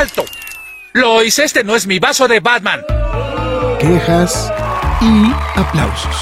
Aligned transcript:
¡Alto! 0.00 0.24
Lois, 0.94 1.38
este 1.38 1.62
no 1.62 1.76
es 1.76 1.86
mi 1.86 1.98
vaso 1.98 2.26
de 2.26 2.40
Batman. 2.40 2.80
Quejas 3.78 4.50
y 5.02 5.30
aplausos. 5.60 6.16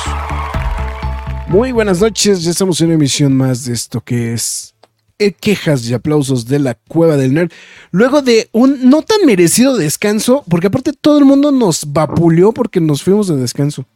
Muy 1.46 1.70
buenas 1.70 2.00
noches, 2.00 2.42
ya 2.42 2.50
estamos 2.50 2.80
en 2.80 2.88
una 2.88 2.96
emisión 2.96 3.36
más 3.36 3.66
de 3.66 3.74
esto 3.74 4.00
que 4.00 4.33
es 4.33 4.74
eh, 5.20 5.30
quejas 5.30 5.88
y 5.88 5.95
aplausos 5.95 6.46
de 6.46 6.59
la 6.59 6.74
cueva 6.74 7.16
del 7.16 7.34
nerd. 7.34 7.52
Luego 7.92 8.20
de 8.20 8.48
un 8.50 8.91
no 8.91 9.02
tan 9.02 9.24
merecido 9.24 9.77
descanso, 9.77 10.42
porque 10.50 10.66
aparte 10.66 10.92
todo 10.92 11.19
el 11.19 11.24
mundo 11.24 11.52
nos 11.52 11.92
vapuleó 11.92 12.50
porque 12.50 12.80
nos 12.80 13.05
fuimos 13.05 13.28
de 13.28 13.36
descanso. 13.36 13.86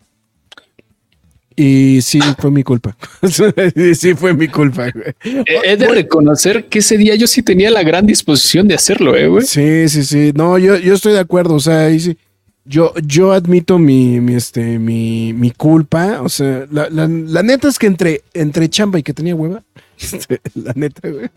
Y 1.63 2.03
sí, 2.03 2.19
fue 2.41 2.51
mi 2.51 2.65
culpa. 2.65 2.97
sí, 3.95 4.15
fue 4.15 4.35
mi 4.35 4.49
culpa. 4.49 4.89
Eh, 4.89 5.15
he 5.65 5.77
de 5.77 5.87
reconocer 5.87 6.65
que 6.65 6.81
ese 6.81 6.97
día 6.97 7.15
yo 7.15 7.29
sí 7.29 7.41
tenía 7.41 7.71
la 7.71 7.85
gran 7.85 8.05
disposición 8.05 8.67
de 8.67 8.75
hacerlo, 8.75 9.17
eh, 9.17 9.29
güey. 9.29 9.47
Sí, 9.47 9.89
sí, 9.89 10.03
sí. 10.03 10.33
No, 10.35 10.59
yo, 10.59 10.77
yo 10.77 10.95
estoy 10.95 11.13
de 11.13 11.21
acuerdo. 11.21 11.55
O 11.55 11.61
sea, 11.61 11.87
ahí 11.87 12.01
sí. 12.01 12.19
Yo, 12.65 12.93
yo 13.07 13.31
admito 13.31 13.79
mi, 13.79 14.19
mi, 14.21 14.35
este, 14.35 14.81
mi, 14.81 15.33
mi 15.35 15.53
culpa. 15.53 16.21
O 16.23 16.29
sea, 16.29 16.67
la, 16.73 16.89
la, 16.91 17.07
la, 17.07 17.43
neta 17.45 17.69
es 17.69 17.79
que 17.79 17.87
entre, 17.87 18.23
entre 18.35 18.69
chamba 18.69 18.99
y 18.99 19.05
que 19.05 19.15
tenía 19.15 19.37
hueva, 19.37 19.63
este, 20.01 20.41
la 20.55 20.73
neta, 20.75 21.09
güey. 21.09 21.31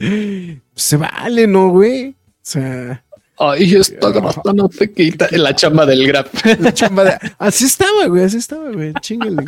Se 0.74 0.96
vale, 0.96 1.46
¿no, 1.46 1.68
güey? 1.68 2.08
O 2.08 2.14
sea. 2.42 3.04
Ay, 3.40 3.74
esto 3.74 4.12
no 4.52 4.68
te 4.68 4.92
quita 4.92 5.28
la 5.30 5.54
chamba 5.54 5.86
del 5.86 6.06
grab. 6.06 6.28
La 6.58 6.74
chamba 6.74 7.04
de. 7.04 7.18
Así 7.38 7.66
estaba, 7.66 8.06
güey, 8.06 8.24
así 8.24 8.38
estaba, 8.38 8.70
güey. 8.70 8.92
Chingale. 9.00 9.44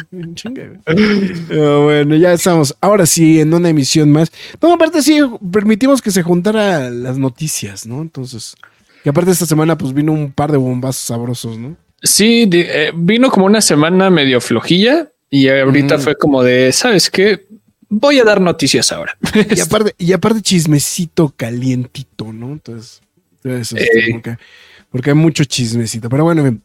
Oh, 1.53 1.83
bueno, 1.85 2.15
ya 2.15 2.33
estamos. 2.33 2.77
Ahora 2.81 3.05
sí, 3.07 3.41
en 3.41 3.53
una 3.53 3.69
emisión 3.69 4.11
más. 4.11 4.31
No, 4.61 4.73
aparte 4.73 5.03
sí, 5.03 5.21
permitimos 5.53 6.01
que 6.01 6.11
se 6.11 6.23
juntara 6.23 6.91
las 6.91 7.19
noticias, 7.19 7.87
¿no? 7.87 8.01
Entonces. 8.01 8.55
Y 9.05 9.09
aparte 9.09 9.33
esta 9.33 9.47
semana, 9.47 9.77
pues 9.77 9.93
vino 9.93 10.13
un 10.13 10.31
par 10.31 10.53
de 10.53 10.59
bombazos 10.59 11.07
sabrosos, 11.07 11.59
¿no? 11.59 11.77
Sí, 12.03 12.49
eh, 12.53 12.93
vino 12.95 13.31
como 13.31 13.47
una 13.47 13.61
semana 13.61 14.09
medio 14.11 14.41
flojilla 14.41 15.11
y 15.29 15.49
ahorita 15.49 15.99
fue 15.99 16.17
como 16.17 16.43
de, 16.43 16.73
¿sabes 16.73 17.11
qué? 17.11 17.47
Voy 17.89 18.21
a 18.21 18.25
dar 18.25 18.41
noticias 18.41 18.93
ahora. 18.93 19.17
Y 19.35 19.61
aparte, 19.61 19.95
y 19.99 20.13
aparte 20.13 20.43
chismecito 20.43 21.35
calientito, 21.37 22.33
¿no? 22.33 22.53
Entonces. 22.53 23.03
Eso, 23.45 23.77
eh. 23.77 23.87
porque, 24.13 24.37
porque, 24.91 25.11
hay 25.11 25.17
mucho 25.17 25.45
chismecito. 25.45 26.09
Pero 26.09 26.25
bueno, 26.25 26.61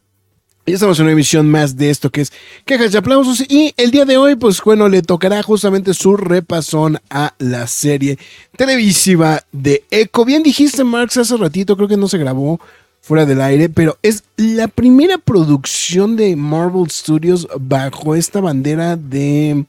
ya 0.66 0.74
estamos 0.74 0.98
en 0.98 1.04
una 1.04 1.12
emisión 1.12 1.48
más 1.48 1.76
de 1.76 1.90
esto 1.90 2.10
que 2.10 2.22
es 2.22 2.32
quejas 2.64 2.92
y 2.92 2.96
aplausos. 2.96 3.40
Y 3.48 3.72
el 3.76 3.90
día 3.90 4.04
de 4.04 4.16
hoy, 4.16 4.34
pues 4.34 4.60
bueno, 4.62 4.88
le 4.88 5.02
tocará 5.02 5.42
justamente 5.42 5.94
su 5.94 6.16
repasón 6.16 6.98
a 7.08 7.34
la 7.38 7.66
serie 7.66 8.18
televisiva 8.56 9.44
de 9.52 9.84
Echo. 9.90 10.24
Bien 10.24 10.42
dijiste, 10.42 10.82
Marx, 10.82 11.16
hace 11.16 11.36
ratito, 11.36 11.76
creo 11.76 11.88
que 11.88 11.96
no 11.96 12.08
se 12.08 12.18
grabó 12.18 12.60
fuera 13.00 13.24
del 13.24 13.40
aire, 13.40 13.68
pero 13.68 13.96
es 14.02 14.24
la 14.36 14.66
primera 14.66 15.18
producción 15.18 16.16
de 16.16 16.34
Marvel 16.34 16.90
Studios 16.90 17.46
bajo 17.60 18.16
esta 18.16 18.40
bandera 18.40 18.96
de 18.96 19.64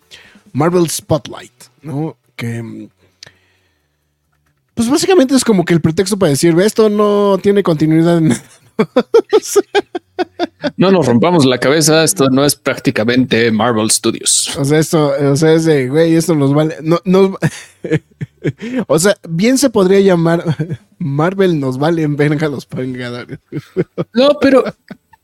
Marvel 0.53 0.89
Spotlight, 0.89 1.53
¿no? 1.83 2.17
Que 2.35 2.89
pues 4.77 4.89
básicamente 4.91 5.33
es 5.33 5.43
como 5.43 5.65
que 5.65 5.73
el 5.73 5.81
pretexto 5.81 6.19
para 6.19 6.29
decir, 6.29 6.55
esto 6.59 6.88
no 6.88 7.39
tiene 7.41 7.63
continuidad. 7.63 8.21
no 10.77 10.91
nos 10.91 11.07
rompamos 11.07 11.45
la 11.45 11.57
cabeza, 11.57 12.03
esto 12.03 12.29
no 12.29 12.45
es 12.45 12.55
prácticamente 12.55 13.51
Marvel 13.51 13.89
Studios. 13.89 14.55
O 14.55 14.63
sea, 14.63 14.77
esto, 14.77 15.13
o 15.19 15.35
sea, 15.35 15.53
es 15.53 15.65
de, 15.65 15.89
güey, 15.89 16.13
esto 16.13 16.35
nos 16.35 16.53
vale, 16.53 16.75
no, 16.83 16.99
no, 17.05 17.35
o 18.88 18.99
sea, 18.99 19.17
bien 19.27 19.57
se 19.57 19.71
podría 19.71 19.99
llamar 19.99 20.43
Marvel 20.99 21.59
nos 21.59 21.79
valen 21.79 22.15
verga 22.15 22.47
los 22.47 22.69
vengadores. 22.69 23.39
no, 24.13 24.38
pero, 24.39 24.63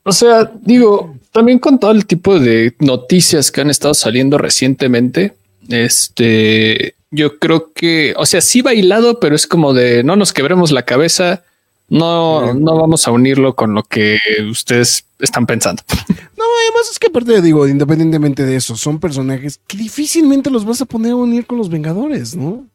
o 0.01 0.11
sea, 0.11 0.51
digo, 0.61 1.15
también 1.31 1.59
con 1.59 1.79
todo 1.79 1.91
el 1.91 2.07
tipo 2.07 2.39
de 2.39 2.75
noticias 2.79 3.51
que 3.51 3.61
han 3.61 3.69
estado 3.69 3.93
saliendo 3.93 4.39
recientemente, 4.39 5.35
este, 5.69 6.95
yo 7.13 7.37
creo 7.37 7.71
que, 7.73 8.13
o 8.17 8.25
sea, 8.25 8.41
sí 8.41 8.61
bailado, 8.61 9.19
pero 9.19 9.35
es 9.35 9.45
como 9.45 9.73
de 9.73 10.03
no 10.03 10.15
nos 10.15 10.33
quebremos 10.33 10.71
la 10.71 10.83
cabeza, 10.83 11.43
no, 11.87 12.53
no 12.55 12.75
vamos 12.75 13.07
a 13.07 13.11
unirlo 13.11 13.55
con 13.55 13.75
lo 13.75 13.83
que 13.83 14.17
ustedes 14.49 15.05
están 15.19 15.45
pensando. 15.45 15.83
No, 16.35 16.49
además 16.61 16.91
es 16.91 16.99
que 16.99 17.07
aparte 17.07 17.41
digo, 17.41 17.65
independientemente 17.69 18.43
de 18.43 18.57
eso, 18.57 18.75
son 18.75 18.99
personajes 18.99 19.61
que 19.65 19.77
difícilmente 19.77 20.49
los 20.49 20.65
vas 20.65 20.81
a 20.81 20.85
poner 20.85 21.13
a 21.13 21.15
unir 21.15 21.45
con 21.45 21.57
los 21.57 21.69
Vengadores, 21.69 22.35
¿no? 22.35 22.65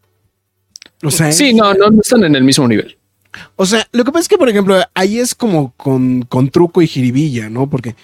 O 1.02 1.10
sea, 1.10 1.30
sí, 1.32 1.52
no, 1.52 1.74
no, 1.74 2.00
están 2.00 2.24
en 2.24 2.34
el 2.34 2.44
mismo 2.44 2.66
nivel. 2.66 2.96
O 3.56 3.66
sea, 3.66 3.86
lo 3.92 4.04
que 4.04 4.10
pasa 4.10 4.22
es 4.22 4.28
que, 4.28 4.38
por 4.38 4.48
ejemplo, 4.48 4.80
ahí 4.94 5.18
es 5.18 5.34
como 5.34 5.74
con, 5.76 6.22
con 6.22 6.48
truco 6.48 6.80
y 6.80 6.86
jiribilla, 6.86 7.50
¿no? 7.50 7.68
Porque 7.68 7.94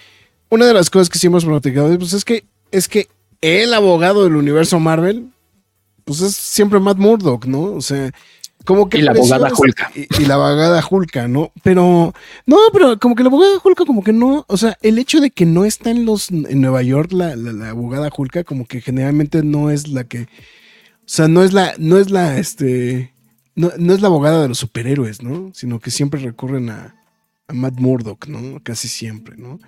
una 0.49 0.67
de 0.67 0.73
las 0.75 0.91
cosas 0.91 1.09
que 1.09 1.17
sí 1.17 1.25
hemos 1.25 1.45
platicado 1.45 1.97
pues 1.97 2.13
es 2.13 2.23
que 2.23 2.45
es 2.71 2.87
que 2.87 3.07
el 3.41 3.73
abogado 3.73 4.23
del 4.23 4.35
universo 4.35 4.79
Marvel 4.79 5.29
pues 6.05 6.21
es 6.21 6.35
siempre 6.35 6.79
Matt 6.79 6.97
Murdock, 6.97 7.45
¿no? 7.45 7.73
O 7.73 7.81
sea, 7.81 8.11
como 8.63 8.87
que... 8.89 8.99
Y 8.99 9.01
la 9.01 9.11
abogada 9.11 9.51
Hulka. 9.55 9.91
Y, 9.93 10.25
la 10.25 10.35
abogada 10.35 10.87
Hulka, 10.89 11.27
¿no? 11.27 11.51
Pero, 11.63 12.13
no, 12.45 12.57
pero 12.71 12.99
como 12.99 13.15
que 13.15 13.23
la 13.23 13.29
abogada 13.29 13.59
Hulka 13.63 13.85
como 13.85 14.03
que 14.03 14.13
no, 14.13 14.45
o 14.47 14.57
sea, 14.57 14.77
el 14.81 14.97
hecho 14.99 15.19
de 15.19 15.31
que 15.31 15.45
no 15.45 15.65
está 15.65 15.89
en 15.89 16.05
los, 16.05 16.31
en 16.31 16.61
Nueva 16.61 16.81
York 16.83 17.11
la, 17.11 17.35
la, 17.35 17.69
abogada 17.69 18.09
Hulka 18.15 18.43
como 18.43 18.65
que 18.65 18.81
generalmente 18.81 19.43
no 19.43 19.71
es 19.71 19.87
la 19.87 20.03
que, 20.05 20.21
o 20.21 20.27
sea, 21.05 21.27
no 21.27 21.43
es 21.43 21.53
la, 21.53 21.73
no 21.77 21.97
es 21.97 22.11
la, 22.11 22.37
este, 22.37 23.13
no, 23.55 23.71
no 23.77 23.93
es 23.93 24.01
la 24.01 24.07
abogada 24.07 24.43
de 24.43 24.47
los 24.47 24.59
superhéroes, 24.59 25.21
¿no? 25.21 25.51
Sino 25.53 25.79
que 25.79 25.91
siempre 25.91 26.19
recurren 26.21 26.69
a, 26.69 26.95
a 27.47 27.53
Matt 27.53 27.79
Murdock, 27.79 28.27
¿no? 28.27 28.59
Casi 28.63 28.87
siempre, 28.87 29.37
¿no? 29.37 29.59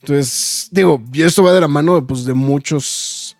Entonces, 0.00 0.68
digo, 0.70 1.02
y 1.12 1.22
esto 1.22 1.42
va 1.42 1.52
de 1.52 1.60
la 1.60 1.68
mano 1.68 2.06
pues, 2.06 2.24
de 2.24 2.32
muchos 2.34 3.36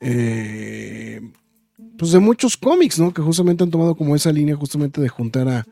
eh, 0.00 1.20
pues 2.00 2.12
de 2.12 2.18
muchos 2.18 2.56
cómics, 2.56 2.98
¿no? 2.98 3.12
Que 3.12 3.20
justamente 3.20 3.62
han 3.62 3.70
tomado 3.70 3.94
como 3.94 4.16
esa 4.16 4.32
línea 4.32 4.56
justamente 4.56 5.02
de 5.02 5.08
juntar 5.10 5.46
a, 5.48 5.66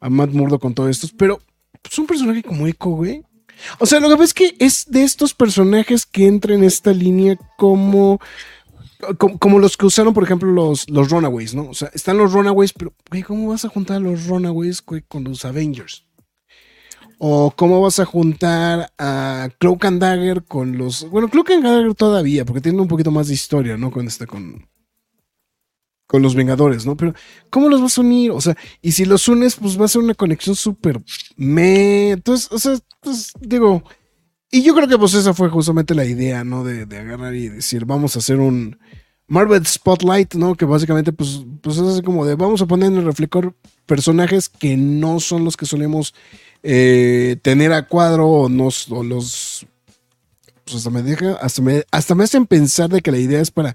a 0.00 0.08
Matt 0.08 0.30
Murdo 0.30 0.58
con 0.58 0.72
todos 0.72 0.88
estos, 0.88 1.12
pero 1.12 1.38
pues 1.82 1.98
un 1.98 2.06
personaje 2.06 2.42
como 2.42 2.66
Echo, 2.66 2.88
güey. 2.88 3.22
O 3.78 3.84
sea, 3.84 4.00
lo 4.00 4.08
que 4.08 4.14
pasa 4.14 4.24
es 4.24 4.34
que 4.34 4.56
es 4.60 4.86
de 4.88 5.02
estos 5.02 5.34
personajes 5.34 6.06
que 6.06 6.26
entran 6.26 6.60
en 6.60 6.64
esta 6.64 6.90
línea 6.90 7.36
como, 7.58 8.18
como, 9.18 9.58
los 9.58 9.76
que 9.76 9.84
usaron, 9.84 10.14
por 10.14 10.24
ejemplo, 10.24 10.50
los, 10.50 10.88
los 10.88 11.10
Runaways, 11.10 11.54
¿no? 11.54 11.68
O 11.68 11.74
sea, 11.74 11.90
están 11.92 12.16
los 12.16 12.32
Runaways, 12.32 12.72
pero, 12.72 12.94
güey, 13.10 13.22
¿cómo 13.22 13.50
vas 13.50 13.66
a 13.66 13.68
juntar 13.68 13.98
a 13.98 14.00
los 14.00 14.26
Runaways 14.26 14.80
con 14.80 15.24
los 15.24 15.44
Avengers? 15.44 16.06
O 17.18 17.52
cómo 17.54 17.82
vas 17.82 18.00
a 18.00 18.06
juntar 18.06 18.90
a 18.98 19.50
Cloak 19.58 19.84
and 19.84 20.00
Dagger 20.00 20.44
con 20.44 20.78
los. 20.78 21.10
Bueno, 21.10 21.28
Cloak 21.28 21.50
and 21.50 21.64
Dagger 21.64 21.94
todavía, 21.94 22.46
porque 22.46 22.62
tiene 22.62 22.80
un 22.80 22.88
poquito 22.88 23.10
más 23.10 23.28
de 23.28 23.34
historia, 23.34 23.76
¿no? 23.76 23.90
Con 23.90 24.06
este, 24.06 24.26
con, 24.26 24.66
con 26.06 26.22
los 26.22 26.34
Vengadores, 26.34 26.86
¿no? 26.86 26.96
Pero, 26.96 27.14
¿cómo 27.50 27.68
los 27.68 27.80
vas 27.80 27.96
a 27.98 28.02
unir? 28.02 28.30
O 28.30 28.40
sea, 28.40 28.56
y 28.82 28.92
si 28.92 29.04
los 29.04 29.26
unes, 29.28 29.56
pues 29.56 29.80
va 29.80 29.86
a 29.86 29.88
ser 29.88 30.02
una 30.02 30.14
conexión 30.14 30.54
súper 30.56 31.00
me. 31.36 32.10
Entonces, 32.10 32.50
o 32.52 32.58
sea, 32.58 32.78
pues 33.00 33.32
digo. 33.40 33.82
Y 34.50 34.62
yo 34.62 34.72
creo 34.74 34.86
que 34.86 34.96
pues 34.96 35.14
esa 35.14 35.34
fue 35.34 35.48
justamente 35.48 35.96
la 35.96 36.04
idea, 36.04 36.44
¿no? 36.44 36.62
De, 36.62 36.82
agarrar 36.96 37.34
y 37.34 37.48
decir, 37.48 37.86
vamos 37.86 38.14
a 38.14 38.20
hacer 38.20 38.38
un 38.38 38.78
Marvel 39.26 39.66
Spotlight, 39.66 40.34
¿no? 40.34 40.54
Que 40.54 40.64
básicamente, 40.64 41.12
pues, 41.12 41.44
pues 41.60 41.76
es 41.76 41.82
así 41.82 42.02
como 42.02 42.24
de, 42.24 42.36
vamos 42.36 42.62
a 42.62 42.66
poner 42.66 42.92
en 42.92 42.98
el 42.98 43.04
reflector 43.04 43.52
personajes 43.84 44.48
que 44.48 44.76
no 44.76 45.18
son 45.18 45.44
los 45.44 45.56
que 45.56 45.66
solemos 45.66 46.14
eh, 46.62 47.36
tener 47.42 47.72
a 47.72 47.88
cuadro 47.88 48.28
o, 48.28 48.48
nos, 48.48 48.90
o 48.90 49.02
los... 49.02 49.66
Pues 50.64 50.76
hasta 50.76 50.90
me 50.90 51.02
deja, 51.02 51.32
hasta 51.34 51.60
me, 51.60 51.82
hasta 51.90 52.14
me 52.14 52.24
hacen 52.24 52.46
pensar 52.46 52.88
de 52.88 53.02
que 53.02 53.10
la 53.10 53.18
idea 53.18 53.40
es 53.40 53.50
para 53.50 53.74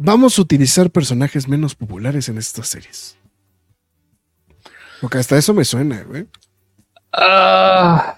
vamos 0.00 0.38
a 0.38 0.42
utilizar 0.42 0.90
personajes 0.90 1.46
menos 1.46 1.74
populares 1.74 2.28
en 2.28 2.38
estas 2.38 2.68
series. 2.68 3.16
Porque 5.00 5.18
hasta 5.18 5.36
eso 5.36 5.54
me 5.54 5.64
suena, 5.64 6.02
güey. 6.02 6.26
Ah. 7.12 8.16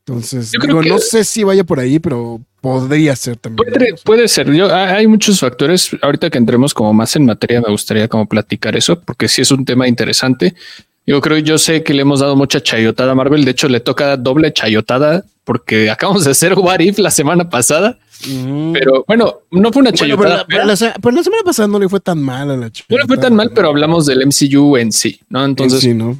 Entonces, 0.00 0.52
digo, 0.52 0.82
no 0.82 0.98
sé 0.98 1.24
si 1.24 1.44
vaya 1.44 1.64
por 1.64 1.78
ahí, 1.78 1.98
pero 1.98 2.40
podría 2.60 3.14
ser 3.14 3.36
también. 3.36 3.72
Puede, 3.72 3.94
puede 4.04 4.28
ser. 4.28 4.50
Yo, 4.52 4.74
hay 4.74 4.94
hay 4.94 5.06
muchos 5.06 5.40
factores. 5.40 5.90
Ahorita 6.00 6.30
que 6.30 6.38
entremos 6.38 6.72
como 6.72 6.92
más 6.92 7.14
en 7.16 7.26
materia, 7.26 7.60
me 7.60 7.70
gustaría 7.70 8.08
como 8.08 8.26
platicar 8.26 8.76
eso, 8.76 9.00
porque 9.00 9.28
sí 9.28 9.42
es 9.42 9.50
un 9.50 9.64
tema 9.64 9.86
interesante. 9.86 10.54
Yo 11.06 11.20
creo, 11.20 11.38
yo 11.38 11.58
sé 11.58 11.82
que 11.82 11.94
le 11.94 12.02
hemos 12.02 12.20
dado 12.20 12.36
mucha 12.36 12.60
chayotada 12.60 13.12
a 13.12 13.14
Marvel. 13.14 13.44
De 13.44 13.50
hecho, 13.50 13.68
le 13.68 13.80
toca 13.80 14.16
doble 14.16 14.52
chayotada 14.52 15.24
porque 15.44 15.90
acabamos 15.90 16.24
de 16.24 16.32
hacer 16.32 16.54
What 16.54 16.80
If 16.80 16.98
la 16.98 17.10
semana 17.10 17.48
pasada. 17.48 17.98
Pero 18.72 19.04
bueno, 19.06 19.40
no 19.50 19.72
fue 19.72 19.80
una 19.82 19.90
Bueno, 19.90 20.16
pero, 20.16 20.22
chayotada. 20.24 20.36
la, 20.38 20.46
pero 20.46 20.64
la 20.64 20.76
se- 20.76 20.92
pero 21.00 21.16
la 21.16 21.22
semana 21.22 21.42
pasada 21.44 21.68
no 21.68 21.78
le 21.78 21.88
fue 21.88 22.00
tan 22.00 22.20
mal 22.22 22.50
a 22.50 22.56
la 22.56 22.70
chica. 22.70 22.86
no 22.90 22.98
le 22.98 23.04
fue 23.06 23.18
tan 23.18 23.34
mal, 23.34 23.50
pero 23.54 23.68
hablamos 23.68 24.06
del 24.06 24.22
MCU 24.26 24.76
en 24.76 24.90
sí, 24.92 25.20
¿no? 25.28 25.44
Entonces, 25.44 25.80
sí, 25.80 25.94
¿no? 25.94 26.16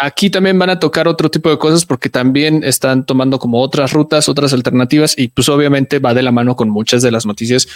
aquí 0.00 0.30
también 0.30 0.58
van 0.58 0.70
a 0.70 0.80
tocar 0.80 1.06
otro 1.06 1.30
tipo 1.30 1.50
de 1.50 1.58
cosas 1.58 1.84
porque 1.84 2.08
también 2.08 2.64
están 2.64 3.04
tomando 3.04 3.38
como 3.38 3.60
otras 3.60 3.92
rutas, 3.92 4.26
otras 4.28 4.54
alternativas 4.54 5.14
y 5.18 5.28
pues 5.28 5.50
obviamente 5.50 5.98
va 5.98 6.14
de 6.14 6.22
la 6.22 6.32
mano 6.32 6.56
con 6.56 6.70
muchas 6.70 7.02
de 7.02 7.10
las 7.10 7.26
noticias 7.26 7.68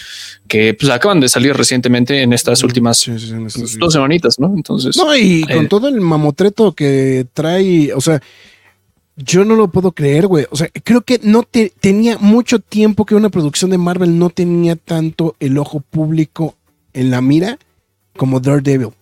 que 0.48 0.72
pues 0.72 0.90
acaban 0.90 1.20
de 1.20 1.28
salir 1.28 1.54
recientemente 1.54 2.22
en 2.22 2.32
estas 2.32 2.62
últimas 2.64 2.96
Sí, 2.98 3.18
sí, 3.18 3.26
sí, 3.28 3.32
en 3.34 3.46
estos 3.46 3.62
días. 3.72 3.78
dos 3.78 3.92
semanitas, 3.92 4.40
¿no? 4.40 4.46
Entonces, 4.56 4.96
No, 4.96 5.14
y 5.14 5.42
con 5.42 5.66
eh, 5.66 5.68
todo 5.68 5.88
el 5.88 6.00
mamotreto 6.00 6.72
que 6.72 7.26
trae, 7.34 7.92
o 7.92 8.00
sea, 8.00 8.22
yo 9.16 9.44
no 9.44 9.56
lo 9.56 9.68
puedo 9.68 9.92
creer, 9.92 10.26
güey. 10.26 10.46
O 10.50 10.56
sea, 10.56 10.68
creo 10.84 11.00
que 11.00 11.18
no 11.22 11.42
te, 11.42 11.72
tenía 11.80 12.18
mucho 12.18 12.58
tiempo 12.60 13.06
que 13.06 13.14
una 13.14 13.30
producción 13.30 13.70
de 13.70 13.78
Marvel 13.78 14.18
no 14.18 14.30
tenía 14.30 14.76
tanto 14.76 15.36
el 15.40 15.58
ojo 15.58 15.80
público 15.80 16.54
en 16.92 17.10
la 17.10 17.20
mira 17.20 17.58
como 18.16 18.40
Daredevil. 18.40 18.92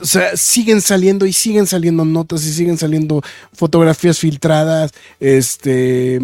O 0.00 0.04
sea, 0.04 0.36
siguen 0.36 0.80
saliendo 0.80 1.24
y 1.24 1.32
siguen 1.32 1.66
saliendo 1.66 2.04
notas 2.04 2.44
y 2.44 2.52
siguen 2.52 2.76
saliendo 2.76 3.22
fotografías 3.52 4.18
filtradas, 4.18 4.92
este, 5.20 6.20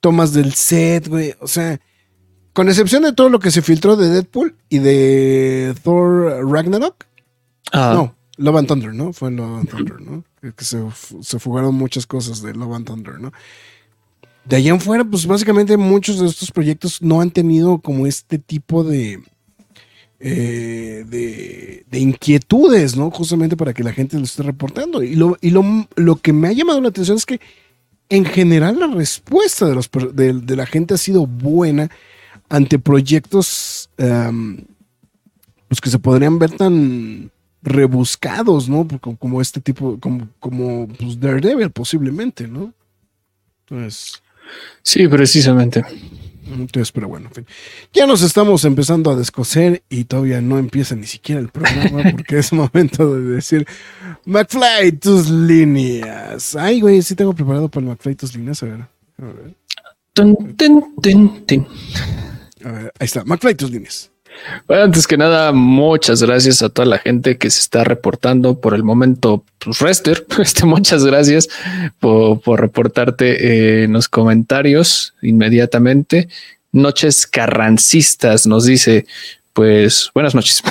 tomas 0.00 0.32
del 0.32 0.54
set, 0.54 1.08
güey. 1.08 1.34
O 1.40 1.48
sea, 1.48 1.80
con 2.52 2.68
excepción 2.68 3.02
de 3.02 3.14
todo 3.14 3.30
lo 3.30 3.40
que 3.40 3.50
se 3.50 3.62
filtró 3.62 3.96
de 3.96 4.10
Deadpool 4.10 4.56
y 4.68 4.78
de 4.78 5.74
Thor 5.82 6.46
Ragnarok, 6.50 7.06
ah, 7.72 7.92
no, 7.94 8.14
Love 8.36 8.56
and 8.56 8.68
Thunder, 8.68 8.94
¿no? 8.94 9.12
Fue 9.14 9.30
Love 9.30 9.60
and 9.60 9.68
Thunder, 9.70 10.00
¿no? 10.00 10.24
Que, 10.52 10.64
se, 10.64 10.78
se 11.20 11.38
fugaron 11.38 11.74
muchas 11.74 12.06
cosas 12.06 12.42
de 12.42 12.52
Love 12.54 12.74
and 12.74 12.86
Thunder, 12.86 13.20
¿no? 13.20 13.32
De 14.44 14.56
allá 14.56 14.70
en 14.72 14.80
fuera, 14.80 15.04
pues 15.04 15.26
básicamente 15.26 15.76
muchos 15.76 16.20
de 16.20 16.26
estos 16.26 16.50
proyectos 16.50 17.00
no 17.00 17.20
han 17.20 17.30
tenido 17.30 17.78
como 17.78 18.06
este 18.06 18.38
tipo 18.38 18.84
de, 18.84 19.22
eh, 20.20 21.04
de, 21.08 21.86
de 21.90 21.98
inquietudes, 21.98 22.94
¿no? 22.94 23.10
Justamente 23.10 23.56
para 23.56 23.72
que 23.72 23.82
la 23.82 23.92
gente 23.92 24.18
lo 24.18 24.24
esté 24.24 24.42
reportando. 24.42 25.02
Y, 25.02 25.14
lo, 25.14 25.38
y 25.40 25.50
lo, 25.50 25.64
lo 25.96 26.16
que 26.16 26.34
me 26.34 26.48
ha 26.48 26.52
llamado 26.52 26.80
la 26.82 26.88
atención 26.88 27.16
es 27.16 27.24
que 27.24 27.40
en 28.10 28.26
general 28.26 28.78
la 28.78 28.88
respuesta 28.88 29.66
de, 29.66 29.74
los, 29.74 29.90
de, 29.90 30.56
la 30.56 30.66
gente 30.66 30.94
ha 30.94 30.98
sido 30.98 31.26
buena 31.26 31.90
ante 32.50 32.78
proyectos 32.78 33.88
pues 33.96 35.80
que 35.80 35.90
se 35.90 35.98
podrían 35.98 36.38
ver 36.38 36.52
tan 36.52 37.30
rebuscados, 37.64 38.68
¿no? 38.68 38.86
Como, 39.00 39.16
como 39.16 39.40
este 39.40 39.60
tipo, 39.60 39.98
como, 39.98 40.28
como 40.38 40.86
pues 40.88 41.18
Daredevil 41.18 41.70
posiblemente, 41.70 42.46
¿no? 42.46 42.72
Entonces, 43.66 44.22
sí, 44.82 45.08
precisamente. 45.08 45.82
entonces, 46.46 46.92
pero 46.92 47.08
bueno, 47.08 47.28
en 47.28 47.34
fin. 47.34 47.46
Ya 47.92 48.06
nos 48.06 48.20
estamos 48.22 48.64
empezando 48.66 49.10
a 49.10 49.16
descoser 49.16 49.82
y 49.88 50.04
todavía 50.04 50.40
no 50.42 50.58
empieza 50.58 50.94
ni 50.94 51.06
siquiera 51.06 51.40
el 51.40 51.48
programa 51.48 52.02
porque 52.12 52.38
es 52.38 52.52
momento 52.52 53.14
de 53.14 53.22
decir 53.36 53.66
McFly, 54.26 54.92
tus 55.00 55.30
líneas. 55.30 56.54
Ay, 56.56 56.80
güey, 56.82 57.00
sí 57.02 57.14
tengo 57.14 57.34
preparado 57.34 57.68
para 57.70 57.84
el 57.84 57.90
McFly, 57.90 58.14
tus 58.14 58.36
líneas. 58.36 58.62
A 58.62 58.66
ver, 58.66 58.80
a 58.82 59.24
ver, 59.24 59.54
Tun, 60.12 60.54
tun, 60.56 60.94
tun, 61.02 61.44
tun. 61.46 61.66
a 62.64 62.70
ver, 62.70 62.92
ahí 63.00 63.04
está, 63.06 63.24
McFly, 63.24 63.54
tus 63.54 63.70
líneas. 63.70 64.10
Bueno, 64.66 64.84
antes 64.84 65.06
que 65.06 65.16
nada, 65.16 65.52
muchas 65.52 66.22
gracias 66.22 66.62
a 66.62 66.68
toda 66.68 66.86
la 66.86 66.98
gente 66.98 67.38
que 67.38 67.50
se 67.50 67.60
está 67.60 67.84
reportando 67.84 68.60
por 68.60 68.74
el 68.74 68.82
momento. 68.82 69.44
Pues 69.58 69.78
Rester, 69.80 70.26
este, 70.38 70.64
muchas 70.66 71.04
gracias 71.04 71.48
por, 72.00 72.40
por 72.40 72.60
reportarte 72.60 73.80
eh, 73.80 73.84
en 73.84 73.92
los 73.92 74.08
comentarios 74.08 75.14
inmediatamente. 75.22 76.28
Noches 76.72 77.26
carrancistas 77.26 78.46
nos 78.46 78.64
dice, 78.64 79.06
pues 79.54 80.10
buenas 80.12 80.34
noches. 80.34 80.62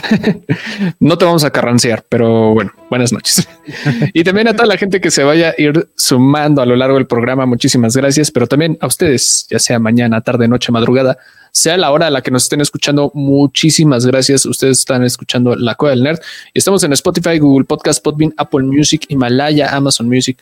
no 1.00 1.18
te 1.18 1.26
vamos 1.26 1.44
a 1.46 1.50
carrancear, 1.50 2.06
pero 2.08 2.54
bueno, 2.54 2.74
buenas 2.90 3.14
noches. 3.14 3.48
y 4.14 4.24
también 4.24 4.50
a 4.50 4.54
toda 4.54 4.68
la 4.68 4.78
gente 4.78 5.02
que 5.02 5.10
se 5.10 5.24
vaya 5.24 5.56
a 5.58 5.62
ir 5.62 5.88
sumando 5.96 6.62
a 6.62 6.66
lo 6.66 6.76
largo 6.76 6.98
del 6.98 7.08
programa, 7.08 7.46
muchísimas 7.46 7.96
gracias, 7.96 8.30
pero 8.30 8.46
también 8.46 8.78
a 8.82 8.88
ustedes, 8.88 9.48
ya 9.50 9.58
sea 9.58 9.80
mañana, 9.80 10.22
tarde, 10.22 10.50
noche, 10.50 10.72
madrugada, 10.74 11.18
sea 11.52 11.78
la 11.78 11.92
hora 11.92 12.08
a 12.08 12.10
la 12.10 12.22
que 12.22 12.30
nos 12.30 12.44
estén 12.44 12.60
escuchando, 12.60 13.10
muchísimas 13.14 14.06
gracias. 14.06 14.46
Ustedes 14.46 14.80
están 14.80 15.04
escuchando 15.04 15.56
La 15.56 15.76
Cueva 15.76 15.96
del 15.96 16.04
Nerd 16.04 16.20
y 16.54 16.60
estamos 16.60 16.84
en 16.84 16.92
Spotify, 16.94 17.40
Google 17.40 17.66
Podcast, 17.66 18.04
Podbean, 18.04 18.34
Apple 18.38 18.64
Music, 18.64 19.06
Himalaya, 19.08 19.74
Amazon 19.74 20.10
Music, 20.10 20.38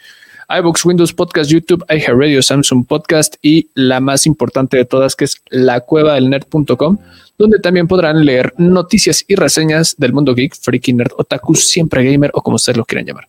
iBooks, 0.60 0.86
Windows 0.86 1.14
Podcast, 1.14 1.50
YouTube, 1.50 1.84
iHeartRadio, 1.90 2.42
Samsung 2.42 2.86
Podcast 2.86 3.36
y 3.42 3.70
la 3.74 4.00
más 4.00 4.26
importante 4.26 4.78
de 4.78 4.86
todas 4.86 5.16
que 5.16 5.26
es 5.26 5.42
lacuevadelnerd.com, 5.50 6.98
donde 7.38 7.60
también 7.60 7.88
podrán 7.88 8.26
leer 8.26 8.54
noticias 8.58 9.24
y 9.28 9.36
reseñas 9.36 9.96
del 9.98 10.14
mundo 10.14 10.36
geek, 10.36 10.56
freaky 10.56 10.94
nerd, 10.94 11.12
otaku, 11.18 11.56
siempre 11.56 12.04
gamer 12.04 12.32
o 12.34 12.42
como 12.42 12.56
ustedes 12.56 12.78
lo 12.78 12.86
quieran 12.86 13.06
llamar. 13.06 13.28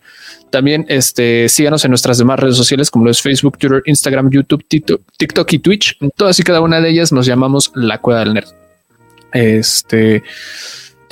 También 0.50 0.84
este, 0.88 1.48
síganos 1.48 1.84
en 1.84 1.90
nuestras 1.90 2.18
demás 2.18 2.38
redes 2.38 2.56
sociales 2.56 2.90
como 2.90 3.06
lo 3.06 3.10
es 3.10 3.22
Facebook, 3.22 3.56
Twitter, 3.58 3.82
Instagram, 3.86 4.30
YouTube, 4.30 4.64
TikTok 4.68 5.52
y 5.52 5.58
Twitch. 5.58 5.96
En 6.00 6.10
todas 6.10 6.38
y 6.38 6.42
cada 6.42 6.60
una 6.60 6.80
de 6.80 6.90
ellas 6.90 7.10
nos 7.10 7.24
llamamos 7.24 7.72
La 7.74 7.98
Cueva 7.98 8.20
del 8.20 8.34
Nerd. 8.34 8.48
Este 9.32 10.22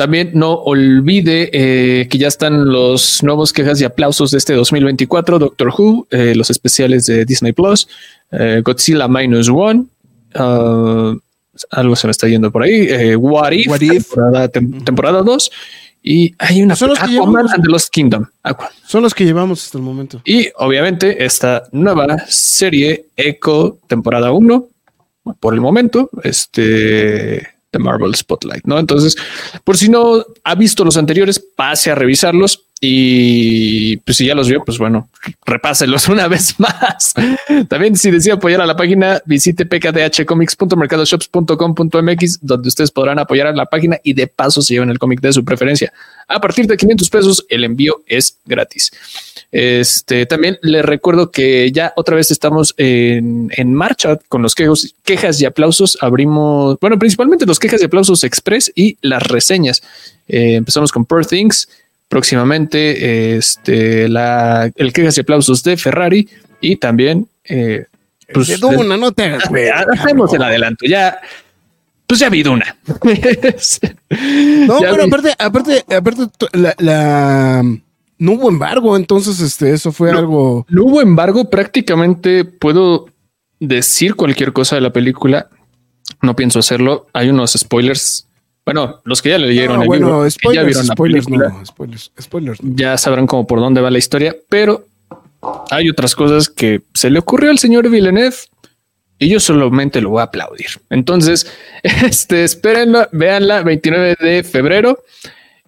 también 0.00 0.30
no 0.32 0.54
olvide 0.54 1.50
eh, 1.52 2.08
que 2.08 2.16
ya 2.16 2.28
están 2.28 2.64
los 2.72 3.22
nuevos 3.22 3.52
quejas 3.52 3.78
y 3.82 3.84
aplausos 3.84 4.30
de 4.30 4.38
este 4.38 4.54
2024, 4.54 5.38
Doctor 5.38 5.68
Who, 5.76 6.06
eh, 6.10 6.32
los 6.34 6.48
especiales 6.48 7.04
de 7.04 7.26
Disney 7.26 7.52
Plus, 7.52 7.86
eh, 8.32 8.62
Godzilla 8.64 9.08
Minus 9.08 9.50
One, 9.50 9.84
uh, 10.36 11.18
algo 11.70 11.96
se 11.96 12.06
me 12.06 12.12
está 12.12 12.28
yendo 12.28 12.50
por 12.50 12.62
ahí, 12.62 13.14
What 13.14 13.52
If, 13.52 13.68
What 13.68 13.80
If. 13.82 14.08
temporada, 14.08 14.48
tem- 14.50 14.82
temporada 14.84 15.22
2, 15.22 15.50
y 16.02 16.34
hay 16.38 16.62
una 16.62 16.76
Son 16.76 16.88
los 16.88 16.98
que 16.98 17.04
Aquaman 17.04 17.28
llevamos. 17.28 17.52
and 17.52 17.62
the 17.64 17.68
Lost 17.70 17.90
Kingdom. 17.92 18.24
Son 18.86 19.02
los 19.02 19.14
que 19.14 19.26
llevamos 19.26 19.62
hasta 19.66 19.76
el 19.76 19.84
momento. 19.84 20.22
Y 20.24 20.48
obviamente 20.56 21.22
esta 21.26 21.64
nueva 21.72 22.24
serie 22.26 23.04
Echo 23.18 23.76
temporada 23.86 24.32
1 24.32 24.66
por 25.40 25.52
el 25.52 25.60
momento, 25.60 26.08
este 26.24 27.46
de 27.72 27.78
Marvel 27.78 28.14
Spotlight, 28.14 28.64
¿no? 28.64 28.78
Entonces, 28.78 29.16
por 29.64 29.76
si 29.76 29.88
no 29.88 30.24
ha 30.44 30.54
visto 30.54 30.84
los 30.84 30.96
anteriores, 30.96 31.38
pase 31.38 31.90
a 31.90 31.94
revisarlos 31.94 32.66
y 32.82 33.98
pues 33.98 34.16
si 34.16 34.24
ya 34.24 34.34
los 34.34 34.48
vio, 34.48 34.64
pues 34.64 34.78
bueno, 34.78 35.10
repáselos 35.44 36.08
una 36.08 36.28
vez 36.28 36.58
más. 36.58 37.12
También 37.68 37.94
si 37.94 38.10
decide 38.10 38.32
apoyar 38.32 38.62
a 38.62 38.66
la 38.66 38.74
página, 38.74 39.20
visite 39.26 39.66
pkdhcomics.mercadoshops.com.mx 39.66 42.38
donde 42.40 42.68
ustedes 42.68 42.90
podrán 42.90 43.18
apoyar 43.18 43.48
a 43.48 43.52
la 43.52 43.66
página 43.66 43.98
y 44.02 44.14
de 44.14 44.28
paso 44.28 44.62
se 44.62 44.72
llevan 44.72 44.88
el 44.88 44.98
cómic 44.98 45.20
de 45.20 45.34
su 45.34 45.44
preferencia. 45.44 45.92
A 46.26 46.40
partir 46.40 46.66
de 46.66 46.78
500 46.78 47.10
pesos, 47.10 47.44
el 47.50 47.64
envío 47.64 48.02
es 48.06 48.38
gratis. 48.46 48.90
Este 49.52 50.24
también 50.24 50.58
les 50.62 50.82
recuerdo 50.84 51.30
que 51.30 51.70
ya 51.72 51.92
otra 51.96 52.16
vez 52.16 52.30
estamos 52.30 52.72
en, 52.78 53.52
en 53.56 53.74
marcha 53.74 54.18
con 54.28 54.40
los 54.40 54.54
quejas 54.54 55.40
y 55.40 55.44
aplausos. 55.44 55.98
Abrimos, 56.00 56.78
bueno, 56.80 56.98
principalmente 56.98 57.44
los 57.44 57.58
quejas 57.58 57.82
y 57.82 57.84
aplausos 57.84 58.24
express 58.24 58.72
y 58.74 58.96
las 59.02 59.22
reseñas. 59.24 59.82
Eh, 60.28 60.54
empezamos 60.54 60.90
con 60.92 61.04
Pearl 61.04 61.26
Things. 61.26 61.68
Próximamente, 62.10 63.36
este, 63.36 64.08
la, 64.08 64.68
el 64.74 64.92
quejas 64.92 65.16
y 65.16 65.20
aplausos 65.20 65.62
de 65.62 65.76
Ferrari 65.76 66.28
y 66.60 66.74
también, 66.74 67.28
eh, 67.44 67.86
pues, 68.34 68.48
de 68.48 68.56
Duna, 68.56 68.96
no 68.96 69.12
te 69.12 69.22
hagas, 69.24 69.44
hacemos 69.92 70.34
el 70.34 70.42
adelanto. 70.42 70.84
Ya, 70.86 71.20
pues 72.08 72.18
ya 72.18 72.28
vi 72.28 72.42
Duna. 72.42 72.76
No, 74.66 74.80
Ya 74.82 74.90
pero 74.90 75.04
vi. 75.04 75.08
aparte, 75.08 75.34
aparte, 75.38 75.84
aparte, 75.96 76.22
la, 76.52 76.74
la- 76.78 77.62
no 78.18 78.32
hubo 78.32 78.48
embargo, 78.50 78.96
entonces 78.96 79.40
este, 79.40 79.72
eso 79.72 79.92
fue 79.92 80.10
algo. 80.10 80.66
No 80.68 80.84
hubo 80.84 81.00
embargo, 81.00 81.48
prácticamente 81.48 82.44
puedo 82.44 83.06
decir 83.60 84.16
cualquier 84.16 84.52
cosa 84.52 84.74
de 84.74 84.82
la 84.82 84.92
película. 84.92 85.48
No 86.22 86.34
pienso 86.36 86.58
hacerlo. 86.58 87.06
Hay 87.12 87.30
unos 87.30 87.52
spoilers. 87.52 88.26
Bueno, 88.64 89.00
los 89.04 89.22
que 89.22 89.30
ya 89.30 89.38
leyeron 89.38 89.76
No, 89.76 89.82
el 89.82 89.88
bueno, 89.88 90.06
libro, 90.06 90.22
que 90.22 90.26
ya 90.26 90.30
spoilers, 90.30 90.66
vieron 90.66 90.86
la 90.86 90.92
spoilers, 90.94 91.24
película, 91.26 91.48
no, 91.48 91.66
spoilers, 91.66 92.12
spoilers. 92.20 92.62
no. 92.62 92.76
ya 92.76 92.98
sabrán 92.98 93.26
como 93.26 93.46
por 93.46 93.60
dónde 93.60 93.80
va 93.80 93.90
la 93.90 93.98
historia, 93.98 94.36
pero 94.48 94.86
hay 95.70 95.88
otras 95.88 96.14
cosas 96.14 96.48
que 96.48 96.82
se 96.94 97.10
le 97.10 97.18
ocurrió 97.18 97.50
al 97.50 97.58
señor 97.58 97.88
Villeneuve 97.88 98.36
y 99.18 99.28
yo 99.28 99.40
solamente 99.40 100.00
lo 100.00 100.10
voy 100.10 100.20
a 100.20 100.24
aplaudir. 100.24 100.66
Entonces, 100.88 101.46
este, 101.82 102.44
espérenla, 102.44 103.08
véanla 103.12 103.62
29 103.62 104.16
de 104.20 104.42
febrero 104.44 105.02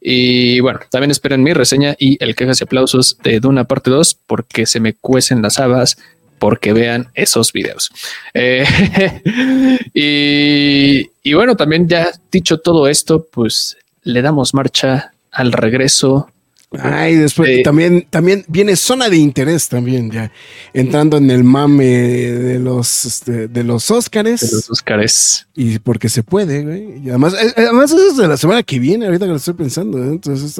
Y 0.01 0.61
bueno, 0.61 0.81
también 0.91 1.11
esperen 1.11 1.43
mi 1.43 1.53
reseña 1.53 1.95
y 1.99 2.23
el 2.23 2.35
quejas 2.35 2.61
y 2.61 2.65
aplausos 2.65 3.19
de 3.23 3.41
Duna 3.41 3.65
parte 3.65 3.91
2 3.91 4.17
porque 4.27 4.67
se 4.67 4.81
me 4.81 4.95
cuecen 4.95 5.43
las 5.43 5.59
habas 5.59 5.97
porque 6.43 6.73
vean 6.73 7.07
esos 7.15 7.53
videos. 7.53 7.93
Eh, 8.35 8.67
y, 9.95 11.09
y 11.23 11.35
bueno, 11.35 11.55
también 11.55 11.89
ya 11.89 12.11
dicho 12.33 12.59
todo 12.59 12.89
esto, 12.89 13.29
pues 13.31 13.77
le 14.03 14.23
damos 14.23 14.53
marcha 14.53 15.13
al 15.31 15.53
regreso 15.53 16.33
Ay, 16.81 17.17
después 17.17 17.49
Sí. 17.57 17.62
también, 17.62 18.07
también 18.09 18.45
viene 18.49 18.76
zona 18.76 19.09
de 19.09 19.17
interés 19.19 19.69
también, 19.69 20.11
ya 20.11 20.33
entrando 20.73 21.19
en 21.19 21.31
el 21.31 21.45
mame 21.45 21.85
de 21.87 22.59
los, 22.59 23.05
este, 23.05 23.49
de 23.49 23.64
los 23.64 23.91
Óscares. 23.91 24.41
de 24.41 24.57
los 24.57 24.71
Óscares. 24.71 25.47
Y 25.55 25.79
porque 25.81 26.09
se 26.09 26.23
puede, 26.23 26.62
güey. 26.64 26.99
Y 27.05 27.11
además, 27.11 27.35
eh, 27.35 27.52
además 27.57 27.93
eso 27.93 28.09
es 28.09 28.17
de 28.17 28.26
la 28.29 28.37
semana 28.37 28.62
que 28.62 28.79
viene, 28.79 29.07
ahorita 29.07 29.26
que 29.26 29.31
lo 29.33 29.37
estoy 29.37 29.55
pensando. 29.55 29.99
¿eh? 30.02 30.09
Entonces, 30.09 30.59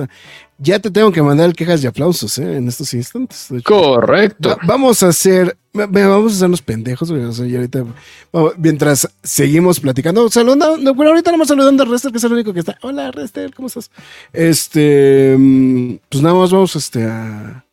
ya 0.59 0.79
te 0.79 0.91
tengo 0.91 1.11
que 1.11 1.23
mandar 1.23 1.53
quejas 1.55 1.83
y 1.83 1.87
aplausos, 1.87 2.39
¿eh? 2.39 2.57
En 2.59 2.69
estos 2.69 2.93
instantes. 2.95 3.49
Correcto. 3.65 4.51
Va- 4.51 4.59
vamos 4.65 5.03
a 5.03 5.09
hacer, 5.09 5.57
va- 5.77 5.87
va- 5.87 6.07
vamos 6.09 6.33
a 6.33 6.37
hacer 6.37 6.51
los 6.51 6.63
pendejos, 6.63 7.11
güey. 7.11 7.25
O 7.25 7.33
sea, 7.33 7.47
y 7.47 7.57
ahorita, 7.57 7.85
vamos- 8.33 8.53
mientras 8.59 9.09
seguimos 9.25 9.81
platicando, 9.81 10.29
saludando, 10.31 10.77
no, 10.77 10.95
bueno, 10.95 11.11
ahorita 11.13 11.37
más 11.37 11.49
saludando 11.49 11.83
a 11.83 11.87
Rester, 11.87 12.13
que 12.13 12.19
es 12.19 12.25
el 12.25 12.33
único 12.35 12.53
que 12.53 12.61
está. 12.61 12.79
Hola, 12.83 13.11
Rester, 13.11 13.53
¿cómo 13.55 13.67
estás? 13.69 13.91
Este, 14.33 15.35
mm, 15.39 15.95
pues 16.09 16.23
nada 16.23 16.35
más 16.35 16.51
vamos 16.51 16.77
este, 16.77 17.05
a, 17.05 17.65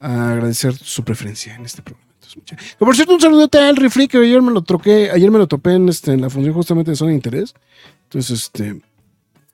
a 0.00 0.30
agradecer 0.32 0.74
su 0.74 1.02
preferencia 1.04 1.54
en 1.54 1.64
este 1.64 1.82
programa. 1.82 2.06
Entonces, 2.34 2.76
por 2.78 2.94
cierto, 2.94 3.14
un 3.14 3.20
saludote 3.20 3.58
a 3.58 3.68
Alri 3.68 3.88
Free, 3.88 4.08
que 4.08 4.18
ayer 4.18 4.42
me 4.42 4.52
lo 4.52 4.62
troqué, 4.62 5.10
ayer 5.10 5.30
me 5.30 5.38
lo 5.38 5.46
topé 5.46 5.74
en, 5.74 5.88
este, 5.88 6.12
en 6.12 6.20
la 6.20 6.30
función 6.30 6.54
justamente 6.54 6.90
de 6.90 6.96
Zona 6.96 7.10
de 7.10 7.16
Interés. 7.16 7.54
Entonces, 8.04 8.42
este, 8.42 8.80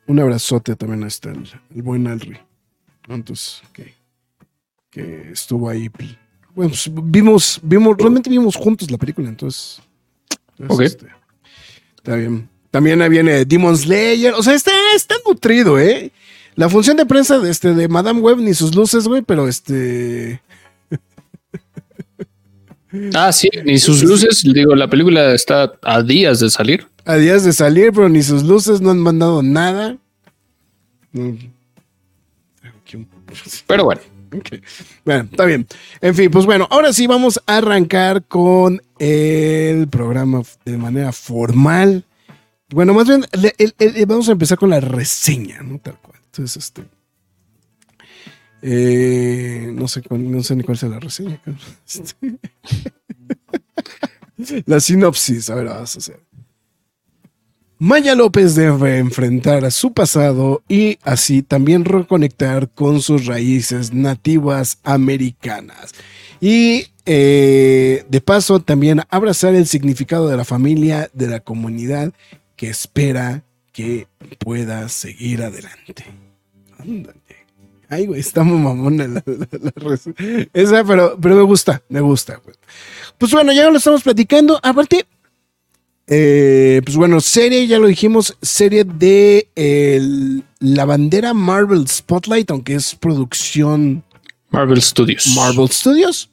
un 0.06 0.18
abrazote 0.18 0.74
también 0.76 1.04
a 1.04 1.06
este, 1.06 1.30
el, 1.30 1.48
el 1.74 1.82
buen 1.82 2.06
Alri. 2.06 2.38
Entonces, 3.08 3.62
que, 3.72 3.94
que 4.90 5.30
estuvo 5.32 5.68
ahí. 5.68 5.90
Bueno, 6.54 6.70
pues, 6.70 6.90
vimos, 6.92 7.60
vimos, 7.62 7.96
realmente 7.98 8.30
vimos 8.30 8.56
juntos 8.56 8.90
la 8.90 8.98
película, 8.98 9.28
entonces. 9.28 9.80
entonces, 10.58 10.92
este, 10.92 11.06
está 11.96 12.16
bien. 12.16 12.48
También 12.70 13.02
ahí 13.02 13.10
viene 13.10 13.44
Demon 13.44 13.76
Slayer. 13.76 14.32
O 14.34 14.42
sea, 14.42 14.54
está, 14.54 14.72
está 14.96 15.14
nutrido, 15.26 15.78
¿eh? 15.78 16.10
La 16.54 16.68
función 16.68 16.96
de 16.96 17.06
prensa 17.06 17.38
de, 17.38 17.50
este, 17.50 17.74
de 17.74 17.88
Madame 17.88 18.20
Web 18.20 18.38
ni 18.38 18.54
sus 18.54 18.74
luces, 18.74 19.08
güey, 19.08 19.22
pero 19.22 19.48
este. 19.48 20.40
Ah, 23.14 23.32
sí, 23.32 23.48
ni 23.64 23.78
sus 23.78 24.02
luces. 24.02 24.42
Digo, 24.44 24.74
la 24.74 24.88
película 24.88 25.32
está 25.34 25.72
a 25.82 26.02
días 26.02 26.40
de 26.40 26.50
salir. 26.50 26.86
A 27.06 27.16
días 27.16 27.42
de 27.42 27.52
salir, 27.54 27.90
pero 27.92 28.08
ni 28.10 28.22
sus 28.22 28.42
luces 28.42 28.80
no 28.82 28.90
han 28.90 28.98
mandado 28.98 29.42
nada. 29.42 29.96
Pero 33.66 33.84
bueno. 33.84 34.00
Bueno, 35.04 35.28
está 35.30 35.44
bien. 35.44 35.66
En 36.00 36.14
fin, 36.14 36.30
pues 36.30 36.46
bueno, 36.46 36.66
ahora 36.70 36.92
sí 36.92 37.06
vamos 37.06 37.40
a 37.46 37.58
arrancar 37.58 38.24
con 38.24 38.80
el 38.98 39.88
programa 39.88 40.42
de 40.64 40.76
manera 40.78 41.12
formal. 41.12 42.04
Bueno, 42.70 42.94
más 42.94 43.06
bien, 43.08 43.26
le- 43.38 43.54
el- 43.58 43.74
el- 43.78 44.06
vamos 44.06 44.28
a 44.28 44.32
empezar 44.32 44.56
con 44.58 44.70
la 44.70 44.80
reseña, 44.80 45.60
¿no? 45.62 45.78
Tal 45.78 45.98
cual. 45.98 46.18
Entonces, 46.32 46.56
este. 46.64 46.84
eh, 48.62 49.70
no 49.74 49.86
sé 49.88 50.00
cuál- 50.02 50.30
no 50.30 50.42
sé 50.42 50.56
ni 50.56 50.62
cuál 50.62 50.78
sea 50.78 50.88
la 50.88 51.00
reseña. 51.00 51.40
Este. 51.86 52.38
la 54.66 54.80
sinopsis, 54.80 55.50
a 55.50 55.54
ver, 55.56 55.66
vamos 55.66 55.94
a 55.94 55.98
hacer. 55.98 56.20
Maya 57.78 58.14
López 58.14 58.54
debe 58.54 58.98
enfrentar 58.98 59.64
a 59.64 59.70
su 59.72 59.92
pasado 59.92 60.62
y 60.68 60.98
así 61.02 61.42
también 61.42 61.84
reconectar 61.84 62.70
con 62.70 63.02
sus 63.02 63.26
raíces 63.26 63.92
nativas 63.92 64.78
americanas. 64.84 65.92
Y 66.40 66.86
eh, 67.04 68.04
de 68.08 68.20
paso 68.20 68.60
también 68.60 69.02
abrazar 69.10 69.54
el 69.56 69.66
significado 69.66 70.28
de 70.28 70.36
la 70.36 70.44
familia, 70.44 71.10
de 71.12 71.26
la 71.26 71.40
comunidad 71.40 72.12
que 72.56 72.70
espera 72.70 73.42
que 73.72 74.06
pueda 74.38 74.88
seguir 74.88 75.42
adelante. 75.42 76.04
Ándale. 76.82 77.18
Ay, 77.88 78.06
güey, 78.06 78.20
está 78.20 78.42
muy 78.42 78.58
mamona 78.58 79.06
la, 79.06 79.22
la- 79.26 79.48
la 79.60 79.98
Esa, 80.54 80.82
pero, 80.84 81.18
pero 81.20 81.36
me 81.36 81.42
gusta, 81.42 81.82
me 81.90 82.00
gusta. 82.00 82.40
güey. 82.42 82.56
Pues 83.18 83.32
bueno, 83.32 83.52
ya 83.52 83.68
lo 83.70 83.76
estamos 83.76 84.02
platicando. 84.02 84.58
Aparte, 84.62 85.06
eh, 86.06 86.80
pues 86.84 86.96
bueno, 86.96 87.20
serie, 87.20 87.66
ya 87.66 87.78
lo 87.78 87.86
dijimos, 87.88 88.36
serie 88.40 88.84
de 88.84 89.48
la 90.60 90.84
bandera 90.86 91.34
Marvel 91.34 91.86
Spotlight, 91.86 92.50
aunque 92.50 92.74
es 92.76 92.94
producción 92.94 94.02
Marvel 94.50 94.80
Studios. 94.80 95.26
Marvel 95.36 95.68
Studios. 95.68 96.30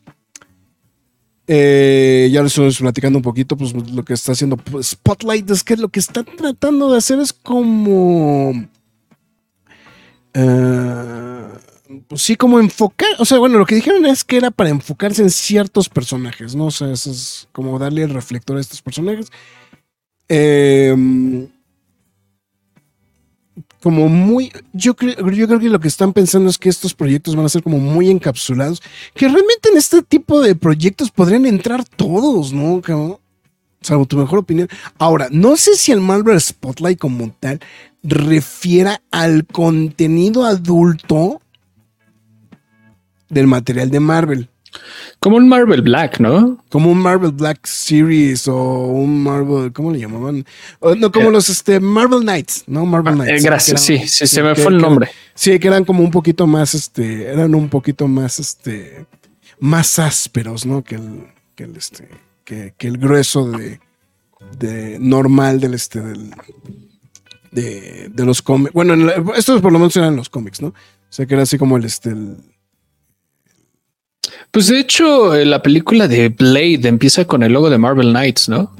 Eh, 1.52 2.30
ya 2.32 2.42
lo 2.42 2.48
estuvimos 2.48 2.78
platicando 2.78 3.18
un 3.18 3.24
poquito, 3.24 3.58
pues 3.58 3.74
lo 3.74 4.06
que 4.06 4.14
está 4.14 4.34
haciendo 4.34 4.56
Spotlight 4.84 5.50
es 5.50 5.64
que 5.64 5.76
lo 5.78 5.90
que 5.90 6.00
está 6.00 6.24
tratando 6.24 6.92
de 6.92 6.98
hacer 7.00 7.20
es 7.20 7.34
como... 7.34 8.54
pues 12.08 12.22
sí, 12.22 12.36
como 12.36 12.60
enfocar, 12.60 13.10
o 13.20 13.26
sea, 13.26 13.40
bueno, 13.40 13.58
lo 13.58 13.66
que 13.66 13.76
dijeron 13.76 14.06
es 14.06 14.24
que 14.24 14.38
era 14.38 14.52
para 14.52 14.70
enfocarse 14.70 15.22
en 15.22 15.30
ciertos 15.30 15.90
personajes, 15.90 16.56
¿no? 16.56 16.68
O 16.68 16.72
sea, 16.72 16.92
eso 16.92 17.12
es 17.12 17.48
como 17.52 17.78
darle 17.80 18.04
el 18.04 18.14
reflector 18.14 18.58
a 18.58 18.62
estos 18.62 18.82
personajes. 18.82 19.32
Eh, 20.28 21.48
como 23.82 24.10
muy, 24.10 24.52
yo 24.74 24.96
creo, 24.96 25.16
yo 25.30 25.48
creo 25.48 25.60
que 25.60 25.70
lo 25.70 25.80
que 25.80 25.88
están 25.88 26.14
pensando 26.14 26.50
es 26.50 26.58
que 26.58 26.70
estos 26.70 26.94
proyectos 26.94 27.36
van 27.36 27.46
a 27.46 27.50
ser 27.50 27.64
como 27.64 27.80
muy 27.80 28.10
encapsulados, 28.10 28.82
que 29.14 29.28
realmente 29.28 29.70
en 29.72 29.78
este 29.78 30.02
tipo 30.02 30.42
de 30.42 30.56
proyectos 30.56 31.12
podrían 31.12 31.46
entrar 31.46 31.84
todos, 31.86 32.52
¿no? 32.52 32.82
Salvo 33.82 34.06
tu 34.06 34.18
mejor 34.18 34.40
opinión. 34.40 34.68
Ahora, 34.98 35.30
no 35.32 35.56
sé 35.56 35.76
si 35.76 35.94
el 35.94 36.02
Marvel 36.02 36.40
Spotlight 36.40 37.00
como 37.00 37.34
tal 37.40 37.62
refiera 38.04 39.02
al 39.12 39.46
contenido 39.46 40.46
adulto 40.46 41.42
del 43.30 43.48
material 43.48 43.90
de 43.92 44.00
Marvel. 44.00 44.50
Como 45.20 45.38
un 45.38 45.50
Marvel 45.50 45.82
Black, 45.82 46.20
¿no? 46.20 46.64
Como 46.70 46.92
un 46.92 47.00
Marvel 47.00 47.32
Black 47.32 47.66
Series 47.66 48.48
o 48.48 48.56
un 48.86 49.24
Marvel, 49.24 49.74
¿cómo 49.74 49.92
le 49.92 50.00
llamaban? 50.00 50.46
O, 50.80 50.94
no, 50.96 51.12
como 51.12 51.30
Eh. 51.30 51.32
los 51.32 51.50
este, 51.50 51.80
Marvel 51.80 52.22
Knights, 52.22 52.64
¿no? 52.68 52.86
Marvel 52.86 53.16
Eh, 53.16 53.18
Knights. 53.26 53.44
gracias, 53.44 53.82
sí, 53.82 53.98
se 54.08 54.44
me 54.44 54.54
que- 54.54 54.62
fue 54.62 54.72
el 54.72 54.78
que- 54.78 54.82
nombre. 54.86 55.10
Sí, 55.34 55.58
que 55.60 55.68
eran 55.68 55.86
como 55.86 56.04
un 56.04 56.12
poquito 56.12 56.46
más, 56.48 56.76
este, 56.76 57.24
eran 57.32 57.56
un 57.56 57.68
poquito 57.70 58.08
más, 58.08 58.40
este, 58.40 59.08
más 59.60 59.98
ásperos, 60.00 60.66
¿no? 60.66 60.84
Que 60.84 60.96
el, 60.96 61.24
que 61.56 61.64
el, 61.64 61.76
este, 61.76 62.08
que, 62.46 62.74
que 62.78 62.88
el 62.88 62.98
grueso 63.00 63.50
de, 63.52 63.80
de 64.58 64.98
normal 65.00 65.60
del, 65.60 65.74
este, 65.74 66.00
del, 66.00 66.32
de, 67.52 68.10
de 68.14 68.26
los 68.26 68.42
cómics. 68.42 68.74
Bueno, 68.74 68.94
en 68.94 69.06
la- 69.08 69.24
estos 69.38 69.62
por 69.62 69.72
lo 69.72 69.80
menos 69.80 69.96
eran 69.98 70.16
los 70.16 70.30
cómics, 70.30 70.62
¿no? 70.62 70.68
O 70.70 70.74
sea, 71.12 71.26
que 71.26 71.34
era 71.34 71.44
así 71.44 71.58
como 71.58 71.78
el, 71.78 71.86
este, 71.86 72.10
el- 72.10 72.38
Pues 74.52 74.68
de 74.68 74.80
hecho, 74.80 75.36
eh, 75.36 75.46
la 75.46 75.62
película 75.62 76.08
de 76.08 76.30
Blade 76.30 76.88
empieza 76.88 77.26
con 77.26 77.44
el 77.44 77.54
logo 77.54 77.70
de 77.70 77.78
Marvel 77.78 78.10
Knights, 78.12 78.50
¿no? 78.50 78.72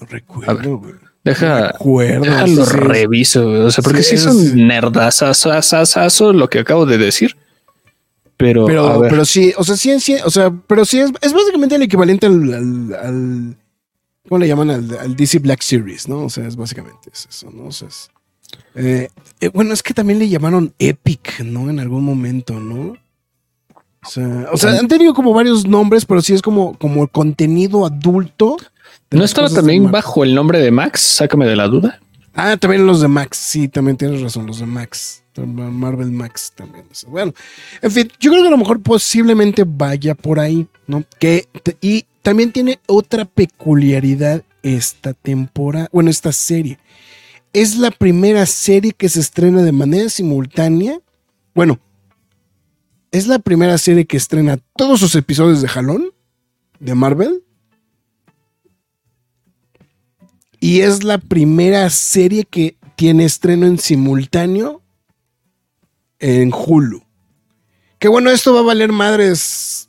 no 0.00 0.06
recuerdo, 0.08 0.78
güey. 0.78 0.94
Deja, 1.24 1.60
No 1.60 1.66
recuerdo. 1.72 2.20
déjalo 2.24 2.64
sí, 2.64 2.72
reviso, 2.76 3.44
güey. 3.48 3.60
o 3.62 3.70
sea, 3.70 3.82
porque 3.82 4.02
Sí, 4.02 4.16
sí, 4.16 4.22
son 4.24 4.36
sí. 4.38 4.52
nerdazazazazo 4.54 6.32
lo 6.32 6.48
que 6.48 6.60
acabo 6.60 6.86
de 6.86 6.96
decir. 6.98 7.36
Pero, 8.36 8.66
Pero, 8.66 9.24
sí, 9.24 9.52
o 9.56 9.64
sea, 9.64 9.76
sí, 9.76 9.98
sí, 9.98 10.14
o 10.24 10.30
sea, 10.30 10.52
pero 10.68 10.84
sí 10.84 11.00
es, 11.00 11.10
es 11.22 11.32
básicamente 11.32 11.74
el 11.74 11.82
equivalente 11.82 12.26
al, 12.26 12.54
al, 12.54 12.94
al- 12.94 13.56
¿cómo 14.28 14.38
le 14.40 14.48
llaman? 14.48 14.70
Al, 14.70 14.98
al 14.98 15.16
DC 15.16 15.38
Black 15.40 15.62
Series, 15.62 16.08
¿no? 16.08 16.24
O 16.24 16.30
sea, 16.30 16.46
es 16.46 16.56
básicamente 16.56 17.10
es 17.12 17.26
eso, 17.28 17.50
¿no? 17.50 17.66
O 17.66 17.72
sea, 17.72 17.88
es, 17.88 18.10
eh, 18.74 19.08
eh, 19.40 19.48
bueno, 19.48 19.72
es 19.72 19.82
que 19.82 19.94
también 19.94 20.18
le 20.18 20.28
llamaron 20.28 20.72
Epic, 20.78 21.40
¿no? 21.40 21.68
En 21.68 21.80
algún 21.80 22.04
momento, 22.04 22.60
¿no? 22.60 22.96
O 24.04 24.10
sea, 24.10 24.46
o 24.52 24.56
sea, 24.56 24.78
han 24.78 24.88
tenido 24.88 25.12
como 25.12 25.32
varios 25.32 25.66
nombres, 25.66 26.04
pero 26.04 26.22
sí 26.22 26.32
es 26.32 26.42
como, 26.42 26.78
como 26.78 27.02
el 27.02 27.10
contenido 27.10 27.84
adulto. 27.84 28.56
¿no 29.10 29.24
estaba 29.24 29.48
también 29.48 29.90
bajo 29.90 30.22
el 30.22 30.34
nombre 30.34 30.60
de 30.60 30.70
Max? 30.70 31.00
Sácame 31.00 31.46
de 31.46 31.56
la 31.56 31.66
duda. 31.66 32.00
Ah, 32.34 32.56
también 32.56 32.86
los 32.86 33.00
de 33.00 33.08
Max, 33.08 33.36
sí, 33.36 33.68
también 33.68 33.96
tienes 33.96 34.20
razón, 34.20 34.46
los 34.46 34.60
de 34.60 34.66
Max. 34.66 35.22
Marvel 35.36 36.10
Max 36.10 36.52
también. 36.54 36.84
Bueno, 37.06 37.32
en 37.82 37.90
fin, 37.90 38.10
yo 38.18 38.30
creo 38.30 38.42
que 38.42 38.48
a 38.48 38.52
lo 38.52 38.58
mejor 38.58 38.80
posiblemente 38.80 39.64
vaya 39.66 40.14
por 40.14 40.40
ahí, 40.40 40.66
¿no? 40.86 41.04
Que, 41.18 41.46
y 41.80 42.04
también 42.28 42.52
tiene 42.52 42.78
otra 42.84 43.24
peculiaridad 43.24 44.44
esta 44.62 45.14
temporada, 45.14 45.88
bueno, 45.90 46.10
esta 46.10 46.30
serie. 46.30 46.78
Es 47.54 47.78
la 47.78 47.90
primera 47.90 48.44
serie 48.44 48.92
que 48.92 49.08
se 49.08 49.20
estrena 49.20 49.62
de 49.62 49.72
manera 49.72 50.10
simultánea. 50.10 51.00
Bueno, 51.54 51.80
es 53.12 53.28
la 53.28 53.38
primera 53.38 53.78
serie 53.78 54.04
que 54.04 54.18
estrena 54.18 54.58
todos 54.76 55.00
sus 55.00 55.14
episodios 55.14 55.62
de 55.62 55.68
jalón 55.68 56.10
de 56.78 56.94
Marvel. 56.94 57.44
Y 60.60 60.80
es 60.80 61.04
la 61.04 61.16
primera 61.16 61.88
serie 61.88 62.44
que 62.44 62.76
tiene 62.94 63.24
estreno 63.24 63.64
en 63.66 63.78
simultáneo 63.78 64.82
en 66.18 66.52
Hulu. 66.52 67.02
Que 67.98 68.08
bueno, 68.08 68.28
esto 68.28 68.52
va 68.52 68.60
a 68.60 68.64
valer 68.64 68.92
madres. 68.92 69.87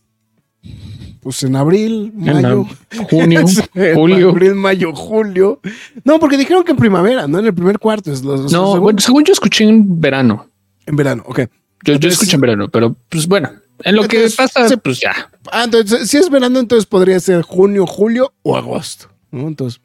Pues 1.30 1.44
en 1.44 1.56
abril, 1.56 2.12
En 2.26 2.42
mayo. 2.42 2.66
junio, 3.08 3.46
En 3.76 3.94
julio. 3.96 4.30
Abril, 4.32 4.56
mayo, 4.56 4.96
julio. 4.96 5.60
No, 6.04 6.20
porque 6.20 6.38
dijeron 6.38 6.64
que 6.64 6.72
en 6.72 6.78
primavera, 6.78 7.28
¿no? 7.28 7.38
En 7.38 7.46
el 7.46 7.54
primer 7.54 7.78
cuarto. 7.78 8.12
Es 8.12 8.24
los, 8.24 8.52
No, 8.52 8.72
según- 8.72 8.80
bueno, 8.80 9.00
según 9.00 9.24
yo 9.26 9.34
escuché 9.34 9.66
en 9.66 10.02
verano. 10.02 10.48
En 10.88 10.96
verano, 10.96 11.22
ok. 11.28 11.42
Yo, 11.84 11.98
yo 11.98 12.10
escuché 12.10 12.34
en 12.34 12.42
verano, 12.42 12.68
pero 12.70 12.96
pues 13.10 13.28
bueno, 13.28 13.52
en 13.84 13.96
lo 13.96 14.08
que 14.08 14.28
pasa, 14.36 14.68
se- 14.68 14.78
pues 14.78 15.02
ya. 15.02 15.30
Ah, 15.52 15.66
entonces, 15.66 16.10
si 16.10 16.18
es 16.18 16.32
verano, 16.32 16.58
entonces 16.58 16.88
podría 16.88 17.20
ser 17.20 17.44
junio, 17.44 17.86
julio 17.86 18.34
o 18.42 18.58
agosto. 18.58 19.08
¿no? 19.30 19.48
Entonces, 19.48 19.80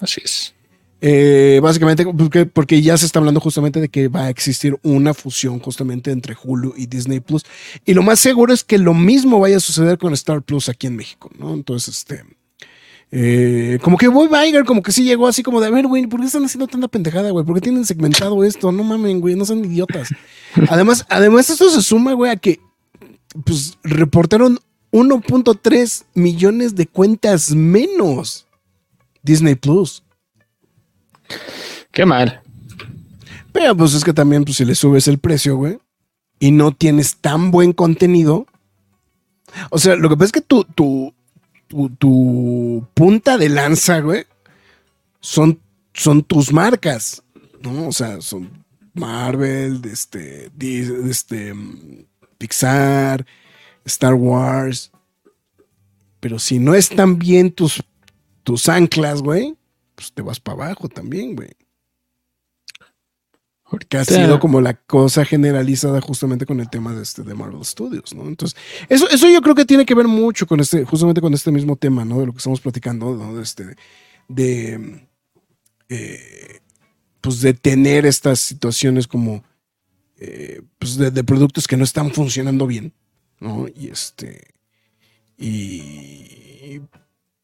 Así 0.00 0.20
es. 0.24 0.52
Eh, 1.00 1.60
básicamente, 1.62 2.04
porque, 2.04 2.46
porque 2.46 2.82
ya 2.82 2.96
se 2.98 3.06
está 3.06 3.20
hablando 3.20 3.40
justamente 3.40 3.80
de 3.80 3.88
que 3.88 4.08
va 4.08 4.24
a 4.24 4.30
existir 4.30 4.76
una 4.82 5.14
fusión 5.14 5.60
justamente 5.60 6.10
entre 6.10 6.36
Hulu 6.42 6.74
y 6.76 6.86
Disney 6.86 7.20
Plus. 7.20 7.44
Y 7.84 7.94
lo 7.94 8.02
más 8.02 8.18
seguro 8.20 8.52
es 8.52 8.64
que 8.64 8.78
lo 8.78 8.94
mismo 8.94 9.38
vaya 9.38 9.58
a 9.58 9.60
suceder 9.60 9.98
con 9.98 10.12
Star 10.14 10.42
Plus 10.42 10.68
aquí 10.68 10.86
en 10.88 10.96
México, 10.96 11.30
¿no? 11.38 11.54
Entonces, 11.54 11.98
este. 11.98 12.24
eh, 13.10 13.78
como 13.82 13.96
que 13.96 14.08
Boy 14.08 14.28
Iger 14.48 14.64
como 14.64 14.82
que 14.82 14.92
sí 14.92 15.04
llegó 15.04 15.28
así 15.28 15.42
como 15.42 15.60
de, 15.60 15.68
a 15.68 15.70
ver, 15.70 15.86
güey, 15.86 16.06
¿por 16.06 16.20
qué 16.20 16.26
están 16.26 16.44
haciendo 16.44 16.66
tanta 16.66 16.88
pendejada, 16.88 17.30
güey? 17.30 17.44
¿Por 17.44 17.54
qué 17.54 17.60
tienen 17.62 17.86
segmentado 17.86 18.44
esto? 18.44 18.72
No 18.72 18.82
mamen, 18.84 19.20
güey, 19.20 19.34
no 19.36 19.44
son 19.46 19.64
idiotas. 19.64 20.08
Además, 20.68 21.06
además 21.08 21.48
esto 21.50 21.70
se 21.70 21.82
suma, 21.82 22.12
güey, 22.14 22.30
a 22.32 22.36
que 22.36 22.60
pues 23.44 23.78
reportaron 23.84 24.58
1.3 24.90 26.04
millones 26.14 26.74
de 26.74 26.86
cuentas 26.86 27.50
menos 27.54 28.46
Disney 29.22 29.54
Plus. 29.54 30.02
Qué 31.92 32.06
mal. 32.06 32.42
Pero 33.52 33.76
pues 33.76 33.94
es 33.94 34.04
que 34.04 34.12
también, 34.12 34.44
pues 34.44 34.56
si 34.56 34.64
le 34.64 34.74
subes 34.74 35.08
el 35.08 35.18
precio, 35.18 35.56
güey, 35.56 35.78
y 36.38 36.52
no 36.52 36.72
tienes 36.72 37.16
tan 37.16 37.50
buen 37.50 37.72
contenido. 37.72 38.46
O 39.70 39.78
sea, 39.78 39.96
lo 39.96 40.08
que 40.08 40.16
pasa 40.16 40.26
es 40.26 40.32
que 40.32 40.40
tu, 40.40 40.64
tu, 40.64 41.12
tu, 41.66 41.90
tu 41.90 42.86
punta 42.94 43.38
de 43.38 43.48
lanza, 43.48 44.00
güey, 44.00 44.26
son, 45.20 45.58
son 45.92 46.22
tus 46.22 46.52
marcas, 46.52 47.22
¿no? 47.62 47.88
O 47.88 47.92
sea, 47.92 48.20
son 48.20 48.64
Marvel, 48.94 49.80
este, 49.84 50.50
este, 51.08 51.54
Pixar, 52.36 53.26
Star 53.84 54.14
Wars. 54.14 54.92
Pero 56.20 56.38
si 56.38 56.58
no 56.58 56.74
están 56.74 57.18
bien 57.18 57.50
tus, 57.50 57.82
tus 58.44 58.68
anclas, 58.68 59.22
güey, 59.22 59.57
pues 59.98 60.12
te 60.12 60.22
vas 60.22 60.38
para 60.38 60.66
abajo 60.66 60.88
también, 60.88 61.34
güey. 61.34 61.50
Porque 63.68 63.98
ha 63.98 64.04
sido 64.04 64.38
como 64.38 64.60
la 64.60 64.74
cosa 64.74 65.24
generalizada 65.24 66.00
justamente 66.00 66.46
con 66.46 66.60
el 66.60 66.70
tema 66.70 66.94
de, 66.94 67.02
este, 67.02 67.24
de 67.24 67.34
Marvel 67.34 67.64
Studios, 67.64 68.14
¿no? 68.14 68.28
Entonces, 68.28 68.56
eso, 68.88 69.10
eso 69.10 69.28
yo 69.28 69.42
creo 69.42 69.56
que 69.56 69.64
tiene 69.64 69.84
que 69.84 69.96
ver 69.96 70.06
mucho 70.06 70.46
con 70.46 70.60
este, 70.60 70.84
justamente 70.84 71.20
con 71.20 71.34
este 71.34 71.50
mismo 71.50 71.74
tema, 71.74 72.04
¿no? 72.04 72.20
De 72.20 72.26
lo 72.26 72.32
que 72.32 72.38
estamos 72.38 72.60
platicando, 72.60 73.16
¿no? 73.16 73.34
De 73.34 73.42
este, 73.42 73.74
de, 74.28 75.08
eh, 75.88 76.60
pues 77.20 77.40
de 77.40 77.54
tener 77.54 78.06
estas 78.06 78.38
situaciones 78.38 79.08
como, 79.08 79.42
eh, 80.16 80.62
pues 80.78 80.96
de, 80.96 81.10
de 81.10 81.24
productos 81.24 81.66
que 81.66 81.76
no 81.76 81.82
están 81.82 82.12
funcionando 82.12 82.68
bien, 82.68 82.94
¿no? 83.40 83.66
Y 83.68 83.88
este, 83.88 84.54
y 85.36 86.80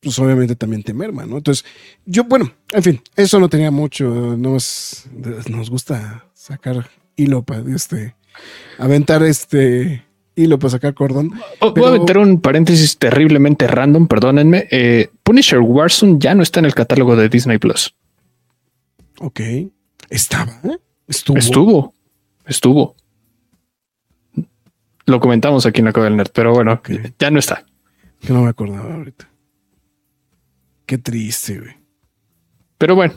pues 0.04 0.18
obviamente 0.18 0.54
también 0.54 0.82
te 0.82 0.92
merma, 0.94 1.24
¿no? 1.26 1.38
Entonces, 1.38 1.64
yo, 2.04 2.24
bueno, 2.24 2.52
en 2.72 2.82
fin, 2.82 3.00
eso 3.16 3.40
no 3.40 3.48
tenía 3.48 3.70
mucho, 3.70 4.36
nos, 4.36 5.06
nos 5.50 5.70
gusta 5.70 6.26
sacar 6.34 6.88
hilo 7.16 7.42
para 7.42 7.62
este, 7.74 8.14
aventar 8.78 9.22
este 9.22 10.04
hilo 10.36 10.58
para 10.58 10.70
sacar 10.70 10.94
cordón. 10.94 11.30
Pero- 11.60 11.72
Voy 11.72 11.96
a 11.96 12.00
meter 12.00 12.18
un 12.18 12.40
paréntesis 12.40 12.98
terriblemente 12.98 13.66
random, 13.66 14.06
perdónenme. 14.06 14.68
Eh, 14.70 15.10
Punisher 15.22 15.60
Warzone 15.60 16.16
ya 16.18 16.34
no 16.34 16.42
está 16.42 16.60
en 16.60 16.66
el 16.66 16.74
catálogo 16.74 17.16
de 17.16 17.28
Disney 17.28 17.58
Plus. 17.58 17.94
Ok. 19.20 19.40
Estaba, 20.10 20.60
¿eh? 20.64 20.76
Estuvo. 21.08 21.38
Estuvo, 21.38 21.94
estuvo. 22.46 22.96
Lo 25.06 25.20
comentamos 25.20 25.66
aquí 25.66 25.80
en 25.80 25.86
la 25.86 25.92
Cueva 25.92 26.08
del 26.08 26.16
Nerd, 26.16 26.30
pero 26.32 26.52
bueno, 26.54 26.80
ya 27.18 27.30
no 27.30 27.38
está. 27.38 27.64
Que 28.20 28.32
no 28.32 28.42
me 28.42 28.48
acordaba 28.48 28.94
ahorita. 28.94 29.28
Qué 30.86 30.98
triste, 30.98 31.58
güey. 31.58 31.76
Pero 32.78 32.94
bueno, 32.94 33.14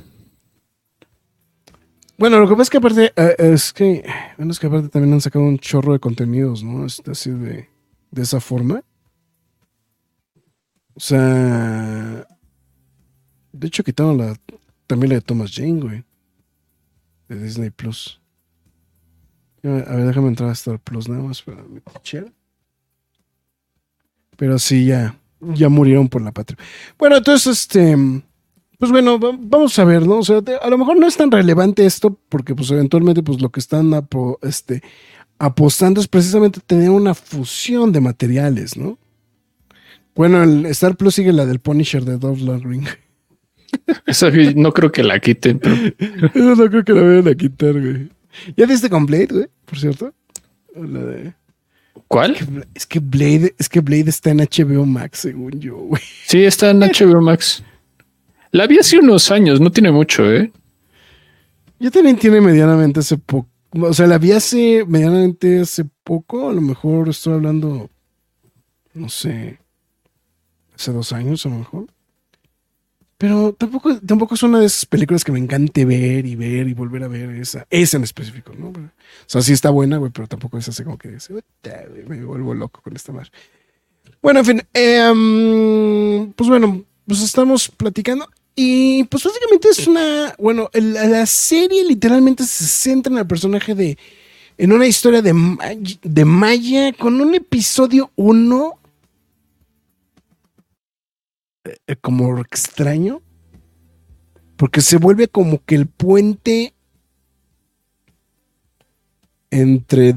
Bueno, 2.18 2.40
lo 2.40 2.48
que 2.48 2.54
pasa 2.54 2.64
es 2.64 2.70
que 2.72 2.78
aparte, 2.78 3.14
eh, 3.16 3.36
es 3.38 3.74
que, 3.74 4.04
bueno, 4.38 4.52
es 4.52 4.60
que 4.60 4.66
aparte 4.68 4.90
también 4.90 5.14
han 5.14 5.22
sacado 5.22 5.46
un 5.46 5.60
chorro 5.60 5.94
de 5.94 6.00
contenidos, 6.00 6.64
¿no? 6.64 6.86
Este, 6.86 7.12
así 7.12 7.30
de, 7.30 7.70
de 8.10 8.22
esa 8.22 8.40
forma. 8.40 8.84
O 10.96 11.00
sea, 11.00 12.26
de 13.52 13.68
hecho 13.68 13.84
quitaron 13.84 14.18
la, 14.18 14.36
también 14.88 15.10
la 15.10 15.16
de 15.18 15.22
Thomas 15.22 15.52
Jane, 15.54 15.80
güey. 15.80 16.04
De 17.30 17.40
Disney 17.40 17.70
Plus. 17.70 18.20
A 19.64 19.68
ver, 19.68 20.08
déjame 20.08 20.30
entrar 20.30 20.50
a 20.50 20.54
Star 20.54 20.80
Plus 20.80 21.08
nada 21.08 21.22
más 21.22 21.42
para 21.44 21.62
mi. 21.64 21.82
Pero 24.38 24.58
sí, 24.58 24.86
ya, 24.86 25.20
ya 25.42 25.70
murieron 25.70 26.08
por 26.10 26.22
la 26.22 26.32
patria. 26.32 26.58
Bueno, 26.98 27.18
entonces, 27.18 27.60
este, 27.62 27.96
pues 28.80 28.92
bueno, 28.92 29.20
va- 29.20 29.38
vamos 29.40 29.78
a 29.80 29.86
ver, 29.86 30.06
¿no? 30.08 30.20
O 30.20 30.24
sea, 30.24 30.42
a 30.62 30.70
lo 30.70 30.78
mejor 30.78 30.98
no 31.00 31.08
es 31.08 31.18
tan 31.18 31.32
relevante 31.32 31.86
esto 31.86 32.18
porque 32.30 32.56
pues 32.56 32.70
eventualmente 32.72 33.24
pues 33.24 33.42
lo 33.42 33.50
que 33.50 33.60
están 33.60 33.92
apo- 33.94 34.40
este, 34.42 34.82
apostando 35.40 36.02
es 36.02 36.08
precisamente 36.08 36.60
tener 36.66 36.90
una 36.90 37.14
fusión 37.14 37.92
de 37.92 38.02
materiales, 38.02 38.78
¿no? 38.78 38.98
Bueno, 40.16 40.42
el 40.42 40.66
Star 40.68 40.96
Plus 40.98 41.14
sigue 41.16 41.32
la 41.34 41.46
del 41.46 41.60
Punisher 41.60 42.04
de 42.04 42.18
Dolph 42.18 42.42
Lundgren. 42.42 42.88
esa 44.08 44.30
no 44.56 44.72
creo 44.74 44.92
que 44.92 45.04
la 45.04 45.20
quiten, 45.20 45.60
pero 45.60 45.76
Eso 46.34 46.56
no 46.56 46.70
creo 46.70 46.84
que 46.84 46.94
la 46.94 47.04
vayan 47.04 47.28
a 47.28 47.36
quitar, 47.36 47.74
güey. 47.74 48.10
¿Ya 48.56 48.66
viste 48.66 48.90
con 48.90 49.06
Blade, 49.06 49.28
güey? 49.30 49.48
Por 49.66 49.78
cierto. 49.80 50.14
La 50.76 51.00
de... 51.02 51.34
¿cuál? 52.08 52.36
Es 52.74 52.86
que 52.86 53.00
Blade, 53.00 53.56
es 53.58 53.70
que 53.70 53.80
Blade 53.80 54.10
está 54.10 54.32
en 54.32 54.38
HBO 54.38 54.86
Max, 54.86 55.20
según 55.20 55.60
yo, 55.60 55.76
güey. 55.78 56.02
Sí, 56.26 56.44
está 56.44 56.72
en 56.72 56.80
HBO 56.82 57.22
Max. 57.22 57.64
La 58.52 58.68
vi 58.68 58.80
hace 58.80 58.98
unos 58.98 59.32
años, 59.32 59.60
no 59.60 59.72
tiene 59.72 59.92
mucho, 59.92 60.32
¿eh? 60.32 60.52
Yo 61.80 61.92
también 61.92 62.18
tiene 62.18 62.42
medianamente 62.42 63.02
hace 63.02 63.18
poco. 63.18 63.50
O 63.72 63.94
sea, 63.94 64.08
la 64.08 64.18
vi 64.18 64.32
hace 64.32 64.86
medianamente 64.88 65.60
hace 65.60 65.86
poco. 66.04 66.50
A 66.50 66.54
lo 66.54 66.62
mejor 66.62 67.10
estoy 67.10 67.34
hablando, 67.34 67.90
no 68.94 69.10
sé, 69.10 69.60
hace 70.74 70.92
dos 70.92 71.12
años 71.14 71.46
a 71.46 71.50
lo 71.50 71.58
mejor. 71.60 71.86
Pero 73.18 73.54
tampoco, 73.58 73.98
tampoco 74.00 74.36
es 74.36 74.44
una 74.44 74.60
de 74.60 74.68
esas 74.68 74.86
películas 74.86 75.24
que 75.24 75.32
me 75.32 75.40
encante 75.40 75.86
ver 75.86 76.26
y 76.26 76.36
ver 76.36 76.68
y 76.68 76.74
volver 76.74 77.04
a 77.04 77.08
ver 77.08 77.30
esa, 77.32 77.66
esa 77.70 77.98
en 77.98 78.04
específico, 78.04 78.54
¿no? 78.58 78.68
O 78.70 78.74
sea, 79.26 79.42
sí 79.42 79.54
está 79.54 79.72
buena, 79.72 79.98
güey, 79.98 80.12
pero 80.12 80.28
tampoco 80.28 80.58
es 80.60 80.68
así 80.70 80.84
como 80.84 81.00
que 81.00 81.10
dice, 81.10 81.34
"Uta, 81.34 81.86
güey, 81.90 82.06
me 82.06 82.24
vuelvo 82.24 82.54
loco 82.54 82.80
con 82.84 82.96
esta 82.96 83.12
madre. 83.12 83.32
Bueno, 84.22 84.40
en 84.42 84.46
fin, 84.46 84.62
em, 84.74 86.32
pues 86.34 86.50
bueno, 86.50 86.84
pues 87.08 87.22
estamos 87.22 87.70
platicando 87.70 88.28
y 88.56 89.04
pues 89.06 89.24
básicamente 89.24 89.70
es 89.70 89.88
una, 89.88 90.36
bueno, 90.38 90.70
la 90.74 91.26
serie 91.26 91.84
literalmente 91.86 92.44
se 92.44 92.66
centra 92.66 93.14
en 93.14 93.20
el 93.20 93.28
personaje 93.28 93.74
de, 93.74 93.98
en 94.58 94.72
una 94.72 94.88
historia 94.88 95.22
de, 95.22 95.34
de 96.02 96.26
Maya 96.26 96.94
con 96.94 97.22
un 97.22 97.36
episodio 97.36 98.12
1 98.16 98.74
eh, 98.74 98.77
como 102.02 102.40
extraño, 102.40 103.22
porque 104.56 104.82
se 104.82 104.98
vuelve 104.98 105.28
como 105.28 105.64
que 105.66 105.76
el 105.76 105.88
puente 105.88 106.74
entre 109.52 110.16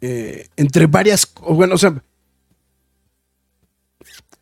eh, 0.00 0.48
entre 0.56 0.86
varias, 0.86 1.32
bueno, 1.48 1.74
o 1.74 1.78
sea, 1.78 2.02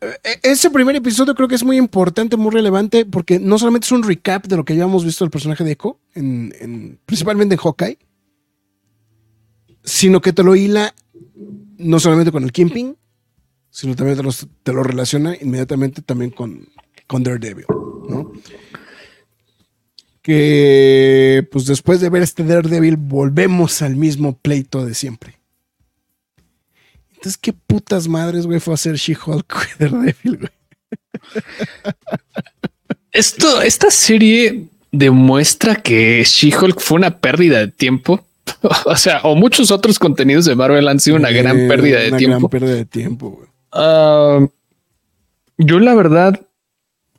eh, 0.01 0.39
ese 0.43 0.69
primer 0.69 0.95
episodio 0.95 1.33
creo 1.33 1.47
que 1.47 1.55
es 1.55 1.63
muy 1.63 1.77
importante, 1.77 2.37
muy 2.37 2.51
relevante, 2.51 3.05
porque 3.05 3.39
no 3.39 3.57
solamente 3.57 3.85
es 3.85 3.91
un 3.91 4.03
recap 4.03 4.45
de 4.45 4.55
lo 4.57 4.63
que 4.65 4.73
habíamos 4.73 5.03
visto 5.03 5.23
del 5.23 5.31
personaje 5.31 5.63
de 5.63 5.71
Echo, 5.71 5.99
en, 6.13 6.53
en- 6.59 6.99
principalmente 7.05 7.55
en 7.55 7.59
Hawkeye, 7.61 7.97
sino 9.83 10.21
que 10.21 10.33
te 10.33 10.43
lo 10.43 10.55
hila 10.55 10.93
no 11.77 11.99
solamente 11.99 12.31
con 12.31 12.43
el 12.43 12.51
Kimping, 12.51 12.95
sino 13.79 13.95
también 13.95 14.17
te, 14.17 14.23
los- 14.23 14.47
te 14.63 14.73
lo 14.73 14.81
relaciona 14.81 15.35
inmediatamente 15.39 16.01
también 16.01 16.31
con, 16.31 16.67
con 17.05 17.21
Daredevil, 17.21 17.65
¿no? 18.09 18.31
Que 20.23 21.47
pues 21.51 21.65
después 21.67 22.01
de 22.01 22.09
ver 22.09 22.23
este 22.23 22.43
Daredevil 22.43 22.97
volvemos 22.97 23.83
al 23.83 23.95
mismo 23.95 24.35
pleito 24.37 24.83
de 24.83 24.95
siempre. 24.95 25.37
Entonces, 27.11 27.37
¿qué 27.37 27.53
putas 27.53 28.07
madres, 28.07 28.47
güey, 28.47 28.59
fue 28.59 28.73
a 28.73 28.75
hacer 28.75 28.95
She-Hulk, 28.95 29.77
Daredevil, 29.79 30.37
güey? 30.37 30.49
Esto, 33.11 33.61
esta 33.61 33.89
serie 33.91 34.65
demuestra 34.91 35.75
que 35.75 36.23
She-Hulk 36.23 36.79
fue 36.79 36.97
una 36.97 37.19
pérdida 37.19 37.59
de 37.59 37.67
tiempo. 37.69 38.25
o 38.85 38.95
sea, 38.95 39.21
o 39.21 39.35
muchos 39.35 39.71
otros 39.71 39.97
contenidos 39.99 40.45
de 40.45 40.55
Marvel 40.55 40.87
han 40.87 40.99
sido 40.99 41.15
una 41.17 41.29
gran 41.31 41.59
Eh, 41.59 41.67
pérdida 41.67 41.99
de 41.99 42.07
una 42.09 42.17
tiempo. 42.17 42.37
gran 42.39 42.49
pérdida 42.49 42.75
de 42.75 42.85
tiempo, 42.85 43.29
güey. 43.29 43.46
Ah, 43.71 44.45
yo 45.57 45.79
la 45.79 45.93
verdad 45.95 46.39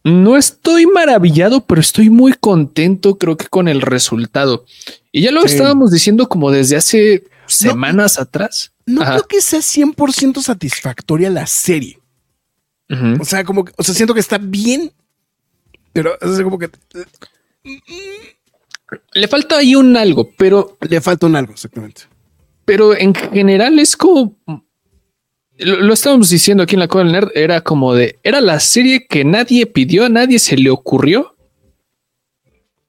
no 0.04 0.36
estoy 0.36 0.86
maravillado, 0.86 1.66
pero 1.66 1.80
estoy 1.80 2.08
muy 2.08 2.32
contento, 2.32 3.18
creo 3.18 3.36
que 3.36 3.46
con 3.46 3.68
el 3.68 3.80
resultado. 3.82 4.64
Y 5.12 5.22
ya 5.22 5.32
lo 5.32 5.42
Sí. 5.42 5.48
estábamos 5.54 5.90
diciendo 5.90 6.28
como 6.28 6.50
desde 6.50 6.76
hace 6.76 7.24
semanas 7.46 8.18
atrás. 8.18 8.72
No 8.86 9.02
Ajá. 9.02 9.12
creo 9.16 9.26
que 9.28 9.40
sea 9.42 9.60
100% 9.60 10.40
satisfactoria 10.42 11.28
la 11.30 11.46
serie. 11.46 11.98
O 13.20 13.24
sea, 13.24 13.44
como 13.44 13.64
que, 13.66 13.72
o 13.76 13.82
sea, 13.82 13.94
siento 13.94 14.14
que 14.14 14.20
está 14.20 14.38
bien, 14.38 14.90
pero 15.92 16.16
sea, 16.22 16.42
como 16.44 16.58
que 16.58 16.70
Le 19.12 19.28
falta 19.28 19.58
ahí 19.58 19.74
un 19.74 19.94
algo, 19.96 20.30
pero, 20.38 20.78
le 20.88 21.00
falta 21.02 21.26
un 21.26 21.36
algo, 21.36 21.52
exactamente. 21.52 22.02
pero 22.64 22.96
en 22.96 23.14
general 23.14 23.78
es 23.78 23.94
como 23.96 24.36
lo, 25.58 25.80
lo 25.80 25.92
estábamos 25.94 26.30
diciendo 26.30 26.62
aquí 26.62 26.74
en 26.74 26.80
la 26.80 26.88
Cueva 26.88 27.04
del 27.04 27.12
Nerd. 27.12 27.30
Era 27.34 27.60
como 27.60 27.94
de 27.94 28.18
era 28.22 28.40
la 28.40 28.60
serie 28.60 29.06
que 29.06 29.24
nadie 29.24 29.66
pidió, 29.66 30.04
a 30.04 30.08
nadie 30.08 30.38
se 30.38 30.56
le 30.56 30.70
ocurrió 30.70 31.34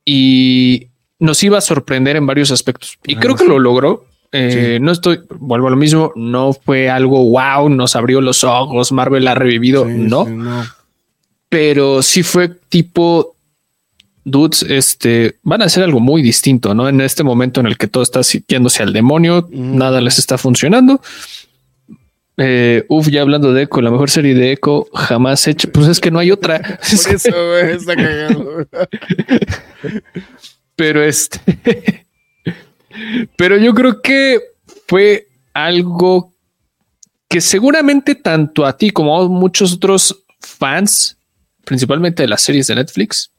y 0.05 0.88
nos 1.19 1.43
iba 1.43 1.58
a 1.58 1.62
sorprender 1.62 2.15
en 2.15 2.25
varios 2.25 2.51
aspectos. 2.51 2.97
Y 3.05 3.15
Ah, 3.15 3.19
creo 3.19 3.36
que 3.36 3.45
lo 3.45 3.60
logró. 3.60 4.05
Eh, 4.32 4.77
No 4.82 4.91
estoy, 4.91 5.21
vuelvo 5.39 5.67
a 5.67 5.71
lo 5.71 5.75
mismo, 5.75 6.12
no 6.15 6.53
fue 6.53 6.89
algo 6.89 7.23
wow, 7.29 7.67
nos 7.67 7.95
abrió 7.95 8.21
los 8.21 8.43
ojos, 8.43 8.91
Marvel 8.91 9.27
ha 9.27 9.34
revivido, 9.34 9.86
Sí, 9.88 9.91
no, 9.93 10.27
pero 11.49 12.03
sí 12.03 12.21
fue 12.21 12.49
tipo 12.69 13.36
dudes, 14.23 14.62
este 14.62 15.38
van 15.41 15.63
a 15.63 15.65
hacer 15.65 15.84
algo 15.84 15.99
muy 15.99 16.21
distinto, 16.21 16.75
no? 16.75 16.88
En 16.88 17.01
este 17.01 17.23
momento 17.23 17.60
en 17.60 17.65
el 17.65 17.75
que 17.79 17.88
todo 17.88 18.03
está 18.03 18.21
yéndose 18.47 18.84
al 18.84 18.93
demonio, 18.93 19.47
Mm. 19.51 19.77
nada 19.77 19.99
les 19.99 20.19
está 20.19 20.38
funcionando. 20.38 21.01
Eh, 22.41 22.86
uf, 22.88 23.10
ya 23.10 23.21
hablando 23.21 23.52
de 23.52 23.63
Echo, 23.63 23.82
la 23.82 23.91
mejor 23.91 24.10
serie 24.10 24.34
de 24.34 24.54
Echo 24.54 24.88
jamás 24.93 25.45
hecha, 25.45 25.67
pues 25.73 25.89
es 25.89 25.99
que 25.99 26.10
no 26.10 26.19
hay 26.19 26.32
otra. 26.32 26.60
Por 26.62 27.15
eso, 27.15 27.32
güey, 27.32 27.75
está 27.75 27.95
cagado. 27.97 28.65
pero 30.78 31.04
este, 31.04 32.06
pero 33.36 33.58
yo 33.58 33.73
creo 33.73 34.02
que 34.02 34.39
fue 34.88 35.28
algo 35.54 36.34
que 37.28 37.41
seguramente 37.41 38.15
tanto 38.15 38.65
a 38.65 38.78
ti 38.78 38.91
como 38.91 39.19
a 39.19 39.28
muchos 39.28 39.73
otros 39.73 40.23
fans, 40.39 41.17
principalmente 41.65 42.23
de 42.23 42.30
las 42.30 42.41
series 42.41 42.67
de 42.67 42.75
Netflix, 42.75 43.34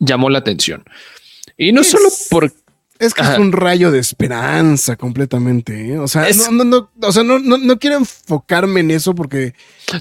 llamó 0.00 0.30
la 0.30 0.40
atención. 0.40 0.82
Y 1.56 1.70
no 1.70 1.84
solo 1.84 2.08
por 2.28 2.52
Es 3.00 3.14
que 3.14 3.22
Ajá. 3.22 3.32
es 3.32 3.38
un 3.40 3.50
rayo 3.50 3.90
de 3.90 3.98
esperanza 3.98 4.94
completamente. 4.94 5.94
¿eh? 5.94 5.98
O 5.98 6.06
sea, 6.06 6.28
Es- 6.28 6.50
no, 6.50 6.64
no, 6.64 6.64
no, 6.64 6.90
o 7.08 7.12
sea, 7.12 7.24
no, 7.24 7.38
no, 7.40 7.58
no 7.58 7.78
quiero 7.78 7.96
enfocarme 7.96 8.80
en 8.80 8.90
eso 8.92 9.14
porque 9.14 9.54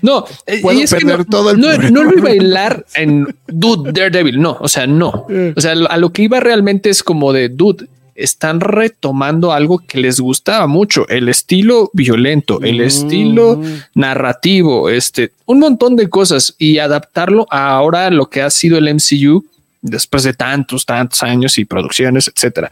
no, 0.04 0.26
eh, 0.46 0.60
Puedo 0.62 0.80
es 0.82 0.92
perder 0.92 1.26
todo 1.26 1.52
el 1.52 1.60
no, 1.60 1.76
no 1.78 2.04
lo 2.04 2.18
iba 2.18 2.30
a 2.30 2.36
hilar 2.36 2.86
en 2.96 3.36
Dude 3.48 3.92
Daredevil, 3.94 4.40
no, 4.40 4.58
o 4.60 4.68
sea, 4.68 4.86
no. 4.86 5.26
Eh. 5.30 5.54
O 5.56 5.62
sea, 5.62 5.72
a 5.72 5.98
lo 5.98 6.12
que 6.12 6.24
iba 6.24 6.40
realmente 6.40 6.90
es 6.92 7.02
como 7.02 7.34
de 7.34 7.50
Dude. 7.50 7.88
Están 8.16 8.60
retomando 8.60 9.54
algo 9.54 9.80
que 9.80 9.98
les 9.98 10.20
gustaba 10.20 10.68
mucho, 10.68 11.08
el 11.08 11.30
estilo 11.30 11.90
violento, 11.94 12.60
el 12.62 12.80
Mm. 12.80 12.82
estilo 12.82 13.62
narrativo, 13.96 14.90
este, 14.90 15.32
un 15.46 15.60
montón 15.60 15.96
de 15.96 16.10
cosas 16.10 16.56
y 16.58 16.80
adaptarlo 16.80 17.46
a 17.50 17.70
ahora 17.70 18.10
lo 18.10 18.26
que 18.30 18.42
ha 18.42 18.50
sido 18.50 18.78
el 18.78 18.88
MCU 18.90 19.46
después 19.82 20.24
de 20.24 20.34
tantos, 20.34 20.86
tantos 20.86 21.24
años 21.24 21.58
y 21.58 21.66
producciones, 21.66 22.32
etcétera. 22.34 22.72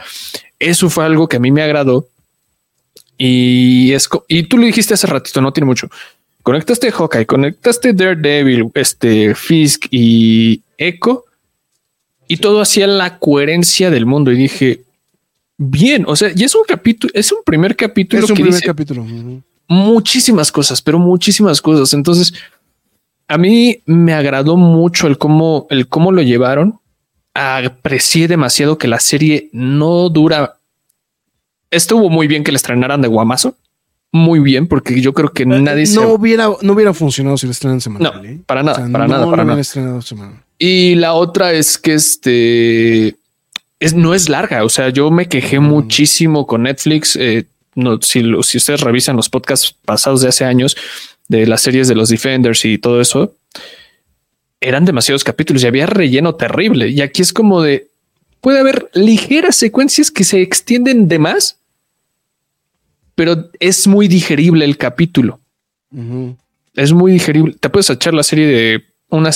Eso 0.60 0.90
fue 0.90 1.06
algo 1.06 1.28
que 1.28 1.38
a 1.38 1.40
mí 1.40 1.52
me 1.52 1.62
agradó 1.62 2.08
y 3.18 3.92
es 3.94 4.08
y 4.28 4.44
tú 4.44 4.58
lo 4.58 4.66
dijiste 4.66 4.94
hace 4.94 5.08
ratito, 5.08 5.42
no 5.42 5.52
tiene 5.52 5.66
mucho. 5.66 5.90
Conectaste 6.44 6.92
Hawkeye, 6.92 7.26
conectaste 7.26 7.94
Daredevil, 7.94 8.72
este 8.74 9.36
Fisk 9.36 9.88
y 9.92 10.62
Echo 10.78 11.26
y 12.28 12.38
todo 12.38 12.62
hacía 12.62 12.88
la 12.88 13.20
coherencia 13.20 13.90
del 13.90 14.06
mundo 14.06 14.32
y 14.32 14.38
dije 14.38 14.82
bien, 15.58 16.06
o 16.08 16.16
sea, 16.16 16.32
y 16.36 16.44
es 16.44 16.54
un 16.56 16.64
capítulo, 16.68 17.12
es 17.16 17.32
un 17.32 17.40
primer 17.44 17.76
capítulo 17.76 18.24
es 18.24 18.30
un 18.30 18.36
que 18.36 18.44
primer 18.44 18.60
dice 18.60 18.68
capítulo. 18.68 19.06
Muchísimas 19.68 20.52
cosas, 20.52 20.82
pero 20.82 21.00
muchísimas 21.00 21.62
cosas. 21.62 21.94
Entonces, 21.94 22.34
a 23.28 23.38
mí 23.38 23.82
me 23.86 24.14
agradó 24.14 24.56
mucho 24.56 25.08
el 25.08 25.18
cómo, 25.18 25.68
el 25.70 25.88
cómo 25.88 26.12
lo 26.12 26.22
llevaron. 26.22 26.80
Aprecié 27.40 28.28
demasiado 28.28 28.78
que 28.78 28.88
la 28.88 29.00
serie 29.00 29.50
no 29.52 30.10
dura. 30.10 30.58
Estuvo 31.70 32.10
muy 32.10 32.28
bien 32.28 32.44
que 32.44 32.52
le 32.52 32.56
estrenaran 32.56 33.02
de 33.02 33.08
guamazo. 33.08 33.56
Muy 34.12 34.40
bien, 34.40 34.68
porque 34.68 35.00
yo 35.02 35.14
creo 35.14 35.32
que 35.34 35.46
nadie 35.46 35.86
se. 35.86 36.00
Eh, 36.00 36.02
no 36.02 36.14
hubiera, 36.14 36.50
no 36.62 36.74
hubiera 36.74 36.94
funcionado 36.94 37.38
si 37.38 37.46
lo 37.46 37.52
estrenan 37.52 37.78
No, 37.78 37.82
semanal. 37.82 38.26
¿eh? 38.26 38.40
para 38.46 38.62
O 38.62 38.64
nada, 38.64 38.78
sea, 38.78 38.92
para 38.92 39.08
no 39.08 39.14
nada, 39.14 39.30
para 39.30 39.44
nada. 39.44 39.62
Y 40.58 40.96
la 40.96 41.14
otra 41.14 41.52
es 41.54 41.78
que 41.78 41.94
este 41.94 43.16
es, 43.80 43.94
no 43.94 44.14
es 44.16 44.30
larga. 44.30 44.64
O 44.64 44.70
sea, 44.70 44.90
yo 44.90 45.12
me 45.12 45.28
quejé 45.28 45.60
muchísimo 45.60 46.48
con 46.48 46.64
Netflix. 46.64 47.16
eh, 47.18 47.46
no, 47.76 48.02
si, 48.02 48.24
si 48.42 48.58
ustedes 48.58 48.82
revisan 48.82 49.16
los 49.16 49.30
podcasts 49.30 49.76
pasados 49.86 50.22
de 50.22 50.30
hace 50.30 50.46
años 50.46 50.76
de 51.28 51.46
las 51.46 51.62
series 51.62 51.88
de 51.88 51.94
los 51.94 52.10
Defenders 52.10 52.66
y 52.66 52.80
todo 52.80 53.00
eso, 53.00 53.34
eran 54.60 54.86
demasiados 54.86 55.24
capítulos 55.24 55.64
y 55.64 55.68
había 55.68 55.86
relleno 55.86 56.36
terrible. 56.36 56.90
Y 56.90 57.02
aquí 57.02 57.22
es 57.22 57.34
como 57.34 57.62
de 57.62 57.88
puede 58.42 58.60
haber 58.60 58.90
ligeras 58.94 59.56
secuencias 59.56 60.12
que 60.12 60.24
se 60.24 60.42
extienden 60.42 61.08
de 61.08 61.20
más, 61.20 61.60
pero 63.16 63.50
es 63.60 63.88
muy 63.88 64.08
digerible 64.08 64.66
el 64.66 64.78
capítulo 64.78 65.40
es 66.78 66.94
muy 66.94 67.12
digerible. 67.12 67.56
Te 67.60 67.70
puedes 67.70 67.90
echar 67.90 68.14
la 68.14 68.24
serie 68.24 68.48
de 68.48 68.84
una, 69.10 69.32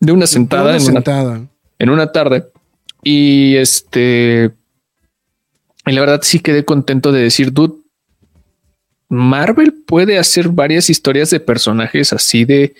de 0.00 0.12
una 0.12 0.26
sentada 0.26 0.62
Una 0.62 0.76
en, 0.76 0.82
una, 0.82 0.92
sentada. 0.92 1.40
en 1.78 1.90
una 1.90 2.12
tarde. 2.12 2.44
Y 3.02 3.56
este, 3.56 4.50
y 5.86 5.92
la 5.92 6.00
verdad 6.00 6.20
sí 6.22 6.40
quedé 6.40 6.64
contento 6.64 7.10
de 7.10 7.22
decir, 7.22 7.52
dude, 7.52 7.74
Marvel 9.08 9.72
puede 9.86 10.18
hacer 10.18 10.50
varias 10.50 10.90
historias 10.90 11.30
de 11.30 11.40
personajes 11.40 12.12
así 12.12 12.44
de 12.44 12.74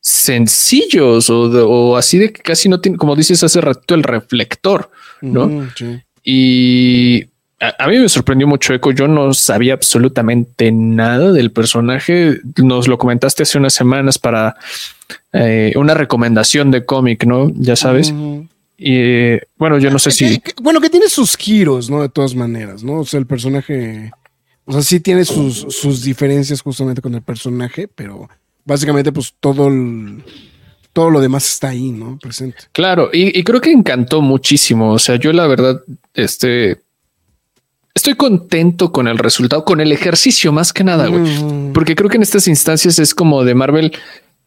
sencillos 0.00 1.28
o, 1.30 1.48
de- 1.48 1.62
o 1.66 1.96
así 1.96 2.18
de 2.18 2.32
que 2.32 2.42
casi 2.42 2.68
no 2.68 2.80
tiene, 2.80 2.96
como 2.98 3.16
dices 3.16 3.42
hace 3.42 3.60
rato, 3.60 3.94
el 3.94 4.02
reflector. 4.02 4.90
¿no? 5.22 5.68
Sí. 5.76 6.00
Y 6.24 7.24
a, 7.60 7.74
a 7.84 7.88
mí 7.88 7.98
me 7.98 8.08
sorprendió 8.08 8.46
mucho 8.46 8.72
Echo. 8.72 8.90
Yo 8.92 9.06
no 9.08 9.34
sabía 9.34 9.74
absolutamente 9.74 10.72
nada 10.72 11.30
del 11.32 11.50
personaje. 11.52 12.38
Nos 12.56 12.88
lo 12.88 12.96
comentaste 12.98 13.42
hace 13.42 13.58
unas 13.58 13.74
semanas 13.74 14.18
para 14.18 14.56
eh, 15.32 15.72
una 15.76 15.92
recomendación 15.94 16.70
de 16.70 16.84
cómic, 16.86 17.24
¿no? 17.26 17.50
Ya 17.54 17.76
sabes. 17.76 18.14
Y 18.78 18.94
eh, 18.96 19.42
bueno, 19.58 19.78
yo 19.78 19.90
no 19.90 19.98
sé 19.98 20.10
si 20.10 20.38
Que- 20.40 20.52
que- 20.54 20.62
bueno, 20.62 20.80
que 20.80 20.88
tiene 20.88 21.08
sus 21.10 21.36
giros, 21.36 21.90
¿no? 21.90 22.00
De 22.00 22.08
todas 22.08 22.34
maneras, 22.34 22.82
¿no? 22.82 23.00
O 23.00 23.04
sea, 23.04 23.20
el 23.20 23.26
personaje. 23.26 24.10
O 24.64 24.72
sea, 24.72 24.82
sí 24.82 25.00
tiene 25.00 25.24
sus, 25.24 25.66
sus 25.68 26.02
diferencias 26.02 26.62
justamente 26.62 27.02
con 27.02 27.14
el 27.14 27.22
personaje, 27.22 27.88
pero 27.88 28.28
básicamente, 28.70 29.12
pues 29.12 29.34
todo 29.40 29.68
el- 29.68 30.22
todo 30.92 31.10
lo 31.10 31.20
demás 31.20 31.46
está 31.46 31.68
ahí, 31.68 31.90
¿no? 31.92 32.18
Presente. 32.20 32.58
Claro, 32.72 33.10
y, 33.12 33.38
y 33.38 33.44
creo 33.44 33.60
que 33.60 33.70
encantó 33.70 34.20
muchísimo. 34.22 34.92
O 34.92 34.98
sea, 34.98 35.16
yo 35.16 35.32
la 35.32 35.46
verdad, 35.46 35.80
este, 36.14 36.78
estoy 37.94 38.14
contento 38.14 38.90
con 38.90 39.06
el 39.06 39.18
resultado, 39.18 39.64
con 39.64 39.80
el 39.80 39.92
ejercicio 39.92 40.52
más 40.52 40.72
que 40.72 40.82
nada, 40.84 41.06
güey. 41.08 41.22
Ujú. 41.22 41.72
Porque 41.74 41.94
creo 41.94 42.08
que 42.10 42.16
en 42.16 42.22
estas 42.22 42.48
instancias 42.48 42.98
es 42.98 43.14
como 43.14 43.44
de 43.44 43.54
Marvel 43.54 43.92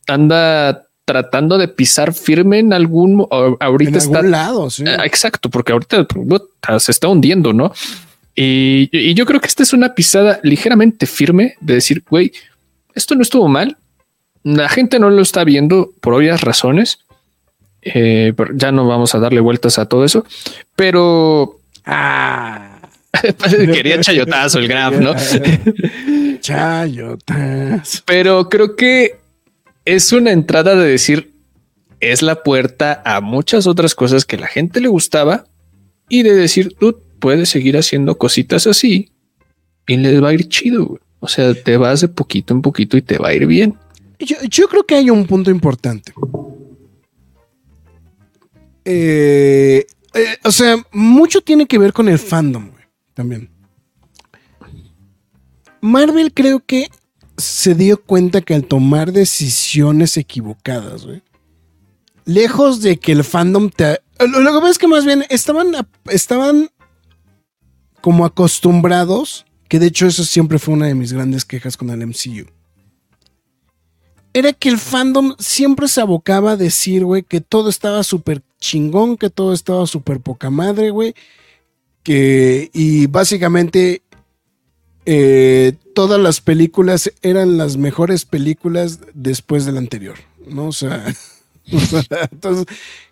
anda 0.07 0.85
tratando 1.05 1.57
de 1.57 1.67
pisar 1.67 2.13
firme 2.13 2.59
en 2.59 2.71
algún, 2.73 3.25
ahorita 3.59 3.89
En 3.91 3.95
está 3.97 4.17
algún 4.19 4.31
lado, 4.31 4.69
sí. 4.69 4.83
Ah, 4.87 5.05
Exacto, 5.05 5.49
porque 5.49 5.71
ahorita 5.73 6.07
se 6.79 6.91
está 6.91 7.07
hundiendo, 7.09 7.51
¿no? 7.53 7.73
Y, 8.35 8.89
y 8.91 9.13
yo 9.13 9.25
creo 9.25 9.39
que 9.39 9.47
esta 9.47 9.63
es 9.63 9.73
una 9.73 9.93
pisada 9.95 10.39
ligeramente 10.43 11.05
firme 11.05 11.55
de 11.61 11.75
decir, 11.75 12.03
güey, 12.09 12.31
esto 12.95 13.15
no 13.15 13.21
estuvo 13.21 13.47
mal. 13.47 13.77
La 14.43 14.69
gente 14.69 14.99
no 14.99 15.09
lo 15.09 15.21
está 15.21 15.43
viendo 15.43 15.91
por 16.01 16.13
obvias 16.13 16.41
razones. 16.41 16.99
Eh, 17.81 18.33
pero 18.37 18.53
ya 18.55 18.71
no 18.71 18.87
vamos 18.87 19.13
a 19.13 19.19
darle 19.19 19.41
vueltas 19.41 19.77
a 19.77 19.87
todo 19.87 20.05
eso, 20.05 20.25
pero 20.75 21.59
Ah. 21.85 22.79
quería 23.73 23.99
chayotazo 23.99 24.59
el 24.59 24.67
Graf, 24.69 24.95
¿no? 24.99 25.13
Chayotas. 26.39 28.03
pero 28.05 28.49
creo 28.49 28.75
que 28.75 29.17
es 29.85 30.11
una 30.11 30.31
entrada 30.31 30.75
de 30.75 30.87
decir 30.89 31.31
es 31.99 32.21
la 32.21 32.43
puerta 32.43 33.01
a 33.05 33.21
muchas 33.21 33.67
otras 33.67 33.95
cosas 33.95 34.25
que 34.25 34.37
la 34.37 34.47
gente 34.47 34.81
le 34.81 34.87
gustaba 34.87 35.45
y 36.09 36.23
de 36.23 36.35
decir 36.35 36.75
tú 36.79 36.99
puedes 37.19 37.49
seguir 37.49 37.77
haciendo 37.77 38.17
cositas 38.17 38.67
así 38.67 39.11
y 39.87 39.97
les 39.97 40.21
va 40.23 40.29
a 40.29 40.33
ir 40.33 40.47
chido. 40.49 40.85
güey. 40.85 41.01
O 41.19 41.27
sea, 41.27 41.53
te 41.53 41.77
vas 41.77 42.01
de 42.01 42.09
poquito 42.09 42.53
en 42.53 42.61
poquito 42.61 42.97
y 42.97 43.01
te 43.01 43.17
va 43.17 43.29
a 43.29 43.33
ir 43.33 43.45
bien. 43.45 43.75
Yo, 44.23 44.67
creo 44.67 44.85
que 44.85 44.95
hay 44.95 45.09
un 45.09 45.25
punto 45.25 45.51
importante. 45.51 46.13
eh, 48.85 49.85
eh, 50.13 50.37
o 50.43 50.51
sea, 50.51 50.77
mucho 50.91 51.41
tiene 51.41 51.65
que 51.65 51.77
ver 51.77 51.93
con 51.93 52.07
el 52.07 52.19
fandom, 52.19 52.71
también. 53.13 53.49
Marvel 55.81 56.33
creo 56.33 56.63
que 56.65 56.89
se 57.37 57.75
dio 57.75 58.01
cuenta 58.01 58.41
que 58.41 58.53
al 58.53 58.65
tomar 58.65 59.11
decisiones 59.11 60.17
equivocadas, 60.17 61.07
lejos 62.25 62.81
de 62.81 62.97
que 62.97 63.11
el 63.11 63.23
fandom 63.23 63.69
te... 63.69 63.99
Lo 64.19 64.53
que 64.53 64.59
pasa 64.59 64.69
es 64.69 64.77
que 64.77 64.87
más 64.87 65.05
bien 65.05 65.25
estaban, 65.29 65.71
estaban 66.09 66.69
como 68.01 68.25
acostumbrados, 68.25 69.45
que 69.67 69.79
de 69.79 69.87
hecho 69.87 70.05
eso 70.05 70.23
siempre 70.23 70.59
fue 70.59 70.75
una 70.75 70.85
de 70.85 70.95
mis 70.95 71.11
grandes 71.11 71.43
quejas 71.43 71.75
con 71.75 71.89
el 71.89 72.05
MCU. 72.05 72.45
Era 74.33 74.53
que 74.53 74.69
el 74.69 74.79
fandom 74.79 75.35
siempre 75.37 75.87
se 75.87 76.01
abocaba 76.01 76.51
a 76.51 76.57
decir, 76.57 77.05
güey, 77.05 77.23
que 77.23 77.41
todo 77.41 77.69
estaba 77.69 78.03
súper 78.03 78.41
chingón, 78.59 79.17
que 79.17 79.29
todo 79.29 79.53
estaba 79.53 79.85
súper 79.85 80.19
poca 80.19 80.49
madre, 80.49 80.89
güey. 80.89 81.13
Que, 82.01 82.69
y 82.73 83.07
básicamente 83.07 84.01
eh, 85.05 85.73
todas 85.93 86.19
las 86.19 86.41
películas 86.41 87.11
eran 87.21 87.57
las 87.57 87.77
mejores 87.77 88.25
películas 88.25 88.99
después 89.13 89.65
de 89.65 89.73
la 89.73 89.79
anterior, 89.79 90.17
¿no? 90.47 90.67
O 90.67 90.71
sea, 90.71 91.05
entonces, 92.29 92.65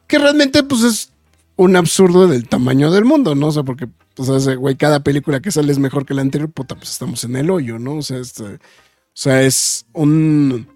que 0.07 0.19
realmente 0.19 0.61
pues 0.63 0.83
es 0.83 1.11
un 1.55 1.75
absurdo 1.75 2.27
del 2.27 2.49
tamaño 2.49 2.91
del 2.91 3.05
mundo, 3.05 3.33
¿no? 3.33 3.47
O 3.47 3.51
sea, 3.51 3.63
porque, 3.63 3.87
pues, 4.15 4.57
güey, 4.57 4.75
cada 4.75 5.03
película 5.03 5.39
que 5.39 5.51
sale 5.51 5.71
es 5.71 5.79
mejor 5.79 6.05
que 6.05 6.13
la 6.13 6.21
anterior, 6.21 6.49
puta, 6.49 6.75
pues 6.75 6.89
estamos 6.89 7.23
en 7.23 7.35
el 7.37 7.49
hoyo, 7.49 7.79
¿no? 7.79 7.95
O 7.95 8.01
sea, 8.01 8.17
este, 8.17 8.43
o 8.43 8.59
sea 9.13 9.41
es 9.43 9.85
un, 9.93 10.67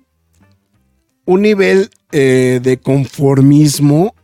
un 1.25 1.41
nivel 1.41 1.89
eh, 2.11 2.59
de 2.61 2.77
conformismo 2.77 4.15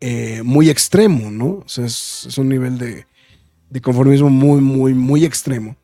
eh, 0.00 0.42
muy 0.44 0.68
extremo, 0.68 1.30
¿no? 1.30 1.46
O 1.46 1.64
sea, 1.66 1.86
es, 1.86 2.36
un 2.36 2.48
nivel 2.48 2.78
de, 2.78 3.06
de 3.70 3.80
conformismo 3.80 4.28
muy, 4.28 4.60
muy, 4.60 4.94
muy 4.94 5.24
extremo. 5.24 5.76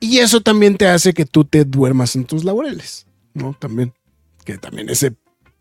Y 0.00 0.18
eso 0.18 0.40
también 0.40 0.76
te 0.76 0.86
hace 0.86 1.14
que 1.14 1.24
tú 1.24 1.44
te 1.44 1.64
duermas 1.64 2.16
en 2.16 2.24
tus 2.24 2.44
laureles, 2.44 3.06
¿no? 3.34 3.56
También. 3.58 3.92
Que 4.44 4.58
también 4.58 4.88
ese, 4.88 5.14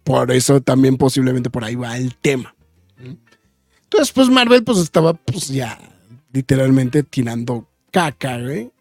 por 0.03 0.31
eso 0.31 0.59
también 0.61 0.97
posiblemente 0.97 1.49
por 1.49 1.63
ahí 1.63 1.75
va 1.75 1.97
el 1.97 2.15
tema. 2.15 2.55
Entonces, 3.83 4.11
pues 4.11 4.29
Marvel 4.29 4.63
pues 4.63 4.79
estaba 4.79 5.13
pues 5.13 5.49
ya 5.49 5.79
literalmente 6.33 7.03
tirando 7.03 7.69
caca, 7.91 8.39
güey. 8.39 8.71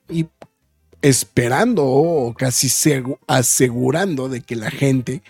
Esperando 1.03 1.85
o 1.87 2.35
casi 2.35 2.69
segu- 2.69 3.19
asegurando 3.27 4.29
de 4.29 4.43
que 4.43 4.57
la 4.57 4.71
gente 4.71 5.23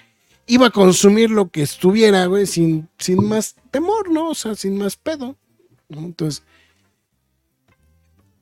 iba 0.47 0.67
a 0.67 0.71
consumir 0.71 1.31
lo 1.31 1.49
que 1.49 1.63
estuviera, 1.63 2.29
sin, 2.47 2.89
sin 2.99 3.25
más 3.25 3.55
temor, 3.71 4.11
¿no? 4.11 4.31
O 4.31 4.35
sea, 4.35 4.57
sin 4.57 4.77
más 4.79 4.97
pedo. 4.97 5.37
Entonces, 5.89 6.43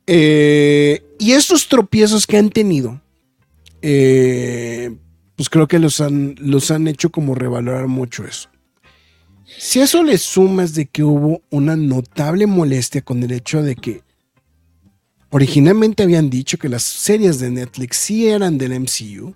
eh, 0.07 1.03
y 1.19 1.33
estos 1.33 1.69
tropiezos 1.69 2.27
que 2.27 2.39
han 2.39 2.49
tenido, 2.49 3.01
eh, 3.83 4.97
pues 5.37 5.51
creo 5.51 5.69
que 5.69 5.79
los 5.79 6.01
han, 6.01 6.35
los 6.39 6.71
han 6.71 6.89
hecho 6.89 7.11
como 7.11 7.35
revalorar 7.35 7.89
mucho 7.89 8.25
eso. 8.25 8.49
Si 9.59 9.81
a 9.81 9.85
eso 9.85 10.03
le 10.03 10.17
sumas 10.19 10.75
de 10.75 10.87
que 10.87 11.03
hubo 11.03 11.43
una 11.51 11.77
notable 11.77 12.47
molestia 12.47 13.03
con 13.03 13.23
el 13.23 13.33
hecho 13.33 13.63
de 13.63 13.77
que 13.77 14.03
originalmente 15.31 16.03
habían 16.03 16.31
dicho 16.31 16.59
que 16.59 16.69
las 16.69 16.83
series 16.83 17.39
de 17.39 17.51
Netflix 17.51 17.97
sí 17.97 18.29
eran 18.29 18.59
del 18.59 18.81
MCU. 18.81 19.35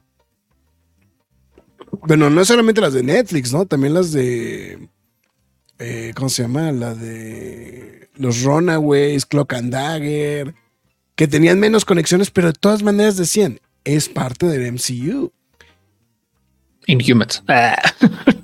Bueno, 2.07 2.31
no 2.31 2.44
solamente 2.44 2.81
las 2.81 2.94
de 2.94 3.02
Netflix, 3.02 3.52
¿no? 3.52 3.66
También 3.66 3.94
las 3.94 4.12
de. 4.12 4.88
eh, 5.78 6.12
¿Cómo 6.16 6.28
se 6.28 6.42
llama? 6.42 6.72
La 6.72 6.94
de. 6.94 8.09
Los 8.16 8.42
Runaways, 8.42 9.26
Clock 9.26 9.52
and 9.55 9.72
Dagger. 9.72 10.55
Que 11.14 11.28
tenían 11.28 11.61
menos 11.61 11.85
conexiones, 11.85 12.31
pero 12.31 12.48
de 12.48 12.59
todas 12.59 12.83
maneras 12.83 13.16
decían: 13.16 13.61
es 13.85 14.09
parte 14.09 14.46
del 14.46 14.72
MCU. 14.72 15.33
Inhumans. 16.87 17.42
Ah. 17.48 17.76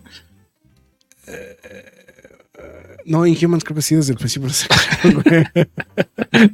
No, 3.04 3.26
Inhumans 3.26 3.64
creo 3.64 3.76
que 3.76 3.82
sí 3.82 3.94
desde 3.94 4.12
el 4.12 4.18
principio. 4.18 4.48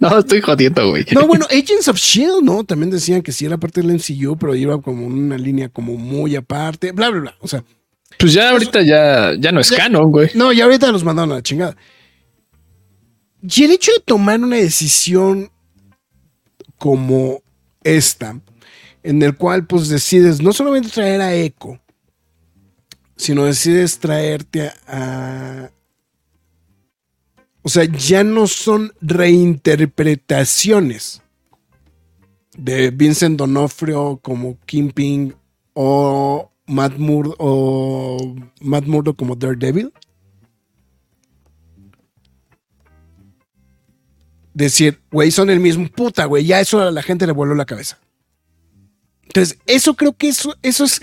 No, 0.01 0.19
estoy 0.19 0.41
jodiendo, 0.41 0.89
güey. 0.91 1.05
No, 1.13 1.27
bueno, 1.27 1.47
Agents 1.47 1.89
of 1.89 1.97
Shield, 1.97 2.43
¿no? 2.45 2.65
También 2.65 2.91
decían 2.91 3.23
que 3.23 3.33
sí 3.33 3.45
era 3.45 3.57
parte 3.59 3.83
del 3.83 3.91
MCU, 3.93 4.37
pero 4.39 4.55
iba 4.55 4.81
como 4.81 5.07
una 5.07 5.37
línea 5.37 5.69
como 5.69 5.97
muy 5.97 6.37
aparte, 6.37 6.93
bla, 6.93 7.11
bla, 7.11 7.21
bla. 7.21 7.35
O 7.41 7.49
sea, 7.49 7.65
Pues 8.19 8.33
ya 8.33 8.51
ahorita 8.51 8.83
ya, 8.83 9.33
ya 9.39 9.51
no 9.53 9.61
es 9.61 9.71
Ya- 9.71 9.77
canon, 9.79 10.11
güey. 10.13 10.31
no, 10.35 10.53
y 10.53 10.61
ahorita 10.61 10.93
los 10.93 11.03
mandaron 11.03 11.33
a 11.33 11.37
la 11.37 11.43
chingada. 11.43 11.77
Y 13.43 13.65
el 13.65 13.73
hecho 13.73 13.91
de 13.93 14.01
tomar 14.05 14.41
una 14.41 14.57
decisión 14.57 15.51
como 16.79 17.43
esta, 17.83 18.41
en 19.03 19.23
el 19.23 19.37
cual 19.37 19.67
pues 19.67 19.89
decides 19.89 20.41
no 20.41 20.53
solamente 20.53 20.89
traer 20.89 21.21
a 21.21 21.35
Echo, 21.35 21.79
sino 23.17 23.45
decides 23.45 23.99
traerte 23.99 24.69
a, 24.69 24.75
a- 24.87 25.71
O 27.67 27.71
sea, 27.71 27.85
ya 27.85 28.23
no 28.25 28.47
son 28.47 28.93
reinterpretaciones 29.01 31.23
de 32.57 32.91
Vincent 32.91 33.39
Donofrio 33.39 34.21
como 34.23 34.59
Kingpin 34.67 35.35
o 35.73 36.53
Matt 36.67 36.99
Murdock 36.99 37.37
o 37.39 38.35
Matt 38.61 38.85
Murdock 38.87 39.17
como 39.17 39.35
Daredevil. 39.35 39.93
Decir, 44.53 45.01
güey, 45.11 45.31
son 45.33 45.49
el 45.51 45.59
mismo 45.59 45.89
puta, 45.89 46.27
güey, 46.27 46.45
ya 46.45 46.61
eso 46.61 46.81
a 46.81 46.91
la 46.93 47.03
gente 47.03 47.27
le 47.27 47.33
voló 47.33 47.55
la 47.57 47.65
cabeza. 47.65 47.99
Entonces, 49.25 49.59
eso 49.67 49.95
creo 49.95 50.13
que 50.13 50.29
eso, 50.29 50.55
eso 50.63 50.85
es, 50.85 51.01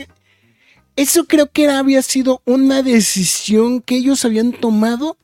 eso 0.95 1.25
creo 1.25 1.51
que 1.51 1.65
era- 1.65 1.79
había 1.79 2.01
sido 2.01 2.41
una 2.45 2.81
decisión 2.81 3.81
que 3.81 3.97
ellos 3.97 4.23
habían 4.23 4.53
tomado, 4.53 5.17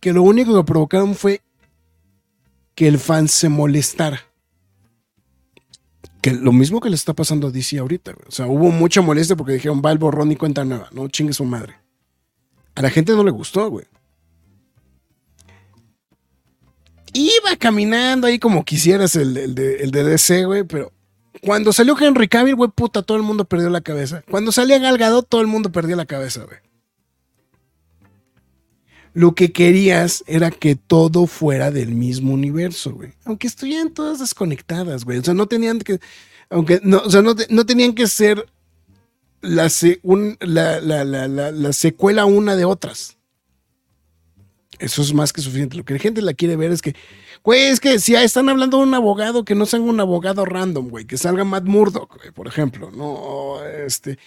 que 0.00 0.12
lo 0.12 0.22
único 0.22 0.56
que 0.56 0.64
provocaron 0.64 1.14
fue 1.14 1.42
que 2.74 2.88
el 2.88 2.98
fan 2.98 3.28
se 3.28 3.48
molestara. 3.48 4.20
Que 6.22 6.32
lo 6.32 6.52
mismo 6.52 6.80
que 6.80 6.90
le 6.90 6.96
está 6.96 7.14
pasando 7.14 7.48
a 7.48 7.50
DC 7.50 7.78
ahorita, 7.78 8.12
güey. 8.12 8.26
O 8.28 8.30
sea, 8.30 8.46
hubo 8.46 8.70
mucha 8.70 9.00
molestia 9.00 9.36
porque 9.36 9.52
dijeron, 9.52 9.82
va 9.84 9.92
el 9.92 9.98
borrón 9.98 10.32
y 10.32 10.36
cuenta 10.36 10.64
nueva, 10.64 10.88
no 10.92 11.08
chingue 11.08 11.32
su 11.32 11.44
madre. 11.44 11.76
A 12.74 12.82
la 12.82 12.90
gente 12.90 13.12
no 13.12 13.24
le 13.24 13.30
gustó, 13.30 13.70
güey. 13.70 13.86
Iba 17.12 17.56
caminando 17.58 18.26
ahí 18.26 18.38
como 18.38 18.64
quisieras 18.64 19.16
el, 19.16 19.36
el 19.36 19.54
de, 19.54 19.82
el 19.82 19.90
DC, 19.90 20.44
güey, 20.44 20.62
pero 20.64 20.92
cuando 21.42 21.72
salió 21.72 21.96
Henry 21.98 22.28
Cavill, 22.28 22.54
güey, 22.54 22.70
puta, 22.70 23.02
todo 23.02 23.16
el 23.16 23.22
mundo 23.22 23.44
perdió 23.44 23.70
la 23.70 23.80
cabeza. 23.80 24.22
Cuando 24.30 24.52
salía 24.52 24.78
Gal 24.78 24.98
Gadot, 24.98 25.28
todo 25.28 25.40
el 25.40 25.46
mundo 25.46 25.72
perdió 25.72 25.96
la 25.96 26.06
cabeza, 26.06 26.44
güey. 26.44 26.58
Lo 29.12 29.34
que 29.34 29.52
querías 29.52 30.22
era 30.26 30.50
que 30.50 30.76
todo 30.76 31.26
fuera 31.26 31.70
del 31.70 31.94
mismo 31.94 32.32
universo, 32.32 32.92
güey. 32.92 33.12
Aunque 33.24 33.46
estuvieran 33.48 33.90
todas 33.90 34.20
desconectadas, 34.20 35.04
güey. 35.04 35.18
O 35.18 35.24
sea, 35.24 35.34
no 35.34 35.46
tenían 35.46 35.80
que. 35.80 35.98
Aunque 36.48 36.80
no, 36.82 36.98
o 36.98 37.10
sea, 37.10 37.22
no, 37.22 37.34
no 37.48 37.66
tenían 37.66 37.94
que 37.94 38.06
ser 38.06 38.46
la, 39.40 39.68
secuela 41.72 42.24
una 42.24 42.56
de 42.56 42.64
otras. 42.64 43.16
Eso 44.78 45.02
es 45.02 45.12
más 45.12 45.32
que 45.32 45.42
suficiente. 45.42 45.76
Lo 45.76 45.84
que 45.84 45.94
la 45.94 46.00
gente 46.00 46.22
la 46.22 46.34
quiere 46.34 46.56
ver 46.56 46.72
es 46.72 46.80
que, 46.80 46.94
güey, 47.42 47.66
es 47.66 47.80
que 47.80 47.98
si 47.98 48.14
están 48.14 48.48
hablando 48.48 48.78
de 48.78 48.84
un 48.84 48.94
abogado, 48.94 49.44
que 49.44 49.54
no 49.54 49.66
salga 49.66 49.86
un 49.86 50.00
abogado 50.00 50.44
random, 50.44 50.88
güey, 50.88 51.04
que 51.04 51.18
salga 51.18 51.44
Matt 51.44 51.64
Murdock, 51.64 52.16
güey, 52.16 52.30
por 52.30 52.46
ejemplo, 52.46 52.90
¿no? 52.90 53.62
Este, 53.64 54.18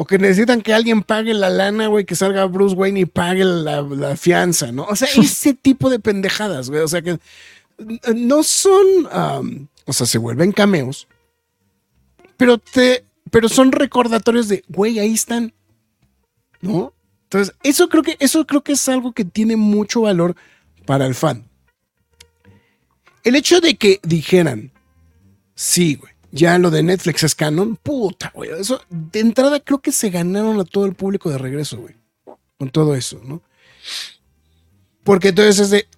o 0.00 0.06
que 0.06 0.16
necesitan 0.16 0.62
que 0.62 0.72
alguien 0.72 1.02
pague 1.02 1.34
la 1.34 1.50
lana, 1.50 1.88
güey, 1.88 2.06
que 2.06 2.16
salga 2.16 2.46
Bruce 2.46 2.74
Wayne 2.74 3.00
y 3.00 3.04
pague 3.04 3.44
la, 3.44 3.82
la 3.82 4.16
fianza, 4.16 4.72
¿no? 4.72 4.84
O 4.84 4.96
sea, 4.96 5.08
ese 5.18 5.52
tipo 5.52 5.90
de 5.90 5.98
pendejadas, 5.98 6.70
güey. 6.70 6.80
O 6.80 6.88
sea, 6.88 7.02
que 7.02 7.18
no 8.14 8.42
son, 8.42 8.86
o 9.84 9.92
sea, 9.92 10.06
se 10.06 10.16
vuelven 10.16 10.52
cameos, 10.52 11.06
pero 12.38 12.56
te, 12.56 13.04
pero 13.30 13.50
son 13.50 13.72
recordatorios 13.72 14.48
de, 14.48 14.64
güey, 14.68 14.98
ahí 14.98 15.12
están, 15.12 15.52
¿no? 16.62 16.94
Entonces, 17.24 17.54
eso 17.62 17.90
creo 17.90 18.02
que, 18.02 18.16
eso 18.20 18.46
creo 18.46 18.62
que 18.62 18.72
es 18.72 18.88
algo 18.88 19.12
que 19.12 19.26
tiene 19.26 19.56
mucho 19.56 20.00
valor 20.00 20.34
para 20.86 21.04
el 21.04 21.14
fan. 21.14 21.44
El 23.22 23.36
hecho 23.36 23.60
de 23.60 23.76
que 23.76 24.00
dijeran, 24.02 24.72
sí, 25.54 25.96
güey, 25.96 26.14
ya 26.32 26.58
lo 26.58 26.70
de 26.70 26.82
Netflix 26.82 27.22
es 27.22 27.34
canon, 27.34 27.76
puta, 27.76 28.30
güey. 28.34 28.50
Eso, 28.50 28.80
de 28.88 29.20
entrada 29.20 29.60
creo 29.60 29.80
que 29.80 29.92
se 29.92 30.10
ganaron 30.10 30.60
a 30.60 30.64
todo 30.64 30.86
el 30.86 30.94
público 30.94 31.30
de 31.30 31.38
regreso, 31.38 31.78
güey. 31.78 31.94
Con 32.58 32.70
todo 32.70 32.94
eso, 32.94 33.20
¿no? 33.24 33.42
Porque 35.02 35.28
entonces 35.28 35.58
es 35.58 35.70
de, 35.70 35.88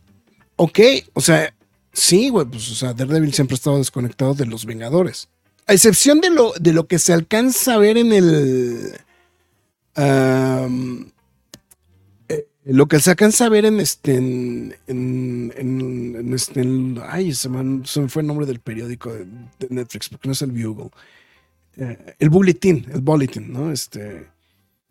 ok, 0.57 0.81
o 1.12 1.21
sea, 1.21 1.55
sí, 1.92 2.29
güey, 2.29 2.47
pues, 2.47 2.71
o 2.71 2.75
sea, 2.75 2.95
Daredevil 2.95 3.35
siempre 3.35 3.55
ha 3.55 3.57
estado 3.57 3.79
desconectado 3.79 4.35
de 4.35 4.47
los 4.47 4.64
Vengadores. 4.64 5.29
A 5.66 5.75
excepción 5.75 6.21
de 6.21 6.31
lo, 6.31 6.53
de 6.59 6.73
lo 6.73 6.87
que 6.87 6.99
se 6.99 7.12
alcanza 7.12 7.75
a 7.75 7.79
ver 7.79 7.97
en 7.97 8.12
el. 8.12 8.99
am, 9.95 11.12
lo 12.64 12.87
que 12.87 13.01
se 13.01 13.11
alcanza 13.11 13.46
a 13.46 13.48
ver 13.48 13.64
en 13.64 13.81
este, 13.81 14.16
en, 14.16 14.75
en, 14.87 15.53
en- 15.57 16.16
en 16.16 16.35
este, 16.35 16.62
ay, 17.09 17.35
se 17.35 17.48
me, 17.48 17.85
se 17.87 18.01
me 18.01 18.09
fue 18.09 18.22
el 18.22 18.29
nombre 18.29 18.46
del 18.46 18.61
periódico 18.61 19.12
de, 19.12 19.25
de 19.59 19.66
Netflix, 19.70 20.09
porque 20.09 20.29
no 20.29 20.33
es 20.33 20.42
el 20.42 20.53
Bugle. 20.53 20.90
Eh, 21.77 22.14
el 22.18 22.31
Bulletin, 22.31 22.87
el 22.92 23.01
Bulletin, 23.01 23.53
¿no? 23.53 23.72
Este, 23.72 24.29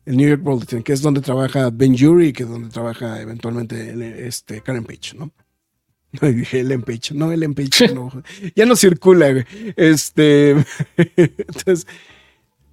el 0.05 0.17
New 0.17 0.27
York 0.27 0.41
Bulletin, 0.43 0.83
que 0.83 0.93
es 0.93 1.01
donde 1.01 1.21
trabaja 1.21 1.69
Ben 1.71 1.97
Jury, 1.97 2.33
que 2.33 2.43
es 2.43 2.49
donde 2.49 2.69
trabaja 2.69 3.21
eventualmente 3.21 3.91
el- 3.91 4.01
este, 4.01 4.61
Karen 4.61 4.83
Page, 4.85 5.15
¿no? 5.17 5.31
No, 6.21 6.29
dije 6.29 6.59
Ellen 6.59 6.81
Page, 6.81 7.13
no, 7.13 7.31
Ellen 7.31 7.53
Page, 7.53 7.87
no, 7.95 8.11
ya 8.53 8.65
no 8.65 8.75
circula, 8.75 9.31
güey. 9.31 9.45
Este, 9.77 10.57
entonces, 10.97 11.87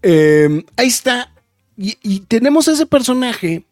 eh, 0.03 0.65
ahí 0.77 0.89
está, 0.89 1.33
y, 1.77 1.97
y 2.03 2.21
tenemos 2.21 2.67
ese 2.67 2.85
personaje 2.87 3.65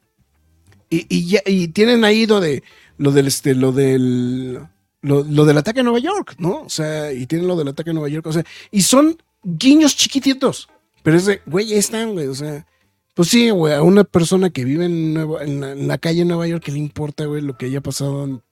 y, 0.91 1.39
y 1.47 1.69
tienen 1.69 2.05
ahí 2.05 2.27
lo 2.27 2.41
de 2.41 2.63
lo 2.99 3.11
del 3.13 3.27
este, 3.27 3.55
lo 3.55 3.73
del 3.73 4.61
lo, 5.03 5.23
del 5.23 5.59
ataque 5.59 5.81
a 5.81 5.83
Nueva 5.85 5.99
York, 6.01 6.35
¿no? 6.39 6.63
O 6.63 6.69
sea, 6.69 7.13
y 7.13 7.27
tienen 7.27 7.47
lo 7.47 7.57
del 7.57 7.69
ataque 7.69 7.91
a 7.91 7.93
Nueva 7.93 8.09
York, 8.09 8.27
o 8.27 8.33
sea, 8.33 8.45
y 8.73 8.83
son 8.83 9.17
guiños 9.45 9.97
chiquititos, 9.97 10.69
pero 11.03 11.17
es 11.17 11.27
de, 11.27 11.41
güey, 11.47 11.73
ahí 11.73 11.79
están, 11.79 12.13
güey, 12.15 12.27
o 12.27 12.35
sea, 12.35 12.67
pues 13.15 13.29
sí, 13.29 13.51
güey, 13.51 13.73
a 13.75 13.83
una 13.83 14.03
persona 14.05 14.51
que 14.51 14.65
vive 14.65 14.87
en, 14.87 15.15
Nueva- 15.15 15.45
en, 15.45 15.61
la, 15.61 15.73
en 15.73 15.99
calle 15.99 16.21
de 16.21 16.25
Nueva 16.25 16.49
York, 16.49 16.65
que 16.65 16.73
le 16.73 16.79
importa, 16.79 17.25
güey, 17.27 17.41
lo 17.43 17.57
que 17.57 17.67
haya 17.67 17.81
pasado 17.81 18.25
en, 18.25 18.43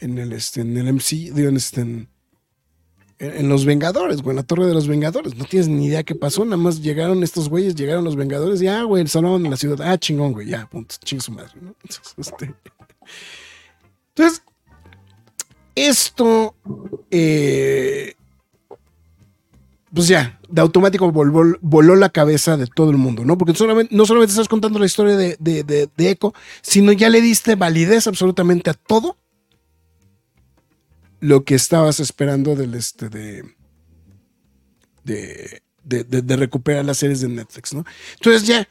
en 0.00 0.18
el, 0.18 0.32
este, 0.32 0.62
en 0.62 0.76
el 0.76 0.92
MC, 0.94 1.32
digo, 1.34 1.48
en, 1.48 1.56
este, 1.56 1.80
en, 1.82 2.08
en- 3.20 3.48
Los 3.48 3.64
Vengadores, 3.64 4.22
güey, 4.22 4.30
en 4.32 4.36
la 4.36 4.42
Torre 4.42 4.66
de 4.66 4.74
los 4.74 4.88
Vengadores. 4.88 5.36
No 5.36 5.44
tienes 5.44 5.68
ni 5.68 5.86
idea 5.86 6.02
qué 6.02 6.14
pasó, 6.14 6.44
nada 6.44 6.56
más 6.56 6.80
llegaron 6.82 7.22
estos 7.22 7.48
güeyes, 7.48 7.74
llegaron 7.74 8.02
los 8.04 8.16
Vengadores 8.16 8.60
y, 8.62 8.66
ah, 8.66 8.82
güey, 8.84 9.06
salvaron 9.06 9.48
la 9.48 9.56
ciudad. 9.56 9.80
Ah, 9.88 9.98
chingón, 9.98 10.32
güey, 10.32 10.48
ya, 10.48 10.66
punto, 10.66 10.96
chingue 11.04 11.22
su 11.22 11.32
madre, 11.32 11.52
¿no? 11.60 11.74
Entonces, 11.82 12.14
este, 12.18 12.54
esto, 15.74 16.54
eh, 17.10 18.14
pues 19.92 20.08
ya, 20.08 20.38
de 20.48 20.60
automático 20.60 21.10
voló, 21.10 21.96
la 21.96 22.08
cabeza 22.10 22.56
de 22.56 22.66
todo 22.66 22.90
el 22.90 22.96
mundo, 22.96 23.24
¿no? 23.24 23.36
Porque 23.38 23.54
solamente, 23.54 23.94
no 23.94 24.06
solamente 24.06 24.32
estás 24.32 24.48
contando 24.48 24.78
la 24.78 24.86
historia 24.86 25.16
de, 25.16 25.36
de, 25.40 25.64
de 25.64 26.10
Echo, 26.10 26.32
sino 26.62 26.92
ya 26.92 27.08
le 27.08 27.20
diste 27.20 27.54
validez 27.54 28.06
absolutamente 28.06 28.70
a 28.70 28.74
todo 28.74 29.16
lo 31.20 31.44
que 31.44 31.54
estabas 31.54 32.00
esperando 32.00 32.56
del 32.56 32.74
este 32.74 33.08
de 33.08 33.44
de, 35.84 36.36
recuperar 36.36 36.84
las 36.84 36.98
series 36.98 37.20
de 37.20 37.28
Netflix, 37.28 37.74
¿no? 37.74 37.84
Entonces 38.14 38.46
ya, 38.46 38.68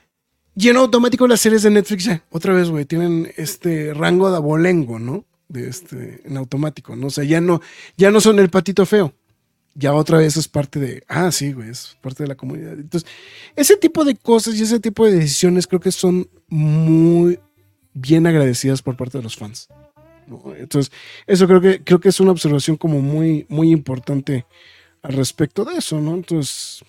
lleno 0.56 0.82
automático 0.82 1.28
las 1.28 1.42
series 1.42 1.64
de 1.64 1.72
Netflix, 1.72 2.06
ya, 2.06 2.24
otra 2.30 2.54
vez, 2.54 2.70
güey, 2.70 2.86
tienen 2.86 3.32
este 3.38 3.94
rango 3.94 4.30
de 4.30 4.38
abolengo, 4.38 5.00
¿no? 5.00 5.26
De 5.48 5.68
este, 5.68 6.22
en 6.26 6.38
automático, 6.38 6.96
¿no? 6.96 7.08
O 7.08 7.10
sea, 7.10 7.24
ya 7.24 7.42
no, 7.42 7.62
ya 7.98 8.12
no 8.12 8.22
son 8.22 8.40
el 8.40 8.50
patito 8.50 8.86
feo. 8.86 9.14
Ya 9.76 9.94
otra 9.94 10.18
vez 10.18 10.36
es 10.36 10.48
parte 10.48 10.80
de, 10.80 11.04
ah, 11.08 11.32
sí, 11.32 11.54
güey, 11.54 11.70
es 11.70 11.98
parte 12.02 12.24
de 12.24 12.28
la 12.28 12.36
comunidad. 12.36 12.74
Entonces, 12.74 13.10
ese 13.56 13.78
tipo 13.78 14.04
de 14.04 14.16
cosas 14.16 14.56
y 14.56 14.64
ese 14.64 14.80
tipo 14.80 15.06
de 15.06 15.14
decisiones 15.14 15.68
creo 15.68 15.80
que 15.80 15.92
son 15.92 16.28
muy 16.48 17.40
bien 17.94 18.28
agradecidas 18.28 18.82
por 18.82 18.98
parte 18.98 19.18
de 19.20 19.24
los 19.24 19.38
fans. 19.38 19.70
Entonces, 20.58 20.92
eso 21.28 21.48
creo 21.48 21.62
que, 21.62 21.84
creo 21.84 22.00
que 22.00 22.10
es 22.10 22.20
una 22.20 22.32
observación 22.32 22.78
como 22.78 23.02
muy, 23.02 23.46
muy 23.50 23.72
importante 23.72 24.46
al 25.02 25.14
respecto 25.14 25.66
de 25.66 25.78
eso, 25.78 26.00
¿no? 26.00 26.16
Entonces, 26.16 26.84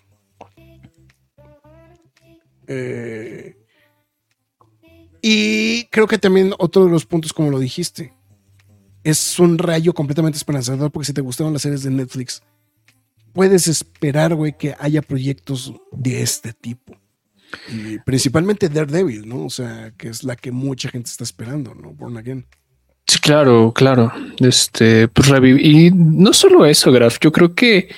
eh, 2.66 3.56
y 5.22 5.84
creo 5.86 6.06
que 6.06 6.18
también 6.18 6.54
otro 6.58 6.84
de 6.84 6.90
los 6.90 7.04
puntos, 7.06 7.32
como 7.32 7.50
lo 7.50 7.58
dijiste, 7.58 8.12
es 9.04 9.38
un 9.38 9.58
rayo 9.58 9.92
completamente 9.92 10.36
esperanzador 10.36 10.90
porque 10.90 11.06
si 11.06 11.12
te 11.12 11.20
gustaron 11.20 11.52
las 11.52 11.62
series 11.62 11.82
de 11.82 11.90
Netflix, 11.90 12.42
puedes 13.32 13.66
esperar, 13.66 14.34
güey, 14.34 14.56
que 14.56 14.74
haya 14.78 15.02
proyectos 15.02 15.74
de 15.92 16.22
este 16.22 16.52
tipo. 16.52 16.96
Y 17.68 17.98
principalmente 17.98 18.68
Daredevil, 18.68 19.28
¿no? 19.28 19.46
O 19.46 19.50
sea, 19.50 19.92
que 19.96 20.08
es 20.08 20.22
la 20.22 20.36
que 20.36 20.52
mucha 20.52 20.88
gente 20.88 21.10
está 21.10 21.24
esperando, 21.24 21.74
¿no? 21.74 21.92
Born 21.92 22.16
Again. 22.16 22.46
Sí, 23.10 23.18
claro, 23.18 23.72
claro. 23.74 24.12
Este, 24.38 25.08
pues 25.08 25.26
revivir. 25.28 25.66
Y 25.66 25.90
no 25.90 26.32
solo 26.32 26.64
eso, 26.64 26.92
Graf, 26.92 27.18
yo 27.20 27.32
creo 27.32 27.54
que 27.56 27.88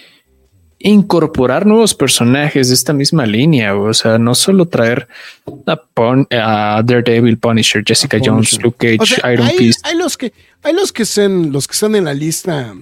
incorporar 0.79 1.67
nuevos 1.67 1.95
personajes 1.95 2.69
de 2.69 2.75
esta 2.75 2.93
misma 2.95 3.27
línea, 3.27 3.77
o 3.77 3.93
sea, 3.93 4.19
no 4.19 4.35
solo 4.35 4.67
traer 4.69 5.07
a, 6.31 6.83
Daredevil, 6.85 7.39
Punisher, 7.39 7.85
Jessica 7.87 8.19
Jones. 8.25 8.59
Luke 8.63 8.79
Cage, 8.97 8.99
O 9.03 9.07
sea, 9.21 9.33
Iron 9.35 9.47
hay, 9.47 9.57
Fist. 9.59 9.87
hay 9.87 9.97
los 9.99 10.17
que 10.17 10.33
hay 10.63 10.73
los 10.75 10.93
que 10.93 11.03
están 11.03 11.53
los 11.53 11.69
que 11.69 11.73
están 11.75 11.95
en 11.95 12.05
la 12.05 12.15
lista 12.15 12.75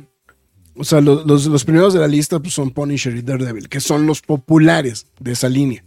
o 0.77 0.85
sea 0.85 1.01
los, 1.01 1.27
los- 1.27 1.47
los 1.47 1.65
primeros 1.65 1.93
de 1.93 2.01
la 2.01 2.07
lista 2.07 2.39
pues, 2.39 2.55
son 2.55 2.71
Punisher 2.71 3.15
y 3.17 3.23
Daredevil 3.23 3.69
que 3.69 3.81
son 3.81 4.07
los 4.07 4.21
populares 4.23 5.07
de 5.19 5.33
esa 5.33 5.49
línea 5.49 5.83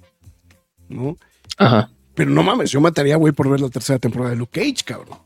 no 0.89 1.17
Ajá. 1.57 1.89
pero 2.15 2.29
no 2.31 2.43
mames 2.43 2.69
yo 2.71 2.81
mataría 2.81 3.15
güey 3.15 3.31
por 3.33 3.49
ver 3.49 3.61
la 3.61 3.69
tercera 3.69 3.97
temporada 3.97 4.31
de 4.31 4.37
Luke 4.37 4.59
Cage 4.59 4.83
cabrón 4.85 5.17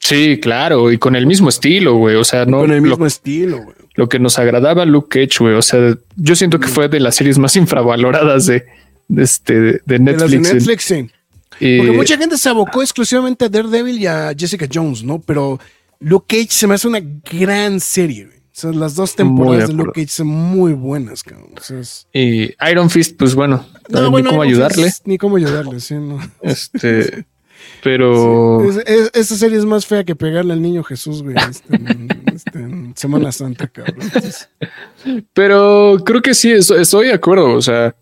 Sí, 0.00 0.38
claro, 0.40 0.90
y 0.92 0.98
con 0.98 1.16
el 1.16 1.26
mismo 1.26 1.48
estilo, 1.48 1.96
güey. 1.96 2.16
O 2.16 2.24
sea, 2.24 2.46
no 2.46 2.58
con 2.60 2.70
el 2.72 2.78
lo- 2.82 2.90
mismo 2.90 3.06
estilo 3.06 3.62
güey 3.62 3.76
lo, 3.94 4.08
que 4.08 4.18
nos 4.20 4.38
agradaba 4.38 4.84
Luke 4.86 5.26
Cage, 5.26 5.38
güey. 5.40 5.54
O 5.56 5.62
sea, 5.62 5.96
yo 6.16 6.36
siento 6.36 6.60
que 6.60 6.68
fue 6.68 6.88
de 6.88 7.00
las 7.00 7.16
series 7.16 7.36
más 7.38 7.56
infravaloradas 7.56 8.46
de, 8.46 8.64
de 9.08 9.22
este 9.22 9.54
de 9.60 9.80
de 9.84 9.98
las 9.98 10.30
de 10.30 10.38
Netflix. 10.38 10.52
Netflix 10.54 10.84
sí. 10.84 11.10
Y- 11.60 11.78
porque 11.78 11.92
mucha 11.92 12.16
gente 12.16 12.38
se 12.38 12.48
abocó 12.48 12.82
exclusivamente 12.82 13.46
a 13.46 13.48
Daredevil 13.48 13.98
y 13.98 14.06
a 14.06 14.32
Jessica 14.38 14.66
Jones 14.72 15.02
no 15.02 15.18
pero 15.20 15.58
Luke 15.98 16.26
Cage 16.38 16.52
se 16.52 16.66
me 16.68 16.74
hace 16.74 16.86
una 16.86 17.00
gran 17.00 17.80
serie 17.80 18.26
güey. 18.26 18.36
o 18.38 18.42
sea 18.52 18.70
las 18.70 18.94
dos 18.94 19.16
temporadas 19.16 19.66
de 19.68 19.74
de 19.74 19.82
Luke. 19.82 20.00
Cage 20.00 20.12
son 20.12 20.28
muy 20.28 20.74
buenas 20.74 21.24
cabrón 21.24 21.50
o 21.58 21.60
sea, 21.60 21.80
es- 21.80 22.06
y 22.12 22.50
Iron 22.70 22.88
Fist, 22.90 23.16
pues 23.18 23.34
bueno, 23.34 23.66
no, 23.88 24.02
ni 24.04 24.10
bueno, 24.10 24.30
cómo 24.30 24.44
no, 24.44 24.48
ayudarle. 24.48 24.92
ni 25.06 25.18
cómo 25.18 25.36
ayudarle 25.36 25.80
sí 25.80 25.94
no 25.94 26.20
Este, 26.42 27.24
pero 27.96 28.62
Es- 28.68 28.76
es- 28.86 29.10
esa 29.14 29.36
serie 29.36 29.56
es 29.58 29.64
más 29.64 29.86
fea 29.86 30.04
que 30.04 30.14
pegarle 30.14 30.52
al 30.52 30.60
niño 30.60 30.82
Jesús, 30.84 31.22
güey. 31.22 31.36
este, 31.48 31.74
en, 31.76 32.08
este, 32.34 32.58
en 32.58 32.92
Semana 32.96 33.32
Santa, 33.32 33.66
cabrón. 33.68 33.96
Entonces, 34.00 34.48
Pero 35.32 35.96
creo 36.04 36.20
que 36.20 36.34
sí, 36.34 36.52
estoy 36.52 37.06
de 37.06 37.14
acuerdo. 37.14 37.52
O 37.54 37.62
sea, 37.62 37.94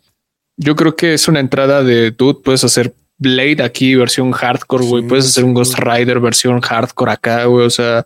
yo 0.56 0.74
creo 0.74 0.96
que 0.96 1.14
es 1.14 1.28
una 1.28 1.38
entrada 1.40 1.82
de 1.84 2.10
tú 2.10 2.42
puedes 2.42 2.64
hacer 2.64 2.92
Blade 3.18 3.62
aquí, 3.62 3.94
versión 3.94 4.32
hardcore, 4.32 4.84
güey. 4.86 5.02
Sí, 5.02 5.08
puedes 5.08 5.26
hacer 5.26 5.44
un 5.44 5.54
Ghost. 5.54 5.78
Rider, 5.78 6.18
versión 6.20 6.60
hardcore 6.60 7.12
acá, 7.12 7.44
güey. 7.44 7.64
O 7.66 7.70
sea, 7.70 8.04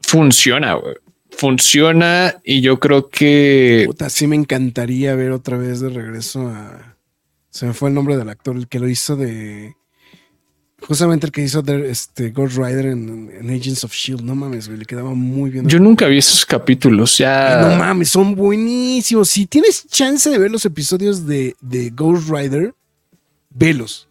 funciona, 0.00 0.74
güey. 0.74 0.94
Funciona 1.30 2.36
y 2.44 2.60
yo 2.60 2.78
creo 2.78 3.08
que 3.08 3.84
puta, 3.86 4.10
sí 4.10 4.26
me 4.26 4.36
encantaría 4.36 5.14
ver 5.14 5.32
otra 5.32 5.56
vez 5.56 5.80
de 5.80 5.88
regreso 5.88 6.46
a. 6.48 6.91
Se 7.52 7.66
me 7.66 7.74
fue 7.74 7.90
el 7.90 7.94
nombre 7.94 8.16
del 8.16 8.30
actor, 8.30 8.56
el 8.56 8.66
que 8.66 8.78
lo 8.78 8.88
hizo 8.88 9.14
de. 9.14 9.76
Justamente 10.80 11.26
el 11.26 11.32
que 11.32 11.42
hizo 11.42 11.62
de, 11.62 11.90
este, 11.90 12.30
Ghost 12.30 12.56
Rider 12.56 12.86
en, 12.86 13.30
en 13.30 13.50
Agents 13.50 13.84
of 13.84 13.92
Shield. 13.92 14.22
No 14.22 14.34
mames, 14.34 14.66
güey. 14.66 14.80
Le 14.80 14.86
quedaba 14.86 15.10
muy 15.10 15.50
bien. 15.50 15.68
yo 15.68 15.78
nunca 15.78 16.06
vi 16.06 16.18
esos 16.18 16.44
capítulos. 16.46 17.20
no 17.20 17.24
Ya 17.24 17.76
mames, 17.78 18.08
son 18.08 18.34
buenísimos. 18.34 19.28
Si 19.28 19.46
tienes 19.46 19.86
chance 19.86 20.28
de 20.30 20.38
ver 20.38 20.50
los 20.50 20.64
episodios 20.64 21.26
de, 21.26 21.54
de 21.60 21.90
Ghost 21.90 22.28
Rider, 22.28 22.74
velos. 23.50 24.08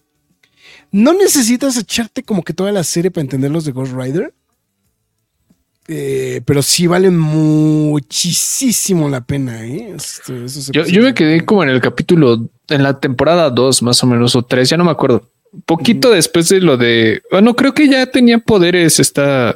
No 0.92 1.12
necesitas 1.14 1.76
echarte 1.78 2.22
como 2.22 2.44
que 2.44 2.54
toda 2.54 2.72
la 2.72 2.84
serie 2.84 3.10
para 3.10 3.24
entender 3.24 3.50
los 3.50 3.66
de 3.66 3.72
Ghost 3.72 3.94
Rider. 3.94 4.34
Eh, 5.94 6.40
pero 6.46 6.62
sí 6.62 6.88
valen 6.88 7.18
muchísimo 7.20 9.10
la 9.10 9.20
pena, 9.20 9.66
¿eh? 9.66 9.94
Este, 9.96 10.46
yo, 10.72 10.86
yo 10.86 11.02
me 11.02 11.14
quedé 11.14 11.44
como 11.44 11.64
en 11.64 11.70
el 11.70 11.82
capítulo, 11.82 12.48
en 12.70 12.84
la 12.84 12.98
temporada 13.00 13.50
2 13.50 13.82
más 13.84 14.02
o 14.02 14.08
menos, 14.08 14.34
o 14.38 14.42
3, 14.44 14.70
ya 14.70 14.78
no 14.78 14.86
me 14.86 14.92
acuerdo. 14.92 15.28
Poquito 15.66 16.12
después 16.12 16.48
de 16.48 16.62
lo 16.62 16.78
de, 16.78 17.22
bueno, 17.30 17.56
creo 17.58 17.74
que 17.74 17.90
ya 17.90 18.06
tenía 18.06 18.38
poderes 18.40 19.02
esta, 19.02 19.54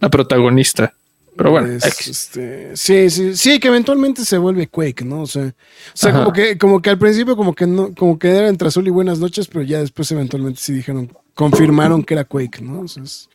la 0.00 0.08
protagonista. 0.08 0.94
Pero 1.36 1.50
bueno, 1.50 1.68
Es, 1.68 2.08
este, 2.08 2.70
sí, 2.74 3.10
sí, 3.10 3.36
sí, 3.36 3.60
que 3.60 3.68
eventualmente 3.68 4.24
se 4.24 4.38
vuelve 4.38 4.66
Quake, 4.66 5.04
¿no? 5.04 5.22
O 5.22 5.26
sea, 5.26 5.44
o 5.44 5.52
sea 5.94 6.12
como 6.12 6.32
que, 6.32 6.56
como 6.56 6.80
que 6.80 6.88
al 6.90 6.98
principio 6.98 7.36
como 7.36 7.54
que 7.54 7.66
no, 7.66 7.94
como 7.94 8.18
que 8.18 8.28
era 8.28 8.48
entre 8.48 8.68
azul 8.68 8.86
y 8.86 8.90
buenas 8.90 9.18
noches, 9.18 9.46
pero 9.46 9.62
ya 9.62 9.80
después 9.80 10.10
eventualmente 10.10 10.58
sí 10.60 10.72
dijeron, 10.72 11.12
confirmaron 11.34 12.02
que 12.02 12.14
era 12.14 12.24
Quake, 12.24 12.62
¿no? 12.62 12.80
O 12.80 12.88
sea, 12.88 13.02
es- 13.02 13.28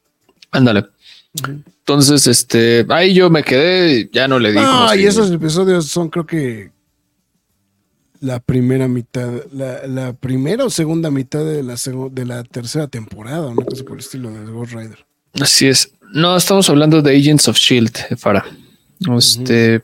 ándale. 0.52 0.86
Entonces, 1.80 2.28
este, 2.28 2.86
ahí 2.90 3.14
yo 3.14 3.30
me 3.30 3.44
quedé, 3.44 4.10
ya 4.12 4.28
no 4.28 4.40
le 4.40 4.52
di. 4.52 4.58
como 4.58 4.68
Ah, 4.88 4.96
y 4.96 5.00
si- 5.02 5.06
esos 5.08 5.30
episodios 5.32 5.86
son 5.88 6.10
creo 6.10 6.26
que 6.26 6.72
la 8.22 8.40
primera 8.40 8.88
mitad, 8.88 9.30
la, 9.52 9.86
la 9.86 10.14
primera 10.14 10.64
o 10.66 10.70
segunda 10.70 11.12
mitad 11.12 11.44
de 11.46 11.62
la, 11.62 11.76
de 12.12 12.26
la 12.26 12.44
tercera 12.44 12.88
temporada, 12.88 13.48
una 13.48 13.66
cosa 13.66 13.84
por 13.84 13.94
el 13.94 14.00
estilo 14.00 14.32
de 14.32 14.46
Ghost 14.52 14.72
Rider. 14.74 15.06
Así 15.40 15.68
es. 15.68 15.92
No, 16.14 16.38
estamos 16.38 16.70
hablando 16.70 17.02
de 17.02 17.16
Agents 17.18 17.48
of 17.50 17.58
Shield, 17.58 18.18
Fara. 18.18 18.46
Este, 19.18 19.84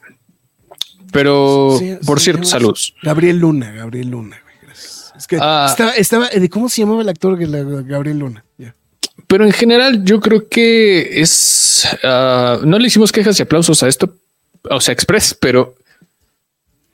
pero 1.11 1.75
Sí, 1.77 1.97
por 2.05 2.19
sí, 2.19 2.25
cierto, 2.25 2.45
saludos. 2.45 2.95
Gabriel 3.03 3.37
Luna, 3.39 3.71
Gabriel 3.71 4.09
Luna, 4.09 4.37
güey, 4.43 4.55
gracias. 4.63 5.11
Es 5.17 5.27
que 5.27 5.37
Ah. 5.41 5.67
estaba, 5.69 5.91
estaba- 5.91 6.29
¿de 6.29 6.49
¿cómo 6.49 6.69
se 6.69 6.81
llamaba 6.81 7.01
el 7.01 7.09
actor 7.09 7.37
Gabriel 7.83 8.19
Luna? 8.19 8.45
Ya. 8.57 8.73
Pero 9.27 9.45
en 9.45 9.51
general, 9.51 10.03
yo 10.03 10.19
creo 10.19 10.47
que 10.47 11.21
es. 11.21 11.87
ah, 12.03 12.59
no 12.63 12.79
le 12.79 12.87
hicimos 12.87 13.11
quejas 13.11 13.39
y 13.39 13.43
aplausos 13.43 13.83
a 13.83 13.87
esto, 13.87 14.15
o 14.69 14.79
sea, 14.81 14.93
Express, 14.93 15.33
pero 15.39 15.75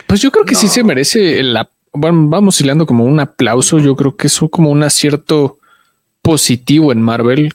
pues 0.08 0.22
yo 0.22 0.32
creo 0.32 0.46
que 0.46 0.56
sí 0.56 0.68
se 0.68 0.84
merece 0.84 1.40
el. 1.40 1.58
Bueno, 1.92 2.30
vamos 2.30 2.60
hilando 2.62 2.86
como 2.86 3.04
un 3.06 3.20
aplauso. 3.20 3.80
Yo 3.80 3.96
creo 3.96 4.16
que 4.16 4.28
es 4.28 4.40
como 4.52 4.72
un 4.72 4.84
acierto 4.84 5.58
positivo 6.22 6.92
en 6.92 7.02
Marvel. 7.02 7.54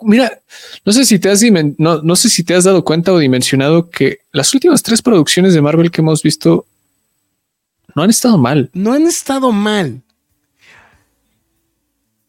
Mira, 0.00 0.40
no 0.84 0.92
sé 0.92 1.04
si 1.04 1.18
te 1.18 1.30
has 1.30 1.42
no, 1.78 2.02
no 2.02 2.16
sé 2.16 2.28
si 2.28 2.42
te 2.42 2.54
has 2.54 2.64
dado 2.64 2.84
cuenta 2.84 3.12
o 3.12 3.18
dimensionado 3.18 3.88
que 3.88 4.18
las 4.32 4.52
últimas 4.52 4.82
tres 4.82 5.00
producciones 5.00 5.54
de 5.54 5.62
Marvel 5.62 5.90
que 5.90 6.00
hemos 6.00 6.22
visto 6.22 6.66
no 7.94 8.02
han 8.02 8.10
estado 8.10 8.38
mal. 8.38 8.70
No 8.72 8.92
han 8.92 9.06
estado 9.06 9.52
mal. 9.52 10.02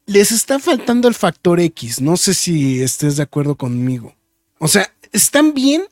Les 0.06 0.32
está 0.32 0.60
faltando 0.60 1.08
el 1.08 1.14
factor 1.14 1.60
X. 1.60 2.01
No 2.01 2.18
sé 2.18 2.34
si 2.34 2.82
estés 2.82 3.18
de 3.18 3.24
acuerdo 3.24 3.56
conmigo. 3.56 4.16
O 4.60 4.68
sea, 4.68 4.93
están 5.12 5.54
bien, 5.54 5.84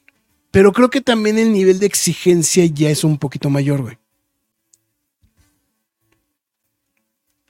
pero 0.51 0.73
creo 0.73 0.89
que 0.89 1.01
también 1.01 1.37
el 1.37 1.53
nivel 1.53 1.79
de 1.79 1.85
exigencia 1.85 2.65
ya 2.65 2.89
es 2.89 3.03
un 3.03 3.17
poquito 3.17 3.49
mayor, 3.49 3.81
güey. 3.81 3.97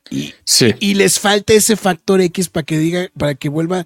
Y, 0.10 0.34
Sí. 0.44 0.74
y 0.80 0.94
les 0.96 1.20
falta 1.20 1.54
ese 1.54 1.78
factor 1.78 2.20
X 2.22 2.50
para 2.50 2.66
que 2.66 2.78
diga, 2.78 3.10
para 3.18 3.34
que 3.36 3.50
vuelva. 3.50 3.86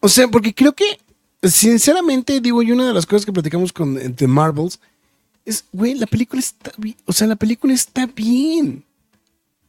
O 0.00 0.08
sea, 0.08 0.28
porque 0.28 0.54
creo 0.54 0.72
que, 0.72 0.98
sinceramente, 1.42 2.40
digo, 2.40 2.62
y 2.62 2.70
una 2.70 2.86
de 2.86 2.94
las 2.94 3.06
cosas 3.06 3.26
que 3.26 3.32
platicamos 3.32 3.72
con 3.72 4.14
The 4.14 4.26
Marvels 4.28 4.78
es, 5.44 5.64
güey, 5.72 5.94
la 5.94 6.06
película 6.06 6.40
está 6.40 6.72
bien. 6.78 6.96
O 7.06 7.12
sea, 7.12 7.26
la 7.26 7.36
película 7.36 7.74
está 7.74 8.06
bien. 8.06 8.84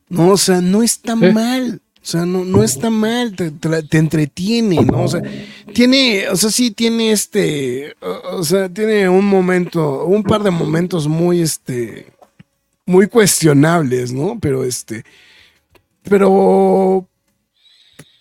No, 0.08 0.30
o 0.30 0.38
sea, 0.38 0.62
no 0.62 0.84
está 0.84 1.16
mal. 1.16 1.82
O 2.06 2.08
sea, 2.08 2.24
no, 2.24 2.46
no 2.46 2.64
está 2.64 2.92
mal, 2.92 3.36
te, 3.36 3.50
te 3.50 3.98
entretiene, 3.98 4.80
¿no? 4.84 5.06
O 5.06 5.08
sea, 5.08 5.24
tiene, 5.74 6.30
o 6.30 6.36
sea, 6.36 6.52
sí 6.52 6.70
tiene 6.70 7.12
este, 7.12 7.96
o, 8.00 8.44
sea, 8.44 8.70
tiene 8.70 9.10
un 9.10 9.26
momento, 9.26 10.06
un 10.06 10.22
par 10.22 10.44
de 10.44 10.52
momentos 10.52 11.08
muy, 11.08 11.42
este, 11.42 12.14
muy 12.86 13.08
cuestionables, 13.08 14.14
¿no? 14.14 14.38
Pero 14.40 14.64
este, 14.64 15.04
pero 16.04 17.08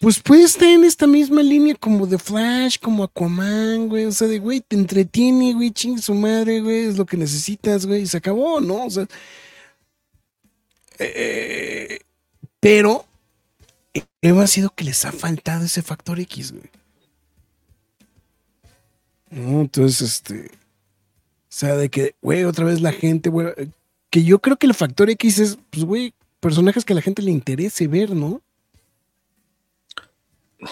pues 0.01 0.19
puede 0.19 0.45
estar 0.45 0.69
en 0.69 0.85
esta 0.85 1.07
misma 1.07 1.43
línea 1.43 1.75
como 1.75 2.07
de 2.07 2.17
Flash, 2.17 2.79
como 2.81 3.05
Aquaman, 3.05 3.91
güey. 3.91 4.07
O 4.07 4.13
sea, 4.13 4.29
de 4.29 4.39
güey, 4.39 4.63
te 4.63 4.77
entretiene, 4.77 5.53
güey, 5.53 5.71
chingue 5.73 6.01
su 6.01 6.15
madre, 6.15 6.63
güey, 6.63 6.87
es 6.87 6.97
lo 6.97 7.05
que 7.05 7.19
necesitas, 7.19 7.85
güey, 7.85 8.05
y 8.05 8.07
se 8.07 8.17
acabó, 8.17 8.63
¿no? 8.63 8.87
O 8.87 8.91
sea. 8.91 9.07
eh, 10.99 11.99
pero 12.61 13.05
ha 14.41 14.47
sido 14.47 14.71
que 14.71 14.85
les 14.85 15.05
ha 15.05 15.13
faltado 15.13 15.65
ese 15.65 15.83
factor 15.83 16.19
X, 16.21 16.53
güey. 16.53 16.71
No, 19.31 19.61
entonces, 19.63 20.01
este. 20.01 20.47
O 20.47 21.57
sea, 21.57 21.77
de 21.77 21.89
que, 21.89 22.15
güey, 22.23 22.45
otra 22.45 22.65
vez 22.65 22.81
la 22.81 22.93
gente, 22.93 23.31
güey. 23.31 23.49
Que 24.11 24.25
yo 24.25 24.39
creo 24.39 24.57
que 24.57 24.67
el 24.67 24.75
factor 24.75 25.11
X 25.11 25.39
es, 25.39 25.59
pues, 25.71 25.85
güey, 25.85 26.15
personajes 26.41 26.85
que 26.85 26.93
a 26.93 26.97
la 26.97 27.03
gente 27.03 27.23
le 27.23 27.31
interese 27.31 27.87
ver, 27.87 28.11
¿no? 28.11 28.41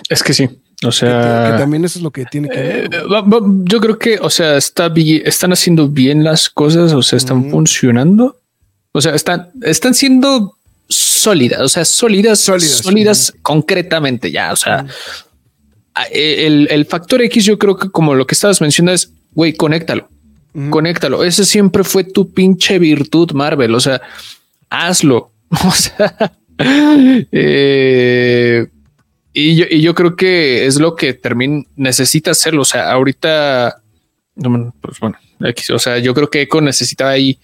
Es 0.09 0.23
que 0.23 0.33
sí. 0.33 0.45
O 0.85 0.89
Que, 0.89 0.93
sea, 0.93 1.51
que 1.53 1.59
también 1.59 1.85
eso 1.85 1.99
es 1.99 2.03
lo 2.03 2.11
que 2.11 2.25
tiene 2.25 2.49
que 2.49 2.57
ver. 2.57 2.95
Eh, 2.95 3.03
yo 3.65 3.81
creo 3.81 3.99
que, 3.99 4.19
o 4.19 4.31
sea, 4.31 4.57
está 4.57 4.93
están 4.97 5.53
haciendo 5.53 5.89
bien 5.89 6.25
las 6.25 6.49
cosas, 6.51 6.93
o 6.93 7.03
sea, 7.03 7.17
están 7.17 7.51
funcionando. 7.51 8.37
O 8.93 9.01
sea, 9.01 9.15
están, 9.15 9.51
están 9.63 9.95
siendo 9.95 10.57
sólidas, 10.95 11.61
o 11.61 11.68
sea, 11.68 11.84
sólidas, 11.84 12.40
Sólidas, 12.40 12.78
sólidas, 12.78 13.34
concretamente 13.43 14.30
ya. 14.30 14.53
O 14.53 14.57
sea, 14.57 14.86
a- 15.95 16.05
el, 16.12 16.68
el 16.70 16.86
factor 16.86 17.22
X, 17.22 17.45
yo 17.45 17.59
creo 17.59 17.76
que 17.76 17.90
como 17.90 18.14
lo 18.14 18.26
que 18.26 18.34
estabas 18.34 18.61
mencionando 18.61 18.95
es, 18.95 19.12
güey, 19.32 19.53
conéctalo, 19.55 20.09
conéctalo. 20.70 21.24
Ese 21.24 21.45
siempre 21.45 21.84
fue 21.84 22.05
tu 22.05 22.32
pinche 22.32 22.78
virtud, 22.78 23.32
Marvel. 23.32 23.74
O 23.74 23.80
sea, 23.80 24.01
hazlo. 24.70 25.30
O 25.66 25.70
sea, 25.72 26.32
eh, 27.32 28.66
y 29.32 29.57
yo, 29.57 29.64
y 29.70 29.80
yo 29.80 29.95
creo 29.95 30.16
que 30.16 30.66
es 30.66 30.78
lo 30.78 30.95
que 30.95 31.14
termina, 31.14 31.64
necesita 31.76 32.30
hacerlo. 32.32 32.62
O 32.62 32.66
sea, 32.66 32.90
ahorita, 32.93 33.82
pues 34.80 34.99
bueno, 35.01 35.16
X, 35.40 35.70
o 35.70 35.78
sea, 35.78 35.99
yo 35.99 36.14
creo 36.14 36.28
que 36.30 36.43
Echo 36.43 36.61
necesitaba 36.61 37.11
ahí 37.12 37.38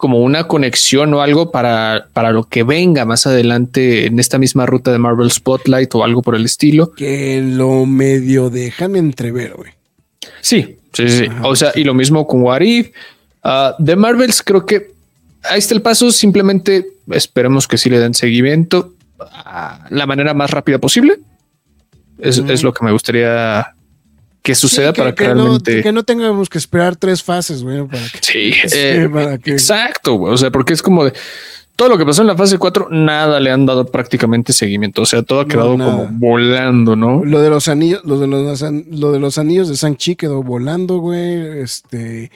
como 0.00 0.20
una 0.20 0.44
conexión 0.44 1.12
o 1.12 1.20
algo 1.20 1.50
para, 1.50 2.08
para 2.14 2.32
lo 2.32 2.44
que 2.44 2.62
venga 2.62 3.04
más 3.04 3.26
adelante 3.26 4.06
en 4.06 4.18
esta 4.18 4.38
misma 4.38 4.64
ruta 4.64 4.90
de 4.90 4.98
Marvel 4.98 5.30
Spotlight 5.30 5.94
o 5.94 6.02
algo 6.02 6.22
por 6.22 6.34
el 6.34 6.46
estilo. 6.46 6.92
Que 6.94 7.42
lo 7.44 7.84
medio 7.84 8.48
dejan 8.48 8.96
entrever, 8.96 9.52
güey. 9.52 9.72
Sí, 10.40 10.78
sí, 10.94 11.06
sí. 11.06 11.26
Ajá. 11.26 11.46
O 11.46 11.54
sea, 11.54 11.72
y 11.74 11.84
lo 11.84 11.92
mismo 11.92 12.26
con 12.26 12.40
What 12.40 12.62
If. 12.62 12.92
Ah, 13.42 13.76
de 13.78 13.94
Marvels, 13.94 14.42
creo 14.42 14.64
que 14.64 14.90
ahí 15.42 15.58
está 15.58 15.74
el 15.74 15.82
paso. 15.82 16.10
Simplemente 16.12 16.86
esperemos 17.10 17.68
que 17.68 17.76
sí 17.76 17.90
le 17.90 17.98
den 17.98 18.14
seguimiento 18.14 18.94
a 19.18 19.86
la 19.90 20.06
manera 20.06 20.32
más 20.32 20.50
rápida 20.50 20.78
posible. 20.78 21.18
Es, 22.18 22.38
es 22.38 22.62
lo 22.62 22.72
que 22.72 22.86
me 22.86 22.92
gustaría 22.92 23.74
que 24.42 24.54
suceda 24.54 24.88
Sí, 24.88 24.92
que, 24.94 25.00
para 25.02 25.14
que, 25.14 25.24
que 25.24 25.28
no, 25.34 25.42
realmente. 25.42 25.82
que 25.82 25.92
no 25.92 26.02
tengamos 26.02 26.48
que 26.48 26.58
esperar 26.58 26.96
tres 26.96 27.22
fases, 27.22 27.62
güey. 27.62 27.86
Para 27.86 28.02
que, 28.08 28.18
Sí, 28.22 28.52
Sí, 28.52 28.68
eh, 28.78 29.08
para 29.12 29.38
que- 29.38 29.52
exacto. 29.52 30.14
güey. 30.14 30.32
O 30.32 30.36
sea, 30.36 30.50
porque 30.50 30.72
es 30.72 30.82
como 30.82 31.04
de 31.04 31.12
todo 31.76 31.88
lo 31.88 31.96
que 31.98 32.04
pasó 32.04 32.20
en 32.20 32.26
la 32.28 32.36
fase 32.36 32.58
4, 32.58 32.88
nada 32.90 33.40
le 33.40 33.50
han 33.50 33.64
dado 33.64 33.86
prácticamente 33.86 34.52
seguimiento. 34.52 35.02
O 35.02 35.06
sea, 35.06 35.22
todo 35.22 35.40
ha 35.40 35.44
No, 35.44 35.48
quedado 35.48 35.70
como 35.72 36.08
volando, 36.12 36.94
¿no? 36.96 37.24
Lo 37.24 37.40
de 37.40 37.48
los 37.50 37.68
anillos, 37.68 38.02
lo 38.04 38.18
de 38.18 38.26
los, 38.26 38.62
lo 38.90 39.12
de 39.12 39.18
los 39.18 39.38
anillos 39.38 39.68
de 39.68 39.76
Shang-Chi 39.76 40.16
quedó 40.16 40.42
volando, 40.42 40.98
güey. 40.98 41.60
Este. 41.62 42.30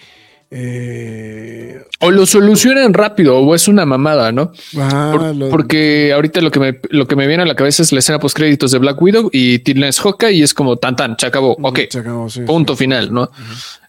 Eh, 0.50 1.80
O 2.00 2.10
lo 2.10 2.26
solucionan 2.26 2.92
rápido 2.94 3.38
o 3.38 3.54
es 3.54 3.66
una 3.68 3.86
mamada, 3.86 4.30
¿no? 4.32 4.52
Por- 4.72 4.82
Ah, 4.82 5.32
lo- 5.34 5.48
porque 5.50 6.12
ahorita 6.12 6.40
lo 6.40 6.50
que 6.50 6.60
me 6.60 6.80
lo 6.90 7.06
que 7.06 7.16
me 7.16 7.26
viene 7.26 7.42
a 7.42 7.46
la 7.46 7.54
cabeza 7.56 7.82
es 7.82 7.92
la 7.92 7.98
escena 8.00 8.18
post 8.18 8.36
créditos 8.36 8.70
de 8.72 8.78
Black 8.78 9.00
Widow 9.00 9.30
y 9.32 9.60
tienes 9.60 9.98
Hawkeye 10.00 10.32
y 10.34 10.42
es 10.42 10.52
como 10.54 10.76
tan 10.76 10.96
tan, 10.96 11.16
se 11.18 11.26
acabó. 11.26 11.56
Ok, 11.62 11.80
se 11.90 11.98
acabó, 12.00 12.28
sí, 12.28 12.40
punto 12.42 12.76
final, 12.76 13.12
¿no? 13.12 13.30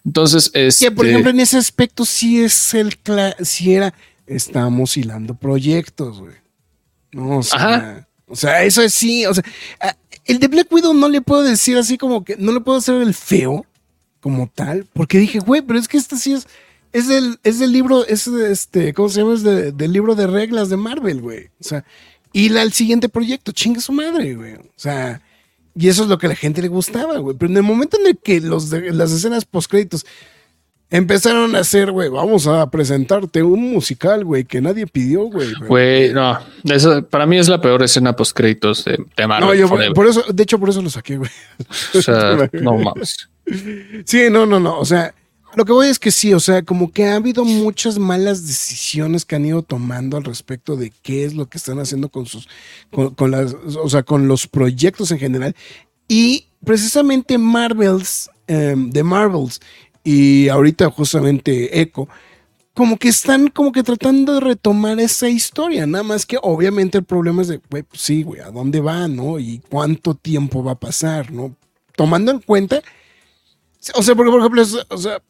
Entonces, 0.04 0.50
es 0.54 0.78
Que 0.78 0.90
por 0.90 1.06
ejemplo, 1.06 1.30
en 1.30 1.40
ese 1.40 1.58
aspecto 1.58 2.04
sí 2.04 2.42
es 2.42 2.74
el 2.74 2.96
sí 3.42 3.74
era. 3.74 3.92
Estamos 4.26 4.96
hilando 4.96 5.34
proyectos, 5.34 6.18
güey. 6.18 6.34
No, 7.12 7.38
o 7.38 7.42
sea, 7.42 7.58
Ajá. 7.74 8.08
o 8.26 8.34
sea, 8.36 8.62
eso 8.64 8.82
es 8.82 8.92
sí. 8.94 9.24
O 9.26 9.34
sea, 9.34 9.44
el 10.24 10.38
de 10.40 10.48
Black 10.48 10.66
Widow 10.72 10.92
no 10.94 11.08
le 11.08 11.20
puedo 11.20 11.42
decir 11.42 11.76
así 11.76 11.96
como 11.98 12.24
que 12.24 12.36
no 12.36 12.52
le 12.52 12.60
puedo 12.60 12.78
hacer 12.78 13.00
el 13.02 13.14
feo 13.14 13.64
como 14.26 14.50
tal, 14.52 14.86
porque 14.92 15.18
dije, 15.18 15.38
güey, 15.38 15.62
pero 15.62 15.78
es 15.78 15.86
que 15.86 15.98
este 15.98 16.16
sí 16.16 16.32
es. 16.32 16.48
Es 16.92 17.06
del, 17.06 17.38
es 17.44 17.60
del 17.60 17.70
libro, 17.70 18.04
es 18.04 18.28
de 18.28 18.50
este, 18.50 18.92
¿cómo 18.92 19.08
se 19.08 19.20
llama? 19.20 19.34
Es 19.34 19.44
de- 19.44 19.70
del 19.70 19.92
libro 19.92 20.16
de 20.16 20.26
reglas 20.26 20.68
de 20.68 20.76
Marvel, 20.76 21.20
güey. 21.20 21.44
O 21.60 21.62
sea, 21.64 21.84
hila 22.32 22.62
al 22.62 22.72
siguiente 22.72 23.08
proyecto, 23.08 23.52
chingue 23.52 23.80
su 23.80 23.92
madre, 23.92 24.34
güey. 24.34 24.54
O 24.54 24.64
sea, 24.74 25.22
y 25.76 25.86
eso 25.86 26.02
es 26.02 26.08
lo 26.08 26.18
que 26.18 26.26
a 26.26 26.30
la 26.30 26.34
gente 26.34 26.60
le 26.60 26.66
gustaba, 26.66 27.18
güey. 27.18 27.36
Pero 27.38 27.52
en 27.52 27.56
el 27.58 27.62
momento 27.62 27.96
en 28.00 28.08
el 28.08 28.18
que 28.18 28.40
los 28.40 28.68
de- 28.70 28.92
las 28.92 29.12
escenas 29.12 29.44
postcréditos 29.44 30.04
empezaron 30.90 31.54
a 31.56 31.60
hacer, 31.60 31.90
güey, 31.92 32.08
vamos 32.08 32.46
a 32.46 32.70
presentarte 32.70 33.42
un 33.42 33.72
musical, 33.72 34.24
güey, 34.24 34.44
que 34.44 34.60
nadie 34.60 34.86
pidió, 34.86 35.22
güey. 35.24 35.52
güey, 35.68 36.12
no, 36.12 36.38
eso 36.64 37.02
para 37.06 37.26
mí 37.26 37.38
es 37.38 37.48
la 37.48 37.60
peor 37.60 37.82
escena 37.82 38.14
post 38.14 38.36
créditos 38.36 38.84
de, 38.84 39.04
de 39.16 39.26
Marvel. 39.26 39.48
No, 39.48 39.54
yo 39.54 39.68
por, 39.68 39.92
por 39.94 40.06
eso, 40.06 40.24
de 40.32 40.42
hecho, 40.42 40.58
por 40.58 40.68
eso 40.70 40.80
lo 40.82 40.90
saqué, 40.90 41.16
güey. 41.16 41.30
o 41.94 42.00
sea, 42.02 42.48
no 42.52 42.74
mames. 42.78 43.28
Sí, 44.04 44.28
no, 44.30 44.46
no, 44.46 44.60
no. 44.60 44.78
O 44.78 44.84
sea, 44.84 45.14
lo 45.56 45.64
que 45.64 45.72
voy 45.72 45.88
es 45.88 45.98
que 45.98 46.10
sí, 46.10 46.34
o 46.34 46.40
sea, 46.40 46.62
como 46.62 46.92
que 46.92 47.06
ha 47.06 47.14
habido 47.14 47.44
muchas 47.44 47.98
malas 47.98 48.46
decisiones 48.46 49.24
que 49.24 49.36
han 49.36 49.46
ido 49.46 49.62
tomando 49.62 50.18
al 50.18 50.24
respecto 50.24 50.76
de 50.76 50.92
qué 51.02 51.24
es 51.24 51.34
lo 51.34 51.48
que 51.48 51.58
están 51.58 51.78
haciendo 51.78 52.10
con 52.10 52.26
sus, 52.26 52.46
con, 52.90 53.30
las, 53.30 53.54
o 53.54 53.88
sea, 53.88 54.02
con 54.02 54.28
los 54.28 54.46
proyectos 54.46 55.10
en 55.12 55.18
general. 55.18 55.56
Y 56.08 56.48
precisamente 56.62 57.38
Marvels, 57.38 58.28
em, 58.46 58.90
de 58.90 59.02
Marvels, 59.02 59.60
y 60.04 60.48
ahorita 60.48 60.90
justamente 60.90 61.80
Echo, 61.80 62.06
como 62.74 62.98
que 62.98 63.08
están 63.08 63.48
como 63.48 63.72
que 63.72 63.82
tratando 63.82 64.34
de 64.34 64.40
retomar 64.40 65.00
esa 65.00 65.30
historia, 65.30 65.86
nada 65.86 66.04
más 66.04 66.26
que 66.26 66.36
obviamente 66.42 66.98
el 66.98 67.04
problema 67.04 67.40
es 67.40 67.48
de, 67.48 67.60
güey, 67.70 67.82
pues 67.82 68.02
sí, 68.02 68.22
güey, 68.22 68.42
¿a 68.42 68.50
dónde 68.50 68.80
va, 68.80 69.08
no? 69.08 69.38
Y 69.38 69.62
cuánto 69.70 70.14
tiempo 70.14 70.62
va 70.62 70.72
a 70.72 70.78
pasar, 70.78 71.32
¿no? 71.32 71.56
Tomando 71.96 72.30
en 72.30 72.40
cuenta 72.40 72.82
o 73.94 74.02
sea, 74.02 74.14
porque 74.14 74.30
por 74.30 74.40
ejemplo, 74.40 74.62
es, 74.62 74.76
o 74.88 74.98
sea, 74.98 75.22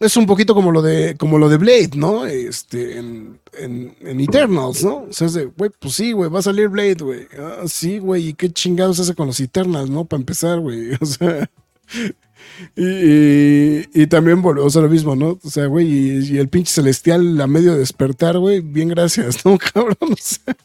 es 0.00 0.16
un 0.16 0.26
poquito 0.26 0.54
como 0.54 0.70
lo 0.70 0.82
de, 0.82 1.16
como 1.16 1.38
lo 1.38 1.48
de 1.48 1.56
Blade, 1.56 1.90
¿no? 1.94 2.26
Este, 2.26 2.98
en, 2.98 3.40
en, 3.58 3.96
en 4.00 4.20
Eternals, 4.20 4.84
¿no? 4.84 5.06
O 5.08 5.12
sea, 5.12 5.26
es 5.26 5.34
de, 5.34 5.46
güey, 5.46 5.70
pues 5.78 5.94
sí, 5.94 6.12
güey, 6.12 6.30
va 6.30 6.38
a 6.38 6.42
salir 6.42 6.68
Blade, 6.68 6.98
güey. 7.00 7.26
Ah, 7.38 7.64
sí, 7.66 7.98
güey, 7.98 8.28
¿y 8.28 8.34
qué 8.34 8.52
chingados 8.52 9.00
hace 9.00 9.14
con 9.14 9.26
los 9.26 9.40
Eternals, 9.40 9.90
no? 9.90 10.04
Para 10.04 10.20
empezar, 10.20 10.60
güey. 10.60 10.90
O 11.00 11.06
sea, 11.06 11.50
Y, 12.76 14.02
y- 14.02 14.06
también, 14.08 14.42
vol- 14.42 14.60
o 14.60 14.68
sea, 14.70 14.82
lo 14.82 14.88
mismo, 14.88 15.14
¿no? 15.16 15.38
O 15.42 15.50
sea, 15.50 15.66
güey, 15.66 15.86
y, 15.86 16.34
y 16.34 16.38
el 16.38 16.48
pinche 16.48 16.72
celestial 16.72 17.40
a 17.40 17.46
medio 17.46 17.74
despertar, 17.76 18.38
güey, 18.38 18.60
bien 18.60 18.88
gracias, 18.88 19.44
¿no, 19.44 19.58
cabrón? 19.72 19.96
O 20.00 20.16
sea, 20.16 20.56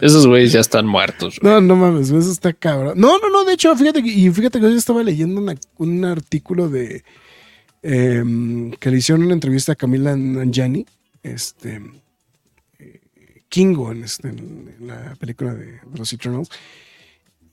Esos 0.00 0.26
güeyes 0.26 0.52
ya 0.52 0.60
están 0.60 0.86
muertos. 0.86 1.38
güey. 1.40 1.52
no, 1.52 1.60
no 1.60 1.76
mames, 1.76 2.10
eso 2.10 2.30
está 2.30 2.52
cabrón. 2.52 2.94
No, 2.98 3.18
no, 3.18 3.30
no, 3.30 3.44
de 3.44 3.54
hecho, 3.54 3.74
fíjate 3.76 4.02
que, 4.02 4.10
y 4.10 4.30
fíjate 4.30 4.60
que 4.60 4.70
yo 4.70 4.76
estaba 4.76 5.02
leyendo 5.02 5.40
una- 5.40 5.56
un 5.78 6.04
artículo 6.04 6.68
de 6.68 7.02
em, 7.82 8.70
que 8.72 8.90
le 8.90 8.98
hicieron 8.98 9.24
una 9.24 9.34
entrevista 9.34 9.72
a 9.72 9.76
Camila 9.76 10.16
Nanjani, 10.16 10.84
este 11.22 11.80
eh, 12.78 13.00
Kingo 13.48 13.92
en, 13.92 14.04
este, 14.04 14.28
en 14.28 14.74
la 14.86 15.14
película 15.18 15.54
de, 15.54 15.66
de 15.66 15.98
los 15.98 16.12
Eternals. 16.12 16.48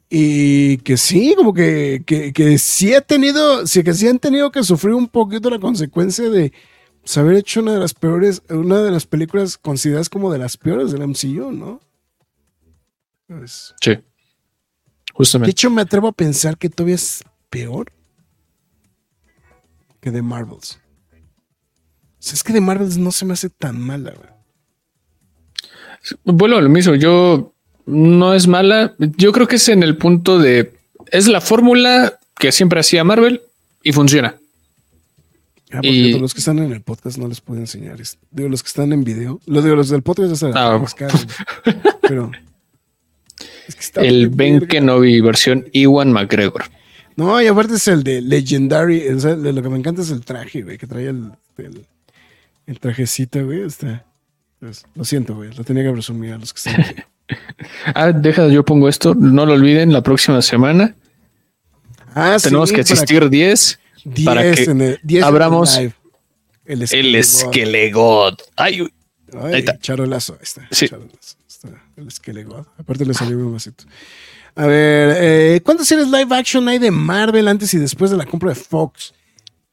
Y 0.09 0.77
que 0.79 0.97
sí, 0.97 1.33
como 1.35 1.53
que, 1.53 2.03
que, 2.05 2.31
que 2.31 2.57
sí 2.59 2.93
ha 2.93 3.01
tenido, 3.01 3.65
sí 3.65 3.83
que 3.83 3.93
sí 3.93 4.07
han 4.07 4.19
tenido 4.19 4.51
que 4.51 4.63
sufrir 4.63 4.93
un 4.93 5.07
poquito 5.07 5.49
la 5.49 5.59
consecuencia 5.59 6.29
de 6.29 6.53
pues, 7.01 7.17
haber 7.17 7.37
hecho 7.37 7.61
una 7.61 7.73
de 7.73 7.79
las 7.79 7.93
peores, 7.93 8.43
una 8.49 8.81
de 8.83 8.91
las 8.91 9.05
películas 9.07 9.57
consideradas 9.57 10.09
como 10.09 10.31
de 10.31 10.37
las 10.37 10.57
peores 10.57 10.91
del 10.91 11.01
MCU, 11.07 11.51
¿no? 11.51 11.81
Pues, 13.27 13.73
Sí. 13.81 13.91
de 13.91 14.03
Justamente. 15.13 15.51
hecho, 15.51 15.69
me 15.71 15.81
atrevo 15.81 16.07
a 16.09 16.11
pensar 16.11 16.57
que 16.57 16.69
todavía 16.69 16.95
es 16.95 17.23
peor 17.49 17.91
que 20.01 20.11
de 20.11 20.21
Marvels. 20.21 20.79
O 21.13 22.27
sea, 22.27 22.33
es 22.35 22.43
que 22.43 22.53
de 22.53 22.61
Marvels 22.61 22.97
no 22.97 23.11
se 23.11 23.25
me 23.25 23.33
hace 23.33 23.49
tan 23.49 23.79
mala, 23.79 24.11
güey. 24.11 24.29
Vuelvo 26.23 26.57
a 26.57 26.61
lo 26.61 26.69
mismo. 26.69 26.93
Yo 26.95 27.54
no 27.85 28.33
es 28.33 28.47
mala. 28.47 28.93
Yo 29.17 29.31
creo 29.31 29.47
que 29.47 29.55
es 29.57 29.69
en 29.69 29.83
el 29.83 29.97
punto 29.97 30.39
de 30.39 30.73
es 31.11 31.27
la 31.27 31.41
fórmula 31.41 32.17
que 32.37 32.51
siempre 32.51 32.79
hacía 32.79 33.03
Marvel 33.03 33.41
y 33.83 33.91
funciona. 33.91 34.35
Ah, 35.71 35.77
por 35.77 35.85
Y- 35.85 36.03
cierto, 36.05 36.19
los 36.21 36.33
que 36.33 36.39
están 36.39 36.59
en 36.59 36.71
el 36.71 36.81
podcast 36.81 37.17
no 37.17 37.27
les 37.27 37.41
puedo 37.41 37.59
enseñar. 37.59 37.99
esto. 37.99 38.19
Digo, 38.31 38.49
los 38.49 38.61
que 38.63 38.67
están 38.67 38.93
en 38.93 39.03
video. 39.03 39.39
Lo 39.45 39.61
digo, 39.61 39.75
los 39.75 39.89
del 39.89 40.03
podcast 40.03 40.29
ya 40.29 40.35
saben. 40.35 40.57
Ah, 40.57 40.77
más. 40.77 40.95
Pero. 42.01 42.31
es 43.67 43.75
que 43.75 43.81
está 43.81 44.01
El 44.01 44.29
Ben. 44.29 44.67
Kenobi 44.67 45.21
versión 45.21 45.65
Iwan 45.73 46.11
McGregor. 46.11 46.63
No, 47.15 47.41
y 47.41 47.47
aparte 47.47 47.75
es 47.75 47.87
el 47.87 48.03
de 48.03 48.21
Legendary. 48.21 49.07
o 49.09 49.19
sea, 49.19 49.35
de 49.35 49.53
lo 49.53 49.61
que 49.63 49.69
me 49.69 49.77
encanta 49.77 50.01
es 50.01 50.11
el 50.11 50.23
traje, 50.25 50.61
güey, 50.63 50.77
que 50.77 50.85
trae 50.87 51.07
el, 51.07 51.31
el, 51.57 51.85
el 52.67 52.79
trajecito, 52.79 53.43
güey. 53.45 53.61
Está. 53.63 54.05
pues, 54.59 54.85
lo 54.95 55.03
siento, 55.05 55.35
güey. 55.35 55.53
Lo 55.53 55.63
tenía 55.63 55.83
que 55.83 55.91
presumir 55.91 56.33
a 56.33 56.37
los 56.37 56.53
que 56.53 56.57
están. 56.69 56.85
Ah, 57.93 58.11
deja, 58.11 58.47
yo 58.47 58.63
pongo 58.63 58.87
esto. 58.87 59.15
No 59.15 59.45
lo 59.45 59.53
olviden, 59.53 59.91
la 59.91 60.01
próxima 60.01 60.41
semana 60.41 60.95
Ah, 62.15 62.37
tenemos 62.41 62.69
sí, 62.69 62.75
que 62.75 62.81
para 62.81 62.93
existir 62.93 63.29
10 63.29 63.79
10 64.05 64.25
para 64.25 64.41
que 64.43 64.49
el, 64.49 64.55
10 64.55 64.67
en 64.69 64.81
el 65.09 65.23
abramos 65.23 65.77
live. 65.77 65.93
El 66.63 66.81
el 66.91 67.15
Esquelegot. 67.15 68.41
Ay, 68.55 68.83
uy. 68.83 68.93
Ay, 69.33 69.53
Ahí 69.53 69.59
está. 69.59 69.77
Charolazo, 69.79 70.33
ahí 70.33 70.39
está. 70.43 70.67
Sí. 70.71 70.87
Charolazo, 70.87 71.37
está 71.47 71.69
el 71.97 72.07
Esquelegot. 72.07 72.67
Aparte 72.77 73.05
le 73.05 73.13
salió 73.13 73.37
un 73.37 73.53
vasito. 73.53 73.83
A 74.55 74.65
ver, 74.65 75.17
eh, 75.19 75.61
¿cuántas 75.61 75.87
series 75.87 76.07
live 76.07 76.33
action 76.33 76.67
hay 76.69 76.79
de 76.79 76.89
Marvel 76.89 77.49
antes 77.49 77.73
y 77.73 77.77
después 77.77 78.09
de 78.11 78.17
la 78.17 78.25
compra 78.25 78.49
de 78.49 78.55
Fox? 78.55 79.13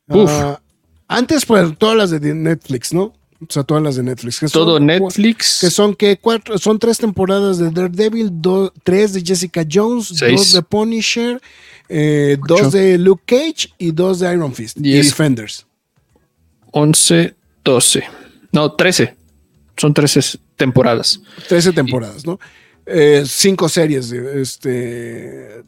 Uf. 0.08 0.28
Ah, 0.28 0.60
antes, 1.06 1.46
pues, 1.46 1.78
todas 1.78 1.96
las 1.96 2.10
de 2.10 2.34
Netflix, 2.34 2.92
¿no? 2.92 3.12
O 3.42 3.52
sea, 3.52 3.64
todas 3.64 3.82
las 3.82 3.96
de 3.96 4.02
Netflix. 4.04 4.38
que 4.40 4.46
Todo 4.48 4.76
son- 4.76 4.86
Netflix. 4.86 5.58
Que 5.60 5.70
son 5.70 5.94
que 5.94 6.16
cuatro, 6.16 6.58
son 6.58 6.78
tres 6.78 6.98
temporadas 6.98 7.58
de 7.58 7.70
Daredevil, 7.70 8.30
do- 8.40 8.72
tres 8.84 9.12
de 9.12 9.22
Jessica 9.22 9.64
Jones, 9.70 10.08
Seis. 10.14 10.38
dos 10.38 10.52
de 10.52 10.62
Punisher, 10.62 11.40
eh, 11.88 12.36
dos 12.46 12.70
de 12.72 12.98
Luke 12.98 13.22
Cage 13.26 13.68
y 13.78 13.90
dos 13.90 14.20
de 14.20 14.32
Iron 14.32 14.54
Fist. 14.54 14.78
Y 14.78 14.82
Diez. 14.82 15.06
Defenders. 15.08 15.66
11, 16.72 17.34
12. 17.64 18.04
No, 18.52 18.72
13. 18.72 19.14
Son 19.76 19.92
13 19.92 20.38
temporadas. 20.56 21.20
13 21.48 21.72
temporadas, 21.72 22.24
¿no? 22.26 22.38
Eh, 22.86 23.24
cinco 23.26 23.68
series, 23.68 24.10
este. 24.12 25.62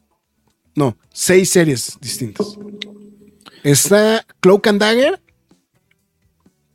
No, 0.75 0.97
seis 1.13 1.51
series 1.51 1.97
distintas. 2.01 2.57
Está 3.63 4.25
Cloak 4.41 4.67
and 4.67 4.81
Dagger, 4.81 5.21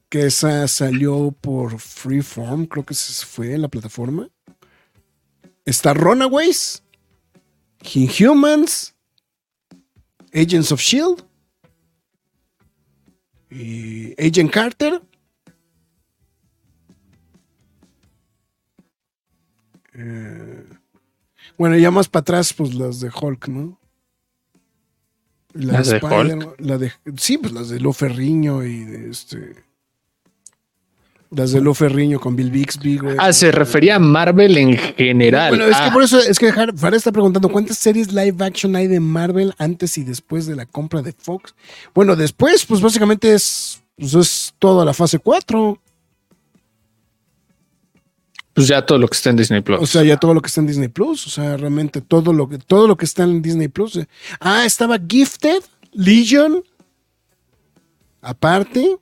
que 0.10 0.26
esa 0.26 0.68
salió 0.68 1.32
por 1.40 1.80
Freeform, 1.80 2.66
creo 2.66 2.86
que 2.86 2.94
se 2.96 3.26
fue 3.26 3.58
la 3.58 3.68
plataforma. 3.68 4.30
Está 5.66 5.94
Runaways, 5.94 6.84
Inhumans, 7.94 8.96
Agents 10.34 10.72
of 10.72 10.82
Shield, 10.82 11.24
y 13.52 14.14
Agent 14.22 14.52
Carter. 14.52 15.02
Eh, 19.94 20.66
bueno, 21.58 21.78
ya 21.78 21.92
más 21.92 22.08
para 22.08 22.22
atrás, 22.22 22.54
pues 22.54 22.74
las 22.74 23.00
de 23.00 23.10
Hulk, 23.10 23.48
¿no? 23.48 23.80
La 25.54 25.74
¿Las 25.74 25.88
de 25.90 25.98
Spider- 25.98 26.56
La 26.60 26.78
de, 26.78 26.92
sí, 27.18 27.38
pues 27.38 27.52
las 27.54 27.70
de 27.70 27.80
Lo 27.80 27.92
Ferriño 27.92 28.64
y 28.64 28.84
de 28.86 29.10
este. 29.10 29.69
Las 31.32 31.52
de 31.52 31.62
Lo 31.62 31.76
Ferriño 31.76 32.20
con 32.20 32.36
Bill 32.36 32.50
Bixby, 32.50 32.98
güey. 32.98 33.16
Ah, 33.20 33.32
se 33.32 33.52
refería 33.52 33.98
a 33.98 34.00
Marvel 34.00 34.58
en 34.58 34.76
general. 34.76 35.50
Bueno, 35.50 35.66
es 35.66 35.78
que 35.78 35.84
Ah, 35.84 35.92
por 35.94 36.02
eso, 36.02 36.18
es 36.20 36.40
que 36.40 36.52
Farah 36.52 36.98
está 36.98 37.12
preguntando 37.12 37.50
cuántas 37.50 37.78
series 37.78 38.12
live 38.12 38.44
action 38.44 38.76
hay 38.76 38.88
de 38.88 39.00
Marvel 39.00 39.54
antes 39.60 39.98
y 40.00 40.04
después 40.04 40.48
de 40.48 40.56
la 40.56 40.66
compra 40.66 41.04
de 41.04 41.14
Fox. 41.14 41.54
Bueno, 41.94 42.16
después, 42.16 42.66
pues 42.66 42.82
básicamente 42.82 43.32
es, 43.34 43.84
pues 43.96 44.16
es 44.16 44.54
toda 44.58 44.84
la 44.84 44.94
fase 44.96 45.20
4. 45.20 45.80
Pues 48.54 48.68
ya 48.68 48.84
todo 48.86 48.98
lo 48.98 49.08
que 49.08 49.16
está 49.16 49.30
en 49.30 49.36
Disney 49.38 49.62
Plus. 49.62 49.80
O 49.82 49.86
sea, 49.86 50.04
ya 50.04 50.18
todo 50.18 50.34
lo 50.34 50.42
que 50.42 50.48
está 50.48 50.62
en 50.62 50.68
Disney 50.68 50.88
Plus. 50.90 51.28
O 51.28 51.30
sea, 51.30 51.56
realmente 51.58 52.02
todo 52.02 52.34
lo 52.34 52.50
que, 52.50 52.58
todo 52.58 52.88
lo 52.88 52.98
que 52.98 53.06
está 53.06 53.24
en 53.24 53.42
Disney 53.44 53.68
Plus. 53.68 53.98
eh. 53.98 54.08
Ah, 54.40 54.66
estaba 54.66 54.98
Gifted, 55.08 55.62
Legion. 55.94 56.64
Aparte. 58.22 58.98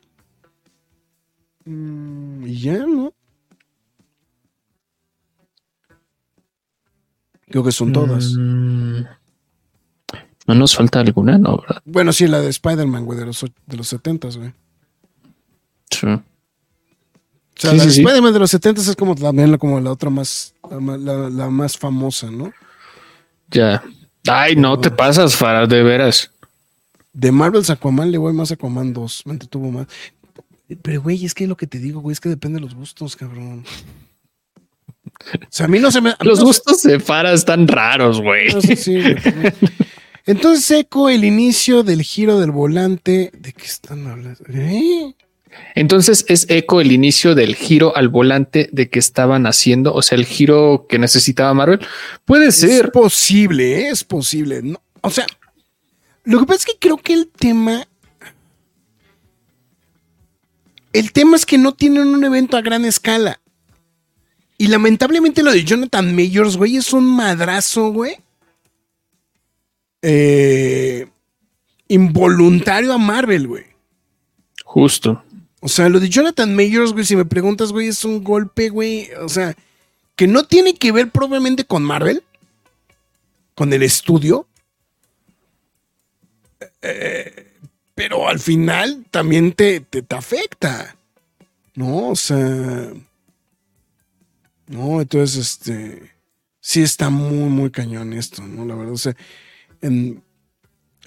Mm, 1.68 2.48
y 2.48 2.60
ya, 2.62 2.78
¿no? 2.86 3.14
Creo 7.50 7.64
que 7.64 7.72
son 7.72 7.94
todas. 7.94 8.34
Mm, 8.38 9.02
no 10.48 10.56
nos 10.56 10.76
falta 10.76 11.00
alguna, 11.00 11.38
¿no? 11.38 11.58
¿verdad? 11.58 11.82
Bueno, 11.86 12.12
sí, 12.14 12.28
la 12.28 12.42
de 12.42 12.50
Spider-Man, 12.50 13.06
güey, 13.06 13.20
de 13.20 13.26
los, 13.26 13.42
de 13.66 13.78
los 13.78 13.88
70, 13.88 14.30
güey. 14.38 14.54
Sí. 15.90 16.08
O 16.08 16.22
sea, 17.60 17.72
Sí, 17.72 17.78
la 17.78 17.84
de 17.86 17.92
sí. 17.92 18.02
Spider-Man 18.02 18.34
de 18.34 18.40
los 18.40 18.52
70 18.52 18.82
es 18.82 18.96
como 18.96 19.16
también 19.16 19.52
la, 19.52 19.58
como 19.58 19.80
la 19.80 19.92
otra 19.92 20.10
más, 20.10 20.54
la- 20.70 21.30
la 21.30 21.50
más 21.50 21.78
famosa, 21.78 22.30
¿no? 22.30 22.52
Ya. 23.50 23.84
Ay, 24.30 24.56
no 24.56 24.78
te 24.80 24.92
pasas, 24.92 25.36
Farah, 25.36 25.68
de 25.68 25.84
veras. 25.84 26.32
De 27.14 27.32
Marvel's 27.32 27.70
Aquaman 27.70 28.12
le 28.12 28.18
voy 28.18 28.34
más 28.34 28.52
a 28.52 28.56
Aquaman 28.56 28.94
2, 28.94 29.24
me 29.26 29.34
entretuvo 29.34 29.72
más. 29.72 29.88
Pero, 30.82 31.02
güey, 31.02 31.24
es 31.26 31.34
que 31.34 31.48
lo 31.48 31.56
que 31.58 31.68
te 31.68 31.80
digo, 31.80 32.02
güey, 32.02 32.14
es 32.14 32.20
que 32.20 32.30
depende 32.30 32.58
de 32.58 32.62
los 32.66 32.76
gustos, 32.76 33.16
cabrón. 33.16 33.64
O 35.34 35.48
sea, 35.50 35.66
a 35.66 35.70
mí 35.70 35.80
no 35.80 35.92
se 35.92 36.02
me... 36.02 36.14
Los 36.22 36.40
no 36.40 36.42
se- 36.42 36.44
gustos 36.44 36.84
de 36.84 37.00
Farah 37.00 37.34
están 37.34 37.68
raros, 37.68 38.22
güey. 38.22 38.54
no 38.54 38.62
sé, 38.62 38.76
sí, 38.76 39.00
güey. 39.02 39.16
Entonces 40.26 40.70
eco 40.72 41.08
el 41.10 41.24
inicio 41.24 41.84
del 41.84 42.02
giro 42.04 42.40
del 42.40 42.52
volante. 42.52 43.32
¿De 43.38 43.54
qué 43.54 43.66
están 43.66 44.06
hablando? 44.08 44.38
¿Eh? 44.50 45.14
Entonces 45.74 46.26
es 46.28 46.46
eco 46.50 46.82
el 46.82 46.92
inicio 46.92 47.34
del 47.34 47.56
giro 47.56 47.96
al 47.96 48.10
volante 48.10 48.70
de 48.74 48.90
que 48.90 49.00
estaban 49.00 49.48
haciendo, 49.48 49.94
o 49.94 50.02
sea, 50.02 50.18
el 50.18 50.26
giro 50.26 50.86
que 50.90 51.00
necesitaba 51.00 51.54
Marvel. 51.54 51.80
Puede 52.26 52.48
Es 52.48 52.56
ser. 52.58 52.92
posible, 52.92 53.80
¿eh? 53.84 53.90
es 53.90 54.04
posible. 54.04 54.62
No, 54.62 54.82
o 55.02 55.10
sea, 55.10 55.26
lo 56.26 56.40
que 56.42 56.46
pasa 56.46 56.60
es 56.60 56.66
que 56.66 56.78
creo 56.80 56.98
que 56.98 57.14
el 57.14 57.30
tema. 57.30 57.88
El 60.98 61.12
tema 61.12 61.36
es 61.36 61.46
que 61.46 61.60
no 61.60 61.76
tienen 61.76 62.08
un 62.08 62.24
evento 62.24 62.58
a 62.58 62.62
gran 62.62 62.84
escala. 62.84 63.40
Y 64.58 64.66
lamentablemente 64.66 65.44
lo 65.44 65.52
de 65.52 65.64
Jonathan 65.64 66.16
Mayors, 66.16 66.58
güey, 66.58 66.78
es 66.78 66.92
un 66.92 67.06
madrazo, 67.06 67.92
güey. 67.92 68.18
Eh, 70.02 71.06
involuntario 71.88 72.92
a 72.94 72.98
Marvel, 72.98 73.48
güey. 73.48 73.66
Justo. 74.64 75.24
O 75.60 75.68
sea, 75.68 75.88
lo 75.88 76.00
de 76.00 76.10
Jonathan 76.10 76.56
Mayors, 76.56 76.94
güey, 76.94 77.06
si 77.06 77.16
me 77.16 77.26
preguntas, 77.26 77.72
güey, 77.72 77.90
es 77.90 78.04
un 78.04 78.24
golpe, 78.24 78.70
güey. 78.70 79.12
O 79.22 79.30
sea, 79.30 79.56
que 80.16 80.26
no 80.26 80.46
tiene 80.46 80.74
que 80.74 80.92
ver 80.92 81.12
probablemente 81.12 81.64
con 81.64 81.84
Marvel, 81.84 82.24
con 83.54 83.72
el 83.72 83.84
estudio. 83.84 84.48
Eh, 86.82 87.54
pero 87.98 88.30
al 88.30 88.40
final 88.40 89.04
también 89.10 89.54
te, 89.54 89.80
te, 89.82 90.04
te 90.04 90.16
afecta. 90.16 90.96
¿No? 91.74 92.10
O 92.10 92.16
sea. 92.16 92.38
No, 94.68 95.02
entonces, 95.02 95.38
este. 95.38 96.12
Sí 96.60 96.84
está 96.84 97.10
muy, 97.10 97.50
muy 97.50 97.72
cañón 97.72 98.14
esto, 98.14 98.44
¿no? 98.44 98.66
La 98.66 98.76
verdad, 98.76 98.94
o 98.94 98.98
sea. 98.98 99.16
En, 99.82 100.22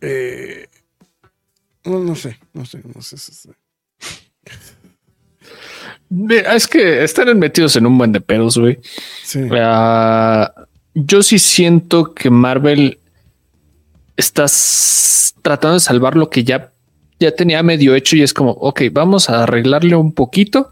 eh, 0.01 0.67
No, 1.85 2.01
no 2.01 2.15
sé, 2.17 2.39
no 2.53 2.65
sé, 2.67 2.83
no 2.95 3.01
sé. 3.03 3.17
Es 6.55 6.67
que 6.67 7.05
están 7.05 7.39
metidos 7.39 7.77
en 7.77 7.87
un 7.87 7.97
buen 7.97 8.11
de 8.13 8.21
pedos, 8.21 8.59
güey. 8.59 8.79
Sí. 9.23 9.41
Ah, 9.53 10.53
yo 10.95 11.23
sí 11.23 11.39
siento 11.39 12.15
que 12.15 12.31
Marvel 12.31 12.99
está 14.17 14.45
s- 14.47 15.33
tratando 15.43 15.75
de 15.75 15.81
salvar 15.81 16.17
lo 16.17 16.29
que 16.29 16.43
ya, 16.45 16.73
ya 17.21 17.35
tenía 17.35 17.63
medio 17.63 17.95
hecho 17.95 18.17
y 18.17 18.23
es 18.23 18.33
como, 18.33 18.53
ok, 18.53 18.83
vamos 18.91 19.29
a 19.29 19.43
arreglarle 19.43 19.95
un 19.95 20.13
poquito 20.13 20.71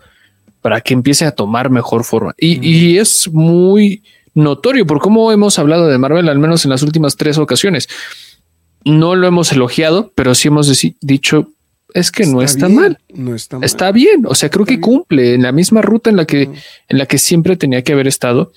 para 0.62 0.80
que 0.80 0.94
empiece 0.94 1.26
a 1.26 1.30
tomar 1.32 1.70
mejor 1.70 2.05
forma. 2.05 2.34
Y, 2.38 2.66
y 2.66 2.99
es 2.99 3.28
muy 3.30 4.03
notorio 4.34 4.86
por 4.86 5.01
cómo 5.01 5.30
hemos 5.30 5.59
hablado 5.59 5.86
de 5.86 5.99
Marvel, 5.99 6.28
al 6.28 6.38
menos 6.38 6.64
en 6.64 6.70
las 6.70 6.82
últimas 6.82 7.16
tres 7.16 7.38
ocasiones. 7.38 7.88
No 8.84 9.14
lo 9.14 9.26
hemos 9.26 9.53
elogiado, 9.53 10.11
pero 10.14 10.34
sí 10.34 10.49
hemos 10.49 10.72
dicho, 11.01 11.53
es 11.92 12.11
que 12.11 12.26
no 12.26 12.42
está 12.42 12.66
bien, 12.66 12.80
mal. 12.80 12.99
No 13.12 13.34
está 13.34 13.59
mal. 13.59 13.64
Está 13.64 13.92
bien, 13.92 14.24
o 14.26 14.34
sea, 14.34 14.49
creo 14.49 14.64
Está 14.64 14.74
que 14.74 14.78
bien. 14.78 14.80
cumple 14.80 15.34
en 15.34 15.42
la 15.42 15.53
misma 15.53 15.82
ruta 15.82 16.11
en 16.11 16.16
la 16.16 16.24
que, 16.24 16.42
en 16.42 16.99
la 16.99 17.07
que 17.07 17.18
siempre 17.18 17.57
tenía 17.57 17.82
que 17.82 17.92
haber 17.92 18.09
estado 18.09 18.53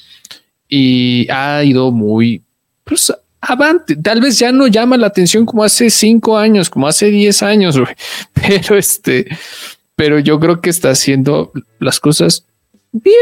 y 0.69 1.29
ha 1.29 1.63
ido 1.63 1.91
muy 1.91 2.43
pues, 2.85 3.13
avante. 3.41 3.95
Tal 3.95 4.21
vez 4.21 4.37
ya 4.39 4.51
no 4.51 4.67
llama 4.67 4.97
la 4.97 5.07
atención 5.07 5.45
como 5.45 5.63
hace 5.63 5.89
cinco 5.89 6.37
años, 6.37 6.69
como 6.69 6.87
hace 6.87 7.07
diez 7.07 7.41
años, 7.43 7.77
güey. 7.77 7.93
pero 8.33 8.77
este, 8.77 9.27
pero 9.95 10.19
yo 10.19 10.39
creo 10.39 10.61
que 10.61 10.69
está 10.69 10.91
haciendo 10.91 11.51
las 11.79 11.99
cosas 11.99 12.45
bien, 12.91 13.15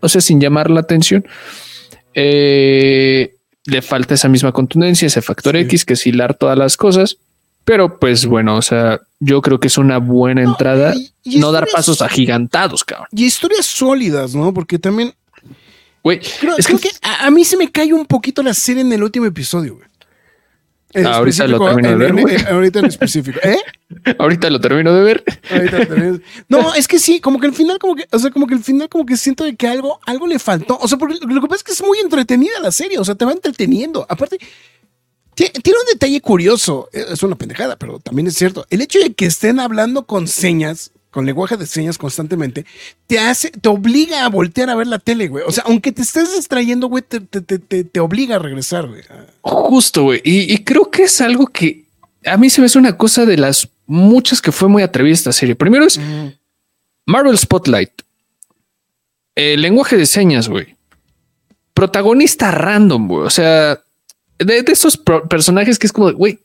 o 0.00 0.08
sea, 0.08 0.20
sin 0.20 0.40
llamar 0.40 0.70
la 0.70 0.80
atención. 0.80 1.24
Eh, 2.14 3.34
le 3.66 3.82
falta 3.82 4.14
esa 4.14 4.28
misma 4.28 4.52
contundencia, 4.52 5.06
ese 5.06 5.22
factor 5.22 5.54
Sí. 5.54 5.60
X 5.62 5.84
que 5.84 5.94
es 5.94 6.06
hilar 6.06 6.34
todas 6.34 6.56
las 6.58 6.76
cosas. 6.76 7.16
Pero 7.64 7.98
pues 8.00 8.24
bueno, 8.26 8.56
o 8.56 8.62
sea, 8.62 9.00
yo 9.20 9.42
creo 9.42 9.60
que 9.60 9.68
es 9.68 9.76
una 9.78 9.98
buena 9.98 10.42
No, 10.42 10.50
entrada. 10.50 10.94
y- 10.96 11.12
y 11.22 11.38
no 11.38 11.52
dar 11.52 11.68
pasos 11.70 12.00
agigantados, 12.00 12.82
cabrón. 12.84 13.06
Y 13.12 13.26
historias 13.26 13.66
sólidas, 13.66 14.34
¿no? 14.34 14.52
Porque 14.54 14.78
también 14.78 15.12
Güey, 16.02 16.20
creo, 16.40 16.56
es 16.56 16.66
creo 16.66 16.78
que, 16.78 16.88
que, 16.88 16.96
a, 17.02 17.26
a 17.26 17.30
mí 17.30 17.44
se 17.44 17.56
me 17.56 17.70
cae 17.70 17.92
un 17.92 18.06
poquito 18.06 18.42
la 18.42 18.54
serie 18.54 18.82
en 18.82 18.92
el 18.92 19.02
último 19.02 19.26
episodio, 19.26 19.76
güey. 19.76 19.86
Ah, 21.06 21.16
ahorita 21.18 21.46
lo 21.46 21.60
termino 21.60 21.88
de 21.90 21.96
ver, 21.96 22.10
en- 22.10 22.20
güey. 22.20 22.34
en- 22.34 22.46
ahorita 22.48 22.78
en 22.80 22.84
específico. 22.86 23.38
¿Eh? 23.44 23.58
ahorita 24.18 24.50
lo 24.50 24.60
termino 24.60 24.92
de 24.92 25.02
ver. 25.02 25.24
Ahorita 25.50 25.78
lo 25.78 25.86
termino. 25.86 26.20
No, 26.48 26.74
es 26.74 26.88
que 26.88 26.98
sí, 26.98 27.20
como 27.20 27.38
que 27.38 27.46
al 27.46 27.54
final, 27.54 27.78
como 27.78 27.94
que, 27.94 28.06
o 28.10 28.18
sea, 28.18 28.30
como 28.32 28.46
que 28.48 28.54
al 28.54 28.64
final, 28.64 28.88
como 28.88 29.06
que 29.06 29.16
siento 29.16 29.44
de 29.44 29.54
que 29.54 29.68
algo, 29.68 30.00
algo 30.04 30.26
le 30.26 30.38
faltó. 30.40 30.78
O 30.80 30.88
sea, 30.88 30.98
porque 30.98 31.14
lo 31.20 31.40
que 31.40 31.46
pasa 31.46 31.58
es 31.58 31.62
que 31.64 31.72
es 31.72 31.82
muy 31.82 31.98
entretenida 31.98 32.58
la 32.60 32.72
serie, 32.72 32.98
o 32.98 33.04
sea, 33.04 33.14
te 33.14 33.24
va 33.24 33.30
entreteniendo. 33.32 34.04
Aparte, 34.08 34.38
tie- 35.36 35.52
tiene 35.62 35.78
un 35.78 35.86
detalle 35.92 36.20
curioso, 36.20 36.88
eh, 36.92 37.04
es 37.10 37.22
una 37.22 37.36
pendejada, 37.36 37.76
pero 37.76 38.00
también 38.00 38.26
es 38.26 38.34
cierto. 38.34 38.66
El 38.70 38.80
hecho 38.80 38.98
de 38.98 39.12
que 39.14 39.26
estén 39.26 39.60
hablando 39.60 40.06
con 40.06 40.26
señas, 40.26 40.90
con 41.10 41.26
lenguaje 41.26 41.56
de 41.56 41.66
señas 41.66 41.98
constantemente, 41.98 42.64
te 43.06 43.18
hace, 43.18 43.50
te 43.50 43.68
obliga 43.68 44.24
a 44.24 44.28
voltear 44.28 44.70
a 44.70 44.74
ver 44.76 44.86
la 44.86 44.98
tele, 44.98 45.28
güey. 45.28 45.44
O 45.46 45.50
sea, 45.52 45.64
aunque 45.66 45.90
te 45.92 46.02
estés 46.02 46.34
distrayendo, 46.36 46.86
güey, 46.86 47.02
te, 47.02 47.20
te, 47.20 47.40
te, 47.40 47.58
te- 47.58 47.84
te 47.84 48.00
obliga 48.00 48.36
a 48.36 48.38
regresar, 48.38 48.86
güey. 48.86 49.02
Justo, 49.40 50.04
güey. 50.04 50.20
Y, 50.24 50.52
y 50.52 50.58
creo 50.64 50.90
que 50.90 51.04
es 51.04 51.20
algo 51.20 51.46
que 51.48 51.84
a 52.24 52.36
mí 52.36 52.48
se 52.50 52.60
me 52.60 52.66
hace 52.66 52.78
una 52.78 52.96
cosa 52.96 53.26
de 53.26 53.36
las 53.36 53.68
muchas 53.86 54.40
que 54.40 54.52
fue 54.52 54.68
muy 54.68 54.82
atrevida 54.82 55.14
esta 55.14 55.32
serie. 55.32 55.56
Primero 55.56 55.84
es 55.84 55.98
Marvel 57.06 57.36
Spotlight. 57.36 57.90
El 59.34 59.62
lenguaje 59.62 59.96
de 59.96 60.06
señas, 60.06 60.48
güey. 60.48 60.76
Protagonista 61.74 62.50
random, 62.50 63.08
güey. 63.08 63.26
O 63.26 63.30
sea, 63.30 63.80
de, 64.38 64.62
de 64.62 64.72
esos 64.72 64.96
personajes 65.28 65.78
que 65.78 65.86
es 65.86 65.92
como, 65.92 66.12
güey, 66.12 66.38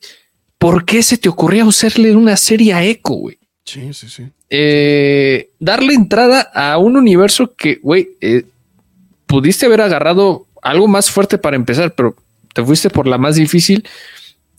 ¿por 0.58 0.84
qué 0.84 1.02
se 1.02 1.18
te 1.18 1.28
ocurrió 1.28 1.68
hacerle 1.68 2.16
una 2.16 2.36
serie 2.36 2.72
a 2.74 2.82
Echo, 2.84 3.14
güey? 3.14 3.38
Sí, 3.66 3.92
sí, 3.92 4.08
sí. 4.08 4.28
eh, 4.48 5.50
darle 5.58 5.92
entrada 5.92 6.40
a 6.54 6.78
un 6.78 6.96
universo 6.96 7.52
que, 7.56 7.80
güey, 7.82 8.10
eh, 8.20 8.44
pudiste 9.26 9.66
haber 9.66 9.80
agarrado 9.80 10.46
algo 10.62 10.86
más 10.86 11.10
fuerte 11.10 11.36
para 11.36 11.56
empezar, 11.56 11.92
pero 11.94 12.14
te 12.54 12.64
fuiste 12.64 12.88
por 12.90 13.06
la 13.06 13.18
más 13.18 13.36
difícil. 13.36 13.86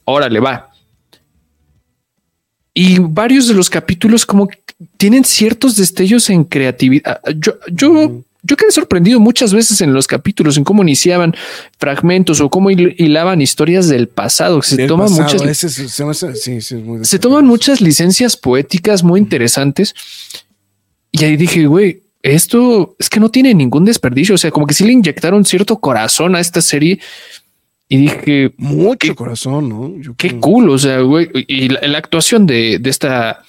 Órale, 0.04 0.40
va. 0.40 0.70
Y 2.74 3.00
varios 3.00 3.48
de 3.48 3.54
los 3.56 3.70
capítulos 3.70 4.26
como 4.26 4.48
que 4.48 4.60
tienen 4.98 5.24
ciertos 5.24 5.78
destellos 5.78 6.30
en 6.30 6.44
creatividad. 6.44 7.20
Yo, 7.36 7.54
yo, 7.72 8.22
yo 8.48 8.56
quedé 8.56 8.72
sorprendido 8.72 9.20
muchas 9.20 9.54
veces 9.54 9.82
en 9.82 9.94
los 9.94 10.08
capítulos, 10.08 10.58
en 10.58 10.64
cómo 10.64 10.82
iniciaban 10.84 11.36
fragmentos 11.80 12.40
o 12.42 12.50
cómo 12.50 12.70
hil- 12.72 12.96
hilaban 12.98 13.42
historias 13.42 13.88
del 13.90 14.08
pasado. 14.08 14.62
Se 14.62 14.78
Del 14.78 14.88
toman 14.88 15.08
pasado, 15.10 15.44
muchas, 15.44 15.58
se- 15.58 15.90
se 15.90 16.06
me 16.06 16.12
hace- 16.12 16.36
sí, 16.36 16.62
sí, 16.62 16.76
es 16.76 16.84
muy 16.84 17.04
se 17.06 17.20
toman 17.20 17.46
muchas 17.46 17.82
licencias 17.82 18.38
poéticas 18.38 19.04
muy 19.04 19.20
interesantes. 19.20 19.94
Y 21.12 21.24
ahí 21.24 21.38
dije, 21.38 21.66
güey, 21.68 22.04
esto 22.24 22.96
es 23.00 23.10
que 23.10 23.20
no 23.20 23.30
tiene 23.30 23.54
ningún 23.54 23.86
desperdicio. 23.86 24.36
O 24.36 24.38
sea, 24.38 24.52
como 24.52 24.66
que 24.68 24.74
sí 24.74 24.84
le 24.86 24.94
inyectaron 24.94 25.46
cierto 25.46 25.80
corazón 25.80 26.36
a 26.36 26.40
esta 26.40 26.62
serie. 26.62 27.00
Y 27.90 27.98
dije, 27.98 28.54
Mucho 28.58 28.98
Qué- 29.00 29.16
corazón, 29.16 29.70
¿no? 29.70 29.94
Yo 30.02 30.14
qué 30.18 30.30
creo. 30.30 30.42
cool. 30.42 30.70
O 30.70 30.78
sea, 30.78 31.00
güey, 31.00 31.30
y 31.48 31.70
la, 31.70 31.80
la 31.88 31.98
actuación 31.98 32.46
de, 32.46 32.80
de 32.80 32.90
esta, 32.90 33.44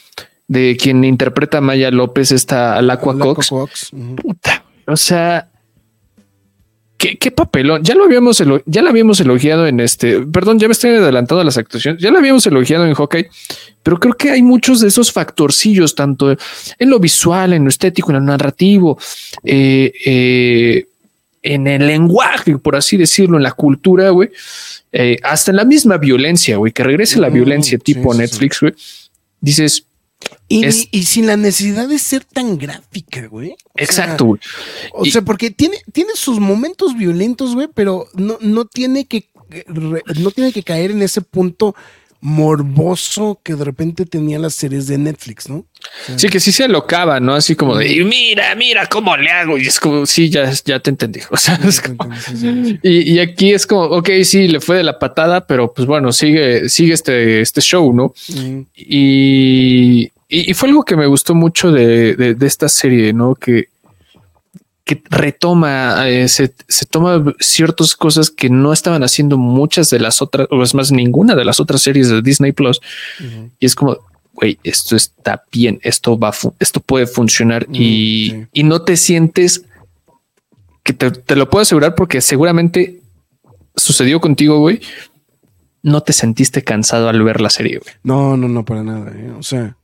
de 0.46 0.76
quien 0.80 1.02
interpreta 1.02 1.58
a 1.58 1.60
Maya 1.60 1.90
López, 1.90 2.30
esta 2.30 2.76
Alacua 2.76 3.18
Cox, 3.18 3.50
puta, 4.22 4.57
o 4.88 4.96
sea, 4.96 5.48
qué, 6.96 7.16
qué 7.16 7.30
papelón. 7.30 7.82
Ya 7.84 7.94
lo 7.94 8.04
habíamos, 8.04 8.42
ya 8.66 8.82
la 8.82 8.90
habíamos 8.90 9.20
elogiado 9.20 9.66
en 9.66 9.80
este, 9.80 10.20
perdón, 10.26 10.58
ya 10.58 10.66
me 10.66 10.72
estoy 10.72 10.90
adelantando 10.90 11.40
a 11.40 11.44
las 11.44 11.56
actuaciones. 11.58 12.02
Ya 12.02 12.10
la 12.10 12.18
habíamos 12.18 12.44
elogiado 12.46 12.86
en 12.86 12.94
Hawkeye, 12.94 13.28
pero 13.82 14.00
creo 14.00 14.14
que 14.14 14.30
hay 14.30 14.42
muchos 14.42 14.80
de 14.80 14.88
esos 14.88 15.12
factorcillos, 15.12 15.94
tanto 15.94 16.32
en 16.32 16.90
lo 16.90 16.98
visual, 16.98 17.52
en 17.52 17.62
lo 17.64 17.68
estético, 17.68 18.10
en 18.10 18.16
lo 18.16 18.22
narrativo, 18.22 18.98
eh, 19.44 19.92
eh, 20.04 20.86
en 21.42 21.66
el 21.68 21.86
lenguaje, 21.86 22.58
por 22.58 22.74
así 22.74 22.96
decirlo, 22.96 23.36
en 23.36 23.44
la 23.44 23.52
cultura, 23.52 24.10
güey. 24.10 24.30
eh, 24.90 25.18
hasta 25.22 25.50
en 25.52 25.56
la 25.58 25.64
misma 25.64 25.98
violencia, 25.98 26.56
güey, 26.56 26.72
que 26.72 26.82
regrese 26.82 27.20
la 27.20 27.28
Mm, 27.30 27.34
violencia 27.34 27.78
tipo 27.78 28.12
sí. 28.12 28.18
Netflix, 28.20 28.60
güey. 28.60 28.72
Dices, 29.40 29.84
Y, 30.48 30.64
Es- 30.64 30.88
y 30.90 31.02
sin 31.04 31.26
la 31.26 31.36
necesidad 31.36 31.86
de 31.88 31.98
ser 31.98 32.24
tan 32.24 32.56
gráfica, 32.56 33.26
güey. 33.26 33.50
O 33.50 33.56
sea, 33.74 33.84
exacto, 33.84 34.24
güey. 34.24 34.40
O 34.92 35.04
Y- 35.04 35.10
sea, 35.10 35.22
porque 35.22 35.50
tiene, 35.50 35.76
tiene 35.92 36.10
sus 36.14 36.40
momentos 36.40 36.96
violentos, 36.96 37.54
güey, 37.54 37.68
pero 37.74 38.06
no, 38.14 38.38
no 38.40 38.64
tiene 38.64 39.06
que 39.06 39.28
no 40.14 40.30
tiene 40.30 40.52
que 40.52 40.62
caer 40.62 40.90
en 40.90 41.00
ese 41.00 41.22
punto 41.22 41.74
morboso 42.20 43.40
que 43.42 43.54
de 43.54 43.64
repente 43.64 44.04
tenían 44.04 44.42
las 44.42 44.54
series 44.54 44.86
de 44.88 44.98
Netflix, 44.98 45.48
¿no? 45.48 45.64
Sí, 46.16 46.28
que 46.28 46.40
sí 46.40 46.52
se 46.52 46.64
alocaba, 46.64 47.20
¿no? 47.20 47.34
Así 47.34 47.54
como 47.56 47.76
de, 47.76 47.90
"Y 47.90 48.04
mira, 48.04 48.54
mira 48.56 48.86
cómo 48.86 49.16
le 49.16 49.30
hago. 49.30 49.56
Y 49.58 49.66
es 49.66 49.80
como, 49.80 50.04
sí, 50.04 50.28
ya, 50.28 50.50
ya 50.64 50.80
te 50.80 50.90
entendí. 50.90 51.20
O 51.30 51.36
sea, 51.36 51.58
es 51.66 51.80
como- 51.80 52.08
y, 52.82 53.12
y 53.14 53.18
aquí 53.20 53.52
es 53.52 53.66
como, 53.66 53.82
ok, 53.84 54.10
sí, 54.24 54.48
le 54.48 54.60
fue 54.60 54.76
de 54.76 54.82
la 54.84 54.98
patada, 54.98 55.46
pero 55.46 55.72
pues 55.72 55.86
bueno, 55.86 56.12
sigue, 56.12 56.68
sigue 56.68 56.92
este, 56.94 57.40
este 57.40 57.60
show, 57.60 57.92
¿no? 57.92 58.12
Mm, 58.28 58.60
Y, 58.76 60.10
y, 60.28 60.50
y 60.50 60.54
fue 60.54 60.68
algo 60.68 60.84
que 60.84 60.96
me 60.96 61.06
gustó 61.06 61.34
mucho 61.34 61.72
de, 61.72 62.14
de- 62.14 62.34
de 62.34 62.46
esta 62.46 62.68
serie, 62.68 63.12
¿no? 63.12 63.34
Que, 63.34 63.68
que 64.84 65.02
retoma, 65.10 66.08
eh, 66.08 66.28
se, 66.28 66.54
se 66.66 66.86
toma 66.86 67.34
ciertas 67.40 67.94
cosas 67.94 68.30
que 68.30 68.48
no 68.48 68.72
estaban 68.72 69.02
haciendo 69.02 69.36
muchas 69.36 69.90
de 69.90 70.00
las 70.00 70.22
otras, 70.22 70.48
o 70.50 70.62
es 70.62 70.74
más, 70.74 70.92
ninguna 70.92 71.34
de 71.34 71.44
las 71.44 71.60
otras 71.60 71.82
series 71.82 72.08
de 72.08 72.22
Disney 72.22 72.52
Plus. 72.52 72.80
Y 73.60 73.66
es 73.66 73.74
como, 73.74 73.98
güey, 74.32 74.58
esto 74.64 74.96
está 74.96 75.42
bien, 75.52 75.78
esto 75.82 76.18
va, 76.18 76.32
esto 76.58 76.80
puede 76.80 77.06
funcionar 77.06 77.68
Mm, 77.68 77.74
y, 77.74 78.30
sí. 78.30 78.46
y 78.54 78.62
no 78.62 78.80
te 78.82 78.96
sientes 78.96 79.64
que 80.84 80.94
te, 80.94 81.10
te 81.10 81.36
lo 81.36 81.50
puedo 81.50 81.62
asegurar 81.62 81.94
porque 81.94 82.20
seguramente 82.22 83.00
sucedió 83.76 84.20
contigo, 84.20 84.58
güey. 84.58 84.80
No 85.82 86.02
te 86.02 86.12
sentiste 86.12 86.64
cansado 86.64 87.08
al 87.10 87.22
ver 87.22 87.40
la 87.40 87.50
serie, 87.50 87.78
güey. 87.78 87.94
No, 88.02 88.36
no, 88.38 88.48
no, 88.48 88.64
para 88.64 88.82
nada, 88.82 89.12
¿eh? 89.14 89.30
O 89.38 89.42
sea, 89.42 89.76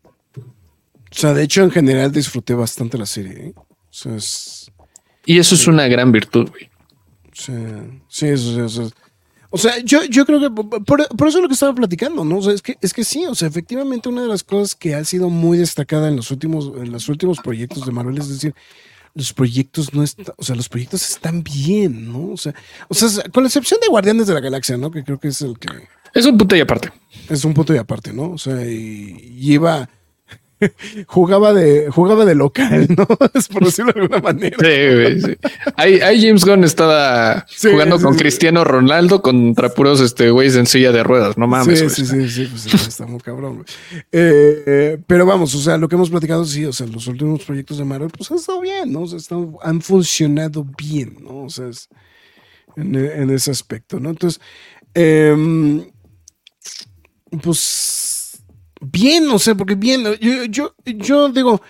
o 1.15 1.19
sea, 1.19 1.33
de 1.35 1.43
hecho, 1.45 1.62
en 1.62 1.71
general 1.71 2.11
disfruté 2.12 2.55
bastante 2.55 2.99
la 2.99 3.07
serie, 3.07 3.33
¿eh? 3.49 3.55
O 3.57 3.67
sea, 3.91 4.17
es, 4.17 4.71
Y 5.27 5.39
eso 5.39 5.55
es 5.55 5.67
una 5.67 5.87
gran 5.87 6.11
virtud, 6.12 6.51
güey. 6.51 6.69
Sea, 7.33 7.87
sí, 8.09 8.27
eso, 8.27 8.65
eso- 8.65 8.91
O 9.51 9.59
sea, 9.59 9.79
yo, 9.85 10.03
yo 10.05 10.27
creo 10.27 10.41
que 10.41 10.51
por, 10.51 11.07
por 11.09 11.29
eso 11.29 11.39
es 11.39 11.43
lo 11.43 11.49
que 11.49 11.55
estaba 11.55 11.75
platicando, 11.75 12.25
¿no? 12.25 12.39
O 12.39 12.43
sea, 12.43 12.53
es 12.53 12.61
que, 12.62 12.77
es 12.81 12.93
que 12.93 13.05
sí, 13.05 13.25
o 13.27 13.35
sea, 13.37 13.47
efectivamente 13.49 14.09
una 14.09 14.23
de 14.23 14.29
las 14.29 14.43
cosas 14.43 14.75
que 14.75 14.95
ha 14.97 15.05
sido 15.05 15.31
muy 15.31 15.59
destacada 15.59 16.09
en 16.09 16.17
los 16.17 16.31
últimos, 16.33 16.73
en 16.77 16.91
los 16.91 17.09
últimos 17.09 17.39
proyectos 17.39 17.87
de 17.87 17.93
Marvel 17.93 18.19
es 18.19 18.29
decir, 18.29 18.55
los 19.15 19.33
proyectos 19.33 19.95
no 19.95 20.03
están, 20.03 20.27
o 20.37 20.43
sea, 20.43 20.57
los 20.57 20.69
proyectos 20.69 21.09
están 21.09 21.45
bien, 21.45 22.12
¿no? 22.12 22.33
O 22.33 22.37
sea, 22.37 22.53
o 22.89 22.95
sea, 22.95 23.09
con 23.31 23.45
la 23.45 23.49
excepción 23.49 23.79
de 23.81 23.87
Guardianes 23.87 24.27
de 24.27 24.35
la 24.35 24.41
Galaxia, 24.41 24.77
¿no? 24.77 24.91
Que 24.91 25.05
creo 25.05 25.21
que 25.21 25.29
es 25.29 25.41
el 25.41 25.57
que 25.57 25.69
Es 26.12 26.27
un 26.27 26.37
punto 26.37 26.57
y 26.57 26.61
aparte. 26.61 26.91
es 27.29 27.45
un 27.45 27.55
punto 27.55 27.73
y 27.73 27.77
aparte, 27.79 28.12
¿no? 28.12 28.33
O 28.33 28.39
sea, 28.39 28.61
y, 28.65 29.17
y 29.39 29.53
iba, 29.55 29.89
jugaba 31.07 31.53
de, 31.53 31.89
jugaba 31.91 32.25
de 32.25 32.35
local, 32.35 32.87
¿no? 32.97 33.07
Es 33.35 33.49
por 33.49 33.65
decirlo 33.65 33.93
de 33.93 34.01
alguna 34.03 34.21
manera. 34.21 34.57
Sí, 34.59 34.95
güey, 34.95 35.21
sí. 35.21 35.37
Ahí, 35.77 36.01
ahí 36.01 36.25
James 36.27 36.45
Gunn 36.45 36.65
estaba 36.65 37.47
Sí, 37.49 37.71
jugando 37.71 37.99
sí, 37.99 38.05
con 38.05 38.15
sí. 38.15 38.19
Cristiano 38.21 38.65
Ronaldo 38.65 39.23
contra 39.23 39.69
puros 39.71 40.01
este 40.01 40.31
güeyes 40.31 40.57
en 40.57 40.67
silla 40.67 40.93
de 40.93 41.03
ruedas. 41.03 41.37
No 41.39 41.47
mames. 41.47 41.79
sí, 41.81 41.89
sí, 41.91 42.05
sí, 42.07 42.29
sí, 42.29 42.47
pues 42.51 42.67
está 42.89 43.07
muy 43.07 43.21
cabrón. 43.21 43.55
güey. 43.57 43.67
Eh, 44.12 44.62
eh, 44.67 44.99
pero 45.07 45.27
vamos, 45.27 45.55
o 45.55 45.59
sea, 45.59 45.77
lo 45.79 45.89
que 45.89 45.97
hemos 45.97 46.11
platicado, 46.11 46.45
sí, 46.45 46.65
o 46.65 46.73
sea, 46.73 46.87
los 46.87 47.07
últimos 47.07 47.45
proyectos 47.45 47.79
de 47.79 47.85
Marvel, 47.85 48.11
pues 48.17 48.31
han 48.31 48.39
estado 48.39 48.61
bien, 48.61 48.93
¿no? 48.93 49.03
O 49.03 49.07
sea, 49.07 49.19
están- 49.19 49.55
han 49.62 49.81
funcionado 49.81 50.65
bien, 50.77 51.19
¿no? 51.23 51.45
O 51.45 51.49
sea, 51.51 51.69
es- 51.69 51.89
en, 52.77 52.95
en 52.97 53.31
ese 53.31 53.51
aspecto, 53.53 54.01
¿no? 54.01 54.11
Entonces, 54.11 54.41
em, 54.95 55.85
pues, 57.43 58.14
bien, 58.85 59.28
o 59.30 59.39
sea, 59.39 59.55
porque 59.55 59.74
bien, 59.74 60.05
yo, 60.20 60.45
yo, 60.45 60.74
yo 60.85 61.28
digo, 61.30 61.61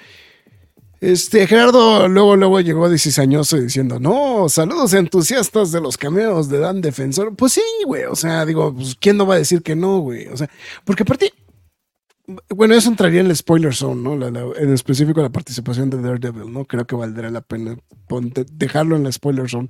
este, 1.01 1.47
Gerardo 1.47 2.09
luego, 2.09 2.35
luego 2.35 2.61
llegó 2.61 2.89
diecisañoso 2.89 3.59
diciendo, 3.59 4.01
no, 4.01 4.49
saludos 4.49 4.95
entusiastas 4.95 5.71
de 5.71 5.83
los 5.83 5.99
cameos 5.99 6.49
de 6.49 6.59
Dan 6.59 6.81
Defensor. 6.81 7.37
Pues 7.37 7.53
sí, 7.53 7.63
güey, 7.85 8.05
o 8.05 8.17
sea, 8.17 8.47
digo, 8.47 8.75
pues, 8.75 8.97
¿quién 8.99 9.19
no 9.19 9.27
va 9.27 9.35
a 9.35 9.39
decir 9.39 9.63
que 9.63 9.77
no, 9.77 9.99
güey? 9.99 10.29
O 10.29 10.37
sea, 10.39 10.49
porque 10.85 11.03
aparte, 11.03 11.35
bueno, 12.49 12.75
eso 12.75 12.89
entraría 12.89 13.21
en 13.21 13.27
el 13.27 13.37
spoiler 13.37 13.75
zone, 13.75 14.01
¿no? 14.01 14.55
En 14.57 14.73
específico 14.73 15.21
la 15.21 15.29
participación 15.29 15.91
de 15.91 16.01
Daredevil, 16.01 16.51
¿no? 16.51 16.65
Creo 16.65 16.87
que 16.87 16.97
valdrá 16.97 17.31
la 17.31 17.43
pena 17.43 17.77
dejarlo 18.53 18.97
en 18.97 19.05
la 19.05 19.13
spoiler 19.13 19.51
zone 19.51 19.69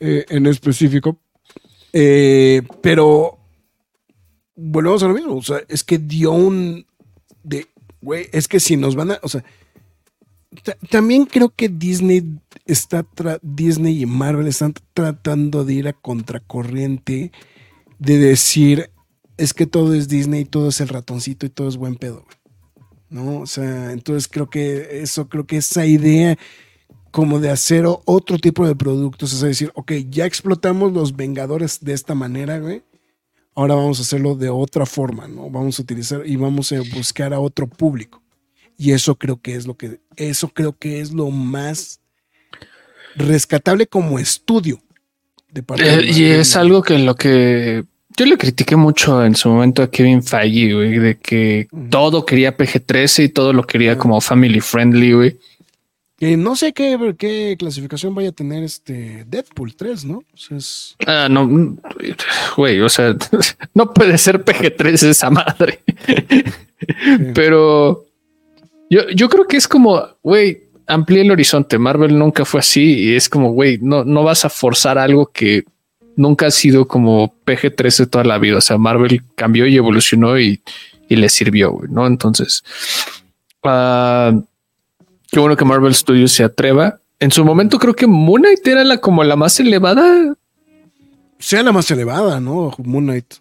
eh, 0.00 0.24
en 0.30 0.46
específico. 0.46 1.18
Eh, 1.92 2.62
pero 2.80 3.38
volvemos 4.56 5.02
a 5.02 5.08
lo 5.08 5.14
mismo, 5.14 5.36
o 5.36 5.42
sea, 5.42 5.62
es 5.68 5.82
que 5.84 5.98
dio 5.98 6.32
un 6.32 6.86
de, 7.42 7.66
güey, 8.00 8.28
es 8.32 8.48
que 8.48 8.60
si 8.60 8.76
nos 8.76 8.94
van 8.96 9.12
a, 9.12 9.18
o 9.22 9.28
sea, 9.28 9.44
ta- 10.62 10.76
también 10.90 11.26
creo 11.26 11.52
que 11.54 11.68
Disney 11.68 12.22
está, 12.64 13.06
Disney 13.42 14.02
y 14.02 14.06
Marvel 14.06 14.46
están 14.46 14.74
tratando 14.94 15.64
de 15.64 15.74
ir 15.74 15.88
a 15.88 15.92
contracorriente 15.92 17.32
de 17.98 18.18
decir, 18.18 18.90
es 19.36 19.52
que 19.54 19.66
todo 19.66 19.94
es 19.94 20.08
Disney, 20.08 20.44
todo 20.44 20.68
es 20.68 20.80
el 20.80 20.88
ratoncito 20.88 21.46
y 21.46 21.50
todo 21.50 21.68
es 21.68 21.76
buen 21.76 21.96
pedo. 21.96 22.24
¿no? 23.10 23.40
O 23.40 23.46
sea, 23.46 23.92
entonces 23.92 24.28
creo 24.28 24.50
que 24.50 25.00
eso, 25.02 25.28
creo 25.28 25.46
que 25.46 25.56
esa 25.58 25.86
idea 25.86 26.36
como 27.12 27.38
de 27.38 27.50
hacer 27.50 27.86
o- 27.86 28.02
otro 28.06 28.38
tipo 28.38 28.66
de 28.66 28.74
productos, 28.74 29.32
es 29.32 29.40
decir, 29.40 29.70
ok, 29.74 29.92
ya 30.10 30.26
explotamos 30.26 30.92
los 30.92 31.14
Vengadores 31.14 31.78
de 31.84 31.92
esta 31.92 32.14
manera, 32.16 32.58
güey. 32.58 32.82
Ahora 33.54 33.74
vamos 33.74 33.98
a 33.98 34.02
hacerlo 34.02 34.34
de 34.34 34.50
otra 34.50 34.84
forma, 34.86 35.28
¿no? 35.28 35.48
Vamos 35.48 35.78
a 35.78 35.82
utilizar 35.82 36.22
y 36.26 36.36
vamos 36.36 36.72
a 36.72 36.80
buscar 36.94 37.32
a 37.32 37.40
otro 37.40 37.66
público. 37.68 38.22
Y 38.76 38.90
eso 38.90 39.14
creo 39.14 39.40
que 39.40 39.54
es 39.54 39.66
lo 39.66 39.76
que, 39.76 40.00
eso 40.16 40.48
creo 40.48 40.76
que 40.76 41.00
es 41.00 41.12
lo 41.12 41.30
más 41.30 42.00
rescatable 43.16 43.86
como 43.86 44.18
estudio 44.18 44.80
de 45.52 45.62
parte 45.62 45.84
de 45.84 45.90
Eh, 45.90 45.92
y 46.06 46.06
Marvel. 46.06 46.40
es 46.40 46.56
algo 46.56 46.82
que 46.82 46.98
lo 46.98 47.14
que 47.14 47.84
yo 48.16 48.26
le 48.26 48.36
critiqué 48.36 48.76
mucho 48.76 49.24
en 49.24 49.34
su 49.34 49.48
momento 49.48 49.82
a 49.82 49.90
Kevin 49.90 50.22
Feige, 50.22 50.74
güey, 50.74 50.98
de 50.98 51.18
que 51.18 51.68
todo 51.90 52.24
quería 52.24 52.56
PG-13 52.56 53.24
y 53.24 53.28
todo 53.28 53.52
lo 53.52 53.64
quería 53.64 53.98
como 53.98 54.20
family 54.20 54.60
friendly, 54.60 55.12
güey. 55.12 55.38
Que 56.16 56.36
no 56.36 56.54
sé 56.54 56.72
qué, 56.72 57.14
qué 57.18 57.56
clasificación 57.58 58.14
vaya 58.14 58.28
a 58.28 58.32
tener 58.32 58.62
este 58.62 59.24
Deadpool 59.26 59.74
3, 59.74 60.04
¿no? 60.04 60.18
O 60.18 60.36
sea, 60.36 60.56
es- 60.56 60.94
Ah, 61.06 61.26
no, 61.28 61.44
mm, 61.46 61.78
güey, 62.56 62.80
o 62.80 62.88
sea, 62.88 63.16
no 63.74 63.92
puede 63.92 64.16
ser 64.18 64.44
PG-13 64.44 65.08
esa 65.08 65.30
madre. 65.30 65.80
Pero 67.34 68.04
yo, 68.90 69.08
yo 69.14 69.28
creo 69.28 69.46
que 69.46 69.56
es 69.56 69.66
como, 69.68 70.02
güey, 70.22 70.62
amplía 70.86 71.22
el 71.22 71.30
horizonte. 71.30 71.78
Marvel 71.78 72.18
nunca 72.18 72.44
fue 72.44 72.60
así 72.60 72.82
y 73.10 73.14
es 73.16 73.28
como, 73.28 73.52
güey, 73.52 73.78
no, 73.80 74.04
no 74.04 74.22
vas 74.22 74.44
a 74.44 74.50
forzar 74.50 74.98
algo 74.98 75.26
que 75.26 75.64
nunca 76.16 76.46
ha 76.46 76.50
sido 76.50 76.86
como 76.86 77.34
PG-13 77.44 78.08
toda 78.08 78.24
la 78.24 78.38
vida. 78.38 78.58
O 78.58 78.60
sea, 78.60 78.78
Marvel 78.78 79.22
cambió 79.34 79.66
y 79.66 79.76
evolucionó 79.76 80.38
y, 80.38 80.62
y 81.08 81.16
le 81.16 81.28
sirvió, 81.28 81.72
güey, 81.72 81.90
¿no? 81.90 82.06
Entonces, 82.06 82.62
ah, 83.64 84.32
qué 85.34 85.40
bueno 85.40 85.56
que 85.56 85.64
Marvel 85.64 85.92
Studios 85.92 86.30
se 86.30 86.44
atreva. 86.44 87.00
En 87.18 87.32
su 87.32 87.44
momento 87.44 87.80
creo 87.80 87.94
que 87.94 88.06
Moon 88.06 88.42
Knight 88.42 88.64
era 88.68 88.84
la 88.84 88.98
como 88.98 89.24
la 89.24 89.34
más 89.34 89.58
elevada. 89.58 90.36
sea 91.40 91.64
la 91.64 91.72
más 91.72 91.90
elevada, 91.90 92.38
¿no? 92.38 92.72
Moon 92.78 93.04
Knight. 93.04 93.34
O 93.34 93.40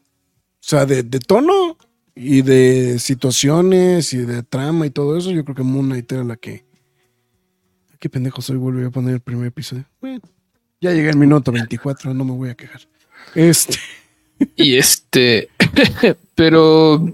sea, 0.59 0.87
de, 0.87 1.03
de 1.03 1.19
tono 1.19 1.77
y 2.15 2.41
de 2.41 2.97
situaciones 2.97 4.11
y 4.13 4.17
de 4.17 4.41
trama 4.41 4.87
y 4.87 4.89
todo 4.89 5.15
eso, 5.15 5.29
yo 5.29 5.43
creo 5.45 5.55
que 5.55 5.61
Moon 5.61 5.85
Knight 5.85 6.11
era 6.11 6.23
la 6.23 6.35
que. 6.35 6.65
Qué 7.99 8.09
pendejo 8.09 8.41
soy, 8.41 8.57
volví 8.57 8.83
a 8.83 8.89
poner 8.89 9.13
el 9.13 9.19
primer 9.19 9.45
episodio. 9.45 9.85
Bueno, 10.01 10.21
ya 10.81 10.91
llegué 10.93 11.09
al 11.09 11.17
minuto 11.17 11.51
24, 11.51 12.11
no 12.15 12.25
me 12.25 12.31
voy 12.31 12.49
a 12.49 12.55
quejar. 12.55 12.81
Este. 13.35 13.77
Y 14.55 14.77
este, 14.77 15.49
pero, 16.35 17.07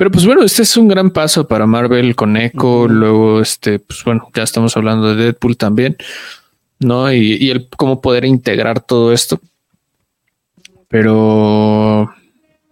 pero 0.00 0.10
pues 0.10 0.24
bueno, 0.24 0.42
este 0.44 0.62
es 0.62 0.78
un 0.78 0.88
gran 0.88 1.10
paso 1.10 1.46
para 1.46 1.66
Marvel 1.66 2.16
con 2.16 2.34
Echo. 2.38 2.88
Luego, 2.88 3.42
este, 3.42 3.80
pues 3.80 4.02
bueno, 4.02 4.30
ya 4.32 4.44
estamos 4.44 4.74
hablando 4.74 5.14
de 5.14 5.24
Deadpool 5.24 5.58
también, 5.58 5.98
no? 6.78 7.12
Y, 7.12 7.34
y 7.34 7.50
el 7.50 7.68
cómo 7.68 8.00
poder 8.00 8.24
integrar 8.24 8.80
todo 8.80 9.12
esto. 9.12 9.38
Pero 10.88 12.04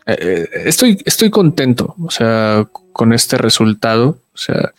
eh, 0.06 0.16
eh, 0.18 0.48
estoy, 0.64 1.02
estoy 1.04 1.28
contento, 1.28 1.94
o 2.02 2.10
sea, 2.10 2.66
con 2.94 3.12
este 3.12 3.36
resultado. 3.36 4.18
O 4.32 4.38
sea, 4.38 4.72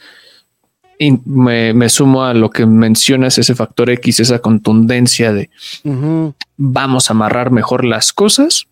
y 0.98 1.20
me, 1.26 1.76
me 1.76 1.88
sumo 1.88 2.24
a 2.24 2.34
lo 2.34 2.50
que 2.50 2.66
mencionas, 2.66 3.38
ese 3.38 3.54
factor 3.54 3.92
X, 3.92 4.22
esa 4.22 4.40
contundencia 4.40 5.34
de 5.34 5.52
vamos 6.58 7.12
a 7.12 7.14
amarrar 7.14 7.52
mejor 7.52 7.86
las 7.86 8.12
cosas, 8.12 8.66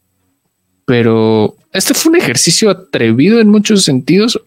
pero 0.86 1.55
este 1.78 1.93
fue 1.93 2.11
un 2.11 2.17
ejercicio 2.17 2.69
atrevido 2.69 3.39
en 3.39 3.47
muchos 3.49 3.84
sentidos. 3.84 4.39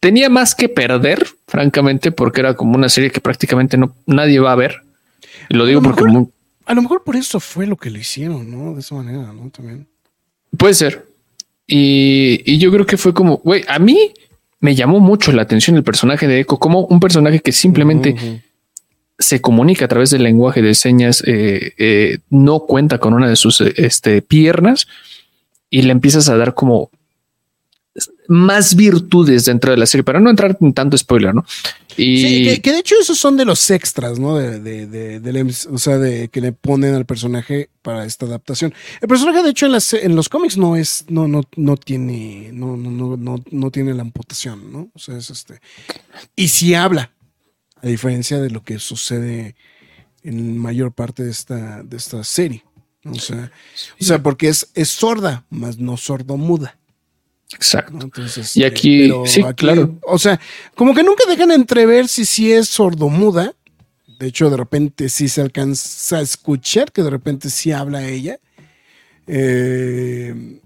Tenía 0.00 0.28
más 0.28 0.54
que 0.54 0.68
perder, 0.68 1.26
francamente, 1.46 2.10
porque 2.10 2.40
era 2.40 2.54
como 2.54 2.74
una 2.76 2.88
serie 2.88 3.10
que 3.10 3.20
prácticamente 3.20 3.76
no 3.76 3.94
nadie 4.06 4.40
va 4.40 4.52
a 4.52 4.56
ver. 4.56 4.76
Y 5.48 5.54
lo 5.54 5.66
digo 5.66 5.80
A 5.80 5.82
lo 5.82 5.88
porque 5.90 6.04
mejor- 6.04 6.28
A 6.66 6.74
lo 6.74 6.82
mejor 6.82 7.02
por 7.04 7.16
eso 7.16 7.38
fue 7.40 7.66
lo 7.66 7.76
que 7.76 7.90
lo 7.90 7.98
hicieron, 7.98 8.50
¿no? 8.50 8.74
De 8.74 8.80
esa 8.80 8.94
manera, 8.94 9.32
¿no? 9.32 9.50
También. 9.50 9.86
puede 10.56 10.74
ser. 10.74 11.06
Y, 11.66 12.42
y 12.44 12.58
yo 12.58 12.70
creo 12.72 12.84
que 12.86 12.96
fue 12.96 13.14
como, 13.14 13.38
güey, 13.38 13.64
a 13.68 13.78
mí 13.78 14.12
me 14.60 14.74
llamó 14.74 15.00
mucho 15.00 15.32
la 15.32 15.42
atención 15.42 15.76
el 15.76 15.82
personaje 15.84 16.26
de 16.26 16.40
Echo, 16.40 16.56
como 16.58 16.80
un 16.86 17.00
personaje 17.00 17.40
que 17.40 17.52
simplemente 17.52 18.42
se 19.18 19.40
comunica 19.40 19.84
a 19.84 19.88
través 19.88 20.10
del 20.10 20.22
lenguaje 20.24 20.62
de 20.62 20.74
señas, 20.74 21.22
eh, 21.26 21.72
eh, 21.78 22.18
no 22.30 22.60
cuenta 22.60 22.98
con 22.98 23.14
una 23.14 23.28
de 23.28 23.36
sus 23.36 23.60
este, 23.60 24.20
piernas 24.22 24.86
y 25.72 25.82
le 25.82 25.90
empiezas 25.90 26.28
a 26.28 26.36
dar 26.36 26.54
como 26.54 26.90
más 28.28 28.74
virtudes 28.74 29.44
dentro 29.44 29.70
de 29.70 29.76
la 29.76 29.84
serie 29.86 30.02
para 30.04 30.18
no 30.20 30.30
entrar 30.30 30.56
en 30.60 30.72
tanto 30.72 30.96
spoiler, 30.96 31.34
¿no? 31.34 31.44
Y 31.96 32.22
Sí, 32.54 32.60
que, 32.60 32.72
de 32.72 32.78
hecho 32.78 32.94
esos 32.98 33.18
son 33.18 33.36
de 33.36 33.44
los 33.44 33.70
extras, 33.70 34.18
¿no? 34.18 34.36
De, 34.36 34.60
de, 34.60 34.86
de- 34.86 35.20
del 35.20 35.36
MC 35.44 35.66
o 35.70 35.76
sea, 35.78 35.98
de 35.98 36.28
que 36.28 36.40
le 36.40 36.52
ponen 36.52 36.94
al 36.94 37.04
personaje 37.04 37.68
para 37.82 38.06
esta 38.06 38.24
adaptación. 38.24 38.72
El 39.02 39.08
personaje, 39.08 39.42
de 39.42 39.50
hecho, 39.50 39.66
en, 39.66 39.72
las, 39.72 39.92
en 39.92 40.16
los 40.16 40.28
cómics 40.30 40.56
no 40.56 40.76
es, 40.76 41.04
no, 41.08 41.28
no, 41.28 41.42
no 41.56 41.76
tiene, 41.76 42.50
no, 42.52 42.76
no, 42.78 43.16
no, 43.18 43.42
no 43.50 43.70
tiene 43.70 43.92
la 43.92 44.02
amputación, 44.02 44.72
¿no? 44.72 44.88
O 44.94 44.98
sea, 44.98 45.18
es 45.18 45.28
este. 45.28 45.60
Y 46.34 46.48
sí 46.48 46.74
habla, 46.74 47.10
a 47.82 47.86
diferencia 47.88 48.40
de 48.40 48.48
lo 48.50 48.62
que 48.62 48.78
sucede 48.78 49.54
en 50.22 50.56
mayor 50.56 50.92
parte 50.92 51.24
de 51.24 51.30
esta, 51.30 51.82
de 51.82 51.96
esta 51.96 52.24
serie. 52.24 52.64
O 53.04 53.14
sea, 53.16 53.50
o 54.00 54.04
sea, 54.04 54.22
porque 54.22 54.48
es, 54.48 54.68
es 54.74 54.88
sorda, 54.88 55.44
más 55.50 55.78
no 55.78 55.96
sordo-muda. 55.96 56.78
exacto. 57.52 57.92
¿no? 57.94 58.04
Entonces, 58.04 58.56
Y 58.56 58.62
este, 58.62 58.66
aquí- 58.66 59.12
sí, 59.26 59.42
claro. 59.56 59.98
O 60.02 60.18
sea, 60.18 60.40
como 60.74 60.94
que 60.94 61.02
nunca 61.02 61.24
dejan 61.28 61.50
entrever 61.50 62.06
si 62.08 62.24
sí 62.24 62.52
es 62.52 62.68
sordomuda. 62.68 63.54
De 64.18 64.28
hecho, 64.28 64.48
de 64.50 64.56
repente 64.56 65.08
sí 65.08 65.28
se 65.28 65.40
alcanza 65.40 66.18
a 66.18 66.20
escuchar 66.20 66.92
que 66.92 67.02
de 67.02 67.10
repente 67.10 67.50
sí 67.50 67.72
habla 67.72 68.06
ella. 68.06 68.38
Eh, 69.26 70.60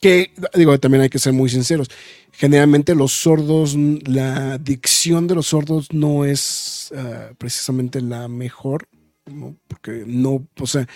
que, 0.00 0.32
digo, 0.54 0.78
también 0.78 1.02
hay 1.02 1.08
que 1.10 1.18
ser 1.18 1.32
muy 1.32 1.48
sinceros. 1.50 1.88
Generalmente 2.32 2.94
los 2.94 3.12
sordos, 3.12 3.76
la 4.06 4.58
dicción 4.58 5.26
de 5.26 5.34
los 5.34 5.48
sordos 5.48 5.92
no 5.92 6.24
es 6.24 6.90
ah, 6.96 7.30
precisamente 7.36 8.00
la 8.00 8.28
mejor, 8.28 8.88
¿no? 9.26 9.56
porque 9.68 10.04
no, 10.06 10.46
o 10.58 10.66
sea, 10.66 10.88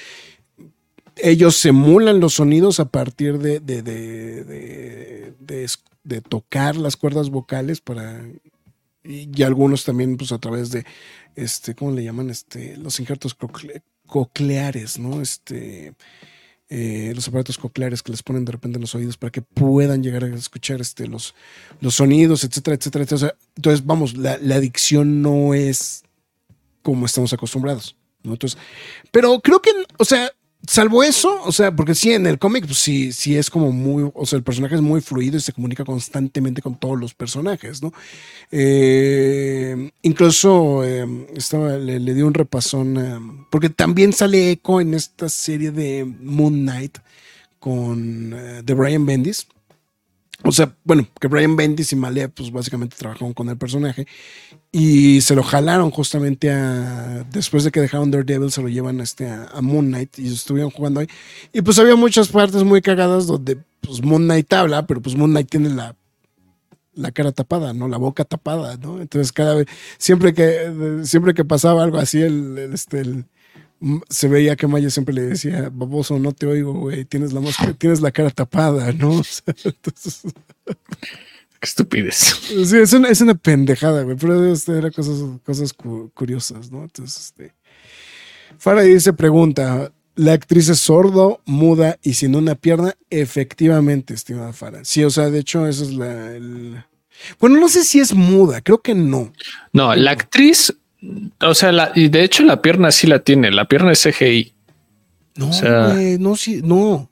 ellos 1.17 1.65
emulan 1.65 2.21
los 2.21 2.35
sonidos 2.35 2.81
a 2.81 2.87
partir 2.87 3.39
de, 3.39 3.61
de, 3.61 3.83
de, 3.83 5.35
de- 6.05 6.21
tocar 6.21 6.77
las 6.77 6.97
cuerdas 6.97 7.31
vocales 7.31 7.81
para 7.81 8.25
y, 9.03 9.43
algunos 9.43 9.85
también 9.85 10.17
pues 10.17 10.33
a 10.33 10.39
través 10.39 10.71
de 10.71 10.85
este 11.35 11.75
cómo 11.75 11.93
le 11.93 12.05
llaman 12.05 12.31
este 12.31 12.77
los 12.77 13.01
injertos 13.01 13.37
cocle- 13.39 13.83
cocleares 14.07 14.99
no 14.99 15.21
este 15.23 15.95
eh, 16.69 17.13
los 17.15 17.29
aparatos 17.29 17.59
cocleares 17.59 18.03
que 18.03 18.11
les 18.13 18.23
ponen 18.23 18.45
de 18.45 18.53
repente 18.53 18.77
en 18.79 18.81
los 18.83 18.95
oídos 18.95 19.17
para 19.17 19.31
que 19.31 19.43
puedan 19.43 20.03
llegar 20.03 20.25
a 20.25 20.35
escuchar 20.35 20.81
este, 20.81 21.07
los, 21.07 21.35
los 21.81 21.95
sonidos, 21.95 22.43
etcétera, 22.43 22.77
etcétera. 22.77 23.05
etcétera. 23.05 23.37
Entonces, 23.55 23.85
vamos, 23.85 24.17
la, 24.17 24.39
la 24.39 24.57
adicción 24.57 25.21
no 25.21 25.53
es 25.53 26.03
como 26.83 27.05
estamos 27.07 27.33
acostumbrados. 27.35 27.97
Entonces, 28.25 28.59
pero 29.13 29.39
creo 29.41 29.61
que, 29.61 29.71
o 29.99 30.05
sea, 30.07 30.33
salvo 30.67 31.03
eso, 31.03 31.43
o 31.45 31.53
sea, 31.53 31.75
porque 31.75 31.95
sí, 31.95 32.13
en 32.13 32.27
el 32.27 32.39
cómic, 32.39 32.67
pues 32.67 32.79
sí, 32.79 33.13
sí 33.13 33.37
es 33.37 33.51
como 33.51 33.73
muy, 33.73 34.11
o 34.15 34.27
sea, 34.27 34.37
el 34.37 34.43
personaje 34.43 34.75
es 34.75 34.81
muy 34.81 35.01
fluido 35.01 35.37
y 35.37 35.41
se 35.41 35.53
comunica 35.53 35.85
constantemente 35.85 36.63
con 36.63 36.79
todos 36.79 36.99
los 36.99 37.15
personajes, 37.15 37.83
¿no? 37.83 37.93
Eh, 38.51 39.91
incluso 40.03 40.85
eh, 40.85 41.07
estaba, 41.35 41.77
le, 41.77 42.01
le 42.01 42.15
di 42.15 42.23
un 42.23 42.35
repasón, 42.35 42.97
eh, 42.99 43.47
porque 43.51 43.71
también 43.71 44.13
sale 44.13 44.51
eco 44.51 44.81
en 44.81 44.95
esta 44.95 45.29
serie 45.29 45.71
de 45.71 46.05
Moon 46.05 46.63
Knight 46.63 46.99
con 47.65 48.35
eh, 48.35 48.63
de 48.63 48.75
Brian 48.75 49.07
Bendis. 49.07 49.47
O 50.47 50.53
sea, 50.53 50.77
bueno, 50.85 51.07
que 51.19 51.27
Brian 51.29 51.57
Bendis 51.57 51.93
y 51.93 51.97
Malea, 51.97 52.29
pues 52.29 52.53
básicamente 52.53 52.97
trabajaron 52.99 53.33
con 53.33 53.49
el 53.49 53.57
personaje 53.57 54.07
y 54.71 55.23
se 55.23 55.35
lo 55.35 55.43
jalaron 55.43 55.91
justamente 55.91 56.51
a. 56.51 57.25
Después 57.33 57.65
de 57.65 57.71
que 57.71 57.81
dejaron 57.81 58.11
Daredevil, 58.11 58.53
se 58.53 58.61
lo 58.61 58.69
llevan 58.69 59.01
a, 59.01 59.05
este, 59.05 59.27
a, 59.27 59.61
Moon 59.63 59.87
Knight 59.87 60.19
y 60.19 60.31
estuvieron 60.33 60.71
jugando 60.71 61.01
ahí. 61.01 61.07
Y 61.53 61.63
pues 61.63 61.79
había 61.79 61.97
muchas 61.97 62.29
partes 62.29 62.63
muy 62.63 62.83
cagadas 62.83 63.27
donde 63.27 63.59
pues 63.81 64.03
Moon 64.03 64.25
Knight 64.25 64.53
habla, 64.53 64.87
pero 64.87 65.01
pues 65.01 65.17
Moon 65.17 65.31
Knight 65.31 65.49
tiene 65.49 65.71
la, 65.71 65.97
la 66.93 67.11
cara 67.11 67.33
tapada, 67.33 67.73
¿no? 67.73 67.89
La 67.89 67.97
boca 67.97 68.25
tapada, 68.25 68.77
¿no? 68.77 69.01
Entonces 69.01 69.33
cada 69.33 69.55
vez, 69.55 69.67
siempre 69.97 70.35
que, 70.35 71.01
siempre 71.05 71.33
que 71.33 71.45
pasaba 71.45 71.83
algo 71.83 71.99
así, 71.99 72.21
el, 72.21 72.59
este, 72.73 73.01
el- 73.01 73.25
se 74.09 74.29
veía 74.29 74.57
que 74.57 74.67
Maya 74.67 74.89
siempre 74.91 75.15
le 75.15 75.23
decía, 75.23 75.71
baboso, 75.73 76.19
no 76.19 76.33
te 76.33 76.47
oigo, 76.47 76.73
güey, 76.73 77.05
tienes 77.05 77.33
la 77.33 77.41
máscara, 77.41 77.73
tienes 77.75 78.01
la 78.01 78.11
cara 78.13 78.31
tapada, 78.31 78.93
¿no? 78.93 79.11
O 79.19 79.25
sea, 79.25 79.55
entonces, 79.65 80.23
Qué 80.67 81.67
estupidez. 81.69 82.15
sí, 82.67 82.77
es 82.77 82.93
una, 82.93 83.09
es 83.09 83.21
una 83.21 83.35
pendejada, 83.35 84.03
güey, 84.03 84.17
pero 84.17 84.53
este, 84.53 84.77
eran 84.77 84.93
cosas, 84.93 85.19
cosas 85.45 85.73
cu- 85.73 86.11
curiosas, 86.15 86.71
¿no? 86.71 86.83
Entonces, 86.83 87.27
este. 87.27 87.55
Faraday 88.59 89.01
se 89.01 89.13
pregunta: 89.15 89.91
¿la 90.15 90.33
actriz 90.35 90.69
es 90.69 90.79
sordo, 90.79 91.41
muda 91.47 91.99
y 92.03 92.15
sin 92.15 92.37
una 92.37 92.55
pierna? 92.55 92.95
Efectivamente, 93.11 94.13
estimada 94.15 94.53
Farah. 94.53 94.85
Sí, 94.85 95.03
o 95.05 95.11
sea, 95.11 95.31
de 95.31 95.39
hecho, 95.41 95.67
eso 95.67 95.85
es 95.85 95.93
la. 95.95 96.35
el- 96.37 96.85
Bueno, 97.41 97.59
no 97.59 97.69
sé 97.69 97.83
si 97.85 97.99
es 97.99 98.13
muda, 98.15 98.61
creo 98.61 98.83
que 98.83 98.95
no. 98.95 99.33
No, 99.73 99.95
la 99.95 100.11
actriz, 100.11 100.75
o 101.41 101.55
sea, 101.55 101.73
la, 101.73 101.93
y 101.95 102.09
de 102.09 102.25
hecho 102.25 102.43
la 102.45 102.61
pierna 102.63 102.91
sí 102.91 103.07
la 103.07 103.19
tiene, 103.21 103.51
la 103.51 103.67
pierna 103.67 103.93
es 103.93 104.03
CGI. 104.03 104.53
No, 105.37 105.49
O 105.51 105.53
sea- 105.53 105.89
güey, 105.93 106.19
no, 106.19 106.37
sí, 106.37 106.61
no. 106.65 107.11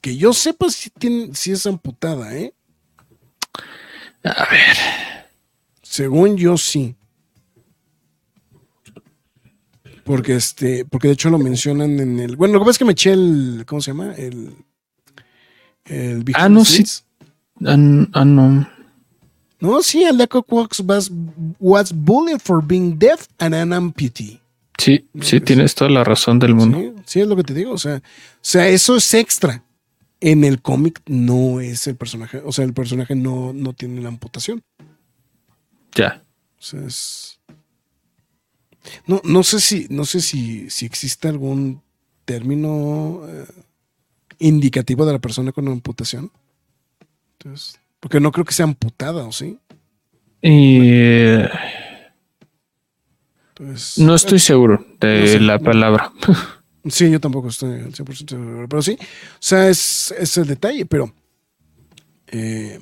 Que 0.00 0.16
yo 0.16 0.32
sepa 0.32 0.68
si, 0.70 0.90
tiene, 0.90 1.34
si 1.34 1.52
es 1.52 1.66
amputada, 1.66 2.36
¿eh? 2.36 2.52
A 4.24 4.46
ver, 4.50 4.76
Según 5.82 6.36
yo, 6.36 6.56
sí. 6.58 6.94
Porque 10.04 10.36
este, 10.36 10.84
porque 10.84 11.08
de 11.08 11.14
hecho 11.14 11.30
lo 11.30 11.38
mencionan 11.38 11.98
en 11.98 12.20
el. 12.20 12.36
Bueno, 12.36 12.54
lo 12.54 12.60
que 12.60 12.64
pasa 12.66 12.70
es 12.72 12.78
que 12.78 12.84
me 12.84 12.92
eché 12.92 13.12
el. 13.12 13.64
¿Cómo 13.66 13.80
se 13.80 13.90
llama? 13.90 14.14
El. 14.14 14.52
El 15.84 16.24
Ah, 16.34 16.48
no, 16.48 16.64
sí. 16.64 16.84
ah, 17.64 17.76
ah, 18.12 18.24
no. 18.24 18.68
No, 19.58 19.82
sí, 19.82 20.04
Aldeco 20.04 20.42
Quarks 20.42 20.80
was, 20.80 21.10
was 21.58 21.92
bullied 21.92 22.40
for 22.40 22.62
being 22.62 22.98
deaf 22.98 23.26
and 23.38 23.54
an 23.54 23.72
amputee. 23.72 24.40
Sí, 24.78 25.06
sí, 25.22 25.40
tienes 25.40 25.74
toda 25.74 25.90
la 25.90 26.04
razón 26.04 26.38
del 26.38 26.54
mundo. 26.54 26.78
Sí, 26.78 26.92
sí, 27.06 27.20
es 27.20 27.26
lo 27.26 27.36
que 27.36 27.42
te 27.44 27.54
digo. 27.54 27.72
O 27.72 27.78
sea, 27.78 27.96
o 27.96 28.00
sea, 28.42 28.68
eso 28.68 28.96
es 28.96 29.14
extra. 29.14 29.62
En 30.20 30.44
el 30.44 30.60
cómic 30.60 31.00
no 31.06 31.60
es 31.60 31.86
el 31.86 31.96
personaje. 31.96 32.42
O 32.44 32.52
sea, 32.52 32.64
el 32.66 32.74
personaje 32.74 33.14
no, 33.14 33.52
no 33.54 33.72
tiene 33.72 34.02
la 34.02 34.08
amputación. 34.08 34.62
Ya. 35.94 36.22
O 36.58 36.62
sea, 36.62 36.82
es- 36.84 37.38
No, 39.06 39.20
no 39.24 39.42
sé 39.42 39.60
si, 39.60 39.86
no 39.90 40.04
sé 40.04 40.20
si, 40.20 40.68
si 40.70 40.84
existe 40.86 41.28
algún 41.28 41.82
término 42.26 43.22
eh, 43.28 43.46
indicativo 44.38 45.06
de 45.06 45.12
la 45.14 45.18
persona 45.18 45.52
con 45.52 45.66
amputación. 45.68 46.30
Entonces, 47.38 47.78
porque 48.06 48.20
no 48.20 48.30
creo 48.30 48.44
que 48.44 48.54
sea 48.54 48.66
amputada, 48.66 49.24
¿o 49.24 49.32
sí? 49.32 49.58
Y 50.40 50.78
eh, 50.80 51.48
Entonces, 53.48 53.98
no 53.98 54.14
estoy 54.14 54.38
seguro 54.38 54.86
de 55.00 55.20
No 55.22 55.26
sé. 55.26 55.40
la 55.40 55.58
palabra. 55.58 56.12
Sí, 56.88 57.10
yo 57.10 57.18
tampoco 57.18 57.48
estoy 57.48 57.80
al 57.80 57.92
100% 57.92 58.28
seguro, 58.28 58.68
pero 58.68 58.80
sí. 58.80 58.92
O 59.00 59.06
sea, 59.40 59.68
es, 59.68 60.14
es 60.16 60.36
el 60.36 60.46
detalle, 60.46 60.86
pero... 60.86 61.12
eh, 62.28 62.78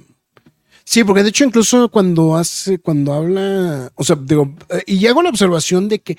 sí, 0.85 1.05
porque 1.05 1.23
de 1.23 1.31
hecho 1.31 1.45
incluso 1.47 1.89
cuando 1.89 2.37
hace, 2.37 2.79
cuando 2.79 3.15
habla, 3.15 3.91
o 3.95 4.05
sea, 4.05 4.17
digo, 4.17 4.55
eh, 4.69 4.83
y 4.87 5.07
hago 5.07 5.23
la 5.23 5.31
observación 5.31 5.89
de 5.89 6.01
que, 6.01 6.19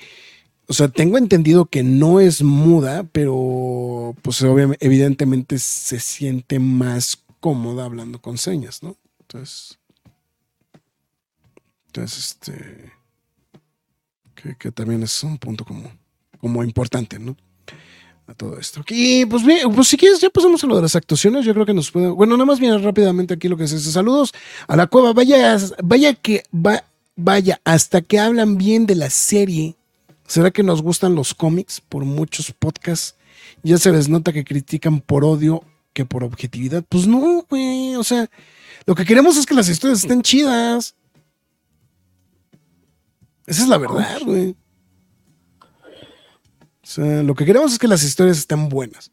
o 0.66 0.72
sea, 0.72 0.88
tengo 0.88 1.16
entendido 1.16 1.66
que 1.66 1.84
no 1.84 2.18
es 2.18 2.42
muda, 2.42 3.04
pero 3.12 4.16
pues 4.20 4.42
obviamente, 4.42 4.84
evidentemente 4.84 5.56
se 5.60 6.00
siente 6.00 6.58
más 6.58 7.22
cómoda 7.46 7.84
hablando 7.84 8.20
con 8.20 8.38
señas, 8.38 8.82
¿no? 8.82 8.96
Entonces... 9.20 9.78
Entonces, 11.86 12.30
este... 12.32 12.92
Que, 14.34 14.56
que 14.56 14.72
también 14.72 15.04
es 15.04 15.22
un 15.22 15.38
punto 15.38 15.64
como, 15.64 15.88
como 16.40 16.64
importante, 16.64 17.20
¿no? 17.20 17.36
a 18.26 18.34
todo 18.34 18.58
esto. 18.58 18.84
Y 18.88 19.24
pues 19.26 19.44
bien, 19.46 19.72
pues 19.72 19.86
si 19.86 19.96
quieres, 19.96 20.20
ya 20.20 20.28
pasamos 20.28 20.64
a 20.64 20.66
lo 20.66 20.74
de 20.74 20.82
las 20.82 20.96
actuaciones. 20.96 21.44
Yo 21.44 21.54
creo 21.54 21.64
que 21.64 21.72
nos 21.72 21.92
puede. 21.92 22.08
Bueno, 22.08 22.36
nada 22.36 22.46
más 22.46 22.58
viene 22.58 22.76
rápidamente 22.78 23.34
aquí 23.34 23.46
lo 23.46 23.56
que 23.56 23.62
es 23.62 23.72
ese. 23.72 23.92
Saludos 23.92 24.34
a 24.66 24.74
la 24.74 24.88
cueva. 24.88 25.12
Vaya, 25.12 25.56
vaya 25.84 26.14
que 26.14 26.42
va, 26.52 26.82
vaya, 27.14 27.60
hasta 27.62 28.02
que 28.02 28.18
hablan 28.18 28.58
bien 28.58 28.86
de 28.86 28.96
la 28.96 29.08
serie. 29.08 29.76
¿Será 30.26 30.50
que 30.50 30.64
nos 30.64 30.82
gustan 30.82 31.14
los 31.14 31.32
cómics 31.32 31.80
por 31.80 32.04
muchos 32.04 32.50
podcasts? 32.50 33.14
Ya 33.62 33.78
se 33.78 33.92
les 33.92 34.08
nota 34.08 34.32
que 34.32 34.42
critican 34.42 35.00
por 35.00 35.24
odio 35.24 35.62
que 35.96 36.04
por 36.04 36.22
objetividad. 36.22 36.84
Pues 36.86 37.06
no, 37.06 37.46
güey. 37.48 37.96
O 37.96 38.04
sea, 38.04 38.28
lo 38.84 38.94
que 38.94 39.06
queremos 39.06 39.38
es 39.38 39.46
que 39.46 39.54
las 39.54 39.66
historias 39.70 40.00
estén 40.02 40.20
chidas. 40.20 40.94
Esa 43.46 43.62
es 43.62 43.68
la 43.68 43.78
verdad, 43.78 44.20
güey. 44.26 44.54
O 45.60 46.86
sea, 46.86 47.22
lo 47.22 47.34
que 47.34 47.46
queremos 47.46 47.72
es 47.72 47.78
que 47.78 47.88
las 47.88 48.02
historias 48.04 48.36
estén 48.36 48.68
buenas. 48.68 49.10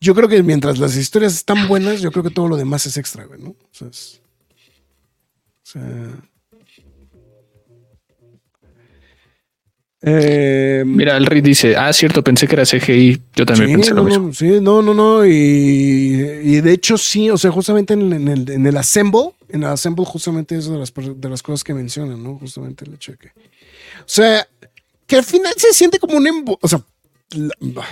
Yo 0.00 0.12
creo 0.14 0.28
que 0.28 0.42
mientras 0.42 0.78
las 0.78 0.96
historias 0.96 1.34
están 1.34 1.68
buenas, 1.68 2.00
yo 2.00 2.10
creo 2.10 2.24
que 2.24 2.30
todo 2.30 2.48
lo 2.48 2.56
demás 2.56 2.84
es 2.86 2.96
extra, 2.96 3.24
güey, 3.24 3.40
¿no? 3.40 3.50
O 3.50 3.56
sea, 3.70 3.88
es- 3.88 4.20
o 5.62 5.70
sea, 5.70 6.22
eh, 10.02 10.84
Mira, 10.86 11.16
el 11.16 11.26
Rick 11.26 11.44
dice, 11.44 11.76
ah, 11.76 11.92
cierto, 11.92 12.22
pensé 12.22 12.46
que 12.46 12.54
era 12.54 12.64
CGI. 12.64 13.20
Yo 13.34 13.44
también 13.46 13.68
sí, 13.70 13.74
pensé 13.74 13.90
lo 13.90 13.96
no, 13.96 14.04
mismo. 14.04 14.26
no, 14.28 14.32
sí, 14.34 14.60
no, 14.60 14.80
no, 14.82 14.94
no. 14.94 15.26
Y, 15.26 15.30
y 15.32 16.60
de 16.60 16.72
hecho, 16.72 16.96
sí, 16.96 17.30
o 17.30 17.36
sea, 17.38 17.50
justamente 17.50 17.94
en, 17.94 18.12
en 18.12 18.28
el, 18.28 18.50
en 18.50 18.66
el 18.66 18.76
Assemble, 18.76 19.30
en 19.48 19.62
el 19.64 19.68
Assemble, 19.70 20.04
justamente 20.04 20.56
es 20.56 20.68
de 20.68 20.78
las, 20.78 20.92
de 20.94 21.28
las 21.28 21.42
cosas 21.42 21.64
que 21.64 21.74
mencionan, 21.74 22.22
¿no? 22.22 22.38
Justamente 22.38 22.84
el 22.84 22.94
hecho 22.94 23.12
de 23.12 23.18
que. 23.18 23.28
O 23.28 24.04
sea, 24.06 24.46
que 25.06 25.16
al 25.16 25.24
final 25.24 25.52
se 25.56 25.72
siente 25.72 25.98
como 25.98 26.16
un 26.16 26.26
embu- 26.26 26.58
o 26.60 26.68
sea, 26.68 26.80
la- 27.30 27.84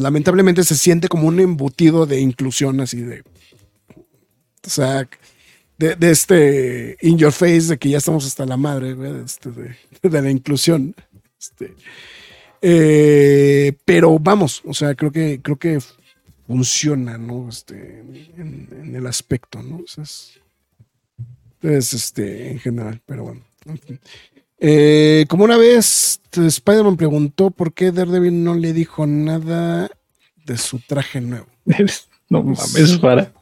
lamentablemente 0.00 0.64
se 0.64 0.74
siente 0.74 1.08
como 1.08 1.28
un 1.28 1.38
embutido 1.40 2.06
de 2.06 2.20
inclusión 2.20 2.80
así 2.80 3.00
de. 3.02 3.22
O 4.66 4.68
sea, 4.70 5.08
de, 5.78 5.94
de 5.94 6.10
este 6.10 6.96
in 7.02 7.18
your 7.18 7.30
face, 7.32 7.62
de 7.68 7.78
que 7.78 7.88
ya 7.90 7.98
estamos 7.98 8.26
hasta 8.26 8.44
la 8.46 8.56
madre, 8.56 8.94
güey, 8.94 9.12
de, 9.12 9.22
este, 9.24 9.50
de- 9.50 9.76
de 10.02 10.22
la 10.22 10.30
inclusión. 10.30 10.94
Este, 11.38 11.74
eh, 12.62 13.76
pero 13.84 14.18
vamos, 14.18 14.62
o 14.64 14.74
sea, 14.74 14.94
creo 14.94 15.12
que, 15.12 15.40
creo 15.42 15.56
que 15.56 15.78
funciona, 16.46 17.18
¿no? 17.18 17.48
Este, 17.48 18.00
en, 18.36 18.92
el 18.94 19.06
aspecto, 19.06 19.62
¿no? 19.62 19.76
O 19.76 19.84
este, 21.62 22.50
en 22.50 22.58
general, 22.58 23.00
pero 23.04 23.24
bueno. 23.24 23.42
Eh, 24.58 25.26
como 25.28 25.44
una 25.44 25.56
vez 25.56 26.20
este, 26.24 26.46
Spider-Man 26.46 26.96
preguntó 26.96 27.50
por 27.50 27.72
qué 27.72 27.92
Daredevil 27.92 28.42
no 28.42 28.54
le 28.54 28.72
dijo 28.72 29.06
nada 29.06 29.90
de 30.44 30.56
su 30.56 30.78
traje 30.80 31.20
nuevo. 31.20 31.46
no 32.28 32.42
mames, 32.42 32.98
para. 33.00 33.32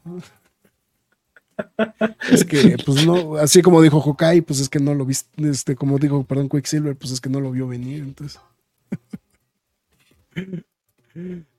Es 2.31 2.45
que, 2.45 2.77
pues 2.85 3.07
no, 3.07 3.37
así 3.37 3.63
como 3.63 3.83
dijo 3.83 4.01
Hawkeye, 4.01 4.43
pues 4.43 4.61
es 4.61 4.69
que 4.69 4.79
no 4.81 4.95
lo 4.95 5.05
viste, 5.05 5.49
este, 5.49 5.77
como 5.77 5.99
dijo, 5.99 6.25
perdón, 6.25 6.49
Quicksilver, 6.49 6.97
pues 6.97 7.13
es 7.13 7.21
que 7.21 7.29
no 7.31 7.41
lo 7.41 7.51
vio 7.51 7.69
venir, 7.69 8.03
entonces. 8.03 8.41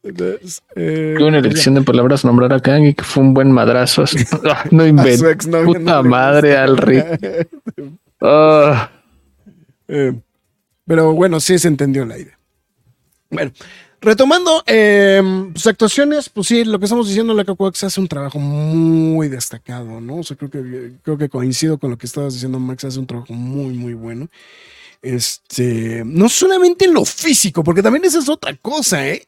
Entonces, 0.04 0.62
eh, 0.76 1.16
buena 1.18 1.39
pues 1.39 1.52
elección 1.52 1.76
de 1.76 1.82
palabras 1.82 2.26
nombrar 2.26 2.52
a 2.54 2.60
Kang 2.60 2.84
y 2.84 2.93
que 2.93 3.04
fue 3.04 3.24
un 3.24 3.34
buen 3.34 3.52
madrazo. 3.52 4.04
Ah, 4.43 4.66
no 4.72 4.86
invento. 4.86 5.26
Puta 5.66 6.04
madre 6.04 6.58
al 6.58 6.78
Rick. 6.78 7.48
Ah, 8.22 8.89
Eh, 9.88 10.14
pero 10.86 11.14
bueno, 11.14 11.39
sí 11.39 11.60
se 11.60 11.68
entendió 11.68 12.06
la 12.06 12.18
idea. 12.18 12.38
Bueno, 13.30 13.52
Retomando, 14.06 14.64
eh, 14.68 15.20
pues 15.51 15.66
actuaciones, 15.66 16.30
pues 16.30 16.45
sí, 16.45 16.64
lo 16.64 16.78
que 16.78 16.86
estamos 16.86 17.08
diciendo, 17.08 17.34
la 17.34 17.43
Coax 17.43 17.86
hace 17.86 17.99
un 17.99 18.08
trabajo 18.08 18.38
muy 18.38 19.30
destacado, 19.30 19.99
¿no? 19.99 20.18
O 20.18 20.24
sea, 20.24 20.38
creo 20.38 20.51
que, 20.51 20.91
creo 21.01 21.18
que 21.18 21.28
coincido 21.28 21.80
con 21.80 21.89
lo 21.89 21.97
que 21.97 22.06
estabas 22.06 22.36
diciendo, 22.36 22.60
Max, 22.60 22.84
hace 22.84 22.99
un 22.99 23.08
trabajo 23.08 23.34
muy, 23.34 23.74
muy 23.74 23.95
bueno. 23.95 24.28
Este, 25.01 26.03
no 26.06 26.30
solamente 26.30 26.86
en 26.86 26.93
lo 26.93 27.03
físico, 27.03 27.64
porque 27.64 27.82
también 27.82 28.06
esa 28.06 28.20
es 28.20 28.30
otra 28.30 28.56
cosa, 28.56 29.08
¿eh? 29.08 29.26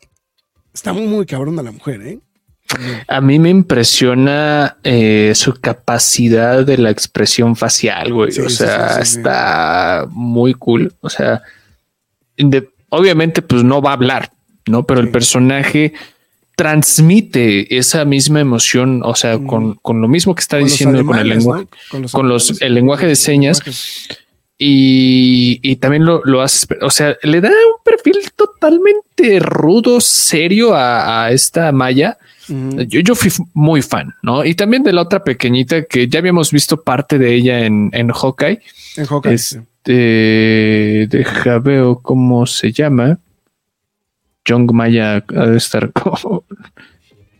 Está 0.72 0.94
muy, 0.94 1.08
muy 1.08 1.26
cabrón 1.26 1.56
la 1.56 1.72
mujer, 1.72 2.00
¿eh? 2.04 2.20
A 3.08 3.20
mí 3.20 3.40
me 3.40 3.50
impresiona 3.50 4.78
eh, 4.84 5.32
su 5.34 5.54
capacidad 5.60 6.64
de 6.64 6.78
la 6.78 6.92
expresión 6.92 7.56
facial, 7.56 8.14
güey. 8.14 8.32
Sí, 8.32 8.42
o 8.42 8.50
sea, 8.50 8.90
sí, 8.90 9.06
sí, 9.06 9.12
sí. 9.14 9.18
está 9.18 10.06
muy 10.12 10.54
cool. 10.54 10.94
O 11.02 11.10
sea, 11.10 11.42
de- 12.38 12.70
obviamente, 12.90 13.42
pues 13.42 13.64
no 13.64 13.82
va 13.82 13.90
a 13.90 13.94
hablar, 13.94 14.32
¿no? 14.68 14.86
Pero 14.86 15.00
el 15.02 15.10
personaje 15.10 15.94
transmite 16.56 17.78
esa 17.78 18.04
misma 18.06 18.40
emoción, 18.40 19.02
o 19.04 19.14
sea, 19.16 19.38
con, 19.40 19.76
con 19.76 20.02
lo 20.02 20.08
mismo 20.08 20.34
que 20.34 20.42
está 20.42 20.58
Con 20.58 20.66
diciendo 20.68 21.06
con 21.06 21.18
el 21.20 21.30
lenguaje. 21.30 21.64
¿no? 21.66 21.70
Con 21.92 22.02
los, 22.02 22.12
con 22.12 22.28
los- 22.30 22.44
alemanes. 22.50 22.62
el 22.64 22.74
lenguaje 22.74 23.08
de 23.08 23.16
señas. 23.16 23.62
Y, 24.60 25.60
y 25.62 25.76
también 25.76 26.04
lo, 26.04 26.22
lo 26.26 26.42
hace, 26.42 26.66
o 26.82 26.90
sea, 26.90 27.16
le 27.22 27.42
da 27.42 27.50
un 27.50 27.84
perfil 27.84 28.16
totalmente 28.36 29.40
rudo, 29.40 30.02
serio 30.02 30.74
a, 30.74 31.26
a 31.26 31.32
esta 31.32 31.72
Maya. 31.72 32.18
Yo, 32.50 33.02
yo 33.02 33.14
fui 33.14 33.30
muy 33.54 33.82
fan, 33.82 34.16
¿no? 34.24 34.44
Y 34.46 34.56
también 34.56 34.82
de 34.82 34.94
la 34.94 35.02
otra 35.02 35.24
pequeñita 35.24 35.84
que 35.84 36.08
ya 36.08 36.20
habíamos 36.20 36.52
visto 36.52 36.82
parte 36.82 37.20
de 37.20 37.36
ella 37.36 37.66
en, 37.66 37.90
en 37.94 38.10
Hawkeye. 38.10 38.62
En 38.96 39.06
Hawkeye, 39.06 39.38
sí. 39.38 39.58
Este, 39.86 41.08
deja 41.18 41.60
veo 41.60 42.00
cómo 42.02 42.46
se 42.48 42.72
llama. 42.72 43.20
Young 44.48 44.72
Maya 44.74 45.24
ha 45.36 45.46
de 45.46 45.58
estar 45.58 45.92
como, 45.94 46.44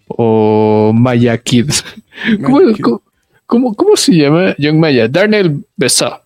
o 0.08 0.92
Maya 0.94 1.38
Kid. 1.38 1.70
¿Cómo, 2.44 2.60
Kid. 2.74 2.82
cómo- 2.84 3.02
cómo- 3.46 3.74
cómo 3.76 3.96
se 3.96 4.14
llama 4.14 4.56
Young 4.58 4.78
Maya? 4.78 5.08
Darnell 5.08 5.66
Bessa. 5.76 6.22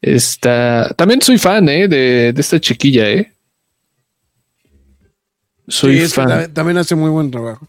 Está, 0.00 0.92
también 0.96 1.20
soy 1.20 1.38
fan 1.38 1.68
¿eh? 1.68 1.88
de, 1.88 2.32
de 2.32 2.40
esta 2.40 2.60
chiquilla, 2.60 3.08
¿eh? 3.10 3.32
Soy 5.66 6.00
Sí, 6.06 6.14
fan. 6.14 6.28
ta- 6.28 6.48
también 6.48 6.78
hace 6.78 6.94
muy 6.94 7.10
buen 7.10 7.30
trabajo. 7.30 7.66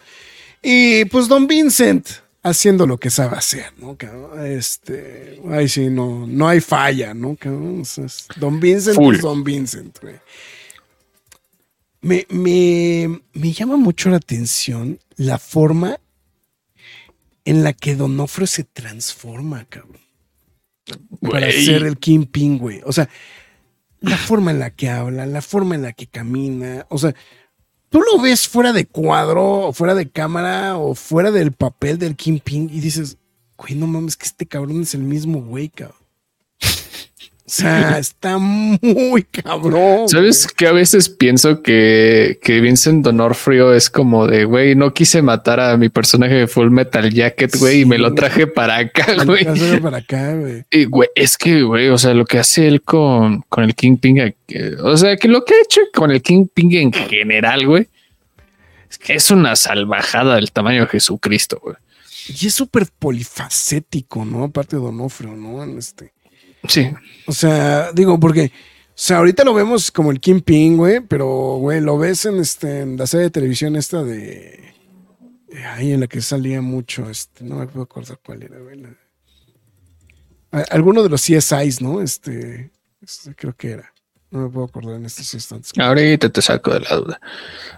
Y 0.62 1.06
pues 1.06 1.28
Don 1.28 1.48
Vincent 1.48 2.08
haciendo 2.44 2.86
lo 2.88 2.98
que 2.98 3.10
sabe 3.10 3.36
hacer, 3.36 3.66
¿no? 3.78 3.98
Este, 4.44 5.40
ay, 5.52 5.68
sí, 5.68 5.90
no, 5.90 6.26
no 6.28 6.48
hay 6.48 6.62
falla, 6.62 7.14
¿no? 7.14 7.36
Don 8.38 8.60
Vincent 8.60 8.96
Full. 8.96 9.16
es 9.16 9.22
Don 9.22 9.44
Vincent, 9.44 9.98
güey. 10.02 10.16
Me, 12.02 12.26
me, 12.30 13.22
me 13.34 13.52
llama 13.52 13.76
mucho 13.76 14.10
la 14.10 14.18
atención 14.18 15.00
la 15.16 15.38
forma 15.38 16.00
en 17.46 17.64
la 17.64 17.74
que 17.74 17.96
Donofrio 17.96 18.48
se 18.48 18.64
transforma, 18.64 19.66
cabrón. 19.66 20.00
Para 21.22 21.52
ser 21.52 21.84
el 21.84 21.98
Kingpin, 21.98 22.58
güey. 22.58 22.82
O 22.86 22.94
sea, 22.94 23.10
la 24.02 24.18
forma 24.18 24.52
en 24.52 24.60
la 24.60 24.72
que 24.72 24.90
habla, 24.90 25.26
la 25.26 25.42
forma 25.42 25.76
en 25.76 25.82
la 25.82 25.94
que 25.94 26.08
camina. 26.08 26.86
O 26.90 26.98
sea, 26.98 27.14
tú 27.90 28.02
lo 28.02 28.22
ves 28.22 28.48
fuera 28.48 28.72
de 28.74 28.86
cuadro, 28.86 29.68
o 29.68 29.74
fuera 29.74 29.96
de 29.96 30.10
cámara, 30.10 30.78
o 30.78 30.96
fuera 30.96 31.32
del 31.32 31.52
papel 31.52 31.98
del 31.98 32.16
Kingpin 32.16 32.70
y 32.72 32.80
dices, 32.80 33.18
güey, 33.58 33.76
no 33.76 33.88
mames, 33.88 34.16
que 34.16 34.26
este 34.26 34.46
cabrón 34.46 34.82
es 34.82 34.94
el 34.94 35.04
mismo 35.04 35.42
güey, 35.42 35.70
cabrón. 35.70 35.99
O 37.50 37.52
sea, 37.52 37.98
está 37.98 38.38
muy 38.38 39.24
cabrón. 39.24 40.08
¿Sabes 40.08 40.46
que 40.46 40.68
a 40.68 40.72
veces 40.72 41.10
pienso 41.10 41.64
que, 41.64 42.38
que 42.44 42.62
Vincent 42.62 43.04
Donofrio 43.04 43.74
es 43.74 43.90
como 43.90 44.28
de, 44.28 44.46
güey, 44.46 44.76
no 44.76 44.94
quise 44.94 45.24
matar 45.24 45.60
a 45.60 45.76
mi 45.76 45.90
personaje 45.90 46.36
de 46.36 46.48
Full 46.48 46.70
Metal 46.70 47.12
Jacket, 47.12 47.56
güey, 47.58 47.82
y 47.82 47.86
me 47.86 47.98
lo 47.98 48.14
traje 48.14 48.46
para 48.46 48.78
acá, 48.78 49.16
güey? 49.26 49.46
güey. 49.46 49.80
Para 49.80 49.98
acá, 49.98 50.36
güey. 50.36 50.64
Y, 50.70 50.86
güey, 50.86 51.10
es 51.16 51.40
que, 51.40 51.64
güey, 51.64 51.90
o 51.90 51.98
sea, 51.98 52.14
lo 52.14 52.24
que 52.26 52.38
hace 52.38 52.68
él 52.68 52.84
con, 52.84 53.42
con 53.50 53.64
el 53.64 53.74
Kingpin, 53.74 54.20
eh, 54.20 54.76
o 54.84 54.96
sea, 54.96 55.18
que 55.18 55.28
lo 55.28 55.44
que 55.44 55.56
ha 55.56 55.62
hecho 55.64 55.82
con 55.92 56.12
el 56.12 56.22
Kingpin 56.22 56.76
en 56.76 56.94
general, 56.94 57.66
güey, 57.66 57.88
es 58.92 59.00
que 59.00 59.16
es 59.16 59.32
una 59.32 59.56
salvajada 59.56 60.36
del 60.36 60.52
tamaño 60.52 60.82
de 60.82 60.88
Jesucristo, 60.88 61.60
güey. 61.64 61.78
Y 62.28 62.46
es 62.46 62.54
súper 62.54 62.86
polifacético, 63.00 64.24
¿no? 64.24 64.44
Aparte 64.44 64.76
de 64.76 64.84
Donofrio, 64.84 65.32
¿no? 65.36 65.64
En 65.64 65.80
este. 65.80 66.14
Sí. 66.68 66.90
O 67.28 67.32
sea, 67.32 67.92
digo, 67.94 68.20
porque, 68.20 68.52
o 68.54 68.92
sea, 68.96 69.18
ahorita 69.18 69.44
lo 69.44 69.54
vemos 69.54 69.92
como 69.92 70.12
el 70.12 70.20
Kingpin, 70.20 70.78
güey, 70.78 71.00
pero, 71.02 71.58
güey, 71.58 71.80
lo 71.82 71.98
ves 71.98 72.26
en, 72.26 72.40
este, 72.40 72.82
en 72.82 72.98
la 72.98 73.08
serie 73.08 73.26
de 73.26 73.30
televisión 73.32 73.76
esta 73.76 74.04
de... 74.04 74.74
eh, 75.52 75.66
Ahí 75.66 75.92
en 75.94 76.00
la 76.02 76.08
que 76.08 76.22
salía 76.22 76.62
mucho, 76.62 77.10
este, 77.10 77.44
no 77.44 77.56
me 77.56 77.68
puedo 77.68 77.84
acordar 77.84 78.20
cuál 78.24 78.44
era, 78.44 78.58
güey. 78.60 78.82
Alguno 80.72 81.04
de 81.04 81.10
los 81.10 81.22
CSIs, 81.22 81.82
¿no? 81.82 82.02
Este, 82.02 82.72
este, 83.02 83.36
creo 83.36 83.56
que 83.56 83.72
era. 83.72 83.94
No 84.32 84.42
me 84.42 84.50
puedo 84.50 84.66
acordar 84.66 84.96
en 84.96 85.06
estos 85.06 85.32
instantes. 85.34 85.72
Ahorita 85.78 86.30
te 86.30 86.42
saco 86.42 86.74
de 86.74 86.80
la 86.82 86.96
duda. 86.96 87.22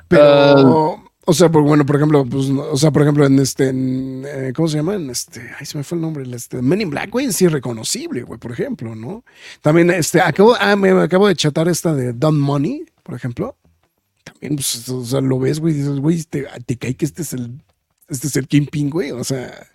Pero, 0.08 0.96
Ah. 0.98 1.11
O 1.26 1.34
sea, 1.34 1.50
por, 1.50 1.62
bueno, 1.64 1.86
por 1.86 1.96
ejemplo, 1.98 2.26
pues, 2.26 2.48
o 2.50 2.78
sea, 2.78 2.92
por 2.92 3.04
ejemplo, 3.04 3.26
en 3.26 3.38
este, 3.40 3.70
en, 3.70 4.24
eh, 4.28 4.54
¿cómo 4.56 4.68
se 4.68 4.78
llama? 4.78 4.96
En 4.96 5.10
este, 5.10 5.42
ay, 5.60 5.66
se 5.66 5.78
me 5.78 5.84
fue 5.84 5.98
el 5.98 6.02
nombre, 6.02 6.24
este, 6.36 6.62
Men 6.62 6.82
in 6.82 6.90
Black, 6.90 7.10
güey, 7.12 7.32
sí 7.32 7.46
es 7.46 7.52
reconocible, 7.52 8.24
güey, 8.24 8.40
por 8.40 8.52
ejemplo, 8.52 8.96
¿no? 8.96 9.24
También, 9.62 9.92
este, 9.92 10.20
acabo, 10.22 10.56
ah, 10.60 10.76
me, 10.76 10.90
acabo 10.92 11.28
de 11.28 11.36
chatar 11.36 11.68
esta 11.68 11.94
de 11.94 12.14
Don 12.14 12.40
Money, 12.40 12.86
por 13.04 13.16
ejemplo. 13.16 13.56
También, 14.24 14.56
pues, 14.56 14.88
o 14.90 15.06
sea, 15.06 15.22
lo 15.22 15.40
ves, 15.40 15.60
güey, 15.60 15.74
dices, 15.74 16.00
güey, 16.00 16.24
te, 16.24 16.48
te 16.66 16.78
cae 16.78 16.96
que 16.96 17.06
este 17.06 17.22
es 17.22 17.34
el, 17.34 17.62
este 18.08 18.28
es 18.28 18.36
el 18.36 18.48
Kingpin, 18.48 18.90
güey, 18.90 19.12
o 19.12 19.24
sea. 19.24 19.68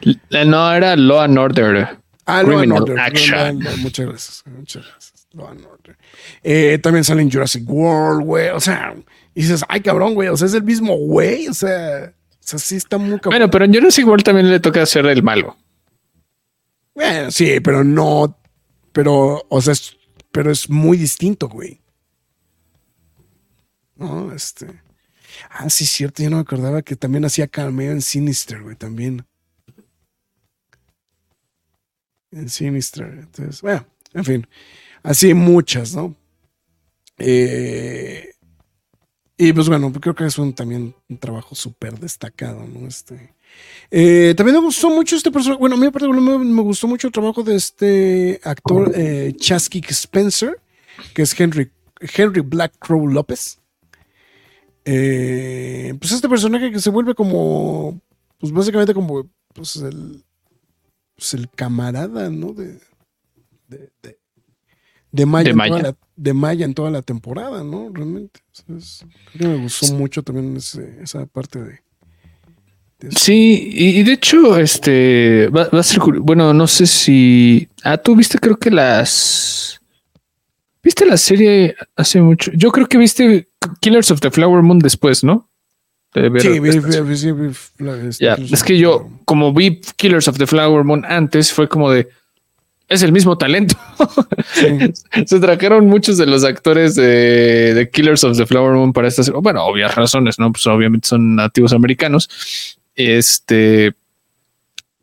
L- 0.00 0.46
No, 0.46 0.72
era 0.72 0.96
Law 0.96 1.20
and 1.20 1.38
Order. 1.38 1.98
Ah, 2.26 2.42
Law 2.42 2.60
and 2.60 2.72
Order. 2.72 2.98
Action. 2.98 3.58
No, 3.58 3.70
no, 3.70 3.76
muchas 3.78 4.06
gracias. 4.06 4.44
Muchas 4.46 4.84
gracias. 4.84 5.28
Law 5.32 5.48
and 5.48 5.64
Order. 5.66 5.96
Eh, 6.42 6.78
también 6.82 7.04
sale 7.04 7.20
en 7.22 7.30
Jurassic 7.30 7.68
World, 7.68 8.24
güey. 8.24 8.48
O 8.48 8.60
sea, 8.60 8.94
y 9.34 9.42
dices, 9.42 9.64
ay, 9.68 9.80
cabrón, 9.80 10.14
güey. 10.14 10.28
O 10.28 10.36
sea, 10.36 10.46
es 10.46 10.54
el 10.54 10.62
mismo 10.62 10.96
güey. 10.96 11.48
O 11.48 11.54
sea, 11.54 12.14
o 12.14 12.36
sea, 12.38 12.58
sí 12.58 12.76
está 12.76 12.98
muy 12.98 13.18
cabrón. 13.18 13.32
Bueno, 13.32 13.50
pero 13.50 13.64
en 13.64 13.74
Jurassic 13.74 14.06
World 14.06 14.24
también 14.24 14.50
le 14.50 14.60
toca 14.60 14.82
hacer 14.82 15.06
el 15.06 15.22
malo. 15.22 15.56
Bueno, 16.94 17.30
sí, 17.30 17.58
pero 17.60 17.82
no. 17.82 18.38
Pero, 18.92 19.44
o 19.48 19.60
sea, 19.60 19.72
es, 19.72 19.96
pero 20.30 20.52
es 20.52 20.70
muy 20.70 20.96
distinto, 20.96 21.48
güey. 21.48 21.80
No, 23.96 24.32
este. 24.32 24.80
Ah, 25.50 25.68
sí, 25.68 25.84
cierto. 25.84 26.22
Yo 26.22 26.30
no 26.30 26.36
me 26.36 26.42
acordaba 26.42 26.82
que 26.82 26.94
también 26.94 27.24
hacía 27.24 27.48
cameo 27.48 27.90
en 27.90 28.02
Sinister, 28.02 28.62
güey, 28.62 28.76
también. 28.76 29.26
En 32.30 32.48
Sinister. 32.48 33.06
Entonces, 33.06 33.62
bueno, 33.62 33.84
en 34.12 34.24
fin. 34.24 34.46
Así 35.02 35.34
muchas, 35.34 35.94
¿no? 35.94 36.14
Eh, 37.18 38.33
y 39.36 39.52
pues 39.52 39.68
bueno, 39.68 39.92
creo 39.92 40.14
que 40.14 40.26
es 40.26 40.38
un, 40.38 40.54
también 40.54 40.94
un 41.08 41.18
trabajo 41.18 41.54
súper 41.54 41.98
destacado, 41.98 42.64
¿no? 42.66 42.86
Este. 42.86 43.34
Eh, 43.90 44.34
también 44.36 44.56
me 44.56 44.64
gustó 44.64 44.90
mucho 44.90 45.16
este 45.16 45.30
personaje. 45.30 45.58
Bueno, 45.58 45.74
a 45.74 45.78
mí 45.78 45.88
me, 46.20 46.38
me 46.38 46.62
gustó 46.62 46.86
mucho 46.86 47.08
el 47.08 47.12
trabajo 47.12 47.42
de 47.42 47.56
este 47.56 48.40
actor 48.44 48.92
eh, 48.94 49.34
Chasky 49.36 49.82
Spencer, 49.88 50.60
que 51.14 51.22
es 51.22 51.38
Henry, 51.38 51.70
Henry 52.00 52.40
Black 52.40 52.74
Crow 52.78 53.08
López. 53.08 53.58
Eh, 54.84 55.94
pues 55.98 56.12
este 56.12 56.28
personaje 56.28 56.70
que 56.70 56.78
se 56.78 56.90
vuelve 56.90 57.14
como, 57.14 58.00
pues 58.38 58.52
básicamente 58.52 58.94
como, 58.94 59.28
pues 59.54 59.76
el, 59.76 60.22
pues 61.16 61.34
el 61.34 61.48
camarada, 61.50 62.30
¿no? 62.30 62.52
De, 62.52 62.78
de 65.14 65.26
Maya, 65.26 65.44
De 65.44 65.50
en 65.50 65.56
Maya. 65.56 65.70
toda 65.70 65.82
la- 65.82 65.96
de 66.16 66.34
Maya 66.34 66.64
en 66.64 66.74
toda 66.74 66.90
la 66.90 67.02
temporada, 67.02 67.62
¿no? 67.64 67.88
Realmente. 67.92 68.40
O 68.50 68.54
sea, 68.54 68.76
es- 68.76 69.06
creo 69.32 69.50
que 69.52 69.56
me 69.56 69.62
gustó 69.62 69.92
mucho 69.94 70.22
también 70.22 70.56
ese- 70.56 70.98
esa 71.02 71.26
parte 71.26 71.62
de. 71.62 71.78
Sí, 73.16 73.70
y, 73.72 74.00
y 74.00 74.02
de 74.02 74.12
hecho, 74.12 74.56
este 74.58 75.48
va, 75.48 75.68
va 75.68 75.80
a 75.80 75.82
ser 75.82 75.98
bueno, 76.20 76.54
no 76.54 76.66
sé 76.66 76.86
si. 76.86 77.68
Ah, 77.82 77.98
tú 77.98 78.16
viste, 78.16 78.38
creo 78.38 78.56
que 78.56 78.70
las. 78.70 79.80
¿Viste 80.82 81.04
la 81.06 81.16
serie 81.16 81.74
hace 81.96 82.20
mucho? 82.20 82.50
Yo 82.54 82.70
creo 82.70 82.86
que 82.86 82.98
viste 82.98 83.48
Killers 83.80 84.10
of 84.10 84.20
the 84.20 84.30
Flower 84.30 84.62
Moon 84.62 84.78
después, 84.78 85.22
¿no? 85.24 85.48
Sí, 86.14 86.20
vi- 86.60 86.78
vi- 86.78 87.16
sí, 87.16 87.32
vi- 87.32 88.52
es 88.54 88.62
que 88.62 88.78
yo, 88.78 89.08
como 89.24 89.52
vi 89.52 89.80
Killers 89.96 90.28
of 90.28 90.38
the 90.38 90.46
Flower 90.46 90.84
Moon 90.84 91.04
antes, 91.06 91.52
fue 91.52 91.68
como 91.68 91.90
de. 91.90 92.08
Es 92.88 93.02
el 93.02 93.12
mismo 93.12 93.38
talento. 93.38 93.76
Se 95.26 95.40
trajeron 95.40 95.86
muchos 95.86 96.18
de 96.18 96.26
los 96.26 96.44
actores 96.44 96.94
de, 96.94 97.72
de 97.74 97.90
Killers 97.90 98.24
of 98.24 98.36
the 98.36 98.46
Flower 98.46 98.74
Moon 98.74 98.92
para 98.92 99.08
esta 99.08 99.22
serie. 99.22 99.40
Bueno, 99.40 99.64
obvias 99.64 99.94
razones, 99.94 100.38
¿no? 100.38 100.52
Pues 100.52 100.66
obviamente 100.66 101.08
son 101.08 101.34
nativos 101.36 101.72
americanos. 101.72 102.28
Este. 102.94 103.94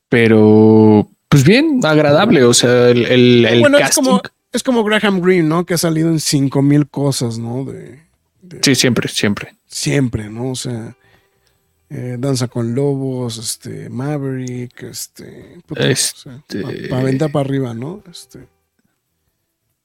Pero. 0.10 1.10
Pues 1.28 1.44
bien, 1.44 1.80
agradable. 1.84 2.44
O 2.44 2.54
sea, 2.54 2.90
el, 2.90 3.06
el, 3.06 3.46
el 3.46 3.60
bueno, 3.62 3.78
es 3.78 3.86
casting. 3.86 4.04
como, 4.04 4.22
es 4.52 4.64
como 4.64 4.84
Graham 4.84 5.22
Greene, 5.22 5.48
¿no? 5.48 5.66
Que 5.66 5.76
ha 5.76 5.78
salido 5.78 6.10
en 6.10 6.20
cinco 6.20 6.62
mil 6.62 6.88
cosas, 6.88 7.40
¿no? 7.40 7.66
De, 7.66 8.00
Sí, 8.62 8.76
siempre, 8.76 9.08
siempre. 9.08 9.56
Siempre, 9.68 10.30
¿no? 10.30 10.52
O 10.52 10.56
sea, 10.56 10.96
eh, 11.94 12.16
Danza 12.18 12.48
con 12.48 12.74
Lobos, 12.74 13.38
este, 13.38 13.90
Maverick, 13.90 14.84
este. 14.84 15.60
puta, 15.66 15.90
Este- 15.90 16.88
para 16.90 17.02
aventar 17.02 17.32
para 17.32 17.46
arriba, 17.46 17.74
¿no? 17.74 18.02
Este. 18.10 18.48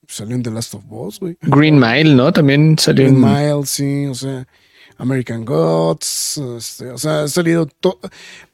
Salió 0.06 0.36
en 0.36 0.42
The 0.44 0.52
Last 0.52 0.74
of 0.74 0.84
Us, 0.88 1.18
güey. 1.18 1.36
Green 1.42 1.80
Mile, 1.80 2.14
¿no? 2.14 2.32
También 2.32 2.78
salió 2.78 3.06
Green 3.06 3.16
en... 3.16 3.20
Mile, 3.22 3.66
sí, 3.66 4.06
o 4.06 4.14
sea, 4.14 4.46
American 4.98 5.44
Gods, 5.44 6.38
este, 6.56 6.90
o 6.90 6.98
sea, 6.98 7.24
ha 7.24 7.28
salido 7.28 7.66
todo. 7.66 7.98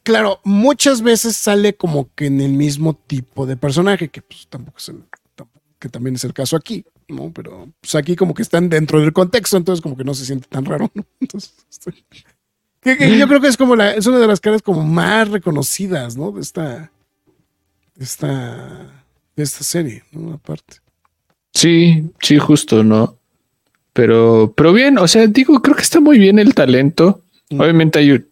Claro, 0.02 0.40
muchas 0.44 1.02
veces 1.02 1.36
sale 1.36 1.74
como 1.74 2.08
que 2.14 2.26
en 2.26 2.40
el 2.40 2.52
mismo 2.52 2.94
tipo 2.94 3.44
de 3.44 3.58
personaje, 3.58 4.08
que 4.08 4.22
pues 4.22 4.46
tampoco 4.48 4.78
es 4.78 4.88
el, 4.88 5.04
que 5.78 5.90
también 5.90 6.16
es 6.16 6.24
el 6.24 6.32
caso 6.32 6.56
aquí, 6.56 6.86
¿no? 7.08 7.30
Pero 7.34 7.68
pues 7.82 7.94
aquí 7.96 8.16
como 8.16 8.32
que 8.32 8.42
están 8.42 8.70
dentro 8.70 8.98
del 8.98 9.12
contexto, 9.12 9.58
entonces 9.58 9.82
como 9.82 9.94
que 9.96 10.04
no 10.04 10.14
se 10.14 10.24
siente 10.24 10.48
tan 10.48 10.64
raro, 10.64 10.90
¿no? 10.94 11.04
Entonces, 11.20 11.52
este, 11.70 11.92
que- 12.82 12.96
que 12.96 13.18
yo 13.18 13.28
creo 13.28 13.40
que 13.40 13.48
es 13.48 13.56
como 13.56 13.76
la, 13.76 13.92
es 13.92 14.06
una 14.06 14.18
de 14.18 14.26
las 14.26 14.40
caras 14.40 14.62
como 14.62 14.82
más 14.84 15.28
reconocidas, 15.30 16.16
¿no? 16.16 16.32
De 16.32 16.40
esta, 16.40 16.90
de 17.94 18.04
esta, 18.04 19.04
de 19.36 19.42
esta 19.42 19.64
serie, 19.64 20.02
¿no? 20.12 20.34
Aparte. 20.34 20.76
Sí, 21.54 22.04
sí, 22.20 22.38
justo, 22.38 22.82
¿no? 22.82 23.16
Pero, 23.92 24.52
pero 24.56 24.72
bien, 24.72 24.98
o 24.98 25.06
sea, 25.06 25.26
digo, 25.26 25.60
creo 25.60 25.76
que 25.76 25.82
está 25.82 26.00
muy 26.00 26.18
bien 26.18 26.38
el 26.38 26.54
talento. 26.54 27.20
Mm. 27.50 27.60
Obviamente 27.60 27.98
hay 27.98 28.24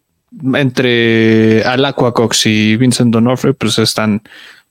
entre 0.55 1.63
Alacua 1.63 2.13
Cox 2.13 2.45
y 2.45 2.77
Vincent 2.77 3.11
D'Onofrio, 3.13 3.53
pues 3.53 3.77
están 3.79 4.21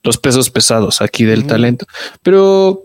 los 0.03 0.17
pesos 0.17 0.49
pesados 0.49 1.01
aquí 1.01 1.23
del 1.23 1.39
Ujú. 1.41 1.47
talento. 1.49 1.85
Pero 2.23 2.81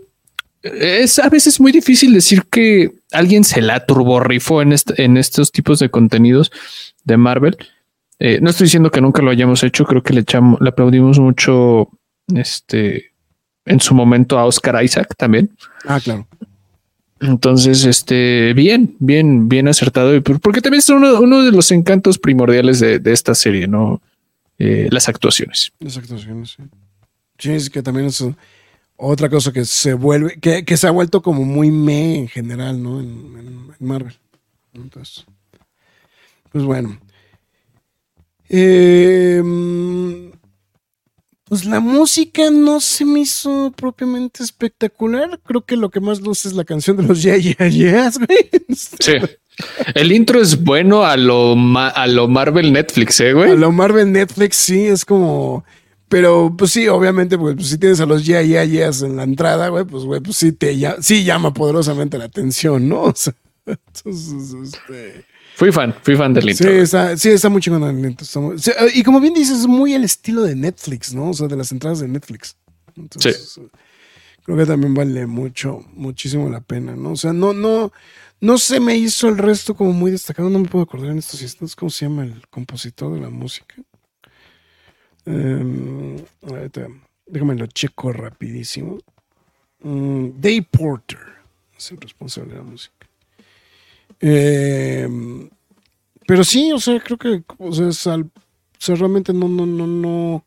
es 0.75 1.19
a 1.19 1.29
veces 1.29 1.59
muy 1.59 1.71
difícil 1.71 2.13
decir 2.13 2.43
que 2.51 2.91
alguien 3.11 3.43
se 3.43 3.61
la 3.61 3.85
turborrifó 3.85 4.61
en, 4.61 4.73
est- 4.73 4.97
en 4.99 5.17
estos 5.17 5.51
tipos 5.51 5.79
de 5.79 5.89
contenidos 5.89 6.51
de 7.03 7.17
Marvel. 7.17 7.57
Eh, 8.19 8.39
no 8.41 8.49
estoy 8.49 8.65
diciendo 8.65 8.89
que 8.91 9.01
nunca 9.01 9.21
lo 9.21 9.29
hayamos 9.31 9.63
hecho, 9.63 9.85
creo 9.85 10.01
que 10.03 10.13
le 10.13 10.21
echamos, 10.21 10.59
le 10.61 10.69
aplaudimos 10.69 11.19
mucho 11.19 11.89
este 12.35 13.11
en 13.65 13.79
su 13.79 13.93
momento 13.93 14.39
a 14.39 14.45
Oscar 14.45 14.83
Isaac 14.83 15.13
también. 15.17 15.49
Ah, 15.85 15.99
claro. 16.01 16.25
Entonces, 17.19 17.83
este, 17.83 18.53
bien, 18.53 18.95
bien, 18.99 19.49
bien 19.49 19.67
acertado. 19.67 20.21
Porque 20.23 20.61
también 20.61 20.79
es 20.79 20.89
uno, 20.89 21.19
uno 21.19 21.43
de 21.43 21.51
los 21.51 21.71
encantos 21.71 22.17
primordiales 22.19 22.79
de, 22.79 22.99
de 22.99 23.11
esta 23.11 23.33
serie, 23.35 23.67
¿no? 23.67 24.01
Eh, 24.59 24.87
las 24.91 25.09
actuaciones. 25.09 25.71
Las 25.79 25.97
actuaciones, 25.97 26.51
sí. 26.57 26.63
Sí, 27.39 27.51
es 27.51 27.69
que 27.69 27.83
también 27.83 28.07
es 28.07 28.23
otra 28.97 29.29
cosa 29.29 29.51
que 29.53 29.63
se 29.65 29.93
vuelve, 29.93 30.37
que, 30.39 30.65
que 30.65 30.75
se 30.77 30.87
ha 30.87 30.91
vuelto 30.91 31.21
como 31.21 31.43
muy 31.45 31.71
me 31.71 32.17
en 32.19 32.27
general, 32.27 32.81
¿no? 32.81 32.99
En, 32.99 33.07
en- 33.37 33.71
en 33.79 33.87
Marvel. 33.87 34.15
Entonces, 34.73 35.25
pues 36.51 36.63
bueno. 36.65 36.99
Eh, 38.49 39.41
pues 41.43 41.65
la 41.65 41.79
música 41.79 42.49
no 42.51 42.79
se 42.81 43.05
me 43.05 43.21
hizo 43.21 43.71
propiamente 43.75 44.43
espectacular. 44.43 45.39
Creo 45.45 45.61
que 45.65 45.77
lo 45.77 45.89
que 45.89 45.99
más 45.99 46.21
luce 46.21 46.47
es 46.49 46.53
la 46.53 46.65
canción 46.65 46.97
de 46.97 47.03
los 47.03 47.21
Yeah, 47.23 47.37
Yeah, 47.37 47.67
Yeahs, 47.67 48.17
güey. 48.19 48.49
Sí. 48.75 49.13
El 49.95 50.11
intro 50.11 50.41
es 50.41 50.61
bueno 50.63 51.03
a 51.03 51.17
lo, 51.17 51.55
a 51.77 52.07
lo 52.07 52.27
Marvel 52.27 52.71
Netflix, 52.73 53.19
eh, 53.21 53.29
A 53.29 53.33
güey. 53.33 53.57
lo 53.57 53.71
Marvel 53.71 54.11
Netflix 54.11 54.55
sí 54.57 54.85
es 54.85 55.03
como. 55.05 55.63
Pero 56.09 56.55
pues 56.57 56.71
sí, 56.71 56.87
obviamente, 56.87 57.37
pues, 57.37 57.55
pues, 57.55 57.67
si 57.67 57.77
tienes 57.77 57.99
a 57.99 58.05
los 58.05 58.25
ya, 58.25 58.41
ya, 58.41 58.63
yeahs 58.63 59.01
en 59.01 59.17
la 59.17 59.23
entrada, 59.23 59.67
güey, 59.69 59.83
pues 59.85 60.03
güey, 60.05 60.21
pues 60.21 60.37
sí 60.37 60.53
te 60.53 60.77
llama, 60.77 60.97
sí 61.01 61.23
llama 61.25 61.53
poderosamente 61.53 62.17
la 62.17 62.25
atención, 62.25 62.87
¿no? 62.87 63.01
O 63.11 63.13
sea, 63.15 63.33
entonces, 63.65 64.53
este, 64.63 65.25
Fui 65.55 65.71
fan, 65.71 65.93
fui 66.03 66.15
fan 66.15 66.33
del 66.33 66.43
sí, 66.45 66.49
intro. 66.51 66.69
está, 66.69 67.17
sí, 67.17 67.29
está 67.29 67.49
muy 67.49 67.61
chingón 67.61 67.83
el 67.83 67.93
muy- 67.95 68.59
sí, 68.59 68.71
y 68.93 69.03
como 69.03 69.19
bien 69.19 69.33
dices, 69.33 69.59
es 69.59 69.67
muy 69.67 69.93
el 69.93 70.03
estilo 70.05 70.43
de 70.43 70.55
Netflix, 70.55 71.13
¿no? 71.13 71.31
O 71.31 71.33
sea, 71.33 71.47
de 71.47 71.57
las 71.57 71.71
entradas 71.71 71.99
de 71.99 72.07
Netflix. 72.07 72.55
Entonces, 72.95 73.59
creo 74.43 74.57
que 74.57 74.65
también 74.65 74.93
vale 74.93 75.25
mucho, 75.27 75.83
muchísimo 75.93 76.49
la 76.49 76.61
pena, 76.61 76.95
¿no? 76.95 77.11
O 77.11 77.15
sea, 77.17 77.33
no, 77.33 77.53
no, 77.53 77.91
no 78.39 78.57
se 78.57 78.79
me 78.79 78.95
hizo 78.95 79.27
el 79.27 79.37
resto 79.37 79.75
como 79.75 79.91
muy 79.93 80.11
destacado, 80.11 80.49
no 80.49 80.59
me 80.59 80.67
puedo 80.69 80.83
acordar 80.83 81.09
en 81.11 81.17
estos 81.17 81.41
instantes 81.41 81.75
cómo 81.75 81.89
se 81.89 82.05
llama 82.05 82.23
el 82.23 82.47
compositor 82.49 83.13
de 83.13 83.19
la 83.21 83.29
música. 83.29 83.75
Em, 85.27 86.17
ahorita, 86.47 86.87
déjame 87.25 87.55
lo 87.55 87.67
checo 87.67 88.11
rapidísimo. 88.13 88.97
Mm, 89.81 90.29
Dave 90.39 90.67
Porter 90.71 91.19
es 91.77 91.91
el 91.91 91.97
responsable 91.99 92.51
de 92.53 92.57
la 92.59 92.63
música. 92.63 93.07
Em, 94.19 95.49
pero 96.27 96.43
sí, 96.43 96.71
o 96.73 96.79
sea, 96.79 96.99
creo 97.01 97.17
que 97.17 97.43
o 97.59 97.71
sea, 97.73 97.89
es 97.89 98.07
al- 98.07 98.23
o 98.23 98.31
sea, 98.79 98.95
realmente 98.95 99.33
no, 99.33 99.47
no, 99.49 99.65
no, 99.65 99.87
no, 99.87 100.45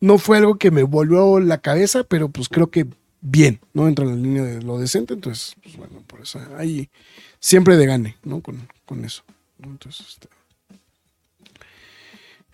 no 0.00 0.18
fue 0.18 0.38
algo 0.38 0.56
que 0.58 0.70
me 0.70 0.82
volvió 0.84 1.40
la 1.40 1.58
cabeza, 1.60 2.04
pero 2.04 2.28
pues 2.30 2.48
creo 2.48 2.70
que 2.70 2.86
bien, 3.22 3.60
¿no? 3.74 3.88
Entra 3.88 4.04
en 4.06 4.10
la 4.12 4.16
línea 4.16 4.44
de 4.44 4.62
lo 4.62 4.78
decente, 4.78 5.14
entonces, 5.14 5.56
pues 5.62 5.76
bueno, 5.76 6.02
por 6.06 6.22
eso 6.22 6.40
ahí 6.58 6.90
siempre 7.40 7.76
de 7.76 7.86
gane, 7.86 8.16
¿no? 8.24 8.40
Con, 8.42 8.68
con 8.86 9.04
eso. 9.04 9.24
Entonces, 9.62 10.06
este, 10.08 10.28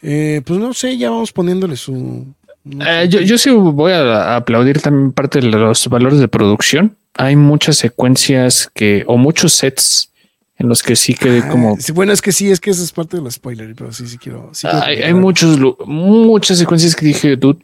eh, 0.03 0.43
pues 0.45 0.59
no 0.61 0.73
sé, 0.75 0.97
ya 0.99 1.11
vamos 1.11 1.33
poniéndole 1.33 1.77
su. 1.77 2.27
no 2.65 2.87
Eh, 2.87 3.09
yo, 3.09 3.21
yo 3.21 3.39
sí 3.39 3.51
voy 3.51 3.93
a 3.93 4.37
aplaudir 4.37 4.81
también 4.81 5.13
parte 5.13 5.41
de 5.41 5.47
los 5.49 5.89
valores 5.89 6.19
de 6.21 6.29
producción. 6.29 6.97
Hay 7.15 7.37
muchas 7.37 7.77
secuencias 7.77 8.71
que, 8.73 9.05
o 9.07 9.17
muchos 9.17 9.53
sets 9.53 10.11
en 10.57 10.69
los 10.69 10.83
que 10.83 10.95
sí 10.97 11.15
quedé 11.15 11.41
Ah, 11.45 11.49
como. 11.49 11.77
sí, 11.81 11.93
bueno, 11.93 12.13
es 12.13 12.21
que 12.23 12.33
sí, 12.33 12.51
es 12.51 12.61
que 12.61 12.71
eso 12.71 12.83
es 12.85 12.93
parte 12.93 13.17
del 13.17 13.31
spoiler, 13.33 13.75
pero 13.75 13.93
sí, 13.93 14.07
sí 14.07 14.17
quiero. 14.19 14.51
sí 14.53 14.67
quiero 14.67 14.85
Hay, 14.85 15.15
muchos, 15.15 15.59
muchas 15.87 16.59
secuencias 16.59 16.95
que 16.95 17.07
dije, 17.07 17.37
dude, 17.37 17.59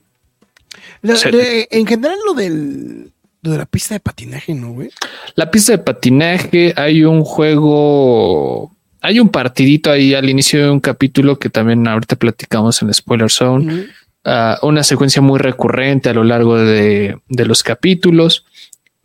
La- 1.03 1.15
de- 1.31 1.69
en 1.71 1.87
general, 1.87 2.19
lo 2.27 2.35
del. 2.35 3.13
Lo 3.43 3.53
de 3.53 3.59
la 3.59 3.67
pista 3.67 3.95
de 3.95 4.01
patinaje, 4.01 4.55
¿no, 4.55 4.73
güey? 4.73 4.91
La 5.37 5.49
pista 5.53 5.71
de 5.73 5.79
patinaje, 5.79 6.73
hay 6.77 7.05
un 7.05 7.23
juego, 7.23 8.73
hay 9.07 9.21
un 9.21 9.29
partidito 9.29 9.91
ahí 9.91 10.15
al 10.15 10.29
inicio 10.29 10.63
de 10.65 10.71
un 10.71 10.81
capítulo 10.81 11.39
que 11.39 11.49
también 11.51 11.87
ahorita 11.87 12.17
platicamos 12.17 12.83
en 12.83 12.93
Spoiler 12.93 13.31
Zone. 13.31 13.87
Ah, 14.25 14.59
una 14.63 14.83
secuencia 14.83 15.23
muy 15.23 15.39
recurrente 15.39 16.09
a 16.09 16.13
lo 16.15 16.25
largo 16.25 16.59
de, 16.59 17.17
de 17.29 17.47
los 17.47 17.63
capítulos 17.63 18.45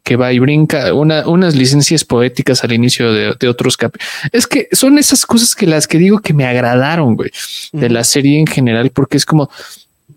que 0.03 0.15
va 0.15 0.33
y 0.33 0.39
brinca, 0.39 0.93
una- 0.95 1.27
unas 1.27 1.55
licencias 1.55 2.03
poéticas 2.03 2.63
al 2.63 2.73
inicio 2.73 3.13
de, 3.13 3.35
de 3.39 3.47
otros 3.47 3.77
capítulos. 3.77 4.09
Es 4.31 4.47
que 4.47 4.67
son 4.71 4.97
esas 4.97 5.25
cosas 5.27 5.53
que 5.53 5.67
las 5.67 5.87
que 5.87 5.99
digo 5.99 6.19
que 6.19 6.33
me 6.33 6.45
agradaron, 6.45 7.15
güey, 7.15 7.29
de 7.71 7.89
la 7.89 8.03
serie 8.03 8.39
en 8.39 8.47
general, 8.47 8.89
porque 8.89 9.17
es 9.17 9.25
como, 9.25 9.49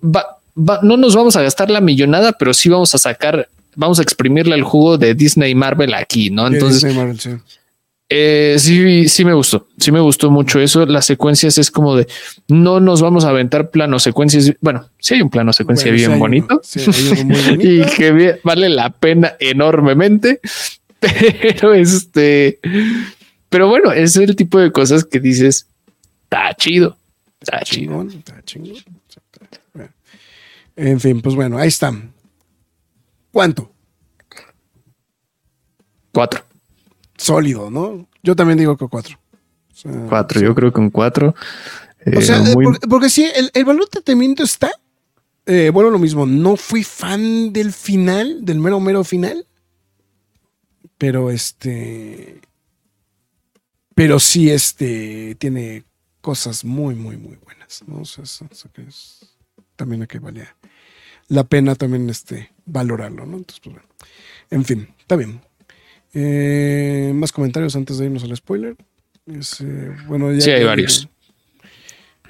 va- 0.02 0.38
va- 0.56 0.80
no 0.82 0.96
nos 0.96 1.14
vamos 1.14 1.36
a 1.36 1.42
gastar 1.42 1.68
la 1.70 1.82
millonada, 1.82 2.32
pero 2.32 2.54
sí 2.54 2.70
vamos 2.70 2.94
a 2.94 2.98
sacar, 2.98 3.46
vamos 3.76 3.98
a 3.98 4.02
exprimirle 4.02 4.54
el 4.54 4.62
jugo 4.62 4.96
de 4.96 5.14
Disney 5.14 5.50
y 5.50 5.54
Marvel 5.54 5.92
aquí, 5.92 6.30
¿no? 6.30 6.46
Entonces, 6.46 6.82
Disney 6.82 6.96
Marvel, 6.96 7.20
sí. 7.20 7.30
Eh, 8.16 8.56
sí, 8.58 9.08
sí 9.08 9.24
me 9.24 9.32
gustó. 9.34 9.66
Sí 9.78 9.90
me 9.90 9.98
gustó 10.00 10.30
mucho 10.30 10.60
eso. 10.60 10.86
Las 10.86 11.04
secuencias 11.06 11.58
es 11.58 11.70
como 11.70 11.96
de 11.96 12.06
no 12.48 12.78
nos 12.78 13.02
vamos 13.02 13.24
a 13.24 13.30
aventar 13.30 13.70
planos 13.70 14.02
secuencias. 14.04 14.52
Bueno, 14.60 14.88
sí 14.98 15.14
hay 15.14 15.22
un 15.22 15.30
plano 15.30 15.52
secuencia 15.52 15.90
Bueno, 15.90 16.08
bien 16.08 16.18
bonito 16.20 16.54
uno, 16.54 16.60
sí, 16.62 16.80
y 17.60 17.82
que 17.96 18.12
bien- 18.12 18.38
vale 18.44 18.68
la 18.68 18.90
pena 18.90 19.34
enormemente. 19.40 20.40
Pero 21.00 21.74
este, 21.74 22.60
pero 23.50 23.68
bueno, 23.68 23.92
es 23.92 24.16
el 24.16 24.34
tipo 24.36 24.58
de 24.58 24.72
cosas 24.72 25.04
que 25.04 25.20
dices, 25.20 25.66
está 26.22 26.54
chido, 26.54 26.96
está 27.40 27.60
chido. 27.60 27.82
chingón, 27.92 28.08
está 28.10 28.42
chingón. 28.42 28.72
Bueno. 29.74 29.90
En 30.76 30.98
fin, 31.00 31.20
pues 31.20 31.34
bueno, 31.34 31.58
ahí 31.58 31.68
está. 31.68 31.92
¿Cuánto? 33.30 33.70
Cuatro, 36.12 36.42
Sólido, 37.16 37.70
¿no? 37.70 38.08
Yo 38.22 38.34
también 38.36 38.58
digo 38.58 38.76
que 38.76 38.86
cuatro. 38.88 39.18
O 39.72 39.74
sea, 39.76 39.92
cuatro. 40.08 40.40
Yo 40.40 40.54
creo 40.54 40.72
que 40.72 40.80
un 40.80 40.90
cuatro. 40.90 41.34
O 42.06 42.10
Eh, 42.10 42.22
sea, 42.22 42.38
muy- 42.40 42.64
porque, 42.64 42.86
porque 42.88 43.08
sí, 43.10 43.24
el, 43.34 43.50
el 43.54 43.64
valor 43.64 43.84
de 43.84 43.90
tratamiento 43.90 44.42
está. 44.42 44.70
Eh, 45.46 45.70
bueno, 45.72 45.90
lo 45.90 45.98
mismo, 45.98 46.26
no 46.26 46.56
fui 46.56 46.82
fan 46.84 47.52
del 47.52 47.72
final, 47.72 48.44
del 48.44 48.58
mero 48.58 48.80
mero 48.80 49.04
final. 49.04 49.46
Pero 50.98 51.30
este. 51.30 52.40
Pero 53.94 54.18
sí, 54.18 54.50
este. 54.50 55.34
Tiene 55.36 55.84
cosas 56.20 56.64
muy, 56.64 56.94
muy, 56.94 57.16
muy 57.16 57.36
buenas. 57.36 57.82
¿no? 57.86 58.00
O 58.00 58.04
sea, 58.04 58.24
eso- 58.24 58.46
eso 58.50 58.70
que 58.72 58.82
es 58.82 59.36
también 59.76 60.02
a 60.02 60.06
que 60.06 60.18
valía 60.18 60.56
la 61.28 61.42
pena 61.44 61.74
también 61.74 62.08
este, 62.10 62.52
valorarlo, 62.66 63.24
¿no? 63.26 63.38
Entonces, 63.38 63.60
pues 63.60 63.74
bueno. 63.76 63.88
En 64.50 64.64
fin, 64.64 64.94
está 64.98 65.16
bien. 65.16 65.40
Eh, 66.14 67.12
más 67.14 67.32
comentarios 67.32 67.74
antes 67.76 67.98
de 67.98 68.06
irnos 68.06 68.22
al 68.24 68.36
spoiler. 68.36 68.76
Es, 69.26 69.60
eh, 69.60 69.90
bueno, 70.06 70.32
ya 70.32 70.40
Sí, 70.40 70.50
hay 70.50 70.60
que- 70.60 70.64
varios. 70.66 71.08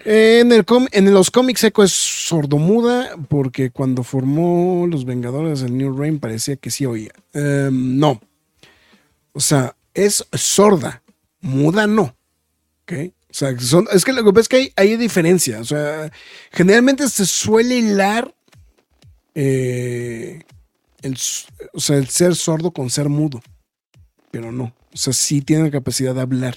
en, 0.04 0.52
el 0.52 0.64
com- 0.64 0.86
en 0.92 1.12
los 1.12 1.30
cómics 1.30 1.64
Echo 1.64 1.82
es 1.82 1.92
sordomuda 1.92 3.10
porque 3.28 3.70
cuando 3.70 4.02
formó 4.04 4.86
los 4.86 5.04
Vengadores 5.04 5.60
del 5.60 5.76
New 5.76 5.96
Reign 5.96 6.18
parecía 6.18 6.56
que 6.56 6.70
sí 6.70 6.86
oía. 6.86 7.12
Em, 7.32 7.98
no. 7.98 8.20
O 9.32 9.40
sea, 9.40 9.74
es 9.94 10.24
sorda, 10.32 11.02
muda 11.40 11.86
no. 11.86 12.14
¿Ok? 12.82 12.92
O 13.30 13.34
sea, 13.36 13.58
son, 13.58 13.88
es 13.92 14.04
que 14.04 14.12
lo 14.12 14.22
que 14.24 14.30
pasa 14.32 14.40
es 14.42 14.48
que 14.48 14.56
hay, 14.56 14.72
hay 14.76 14.96
diferencia. 14.96 15.58
O 15.60 15.64
sea, 15.64 16.10
generalmente 16.52 17.08
se 17.08 17.26
suele 17.26 17.78
hilar 17.78 18.32
eh, 19.34 20.40
el, 21.02 21.16
o 21.72 21.80
sea, 21.80 21.96
el 21.96 22.08
ser 22.08 22.34
sordo 22.36 22.70
con 22.70 22.90
ser 22.90 23.08
mudo. 23.08 23.42
Pero 24.34 24.50
no. 24.50 24.64
O 24.64 24.96
sea, 24.96 25.12
sí 25.12 25.42
tienen 25.42 25.66
la 25.66 25.70
capacidad 25.70 26.12
de 26.12 26.20
hablar, 26.22 26.56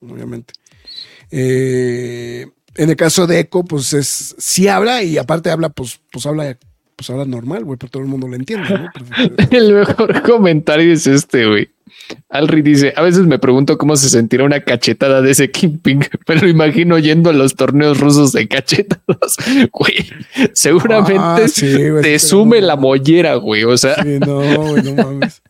obviamente. 0.00 0.54
Eh, 1.32 2.46
en 2.76 2.90
el 2.90 2.94
caso 2.96 3.26
de 3.26 3.40
Echo, 3.40 3.64
pues 3.64 3.92
es, 3.92 4.36
sí 4.38 4.68
habla 4.68 5.02
y 5.02 5.18
aparte 5.18 5.50
habla, 5.50 5.68
pues, 5.68 5.98
pues 6.12 6.26
habla, 6.26 6.56
pues 6.94 7.10
habla 7.10 7.24
normal, 7.24 7.64
güey, 7.64 7.76
pero 7.76 7.90
todo 7.90 8.02
el 8.04 8.08
mundo 8.08 8.28
lo 8.28 8.36
entiende, 8.36 8.68
¿no? 8.70 8.88
Pero- 8.94 9.34
El 9.50 9.74
mejor 9.74 10.22
comentario 10.22 10.92
es 10.92 11.06
este, 11.08 11.46
güey. 11.46 11.68
Alri 12.30 12.62
dice, 12.62 12.92
a 12.96 13.02
veces 13.02 13.26
me 13.26 13.38
pregunto 13.40 13.76
cómo 13.76 13.96
se 13.96 14.08
sentirá 14.08 14.44
una 14.44 14.60
cachetada 14.60 15.20
de 15.20 15.32
ese 15.32 15.50
Kingpin, 15.50 16.04
pero 16.26 16.48
imagino 16.48 16.98
yendo 16.98 17.30
a 17.30 17.32
los 17.32 17.56
torneos 17.56 17.98
rusos 17.98 18.30
de 18.32 18.46
cachetadas. 18.46 19.36
Güey, 19.72 20.08
seguramente 20.52 21.18
Ah, 21.18 21.48
sí, 21.48 21.88
güey, 21.90 22.02
te 22.02 22.18
sume 22.20 22.60
no. 22.60 22.68
la 22.68 22.76
mollera, 22.76 23.34
güey. 23.34 23.64
O 23.64 23.76
sea, 23.76 23.96
Sí, 24.02 24.18
no, 24.20 24.38
güey, 24.68 24.82
no 24.84 24.94
mames. 25.02 25.42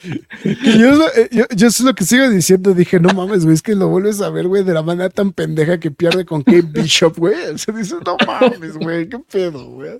Que 0.00 0.78
yo, 0.78 1.06
eh, 1.16 1.28
yo, 1.32 1.44
yo 1.54 1.66
es 1.66 1.80
lo 1.80 1.94
que 1.94 2.04
sigo 2.04 2.28
diciendo. 2.30 2.72
Dije, 2.74 3.00
no 3.00 3.08
mames, 3.14 3.44
güey, 3.44 3.54
es 3.54 3.62
que 3.62 3.74
lo 3.74 3.88
vuelves 3.88 4.20
a 4.20 4.30
ver, 4.30 4.46
güey, 4.46 4.62
de 4.64 4.72
la 4.74 4.82
manera 4.82 5.10
tan 5.10 5.32
pendeja 5.32 5.78
que 5.80 5.90
pierde 5.90 6.24
con 6.24 6.42
Kate 6.42 6.62
Bishop, 6.62 7.16
güey. 7.18 7.34
O 7.54 7.58
sea, 7.58 7.74
dices, 7.74 7.96
no 8.04 8.16
mames, 8.26 8.76
güey, 8.76 9.08
qué 9.08 9.18
pedo, 9.18 9.70
güey. 9.70 9.96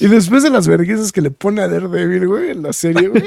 Y 0.00 0.06
después 0.08 0.42
de 0.42 0.50
las 0.50 0.66
vergüenzas 0.66 1.12
que 1.12 1.20
le 1.20 1.30
pone 1.30 1.60
a 1.62 1.68
Daredevil, 1.68 2.26
güey, 2.26 2.50
en 2.50 2.62
la 2.62 2.72
serie, 2.72 3.08
güey. 3.08 3.22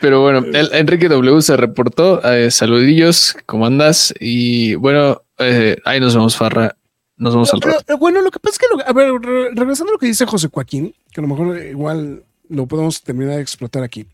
pero 0.00 0.22
bueno, 0.22 0.38
el- 0.52 0.70
Enrique 0.72 1.08
W 1.08 1.42
se 1.42 1.56
reportó. 1.56 2.22
eh, 2.24 2.50
saludillos, 2.50 3.36
¿cómo 3.46 3.66
andas? 3.66 4.14
Y 4.20 4.74
bueno, 4.76 5.22
eh, 5.38 5.76
ahí 5.84 6.00
nos 6.00 6.14
vemos, 6.14 6.36
Farra. 6.36 6.76
Nos 7.16 7.34
vemos 7.34 7.52
al 7.54 7.60
rato. 7.60 7.78
pero, 7.86 7.98
bueno, 7.98 8.20
lo 8.22 8.30
que 8.30 8.40
pasa 8.40 8.54
es 8.54 8.58
que, 8.58 8.66
lo- 8.76 8.86
a 8.88 8.92
ver, 8.92 9.12
re- 9.20 9.50
regresando 9.54 9.90
a 9.90 9.94
lo 9.94 9.98
que 9.98 10.06
dice 10.06 10.26
José 10.26 10.48
Joaquín, 10.52 10.94
que 11.12 11.20
a 11.20 11.22
lo 11.22 11.28
mejor 11.28 11.56
igual 11.64 12.22
lo 12.48 12.66
podemos 12.66 13.02
terminar 13.02 13.36
de 13.36 13.42
explotar 13.42 13.82
aquí. 13.82 14.06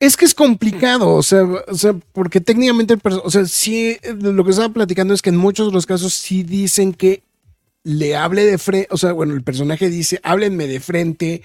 Es 0.00 0.16
que 0.16 0.24
es 0.24 0.34
complicado, 0.34 1.14
o 1.14 1.22
sea, 1.22 1.44
o 1.44 1.74
sea 1.74 1.92
porque 1.92 2.40
técnicamente, 2.40 2.94
el 2.94 3.00
o 3.22 3.30
sea, 3.30 3.44
sí, 3.44 3.98
lo 4.18 4.44
que 4.44 4.50
estaba 4.50 4.72
platicando 4.72 5.12
es 5.12 5.20
que 5.20 5.28
en 5.28 5.36
muchos 5.36 5.68
de 5.68 5.74
los 5.74 5.84
casos 5.84 6.14
sí 6.14 6.42
dicen 6.42 6.94
que 6.94 7.22
le 7.84 8.16
hable 8.16 8.44
de 8.46 8.56
frente, 8.56 8.88
o 8.90 8.96
sea, 8.96 9.12
bueno, 9.12 9.34
el 9.34 9.42
personaje 9.42 9.90
dice, 9.90 10.18
háblenme 10.22 10.66
de 10.66 10.80
frente, 10.80 11.42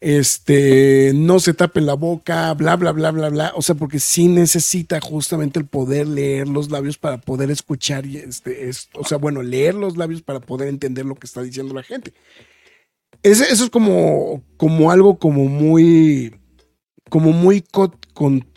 este, 0.00 1.12
no 1.14 1.40
se 1.40 1.52
tapen 1.52 1.84
la 1.84 1.92
boca, 1.92 2.54
bla, 2.54 2.76
bla, 2.76 2.92
bla, 2.92 3.10
bla, 3.10 3.28
bla, 3.28 3.52
o 3.54 3.60
sea, 3.60 3.74
porque 3.74 3.98
sí 3.98 4.28
necesita 4.28 4.98
justamente 5.02 5.58
el 5.58 5.66
poder 5.66 6.08
leer 6.08 6.48
los 6.48 6.70
labios 6.70 6.96
para 6.96 7.18
poder 7.18 7.50
escuchar, 7.50 8.06
y 8.06 8.16
este, 8.16 8.70
es, 8.70 8.88
o 8.94 9.04
sea, 9.04 9.18
bueno, 9.18 9.42
leer 9.42 9.74
los 9.74 9.98
labios 9.98 10.22
para 10.22 10.40
poder 10.40 10.68
entender 10.68 11.04
lo 11.04 11.16
que 11.16 11.26
está 11.26 11.42
diciendo 11.42 11.74
la 11.74 11.82
gente. 11.82 12.14
Eso 13.22 13.44
es 13.44 13.68
como, 13.68 14.42
como 14.56 14.90
algo 14.90 15.18
como 15.18 15.44
muy, 15.44 16.39
como 17.10 17.32
muy 17.32 17.62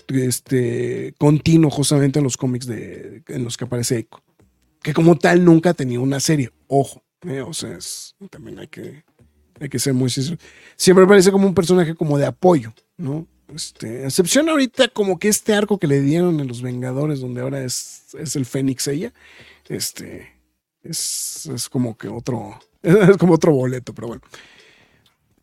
este, 0.07 1.13
continuo 1.17 1.69
justamente 1.71 2.19
en 2.19 2.23
los 2.23 2.37
cómics 2.37 2.65
de, 2.67 3.23
en 3.27 3.43
los 3.43 3.57
que 3.57 3.65
aparece 3.65 3.99
Echo. 3.99 4.21
Que 4.81 4.93
como 4.93 5.17
tal 5.17 5.43
nunca 5.43 5.71
ha 5.71 5.73
tenido 5.73 6.01
una 6.01 6.19
serie. 6.19 6.51
Ojo, 6.67 7.03
eh, 7.27 7.41
o 7.41 7.53
sea, 7.53 7.77
es- 7.77 8.15
también 8.29 8.59
hay 8.59 8.67
que, 8.67 9.03
hay 9.59 9.69
que 9.69 9.79
ser 9.79 9.93
muy 9.93 10.09
sincero. 10.09 10.37
Siempre 10.75 11.07
parece 11.07 11.31
como 11.31 11.47
un 11.47 11.53
personaje 11.55 11.95
como 11.95 12.17
de 12.17 12.25
apoyo, 12.25 12.73
¿no? 12.97 13.27
Este, 13.53 14.05
excepción 14.05 14.49
ahorita 14.49 14.87
como 14.89 15.19
que 15.19 15.27
este 15.27 15.53
arco 15.53 15.77
que 15.77 15.87
le 15.87 16.01
dieron 16.01 16.39
en 16.39 16.47
Los 16.47 16.61
Vengadores, 16.61 17.19
donde 17.19 17.41
ahora 17.41 17.63
es, 17.63 18.15
es 18.17 18.35
el 18.35 18.45
Fénix 18.45 18.87
ella, 18.87 19.13
este, 19.69 20.31
es, 20.81 21.45
es 21.53 21.69
como 21.69 21.97
que 21.97 22.07
otro, 22.07 22.59
es 22.81 23.17
como 23.17 23.33
otro 23.35 23.53
boleto, 23.53 23.93
pero 23.93 24.07
bueno. 24.07 24.21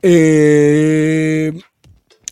Eh, 0.03 1.53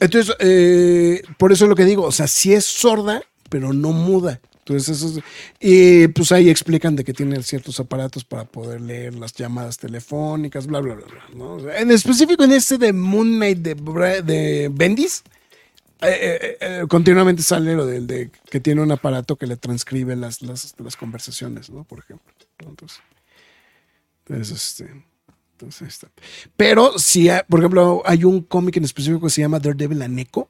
entonces, 0.00 0.34
eh, 0.40 1.22
por 1.38 1.52
eso 1.52 1.64
es 1.64 1.68
lo 1.68 1.76
que 1.76 1.84
digo, 1.84 2.04
o 2.04 2.12
sea, 2.12 2.26
sí 2.26 2.52
es 2.54 2.64
sorda, 2.64 3.22
pero 3.48 3.72
no 3.72 3.92
muda. 3.92 4.40
Entonces, 4.60 4.98
eso 4.98 5.08
es- 5.18 5.24
y 5.60 6.08
pues 6.08 6.30
ahí 6.30 6.50
explican 6.50 6.94
de 6.94 7.02
que 7.02 7.14
tiene 7.14 7.42
ciertos 7.42 7.80
aparatos 7.80 8.24
para 8.24 8.44
poder 8.44 8.82
leer 8.82 9.14
las 9.14 9.32
llamadas 9.32 9.78
telefónicas, 9.78 10.66
bla, 10.66 10.80
bla, 10.80 10.94
bla, 10.94 11.06
bla. 11.06 11.24
¿no? 11.34 11.70
En 11.70 11.90
específico 11.90 12.44
en 12.44 12.52
este 12.52 12.76
de 12.76 12.92
Moon 12.92 13.36
Knight 13.36 13.58
de, 13.58 13.74
de 14.22 14.68
Bendis, 14.70 15.22
eh, 16.02 16.06
eh, 16.20 16.56
eh, 16.60 16.84
continuamente 16.86 17.42
sale 17.42 17.74
lo 17.74 17.86
del 17.86 18.06
de 18.06 18.30
que 18.50 18.60
tiene 18.60 18.82
un 18.82 18.92
aparato 18.92 19.36
que 19.36 19.46
le 19.46 19.56
transcribe 19.56 20.14
las, 20.16 20.42
las, 20.42 20.74
las 20.78 20.96
conversaciones, 20.96 21.70
¿no? 21.70 21.84
Por 21.84 22.00
ejemplo. 22.00 22.32
Entonces, 22.58 22.98
entonces, 24.26 24.54
este, 24.80 25.04
entonces 25.58 25.88
está. 25.88 26.08
Pero 26.56 26.98
si, 26.98 27.28
hay- 27.28 27.40
por 27.48 27.58
ejemplo, 27.60 28.02
hay 28.06 28.22
un 28.24 28.42
cómic 28.42 28.76
en 28.76 28.84
específico 28.84 29.22
que 29.26 29.30
se 29.30 29.40
llama 29.40 29.58
Daredevil 29.58 30.02
and 30.02 30.18
Echo, 30.20 30.48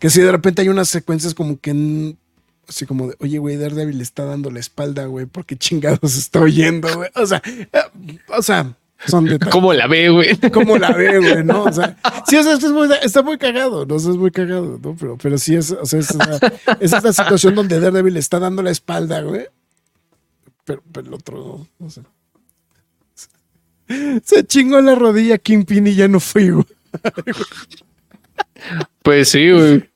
que 0.00 0.10
si 0.10 0.20
de 0.20 0.32
repente 0.32 0.62
hay 0.62 0.68
unas 0.68 0.88
secuencias 0.88 1.34
como 1.34 1.60
que, 1.60 1.70
en- 1.70 2.18
así 2.68 2.84
como 2.86 3.08
de, 3.08 3.16
oye, 3.20 3.38
güey, 3.38 3.56
Daredevil 3.56 3.98
le 3.98 4.02
está 4.02 4.24
dando 4.24 4.50
la 4.50 4.58
espalda, 4.58 5.04
güey, 5.06 5.26
porque 5.26 5.56
chingados 5.56 6.16
está 6.16 6.40
oyendo, 6.40 6.88
güey. 6.96 7.10
O 7.14 7.26
sea, 7.26 7.40
eh, 7.46 7.68
o 8.36 8.42
sea, 8.42 8.74
son 9.06 9.24
detalles. 9.26 9.52
¿Cómo 9.52 9.72
la 9.72 9.86
ve, 9.86 10.08
güey? 10.08 10.36
¿Cómo 10.52 10.76
la 10.78 10.90
ve, 10.92 11.18
güey? 11.20 11.44
¿No? 11.44 11.62
O 11.64 11.72
sea, 11.72 11.96
sí, 12.26 12.36
o 12.36 12.42
sea, 12.42 12.54
esto 12.54 12.66
es 12.66 12.72
muy- 12.72 12.88
está 13.02 13.22
muy 13.22 13.38
cagado, 13.38 13.86
¿no? 13.86 13.94
O 13.94 13.98
sea, 14.00 14.10
es 14.10 14.16
muy 14.16 14.30
cagado, 14.32 14.80
¿no? 14.82 14.96
Pero, 14.98 15.16
pero 15.16 15.38
sí 15.38 15.54
es, 15.54 15.70
o 15.70 15.86
sea, 15.86 16.00
es, 16.00 16.10
esa- 16.10 16.52
es 16.80 16.92
esta 16.92 17.12
situación 17.12 17.54
donde 17.54 17.78
Daredevil 17.78 18.14
le 18.14 18.20
está 18.20 18.38
dando 18.40 18.62
la 18.62 18.70
espalda, 18.72 19.20
güey. 19.22 19.46
Pero, 20.64 20.82
pero 20.92 21.06
el 21.08 21.14
otro, 21.14 21.36
no, 21.38 21.66
no 21.78 21.90
sé. 21.90 22.02
Se 24.24 24.44
chingó 24.46 24.80
la 24.80 24.94
rodilla 24.94 25.38
Kingpin 25.38 25.86
y 25.88 25.94
ya 25.94 26.08
no 26.08 26.20
fui, 26.20 26.50
güey. 26.50 26.64
Pues 29.02 29.28
sí, 29.30 29.50
güey. 29.50 29.88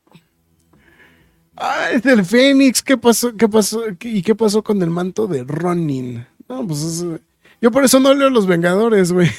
Ay, 1.56 2.00
del 2.00 2.24
Fénix, 2.24 2.82
¿qué 2.82 2.96
pasó? 2.96 3.36
¿Qué 3.36 3.48
pasó? 3.48 3.82
¿Qué- 3.98 4.08
¿Y 4.10 4.22
qué 4.22 4.34
pasó 4.34 4.62
con 4.64 4.82
el 4.82 4.90
manto 4.90 5.26
de 5.26 5.44
Ronin? 5.44 6.26
No, 6.48 6.66
pues 6.66 6.82
es- 6.82 7.04
yo 7.60 7.70
por 7.70 7.84
eso 7.84 8.00
no 8.00 8.12
leo 8.14 8.28
Los 8.30 8.46
Vengadores, 8.46 9.12
güey. 9.12 9.30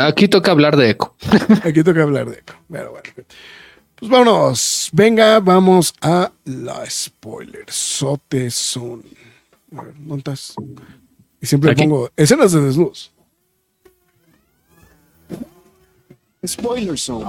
Aquí 0.00 0.28
toca 0.28 0.50
hablar 0.52 0.76
de 0.76 0.90
eco. 0.90 1.16
Aquí 1.64 1.82
toca 1.82 2.02
hablar 2.02 2.30
de 2.30 2.38
eco. 2.38 2.54
Pero 2.70 2.90
bueno. 2.92 3.04
Pues 3.96 4.10
vámonos. 4.10 4.90
Venga, 4.92 5.40
vamos 5.40 5.94
a 6.00 6.30
la 6.44 6.88
spoiler. 6.88 7.64
Sote 7.68 8.50
son. 8.50 9.02
¿Dónde 9.84 10.16
estás? 10.18 10.54
Y 11.40 11.46
siempre 11.46 11.70
Aquí. 11.72 11.82
pongo 11.82 12.10
escenas 12.16 12.52
de 12.52 12.60
desnudos. 12.62 13.12
Spoiler 16.46 16.96
zone. 16.98 17.24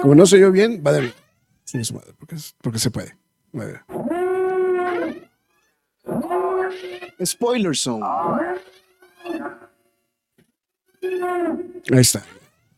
Como 0.00 0.14
no 0.14 0.24
soy 0.26 0.40
yo 0.40 0.50
bien, 0.50 0.82
va 0.86 0.92
de 0.92 1.00
bien. 1.02 1.14
Sí, 1.64 1.84
su 1.84 1.94
madre, 1.94 2.14
porque, 2.18 2.78
se 2.78 2.90
puede. 2.90 3.16
Va 3.56 3.66
de- 3.66 3.80
Spoiler 7.26 7.76
zone. 7.76 8.04
Ahí 11.92 12.00
está. 12.00 12.24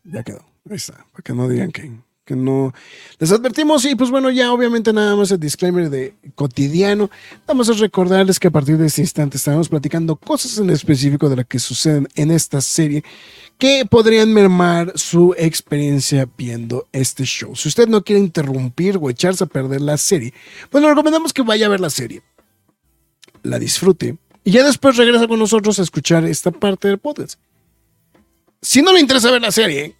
Ya 0.05 0.23
quedó. 0.25 0.41
Ahí 0.69 0.77
está. 0.77 0.95
Para 1.13 1.23
que 1.23 1.33
no 1.33 1.49
digan 1.49 1.71
que, 1.71 1.93
que 2.25 2.37
no. 2.37 2.73
Les 3.19 3.33
advertimos 3.33 3.85
y 3.85 3.95
pues 3.95 4.11
bueno, 4.11 4.31
ya 4.31 4.53
obviamente 4.53 4.93
nada 4.93 5.17
más 5.17 5.31
el 5.31 5.41
disclaimer 5.41 5.91
de 5.91 6.15
cotidiano. 6.35 7.11
Vamos 7.47 7.69
a 7.69 7.73
recordarles 7.73 8.39
que 8.39 8.49
a 8.49 8.51
partir 8.51 8.79
de 8.79 8.87
este 8.87 9.01
instante 9.01 9.37
estaremos 9.37 9.69
platicando 9.69 10.17
cosas 10.17 10.59
en 10.59 10.71
específico 10.71 11.29
de 11.29 11.37
las 11.37 11.47
que 11.47 11.59
suceden 11.59 12.09
en 12.15 12.31
esta 12.31 12.61
serie 12.61 13.03
que 13.59 13.87
podrían 13.87 14.33
mermar 14.33 14.93
su 14.97 15.35
experiencia 15.37 16.29
viendo 16.37 16.89
este 16.93 17.25
show. 17.25 17.55
Si 17.57 17.69
usted 17.69 17.89
no 17.89 18.03
quiere 18.03 18.21
interrumpir 18.21 18.99
o 19.01 19.11
echarse 19.11 19.45
a 19.45 19.47
perder 19.47 19.81
la 19.81 19.97
serie, 19.97 20.33
pues 20.71 20.83
le 20.83 20.89
recomendamos 20.89 21.33
que 21.33 21.43
vaya 21.43 21.67
a 21.67 21.71
ver 21.71 21.81
la 21.81 21.91
serie. 21.91 22.23
La 23.43 23.59
disfrute 23.59 24.17
y 24.45 24.53
ya 24.53 24.65
después 24.65 24.97
regresa 24.97 25.27
con 25.29 25.39
nosotros 25.39 25.79
a 25.79 25.83
escuchar 25.83 26.25
esta 26.25 26.51
parte 26.51 26.89
del 26.89 26.99
podcast. 26.99 27.39
Si 28.61 28.81
no 28.81 28.93
le 28.93 29.01
interesa 29.01 29.31
ver 29.31 29.43
la 29.43 29.51
serie 29.51 29.97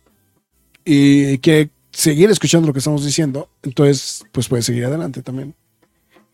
y 0.85 1.39
quiere 1.39 1.71
seguir 1.93 2.31
escuchando 2.31 2.67
lo 2.67 2.73
que 2.73 2.81
estamos 2.81 3.05
diciendo, 3.05 3.49
entonces 3.63 4.25
pues 4.33 4.49
puede 4.49 4.63
seguir 4.63 4.87
adelante 4.87 5.23
también. 5.23 5.55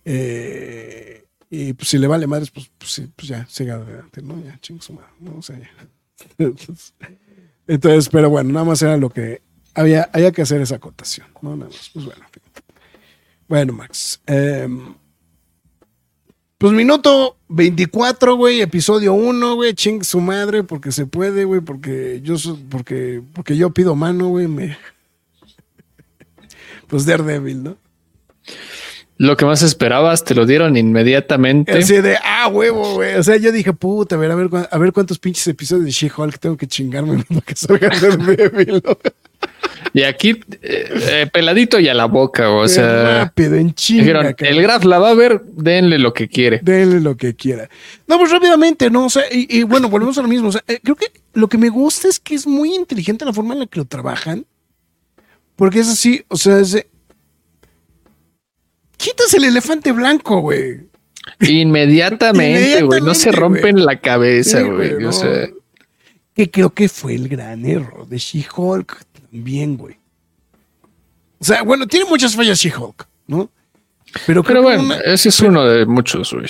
Eh, 0.05 1.25
y 1.51 1.73
pues 1.73 1.89
si 1.89 1.99
le 1.99 2.07
vale 2.07 2.27
madres, 2.27 2.51
pues, 2.51 2.71
pues, 2.79 2.93
sí, 2.93 3.11
pues 3.15 3.29
ya, 3.29 3.47
siga 3.47 3.75
adelante, 3.75 4.23
¿no? 4.23 4.43
Ya, 4.43 4.59
ching 4.61 4.81
su 4.81 4.93
madre, 4.93 5.09
¿no? 5.21 5.33
O. 5.33 5.41
Entonces, 7.67 8.09
pero 8.11 8.31
bueno, 8.31 8.53
nada 8.53 8.65
más 8.65 8.81
era 8.83 8.97
lo 8.97 9.11
que 9.11 9.43
había, 9.75 10.09
había 10.13 10.33
que 10.33 10.43
hacer 10.43 10.61
esa 10.61 10.77
acotación, 10.77 11.27
¿no? 11.43 11.57
Nada 11.57 11.71
más, 11.71 11.91
pues 11.93 12.05
bueno. 12.07 12.25
Bueno, 13.49 13.73
Max. 13.73 14.21
em, 14.27 14.95
Pues 16.59 16.73
minuto 16.73 17.37
24, 17.49 18.37
güey, 18.37 18.61
episodio 18.61 19.15
1, 19.15 19.55
güey, 19.55 19.75
ching 19.75 20.03
su 20.03 20.21
madre, 20.21 20.65
porque 20.65 20.93
se 20.93 21.07
puede, 21.07 21.45
güey, 21.45 21.61
porque 21.61 22.21
yo, 22.23 22.35
porque, 22.71 23.23
porque 23.33 23.57
yo 23.57 23.71
pido 23.71 23.95
mano, 23.95 24.29
güey, 24.29 24.49
me... 24.49 24.77
Pues 26.89 27.07
Daredevil, 27.07 27.63
¿no? 27.63 27.77
Lo 29.19 29.37
que 29.37 29.45
más 29.45 29.63
esperabas 29.63 30.23
te 30.25 30.35
lo 30.35 30.47
dieron 30.47 30.77
inmediatamente. 30.77 31.73
Así 31.73 32.01
de, 32.01 32.17
ah, 32.23 32.47
huevo, 32.49 32.95
güey. 32.95 33.17
O 33.17 33.23
sea, 33.23 33.37
yo 33.37 33.51
dije, 33.51 33.73
puta, 33.73 34.15
a 34.15 34.19
ver, 34.19 34.31
a 34.31 34.37
ver, 34.37 34.49
a 34.71 34.79
ver 34.79 34.93
cuántos 34.93 35.19
pinches 35.19 35.47
episodios 35.49 35.87
de 35.87 35.91
She-Hulk 35.91 36.39
tengo 36.39 36.57
que 36.57 36.69
chingarme 36.69 37.25
para 37.25 37.41
que 37.41 37.57
salga 37.57 37.89
Daredevil, 38.01 38.81
¿no? 38.85 38.97
Y 39.93 40.03
aquí 40.03 40.41
eh, 40.63 40.89
eh, 40.93 41.31
peladito 41.33 41.81
y 41.81 41.89
a 41.89 41.95
la 41.95 42.05
boca, 42.05 42.51
o 42.51 42.69
sea, 42.69 43.25
rápido, 43.25 43.57
en 43.57 43.75
chinga. 43.75 44.03
dijeron, 44.03 44.37
el 44.39 44.63
Graf 44.63 44.85
la 44.85 44.99
va 44.99 45.11
a 45.11 45.15
ver, 45.15 45.43
denle 45.45 45.99
lo 45.99 46.13
que 46.13 46.29
quiere. 46.29 46.61
Denle 46.63 47.01
lo 47.01 47.17
que 47.17 47.35
quiera. 47.35 47.69
No, 48.07 48.19
pues 48.19 48.31
rápidamente, 48.31 48.89
¿no? 48.89 49.07
O 49.07 49.11
sea, 49.11 49.25
y, 49.31 49.59
y 49.59 49.63
bueno, 49.65 49.89
volvemos 49.89 50.17
a 50.19 50.23
lo 50.23 50.29
mismo. 50.29 50.49
O 50.49 50.53
sea, 50.53 50.63
eh, 50.69 50.79
creo 50.83 50.95
que 50.95 51.07
lo 51.35 51.49
que 51.49 51.59
me 51.59 51.71
gusta 51.71 52.07
es 52.09 52.21
que 52.21 52.35
es 52.37 52.47
muy 52.47 52.75
inteligente 52.75 53.25
la 53.25 53.33
forma 53.33 53.55
en 53.55 53.61
la 53.61 53.67
que 53.67 53.81
lo 53.81 53.85
trabajan. 53.85 54.47
Porque 55.59 55.81
es 55.81 55.89
así, 55.89 56.25
o 56.29 56.37
sea, 56.37 56.61
es 56.61 56.71
de, 56.73 56.89
Quitas 58.97 59.35
el 59.35 59.45
elefante 59.45 59.93
blanco, 59.93 60.41
güey. 60.41 60.89
Inmediatamente, 61.41 62.83
güey, 62.83 63.01
no 63.01 63.15
se 63.15 63.31
rompen 63.33 63.85
la 63.85 64.01
cabeza, 64.01 64.61
Sí, 64.61 64.65
güey. 64.69 65.05
o 65.05 65.13
sea, 65.13 65.49
Que 66.35 66.51
creo 66.51 66.71
que 66.71 66.89
fue 66.89 67.15
el 67.15 67.29
gran 67.29 67.65
error 67.67 68.07
de 68.09 68.19
She-Hulk 68.19 69.05
también, 69.31 69.77
güey. 69.77 69.97
O 71.41 71.45
sea, 71.45 71.63
bueno, 71.63 71.87
tiene 71.87 72.07
muchas 72.07 72.35
fallas 72.35 72.59
She-Hulk, 72.59 73.07
¿no? 73.27 73.51
Pero, 74.27 74.43
bueno, 74.45 74.83
una- 74.85 74.97
ese 75.01 75.29
es 75.29 75.41
uno 75.41 75.65
de 75.65 75.85
muchos, 75.87 76.33
güey. 76.33 76.47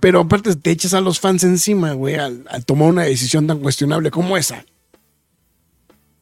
pero 0.00 0.20
aparte 0.20 0.54
te 0.56 0.70
echas 0.70 0.94
a 0.94 1.00
los 1.00 1.20
fans 1.20 1.44
encima, 1.44 1.92
güey, 1.92 2.14
al, 2.14 2.44
al 2.48 2.64
tomar 2.64 2.88
una 2.88 3.02
decisión 3.02 3.46
tan 3.46 3.58
cuestionable 3.60 4.10
como 4.10 4.36
esa. 4.36 4.64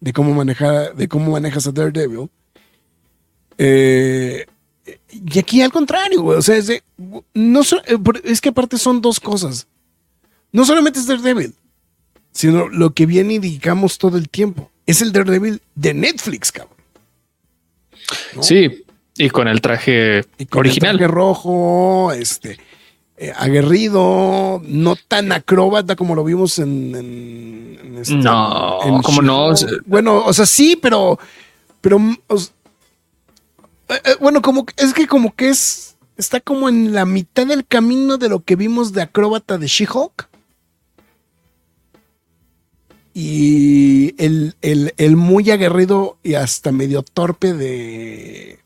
De 0.05 0.13
cómo 0.13 0.35
manejar, 0.35 0.95
de 0.95 1.09
cómo 1.09 1.33
manejas 1.33 1.67
a 1.67 1.73
Daredevil. 1.73 2.29
Eh, 3.57 4.45
y 5.11 5.39
aquí 5.39 5.63
al 5.63 5.73
contrario, 5.73 6.21
güey. 6.21 6.37
O 6.39 6.43
sea, 6.43 6.57
es 6.57 6.67
de. 6.67 6.83
No, 7.33 7.65
so- 7.65 7.83
eh, 7.87 7.97
es 8.25 8.43
que 8.43 8.51
aparte 8.51 8.77
son 8.77 9.01
dos 9.01 9.19
cosas. 9.19 9.67
No 10.53 10.67
solamente 10.67 10.99
es 10.99 11.07
Daredevil, 11.07 11.55
sino 12.33 12.69
lo 12.69 12.91
que 12.93 13.07
viene 13.07 13.35
y 13.35 13.39
digamos 13.39 13.97
todo 13.97 14.19
el 14.19 14.29
tiempo. 14.29 14.71
Es 14.85 15.01
el 15.01 15.11
Daredevil 15.11 15.63
de 15.75 15.95
Netflix, 15.95 16.53
cabrón. 16.53 16.77
¿no? 18.37 18.43
Sí, 18.43 18.85
y 19.17 19.31
con 19.31 19.49
el 19.49 19.63
traje 19.63 20.25
Y 20.37 20.45
con 20.45 20.67
el 20.67 20.71
original. 20.71 20.99
traje 20.99 21.11
rojo, 21.11 22.13
este, 22.13 22.59
eh, 23.17 23.33
aguerrido, 23.37 24.61
no 24.65 24.97
tan 24.97 25.31
acróbata 25.33 25.95
como 25.97 26.15
lo 26.15 26.25
vimos 26.25 26.59
en. 26.59 26.95
en- 26.95 27.79
en 27.85 27.99
este- 27.99 28.15
No, 28.17 28.83
en 28.85 29.03
¿cómo 29.03 29.23
no? 29.23 29.55
Bueno, 29.87 30.25
o 30.25 30.33
sea, 30.33 30.47
sí, 30.47 30.77
pero. 30.81 31.19
Pero. 31.81 31.99
o 32.29 32.37
eh, 32.37 34.01
eh, 34.05 34.17
bueno, 34.21 34.43
como 34.43 34.67
es 34.77 34.93
que 34.95 35.07
como 35.07 35.35
que 35.35 35.51
es. 35.51 35.97
Está 36.17 36.41
como 36.41 36.69
en 36.69 36.93
la 36.95 37.05
mitad 37.07 37.45
del 37.47 37.67
camino 37.67 38.19
de 38.19 38.29
lo 38.29 38.41
que 38.45 38.55
vimos 38.57 38.93
de 38.93 39.03
acróbata 39.03 39.59
de 39.59 39.67
She-Hulk. 39.67 40.29
Y 43.13 44.15
el, 44.23 44.57
el- 44.61 44.93
el 44.97 45.17
muy 45.17 45.51
aguerrido 45.51 46.19
y 46.25 46.35
hasta 46.35 46.73
medio 46.73 47.03
torpe 47.03 47.53
de. 47.53 48.59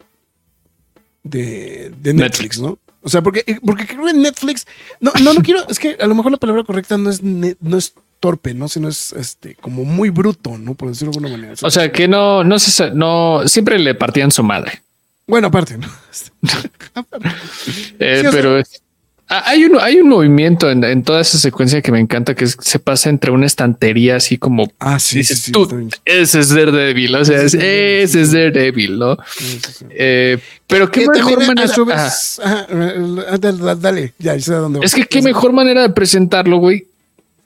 de, 1.22 1.92
de 2.00 2.14
Netflix, 2.14 2.58
¿no? 2.60 2.78
O 3.02 3.08
sea, 3.08 3.22
porque, 3.22 3.44
porque 3.64 3.86
creo 3.86 4.06
que 4.06 4.12
Netflix. 4.12 4.66
No, 5.00 5.12
no, 5.22 5.32
no 5.34 5.40
quiero. 5.44 5.66
Es 5.68 5.78
que 5.78 5.96
a 6.00 6.06
lo 6.06 6.14
mejor 6.14 6.32
la 6.32 6.38
palabra 6.38 6.64
correcta 6.64 6.96
no 6.98 7.10
es, 7.10 7.22
ne- 7.22 7.56
no 7.60 7.76
es 7.78 7.94
torpe, 8.20 8.52
¿no? 8.54 8.68
Sino 8.68 8.88
es 8.88 9.12
este 9.12 9.54
como 9.54 9.84
muy 9.84 10.10
bruto, 10.10 10.58
¿no? 10.58 10.74
Por 10.74 10.88
decirlo 10.88 11.12
de 11.12 11.18
alguna 11.18 11.36
manera. 11.36 11.54
O 11.62 11.70
sea, 11.70 11.92
que 11.92 12.08
no, 12.08 12.42
no 12.44 12.58
se, 12.58 12.90
no, 12.90 13.42
siempre 13.46 13.78
le 13.78 13.94
partían 13.94 14.30
su 14.32 14.42
madre. 14.42 14.82
Bueno, 15.26 15.48
aparte, 15.48 15.78
¿no? 15.78 15.86
Eh, 18.00 18.16
Sí, 18.16 18.22
sea- 18.22 18.30
pero 18.30 18.58
es- 18.58 18.82
ah, 18.82 18.87
hay 19.28 19.64
un, 19.64 19.78
hay 19.80 20.00
un 20.00 20.08
movimiento 20.08 20.70
en, 20.70 20.82
en 20.84 21.02
toda 21.02 21.20
esa 21.20 21.36
secuencia 21.38 21.82
que 21.82 21.92
me 21.92 22.00
encanta 22.00 22.34
que 22.34 22.44
es- 22.44 22.56
se 22.60 22.78
pasa 22.78 23.10
entre 23.10 23.30
una 23.30 23.44
estantería 23.46 24.16
así 24.16 24.38
como 24.38 24.72
Ah, 24.78 24.98
sí, 24.98 25.10
sí, 25.10 25.18
dices 25.18 25.38
sí, 25.40 25.52
tú, 25.52 25.88
ese 26.04 26.40
es 26.40 26.48
Daredevil, 26.48 27.14
o 27.14 27.24
sea, 27.24 27.42
es- 27.42 27.54
ese 27.54 28.20
es 28.22 28.32
Daredevil, 28.32 28.98
¿no? 28.98 29.16
Sí, 29.36 29.60
sí, 29.64 29.72
sí. 29.80 29.84
Eh, 29.90 30.38
pero 30.66 30.90
qué 30.90 31.06
mejor 31.08 31.44
también, 31.44 31.54
manera. 31.54 31.72
a 31.76 32.06
Ajá. 32.06 32.12
ajá, 32.42 32.66
eh, 32.70 33.38
dale, 33.38 33.74
dale, 33.80 34.14
ya, 34.18 34.34
ya 34.34 34.40
sé 34.40 34.54
a 34.54 34.58
dónde 34.58 34.80
Es 34.82 34.92
voy. 34.92 35.02
que 35.02 35.08
qué 35.08 35.22
mejor 35.22 35.52
manera 35.52 35.82
de 35.82 35.90
presentarlo, 35.90 36.56
güey, 36.58 36.86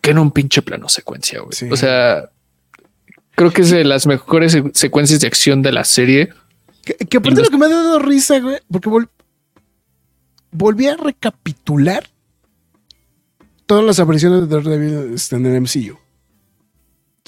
que 0.01 0.11
en 0.11 0.19
un 0.19 0.31
pinche 0.31 0.63
plano 0.63 0.89
secuencia, 0.89 1.41
güey. 1.41 1.53
Sí. 1.53 1.69
O 1.71 1.77
sea, 1.77 2.29
creo 3.35 3.51
que 3.53 3.63
es 3.63 3.71
de 3.71 3.85
las 3.85 4.07
mejores 4.07 4.53
se- 4.53 4.71
secuencias 4.75 5.21
de 5.21 5.27
acción 5.27 5.63
de 5.63 5.73
la 5.73 5.85
serie. 5.85 6.31
Que, 6.85 6.95
que 6.95 7.17
aparte 7.19 7.43
lo 7.43 7.49
que 7.51 7.57
me 7.57 7.67
ha 7.67 7.69
dado 7.69 7.99
risa, 8.01 8.39
güey, 8.41 8.59
porque 8.71 8.89
volví 10.53 10.87
a 10.87 10.97
recapitular 10.97 12.09
todas 13.66 13.85
las 13.85 13.99
apariciones 13.99 14.43
de 14.43 14.47
Daredevil 14.57 15.15
este, 15.15 15.37
en 15.37 15.47
el 15.47 15.61
MCU. 15.62 15.95
O 15.95 15.99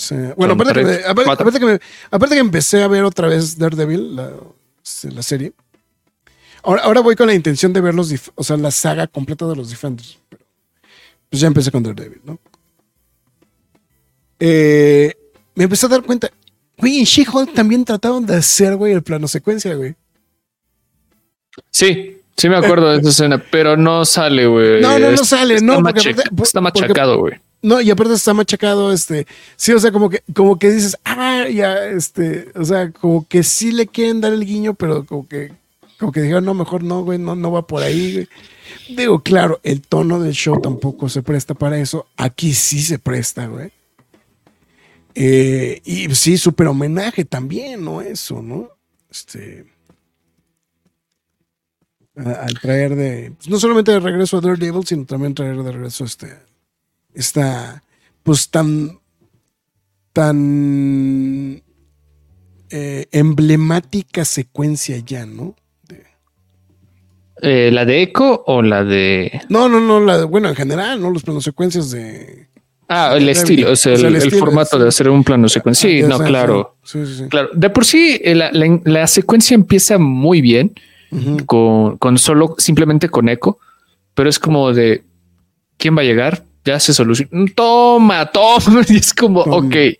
sea, 0.00 0.34
bueno, 0.36 0.54
aparte 0.54 0.74
que, 0.74 0.80
tres, 0.84 1.06
aparte, 1.06 1.58
que 1.60 1.66
me- 1.66 1.80
aparte 2.10 2.34
que 2.34 2.40
empecé 2.40 2.82
a 2.82 2.88
ver 2.88 3.04
otra 3.04 3.28
vez 3.28 3.56
Daredevil, 3.58 4.16
la, 4.16 4.32
este, 4.84 5.10
la 5.12 5.22
serie. 5.22 5.52
Ahora, 6.62 6.82
ahora 6.82 7.00
voy 7.00 7.14
con 7.16 7.26
la 7.26 7.34
intención 7.34 7.72
de 7.72 7.80
ver 7.80 7.94
los, 7.94 8.12
o 8.34 8.42
sea, 8.44 8.56
la 8.56 8.70
saga 8.70 9.06
completa 9.06 9.46
de 9.46 9.54
los 9.56 9.70
Defenders. 9.70 10.18
Pero, 10.28 10.44
pues 11.30 11.40
ya 11.40 11.46
empecé 11.46 11.70
con 11.70 11.82
Daredevil, 11.82 12.20
¿no? 12.24 12.38
Eh, 14.40 15.14
me 15.54 15.64
empecé 15.64 15.86
a 15.86 15.90
dar 15.90 16.02
cuenta, 16.02 16.30
güey, 16.78 16.98
en 16.98 17.04
She-Hulk 17.04 17.54
también 17.54 17.84
trataron 17.84 18.26
de 18.26 18.36
hacer, 18.36 18.76
güey, 18.76 18.92
el 18.92 19.02
plano 19.02 19.28
secuencia, 19.28 19.74
güey. 19.74 19.94
Sí, 21.70 22.18
sí 22.36 22.48
me 22.48 22.56
acuerdo 22.56 22.90
de 22.92 22.98
esa 23.00 23.08
escena, 23.10 23.42
pero 23.50 23.76
no 23.76 24.04
sale, 24.04 24.46
güey. 24.46 24.80
No, 24.80 24.98
no, 24.98 25.10
no 25.12 25.24
sale, 25.24 25.54
está 25.54 25.66
no, 25.66 25.80
macha- 25.80 25.94
porque 25.94 26.10
aparte- 26.10 26.42
está 26.42 26.60
porque- 26.60 26.80
machacado, 26.80 27.18
güey. 27.18 27.34
No, 27.62 27.80
y 27.80 27.90
aparte 27.90 28.12
está 28.12 28.34
machacado, 28.34 28.92
este, 28.92 29.26
sí, 29.56 29.72
o 29.72 29.78
sea, 29.78 29.90
como 29.90 30.10
que, 30.10 30.22
como 30.34 30.58
que 30.58 30.70
dices, 30.70 30.98
ah, 31.04 31.46
ya, 31.48 31.86
este, 31.86 32.48
o 32.54 32.62
sea, 32.64 32.90
como 32.90 33.26
que 33.26 33.42
sí 33.42 33.72
le 33.72 33.86
quieren 33.86 34.20
dar 34.20 34.34
el 34.34 34.44
guiño, 34.44 34.74
pero 34.74 35.06
como 35.06 35.26
que, 35.26 35.50
como 35.98 36.12
que 36.12 36.20
dijeron, 36.20 36.44
no, 36.44 36.52
mejor 36.52 36.82
no, 36.82 37.02
güey, 37.04 37.18
no, 37.18 37.34
no 37.34 37.50
va 37.52 37.66
por 37.66 37.82
ahí, 37.82 38.12
güey. 38.12 38.28
Digo, 38.94 39.20
claro, 39.22 39.60
el 39.62 39.80
tono 39.80 40.20
del 40.20 40.34
show 40.34 40.60
tampoco 40.60 41.08
se 41.08 41.22
presta 41.22 41.54
para 41.54 41.78
eso. 41.78 42.06
Aquí 42.18 42.52
sí 42.52 42.82
se 42.82 42.98
presta, 42.98 43.46
güey. 43.46 43.70
Eh, 45.14 45.80
y 45.84 46.14
sí, 46.14 46.36
súper 46.36 46.66
homenaje 46.66 47.24
también, 47.24 47.84
¿no? 47.84 48.02
Eso, 48.02 48.42
¿no? 48.42 48.68
Este. 49.10 49.64
Al 52.16 52.58
traer 52.60 52.94
de. 52.94 53.32
pues, 53.36 53.48
no 53.48 53.58
solamente 53.58 53.92
de 53.92 54.00
regreso 54.00 54.38
a 54.38 54.40
Daredevil, 54.40 54.86
sino 54.86 55.04
también 55.04 55.34
traer 55.34 55.56
de 55.62 55.72
regreso 55.72 56.04
este. 56.04 56.28
Esta. 57.14 57.82
Pues 58.22 58.48
tan. 58.50 58.98
Tan. 60.12 61.62
eh, 62.70 63.06
emblemática 63.12 64.24
secuencia 64.24 64.96
ya, 64.98 65.26
¿no? 65.26 65.54
Eh, 67.42 67.70
¿La 67.72 67.84
de 67.84 68.00
Echo 68.02 68.42
o 68.46 68.62
la 68.62 68.84
de.? 68.84 69.40
No, 69.48 69.68
no, 69.68 69.80
no, 69.80 70.00
la, 70.00 70.24
bueno, 70.24 70.48
en 70.48 70.54
general, 70.54 71.00
¿no? 71.00 71.10
Los 71.10 71.24
planos 71.24 71.44
secuencias 71.44 71.90
de. 71.90 72.48
Ah, 72.88 73.14
el 73.16 73.28
estilo, 73.28 73.72
o 73.72 73.76
sea, 73.76 73.94
O 73.94 73.96
sea, 73.96 74.08
el, 74.08 74.14
el 74.14 74.22
el 74.22 74.28
estilo, 74.28 74.44
formato 74.46 74.78
de 74.78 74.88
hacer 74.88 75.08
un 75.08 75.24
plano 75.24 75.48
secuencia. 75.48 75.88
Sí, 75.90 76.02
Ah, 76.02 76.08
no, 76.08 76.18
claro. 76.18 76.76
Sí, 76.84 77.04
sí, 77.06 77.14
sí. 77.16 77.24
Claro, 77.28 77.48
de 77.54 77.70
por 77.70 77.84
sí 77.84 78.20
eh, 78.22 78.34
la, 78.34 78.52
la- 78.52 78.80
la 78.84 79.06
secuencia 79.06 79.54
empieza 79.54 79.98
muy 79.98 80.40
bien 80.40 80.72
Con, 81.46 81.98
con 81.98 82.18
solo 82.18 82.54
simplemente 82.58 83.08
con 83.08 83.28
eco, 83.28 83.58
pero 84.14 84.28
es 84.28 84.38
como 84.38 84.72
de 84.72 85.02
quién 85.76 85.96
va 85.96 86.00
a 86.02 86.04
llegar, 86.04 86.44
ya 86.64 86.80
se 86.80 86.92
soluciona. 86.94 87.46
Toma, 87.54 88.26
toma. 88.26 88.82
Y 88.88 88.96
es 88.96 89.12
como, 89.14 89.40
ok, 89.40 89.74
eh, 89.74 89.96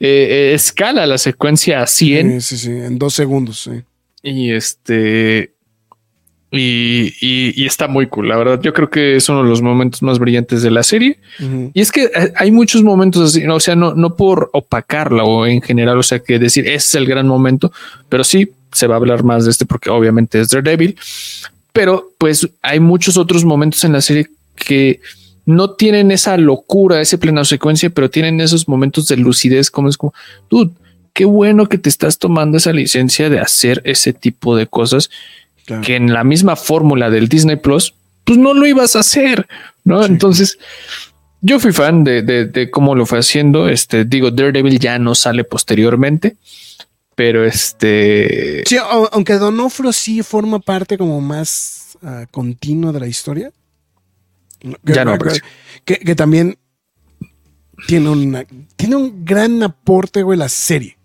eh, 0.00 0.52
escala 0.54 1.06
la 1.06 1.18
secuencia 1.18 1.82
a 1.82 1.86
100 1.86 2.40
Sí, 2.40 2.56
sí, 2.56 2.64
sí, 2.64 2.70
en 2.70 2.98
dos 2.98 3.14
segundos, 3.14 3.60
sí. 3.60 3.82
y 4.22 4.52
este. 4.52 5.52
Y, 6.52 7.12
y- 7.20 7.52
y 7.60 7.66
está 7.66 7.88
muy 7.88 8.06
cool, 8.06 8.28
la 8.28 8.36
verdad. 8.36 8.60
Yo 8.62 8.72
creo 8.72 8.88
que 8.88 9.16
es 9.16 9.28
uno 9.28 9.42
de 9.42 9.48
los 9.48 9.62
momentos 9.62 10.00
más 10.02 10.18
brillantes 10.18 10.62
de 10.62 10.70
la 10.70 10.82
serie. 10.84 11.18
Y 11.74 11.80
es 11.80 11.90
que 11.90 12.04
eh, 12.04 12.32
hay 12.36 12.50
muchos 12.52 12.82
momentos 12.84 13.30
así, 13.30 13.44
¿no? 13.44 13.56
o 13.56 13.60
sea, 13.60 13.74
no, 13.74 13.94
no 13.94 14.14
por 14.14 14.48
opacarla 14.52 15.24
o 15.24 15.44
en 15.46 15.60
general, 15.60 15.98
o 15.98 16.02
sea, 16.04 16.20
que 16.20 16.38
decir 16.38 16.64
ese 16.66 16.76
es 16.76 16.94
el 16.94 17.06
gran 17.06 17.26
momento, 17.26 17.72
pero 18.08 18.22
sí 18.24 18.52
se 18.76 18.86
va 18.86 18.94
a 18.94 18.98
hablar 18.98 19.24
más 19.24 19.44
de 19.44 19.50
este 19.50 19.66
porque 19.66 19.90
obviamente 19.90 20.40
es 20.40 20.50
Daredevil, 20.50 20.96
pero 21.72 22.12
pues 22.18 22.48
hay 22.62 22.80
muchos 22.80 23.16
otros 23.16 23.44
momentos 23.44 23.82
en 23.84 23.92
la 23.92 24.00
serie 24.00 24.28
que 24.54 25.00
no 25.44 25.70
tienen 25.70 26.10
esa 26.10 26.36
locura, 26.36 27.00
ese 27.00 27.18
pleno 27.18 27.44
secuencia, 27.44 27.90
pero 27.90 28.10
tienen 28.10 28.40
esos 28.40 28.68
momentos 28.68 29.06
de 29.08 29.16
lucidez, 29.16 29.70
como 29.70 29.88
es 29.88 29.96
como, 29.96 30.12
dude, 30.50 30.72
qué 31.12 31.24
bueno 31.24 31.68
que 31.68 31.78
te 31.78 31.88
estás 31.88 32.18
tomando 32.18 32.58
esa 32.58 32.72
licencia 32.72 33.30
de 33.30 33.38
hacer 33.38 33.80
ese 33.84 34.12
tipo 34.12 34.56
de 34.56 34.66
cosas 34.66 35.10
Claro. 35.66 35.82
que 35.82 35.96
en 35.96 36.12
la 36.12 36.22
misma 36.22 36.54
fórmula 36.54 37.10
del 37.10 37.28
Disney 37.28 37.56
Plus 37.56 37.92
pues 38.26 38.38
no 38.38 38.54
lo 38.54 38.66
ibas 38.66 38.96
a 38.96 39.00
hacer, 39.00 39.46
¿no? 39.84 40.04
Entonces, 40.04 40.58
yo 41.40 41.60
fui 41.60 41.72
fan 41.72 42.02
de, 42.02 42.22
de, 42.22 42.46
de, 42.46 42.70
cómo 42.70 42.96
lo 42.96 43.06
fue 43.06 43.20
haciendo. 43.20 43.68
Este, 43.68 44.04
digo, 44.04 44.32
Daredevil 44.32 44.80
ya 44.80 44.98
no 44.98 45.14
sale 45.14 45.44
posteriormente, 45.44 46.36
pero 47.16 47.44
este. 47.44 48.62
Sí, 48.66 48.76
aunque 49.10 49.34
Donofrio 49.34 49.92
sí 49.92 50.22
forma 50.22 50.60
parte 50.60 50.96
como 50.96 51.20
más 51.20 51.98
uh, 52.02 52.26
continua 52.30 52.92
de 52.92 53.00
la 53.00 53.08
historia. 53.08 53.50
Ya 54.82 55.04
no 55.04 55.18
que, 55.18 55.40
que, 55.84 55.98
que, 55.98 56.14
también 56.14 56.58
tiene, 57.86 58.08
una, 58.10 58.44
tiene 58.76 58.96
un 58.96 59.24
gran 59.24 59.62
aporte, 59.62 60.22
güey, 60.22 60.38
la 60.38 60.48
serie. 60.48 60.98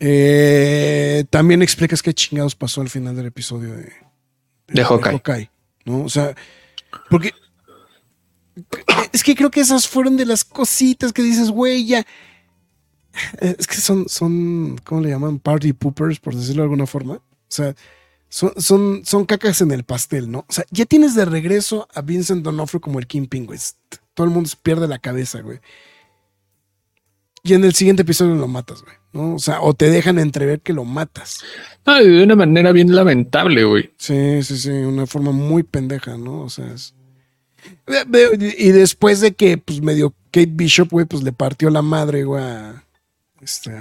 Eh, 0.00 1.24
también 1.30 1.62
explicas 1.62 2.02
qué 2.02 2.14
chingados 2.14 2.54
pasó 2.56 2.80
al 2.80 2.88
final 2.88 3.14
del 3.14 3.26
episodio 3.26 3.74
de, 3.74 3.82
de, 3.82 3.92
de 4.68 4.84
Hawkeye. 4.84 5.12
Hawkeye 5.12 5.50
¿no? 5.84 6.04
O 6.04 6.08
sea, 6.08 6.34
porque 7.08 7.32
es 9.12 9.22
que 9.22 9.34
creo 9.36 9.50
que 9.50 9.60
esas 9.60 9.86
fueron 9.86 10.16
de 10.16 10.26
las 10.26 10.44
cositas 10.44 11.12
que 11.12 11.22
dices, 11.22 11.50
güey, 11.50 11.86
ya. 11.86 12.04
Es 13.40 13.66
que 13.66 13.76
son, 13.76 14.08
son, 14.08 14.78
¿cómo 14.84 15.00
le 15.00 15.10
llaman? 15.10 15.38
Party 15.38 15.72
poopers, 15.72 16.20
por 16.20 16.34
decirlo 16.34 16.62
de 16.62 16.64
alguna 16.64 16.86
forma. 16.86 17.14
O 17.14 17.22
sea, 17.48 17.74
son, 18.28 18.52
son, 18.56 19.02
son 19.04 19.24
cacas 19.26 19.60
en 19.60 19.72
el 19.72 19.84
pastel, 19.84 20.30
¿no? 20.30 20.40
O 20.48 20.52
sea, 20.52 20.64
ya 20.70 20.84
tienes 20.84 21.14
de 21.14 21.24
regreso 21.24 21.88
a 21.94 22.02
Vincent 22.02 22.44
Donofrio 22.44 22.80
como 22.80 22.98
el 22.98 23.06
Kingpin, 23.06 23.46
güey. 23.46 23.58
Todo 24.14 24.26
el 24.26 24.32
mundo 24.32 24.48
se 24.48 24.56
pierde 24.56 24.86
la 24.86 24.98
cabeza, 24.98 25.40
güey. 25.40 25.60
Y 27.42 27.54
en 27.54 27.64
el 27.64 27.74
siguiente 27.74 28.02
episodio 28.02 28.34
lo 28.34 28.46
matas, 28.48 28.82
güey. 28.82 28.94
¿no? 29.12 29.34
O 29.34 29.38
sea, 29.38 29.60
o 29.60 29.74
te 29.74 29.90
dejan 29.90 30.18
entrever 30.18 30.60
que 30.60 30.72
lo 30.72 30.84
matas. 30.84 31.40
Ah, 31.84 32.00
de 32.00 32.22
una 32.22 32.36
manera 32.36 32.72
bien 32.72 32.94
lamentable, 32.94 33.64
güey. 33.64 33.90
Sí, 33.96 34.42
sí, 34.42 34.58
sí, 34.58 34.70
una 34.70 35.06
forma 35.06 35.32
muy 35.32 35.62
pendeja, 35.62 36.16
¿no? 36.16 36.42
O 36.42 36.48
sea, 36.48 36.72
es... 36.72 36.94
Y 38.28 38.70
después 38.70 39.20
de 39.20 39.32
que, 39.32 39.58
pues, 39.58 39.82
medio 39.82 40.14
Kate 40.30 40.50
Bishop, 40.52 40.90
güey, 40.90 41.06
pues 41.06 41.22
le 41.22 41.32
partió 41.32 41.68
la 41.70 41.82
madre, 41.82 42.24
güey, 42.24 42.42
a, 42.42 42.84
este, 43.40 43.72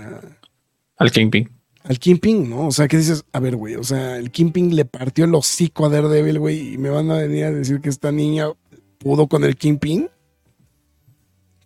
al 0.97 1.11
Kingpin. 1.11 1.49
Al 1.83 1.97
Kingpin, 1.97 2.49
¿no? 2.49 2.67
O 2.67 2.71
sea, 2.71 2.87
¿qué 2.87 2.97
dices? 2.97 3.23
A 3.31 3.39
ver, 3.39 3.55
güey, 3.55 3.75
o 3.75 3.83
sea, 3.83 4.17
el 4.17 4.31
Kingpin 4.31 4.75
le 4.75 4.85
partió 4.85 5.25
el 5.25 5.33
hocico 5.33 5.85
a 5.85 5.89
Daredevil, 5.89 6.39
güey, 6.39 6.73
y 6.73 6.77
me 6.77 6.89
van 6.89 7.09
a 7.09 7.15
venir 7.15 7.45
a 7.45 7.51
decir 7.51 7.79
que 7.79 7.89
esta 7.89 8.11
niña 8.11 8.47
pudo 8.97 9.27
con 9.27 9.43
el 9.43 9.55
Kingpin. 9.55 10.09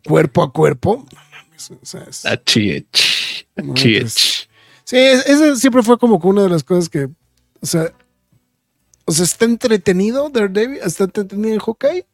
Cuerpo 0.05 0.43
a 0.43 0.51
cuerpo. 0.51 1.05
No 1.11 1.19
mames, 1.31 1.71
o 1.71 1.85
sea, 1.85 2.03
es... 2.03 2.25
Achich. 2.25 3.47
No, 3.55 3.73
pues, 3.73 4.47
sí, 4.83 4.97
ese 4.97 5.55
siempre 5.55 5.83
fue 5.83 5.97
como 5.97 6.19
que 6.19 6.27
una 6.27 6.43
de 6.43 6.49
las 6.49 6.63
cosas 6.63 6.89
que, 6.89 7.09
o 7.61 7.65
sea, 7.65 7.93
o 9.05 9.11
sea, 9.11 9.25
está 9.25 9.45
entretenido 9.45 10.29
Daredevil, 10.29 10.79
está 10.83 11.05
entretenido 11.05 11.53
el 11.53 11.61
Hawkeye, 11.61 12.05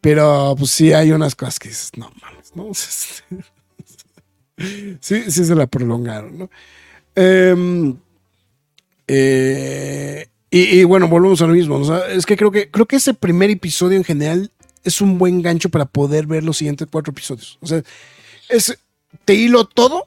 pero 0.00 0.54
pues 0.58 0.70
sí 0.70 0.92
hay 0.92 1.12
unas 1.12 1.34
cosas 1.34 1.58
que 1.58 1.68
dices, 1.68 1.92
no 1.96 2.10
mames, 2.20 2.54
¿no? 2.54 2.70
sí, 5.00 5.30
sí 5.30 5.44
se 5.44 5.54
la 5.54 5.66
prolongaron, 5.66 6.38
¿no? 6.38 6.50
Eh, 7.14 7.94
eh, 9.08 10.28
y, 10.50 10.84
bueno, 10.84 11.08
volvemos 11.08 11.40
a 11.42 11.46
lo 11.46 11.52
mismo. 11.52 11.80
Es 12.08 12.24
que 12.24 12.36
creo 12.36 12.50
que 12.50 12.70
creo 12.70 12.86
que 12.86 12.96
ese 12.96 13.14
primer 13.14 13.50
episodio 13.50 13.96
en 13.96 14.04
general 14.04 14.50
es 14.84 15.00
un 15.00 15.18
buen 15.18 15.42
gancho 15.42 15.68
para 15.68 15.84
poder 15.84 16.26
ver 16.26 16.44
los 16.44 16.56
siguientes 16.56 16.88
cuatro 16.90 17.10
episodios. 17.10 17.58
O 17.60 17.66
sea, 17.66 17.82
es, 18.48 18.78
te 19.24 19.34
hilo 19.34 19.64
todo 19.64 20.06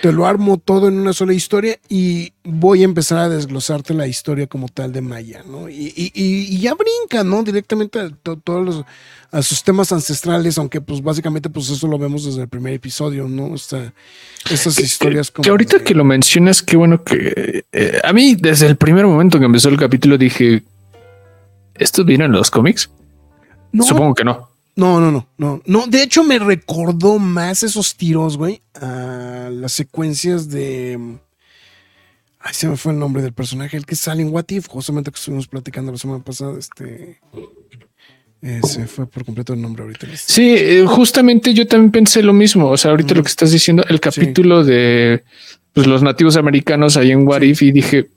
te 0.00 0.12
lo 0.12 0.26
armo 0.26 0.56
todo 0.58 0.88
en 0.88 0.98
una 0.98 1.12
sola 1.12 1.34
historia 1.34 1.78
y 1.88 2.32
voy 2.42 2.82
a 2.82 2.84
empezar 2.84 3.18
a 3.18 3.28
desglosarte 3.28 3.92
la 3.92 4.06
historia 4.06 4.46
como 4.46 4.68
tal 4.68 4.92
de 4.92 5.02
Maya, 5.02 5.42
¿no? 5.46 5.68
Y, 5.68 5.92
y, 5.94 6.12
y 6.14 6.58
ya 6.58 6.74
brinca, 6.74 7.22
¿no? 7.22 7.42
Directamente 7.42 8.00
a 8.00 8.08
to, 8.08 8.36
todos 8.36 8.64
los, 8.64 8.84
a 9.30 9.42
sus 9.42 9.62
temas 9.62 9.92
ancestrales, 9.92 10.56
aunque 10.56 10.80
pues 10.80 11.02
básicamente 11.02 11.50
pues 11.50 11.68
eso 11.68 11.86
lo 11.86 11.98
vemos 11.98 12.24
desde 12.24 12.42
el 12.42 12.48
primer 12.48 12.72
episodio, 12.72 13.28
¿no? 13.28 13.54
Esas 13.54 13.92
que, 14.76 14.82
historias 14.82 15.30
como... 15.30 15.44
Que 15.44 15.50
ahorita 15.50 15.78
de... 15.78 15.84
que 15.84 15.94
lo 15.94 16.04
mencionas, 16.04 16.62
qué 16.62 16.76
bueno 16.76 17.04
que... 17.04 17.66
Eh, 17.70 18.00
a 18.02 18.12
mí 18.14 18.36
desde 18.36 18.66
el 18.66 18.76
primer 18.76 19.06
momento 19.06 19.38
que 19.38 19.44
empezó 19.44 19.68
el 19.68 19.78
capítulo 19.78 20.16
dije, 20.16 20.62
¿esto 21.74 22.04
viene 22.04 22.24
en 22.24 22.32
los 22.32 22.50
cómics? 22.50 22.90
No. 23.72 23.84
Supongo 23.84 24.14
que 24.14 24.24
no. 24.24 24.53
No, 24.76 25.00
no, 25.00 25.12
no, 25.12 25.28
no, 25.38 25.62
no. 25.66 25.86
De 25.86 26.02
hecho, 26.02 26.24
me 26.24 26.38
recordó 26.38 27.18
más 27.18 27.62
esos 27.62 27.96
tiros, 27.96 28.36
güey, 28.36 28.62
a 28.74 29.48
las 29.52 29.72
secuencias 29.72 30.48
de. 30.48 31.18
Ay, 32.40 32.52
se 32.52 32.68
me 32.68 32.76
fue 32.76 32.92
el 32.92 32.98
nombre 32.98 33.22
del 33.22 33.32
personaje, 33.32 33.76
el 33.76 33.86
que 33.86 33.94
sale 33.94 34.22
en 34.22 34.32
What 34.32 34.46
If, 34.48 34.66
justamente 34.66 35.10
que 35.10 35.16
estuvimos 35.16 35.46
platicando 35.46 35.92
la 35.92 35.98
semana 35.98 36.24
pasada. 36.24 36.58
Este. 36.58 37.20
Eh, 38.42 38.60
se 38.66 38.86
fue 38.86 39.06
por 39.06 39.24
completo 39.24 39.54
el 39.54 39.62
nombre 39.62 39.84
ahorita. 39.84 40.06
Sí, 40.16 40.54
eh, 40.54 40.84
justamente 40.86 41.54
yo 41.54 41.66
también 41.66 41.92
pensé 41.92 42.22
lo 42.22 42.34
mismo. 42.34 42.68
O 42.68 42.76
sea, 42.76 42.90
ahorita 42.90 43.14
mm. 43.14 43.16
lo 43.16 43.22
que 43.22 43.30
estás 43.30 43.52
diciendo, 43.52 43.84
el 43.88 44.00
capítulo 44.00 44.64
sí. 44.64 44.70
de 44.70 45.24
pues, 45.72 45.86
los 45.86 46.02
nativos 46.02 46.36
americanos 46.36 46.96
ahí 46.98 47.12
en 47.12 47.26
What 47.26 47.40
sí. 47.40 47.46
If, 47.50 47.62
y 47.62 47.72
dije, 47.72 48.10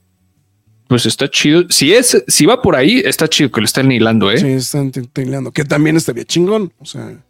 pues 0.88 1.06
está 1.06 1.30
chido. 1.30 1.64
Si 1.70 1.94
es, 1.94 2.24
si 2.28 2.46
va 2.46 2.62
por 2.62 2.76
ahí, 2.76 3.02
está 3.04 3.28
chido 3.28 3.52
que 3.52 3.62
lo 3.62 3.66
estén 3.66 3.92
hilando, 3.92 4.32
¿eh? 4.32 4.38
Sí, 4.38 4.48
están 4.48 4.92
hilando, 5.16 5.52
que 5.52 5.66
también 5.66 5.98
estaría 5.98 6.26
chingón. 6.26 6.74
O 6.80 6.86
sea, 6.86 7.24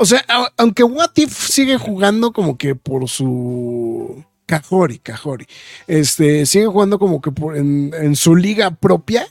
o 0.00 0.04
sea, 0.04 0.24
aunque 0.56 0.84
What 0.84 1.10
If 1.16 1.50
sigue 1.50 1.76
jugando 1.76 2.32
como 2.32 2.56
que 2.56 2.76
por 2.76 3.08
su 3.08 4.24
Cajori, 4.46 5.00
Cajori, 5.00 5.46
este, 5.88 6.46
sigue 6.46 6.66
jugando 6.66 7.00
como 7.00 7.20
que 7.20 7.32
por, 7.32 7.56
en, 7.56 8.14
su 8.14 8.36
liga 8.36 8.70
propia. 8.70 9.26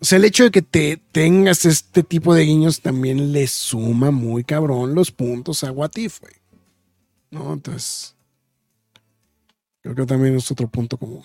O 0.00 0.04
sea, 0.04 0.18
el 0.18 0.24
hecho 0.24 0.44
de 0.44 0.50
que 0.50 0.62
te 0.62 1.00
tengas 1.12 1.64
este 1.64 2.02
tipo 2.02 2.34
de 2.34 2.44
guiños 2.44 2.80
también 2.80 3.32
le 3.32 3.46
suma 3.46 4.10
muy 4.10 4.42
cabrón 4.42 4.94
los 4.94 5.12
puntos 5.12 5.62
a 5.62 5.70
What 5.70 5.92
If, 5.96 6.20
güey. 6.20 6.34
¿No? 7.30 7.52
Entonces, 7.52 8.16
creo 9.80 9.94
que 9.94 10.06
también 10.06 10.36
es 10.36 10.50
otro 10.50 10.66
punto 10.68 10.98
como 10.98 11.24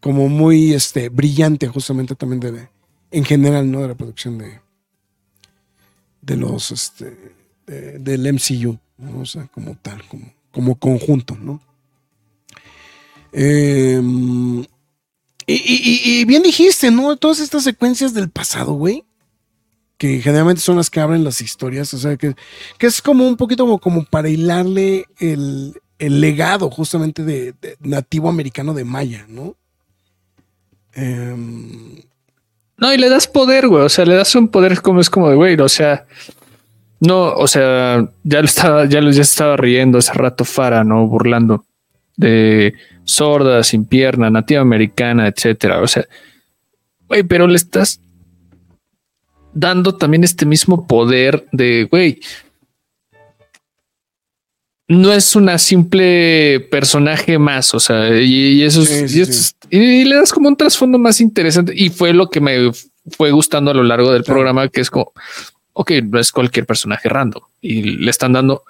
como 0.00 0.28
muy 0.28 0.72
este, 0.72 1.08
brillante 1.08 1.68
justamente 1.68 2.14
también 2.14 2.40
de, 2.40 2.68
en 3.10 3.24
general, 3.24 3.70
¿no? 3.70 3.82
De 3.82 3.88
la 3.88 3.94
producción 3.94 4.38
de, 4.38 4.60
de 6.22 6.36
los, 6.36 6.72
este, 6.72 7.34
de, 7.66 7.98
del 7.98 8.32
MCU, 8.32 8.78
¿no? 8.98 9.20
O 9.20 9.26
sea, 9.26 9.46
como 9.48 9.76
tal, 9.76 10.02
como, 10.08 10.32
como 10.50 10.78
conjunto, 10.78 11.36
¿no? 11.36 11.60
Eh, 13.32 14.00
y, 15.46 16.02
y, 16.04 16.24
bien 16.24 16.42
dijiste, 16.42 16.90
¿no? 16.90 17.16
Todas 17.16 17.40
estas 17.40 17.64
secuencias 17.64 18.14
del 18.14 18.30
pasado, 18.30 18.72
güey, 18.72 19.04
que 19.98 20.20
generalmente 20.20 20.62
son 20.62 20.76
las 20.76 20.90
que 20.90 21.00
abren 21.00 21.24
las 21.24 21.40
historias, 21.40 21.92
o 21.92 21.98
sea, 21.98 22.16
que, 22.16 22.34
que 22.78 22.86
es 22.86 23.02
como 23.02 23.26
un 23.26 23.36
poquito 23.36 23.78
como, 23.78 24.04
para 24.04 24.30
hilarle 24.30 25.06
el, 25.18 25.80
el 25.98 26.20
legado 26.20 26.70
justamente 26.70 27.24
de 27.24 27.54
nativo 27.80 28.28
americano 28.28 28.72
de 28.74 28.84
Maya, 28.84 29.26
¿no? 29.28 29.56
Um... 30.96 32.00
No, 32.76 32.94
y 32.94 32.96
le 32.96 33.10
das 33.10 33.26
poder, 33.26 33.68
güey. 33.68 33.84
O 33.84 33.88
sea, 33.88 34.06
le 34.06 34.14
das 34.14 34.34
un 34.34 34.48
poder 34.48 34.80
como 34.80 35.00
es 35.00 35.10
como 35.10 35.28
de 35.28 35.36
güey. 35.36 35.60
O 35.60 35.68
sea, 35.68 36.06
no, 37.00 37.32
o 37.32 37.46
sea, 37.46 38.08
ya 38.24 38.40
lo 38.40 38.46
estaba, 38.46 38.86
ya 38.86 39.00
lo 39.00 39.10
ya 39.10 39.22
estaba 39.22 39.56
riendo 39.56 39.98
hace 39.98 40.12
rato 40.14 40.44
Fara, 40.44 40.82
no 40.82 41.06
burlando 41.06 41.64
de 42.16 42.74
sorda, 43.04 43.62
sin 43.64 43.84
pierna, 43.84 44.30
nativa 44.30 44.62
americana, 44.62 45.26
etcétera. 45.28 45.82
O 45.82 45.86
sea, 45.86 46.06
güey, 47.06 47.22
pero 47.22 47.46
le 47.46 47.56
estás 47.56 48.00
dando 49.52 49.96
también 49.96 50.24
este 50.24 50.46
mismo 50.46 50.86
poder 50.86 51.46
de 51.52 51.88
güey 51.90 52.20
no 54.90 55.12
es 55.12 55.36
una 55.36 55.56
simple 55.58 56.66
personaje 56.68 57.38
más, 57.38 57.74
o 57.74 57.78
sea, 57.78 58.12
y, 58.20 58.54
y 58.54 58.62
eso 58.64 58.84
sí, 58.84 59.08
sí, 59.08 59.20
y, 59.20 59.24
sí. 59.24 59.52
y, 59.70 60.04
le 60.04 60.16
das 60.16 60.32
como 60.32 60.48
un 60.48 60.56
trasfondo 60.56 60.98
más 60.98 61.20
interesante 61.20 61.72
y 61.76 61.90
fue 61.90 62.12
lo 62.12 62.28
que 62.28 62.40
me 62.40 62.72
fue 63.12 63.30
gustando 63.30 63.70
a 63.70 63.74
lo 63.74 63.84
largo 63.84 64.12
del 64.12 64.24
programa, 64.24 64.68
que 64.68 64.80
es 64.80 64.90
como, 64.90 65.12
ok, 65.74 65.92
no 66.10 66.18
es 66.18 66.32
cualquier 66.32 66.66
personaje 66.66 67.08
random 67.08 67.40
y 67.60 67.82
le 67.82 68.10
están 68.10 68.32
dando, 68.32 68.64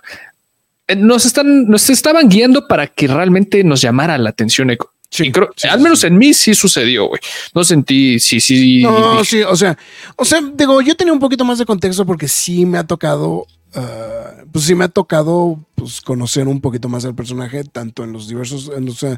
eh, 0.89 0.95
nos 0.95 1.25
están, 1.25 1.67
nos 1.67 1.89
estaban 1.89 2.29
guiando 2.29 2.69
para 2.69 2.87
que 2.87 3.07
realmente 3.07 3.65
nos 3.65 3.81
llamara 3.81 4.19
la 4.19 4.29
atención. 4.29 4.69
Eco. 4.69 4.93
Sí, 5.09 5.33
creo, 5.33 5.49
sí, 5.57 5.69
al 5.69 5.81
menos 5.81 6.05
en 6.05 6.19
mí 6.19 6.35
sí 6.35 6.55
sucedió, 6.55 7.07
güey. 7.07 7.21
No 7.55 7.65
sentí, 7.65 8.21
sí, 8.21 8.41
sí. 8.41 8.83
No, 8.83 9.25
sí, 9.25 9.41
o 9.41 9.57
sea, 9.57 9.79
o 10.17 10.27
sea, 10.27 10.43
digo, 10.53 10.83
yo 10.83 10.95
tenía 10.95 11.15
un 11.15 11.19
poquito 11.19 11.47
más 11.47 11.59
de 11.59 11.65
contexto 11.65 12.05
porque 12.05 12.29
sí 12.29 12.67
me 12.67 12.77
ha 12.77 12.87
tocado 12.87 13.47
Uh, 13.75 14.49
pues 14.51 14.65
sí 14.65 14.75
me 14.75 14.85
ha 14.85 14.89
tocado 14.89 15.65
pues, 15.77 16.01
conocer 16.01 16.49
un 16.49 16.61
poquito 16.61 16.89
más 16.89 17.05
al 17.05 17.15
personaje, 17.15 17.63
tanto 17.63 18.03
en 18.03 18.13
los 18.13 18.27
diversos, 18.27 18.71
en 18.77 18.85
los, 18.85 19.01
uh, 19.05 19.17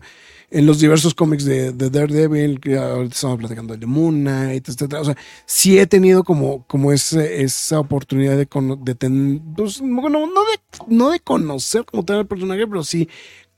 en 0.51 0.66
los 0.66 0.79
diversos 0.79 1.15
cómics 1.15 1.47
de, 1.47 1.73
de, 1.73 1.89
Daredevil, 1.89 2.61
que 2.61 2.77
ahorita 2.77 3.15
estamos 3.15 3.39
platicando 3.39 3.74
de 3.74 3.87
Moon 3.87 4.20
Knight, 4.20 4.69
etc. 4.69 4.95
O 5.01 5.05
sea, 5.07 5.16
sí 5.47 5.79
he 5.79 5.87
tenido 5.87 6.23
como, 6.23 6.66
como 6.66 6.93
ese, 6.93 7.43
esa 7.43 7.81
oportunidad 7.81 8.37
de, 8.37 8.47
de 8.81 8.95
tener, 8.95 9.41
pues, 9.57 9.81
no 9.81 10.03
de, 10.11 10.61
no 10.87 11.11
de 11.11 11.20
conocer 11.20 11.87
como 11.87 12.05
tal 12.05 12.19
el 12.19 12.27
personaje, 12.27 12.66
pero 12.66 12.85
sí 12.85 13.09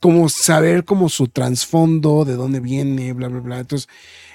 como 0.04 0.28
saber 0.28 0.84
como 0.84 1.08
su 1.08 1.28
trasfondo, 1.28 2.26
de 2.26 2.34
dónde 2.34 2.60
viene, 2.60 3.14
bla, 3.14 3.28
bla, 3.28 3.40
bla. 3.40 3.60
Entonces, 3.60 3.88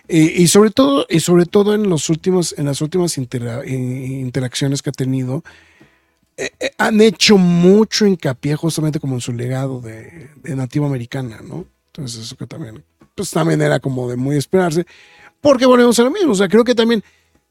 eh, 0.07 0.33
y 0.37 0.47
sobre 0.47 0.71
todo, 0.71 1.05
y 1.07 1.19
sobre 1.19 1.45
todo 1.45 1.75
en 1.75 1.89
los 1.89 2.09
últimos, 2.09 2.55
en 2.57 2.65
las 2.65 2.81
últimas 2.81 3.19
intera- 3.19 3.63
eh, 3.63 3.75
interacciones 3.75 4.81
que 4.81 4.89
ha 4.89 4.93
tenido, 4.93 5.43
eh, 6.39 6.51
eh, 6.59 6.71
han 6.77 7.01
hecho 7.01 7.37
mucho 7.37 8.05
hincapié 8.05 8.55
justamente 8.55 8.99
como 8.99 9.15
en 9.15 9.21
su 9.21 9.33
legado 9.33 9.81
de, 9.81 10.29
de 10.41 10.55
nativo 10.55 10.85
americana, 10.85 11.41
¿no? 11.43 11.65
Entonces, 11.87 12.21
eso 12.23 12.35
que 12.37 12.47
también, 12.47 12.83
pues 13.15 13.31
también 13.31 13.61
era 13.61 13.79
como 13.79 14.09
de 14.09 14.15
muy 14.15 14.37
esperarse, 14.37 14.85
porque 15.41 15.65
volvemos 15.65 15.99
a 15.99 16.03
lo 16.03 16.11
mismo. 16.11 16.31
O 16.31 16.35
sea, 16.35 16.47
creo 16.47 16.63
que 16.63 16.75
también, 16.75 17.03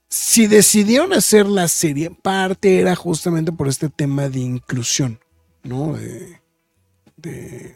si 0.08 0.46
decidieron 0.46 1.12
hacer 1.12 1.46
la 1.46 1.68
serie, 1.68 2.10
parte 2.10 2.78
era 2.80 2.94
justamente 2.96 3.52
por 3.52 3.68
este 3.68 3.88
tema 3.90 4.28
de 4.28 4.40
inclusión, 4.40 5.18
¿no? 5.64 5.94
De. 5.96 6.40
de- 7.16 7.74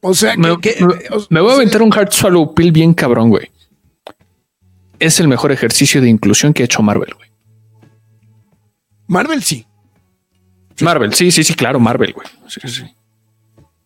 o 0.00 0.14
sea, 0.14 0.36
Me, 0.36 0.56
que, 0.60 0.74
que- 0.76 0.84
me- 0.86 0.94
o- 1.10 1.26
me 1.28 1.40
voy 1.40 1.50
a 1.50 1.52
o 1.52 1.56
sea, 1.56 1.62
aventar 1.62 1.82
un 1.82 1.92
hard 1.92 2.10
swallow 2.12 2.54
pill 2.54 2.72
bien 2.72 2.94
cabrón, 2.94 3.28
güey. 3.30 3.50
Es 4.98 5.18
el 5.20 5.26
mejor 5.28 5.50
ejercicio 5.52 6.00
de 6.00 6.08
inclusión 6.08 6.52
que 6.54 6.62
ha 6.62 6.66
hecho 6.66 6.82
Marvel, 6.82 7.12
güey. 7.16 7.28
Marvel 9.12 9.42
sí. 9.42 9.66
Marvel, 10.80 11.12
sí, 11.12 11.30
sí, 11.30 11.44
sí, 11.44 11.54
claro, 11.54 11.78
Marvel, 11.78 12.12
güey. 12.14 12.26
Sí, 12.48 12.60
sí. 12.66 12.84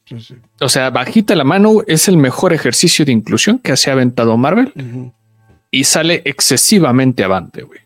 Sí, 0.09 0.21
sí. 0.21 0.35
O 0.61 0.69
sea, 0.69 0.91
bajita 0.91 1.35
la 1.35 1.43
mano 1.43 1.83
es 1.89 2.07
el 2.07 2.17
mejor 2.17 2.53
ejercicio 2.53 3.05
de 3.05 3.11
inclusión 3.13 3.59
que 3.59 3.77
se 3.77 3.91
ha 3.91 3.95
aventado 3.95 4.37
Marvel 4.37 4.73
y 5.73 5.83
sale 5.85 6.23
excesivamente 6.25 7.25
avante, 7.25 7.63
güey. 7.63 7.81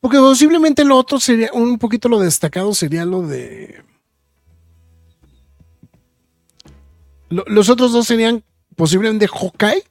Porque 0.00 0.16
posiblemente 0.16 0.84
lo 0.84 0.96
otro 0.96 1.20
sería, 1.20 1.50
un 1.52 1.78
poquito 1.78 2.08
lo 2.08 2.18
destacado 2.18 2.72
sería 2.74 3.04
lo 3.04 3.22
de. 3.26 3.82
Lo- 7.28 7.44
los 7.46 7.68
otros 7.68 7.92
dos 7.92 8.06
serían 8.06 8.42
posiblemente 8.74 9.28
Hawkeye, 9.28 9.84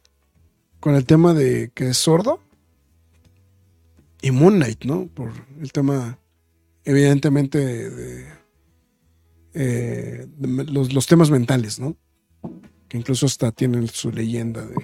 con 0.80 0.96
el 0.96 1.06
tema 1.06 1.34
de 1.34 1.72
que 1.74 1.90
es 1.90 1.98
sordo, 1.98 2.40
y 4.22 4.32
Moon 4.32 4.56
Knight, 4.56 4.84
¿no? 4.86 5.06
Por 5.14 5.32
el 5.62 5.72
tema, 5.72 6.18
evidentemente, 6.86 7.58
de, 7.90 8.28
eh, 9.54 10.28
los, 10.40 10.94
los 10.94 11.08
temas 11.08 11.30
mentales, 11.30 11.80
¿no? 11.80 11.96
Que 12.88 12.98
incluso 12.98 13.26
hasta 13.26 13.52
tienen 13.52 13.88
su 13.88 14.12
leyenda 14.12 14.66
de, 14.66 14.76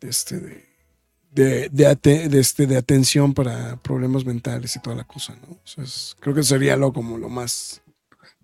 este, 0.00 0.66
de, 1.32 1.86
ate- 1.88 2.28
este, 2.38 2.66
de 2.66 2.76
atención 2.76 3.34
para 3.34 3.76
problemas 3.76 4.24
mentales 4.24 4.76
y 4.76 4.80
toda 4.80 4.96
la 4.96 5.04
cosa, 5.04 5.34
¿no? 5.36 5.54
O 5.54 5.84
creo 6.20 6.34
que 6.34 6.42
sería 6.42 6.76
lo 6.76 6.92
como 6.92 7.18
lo 7.18 7.28
más. 7.28 7.82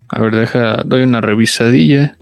A 0.09 0.19
ver, 0.19 0.35
deja, 0.35 0.83
doy 0.83 1.03
una 1.03 1.21
revisadilla. 1.21 2.17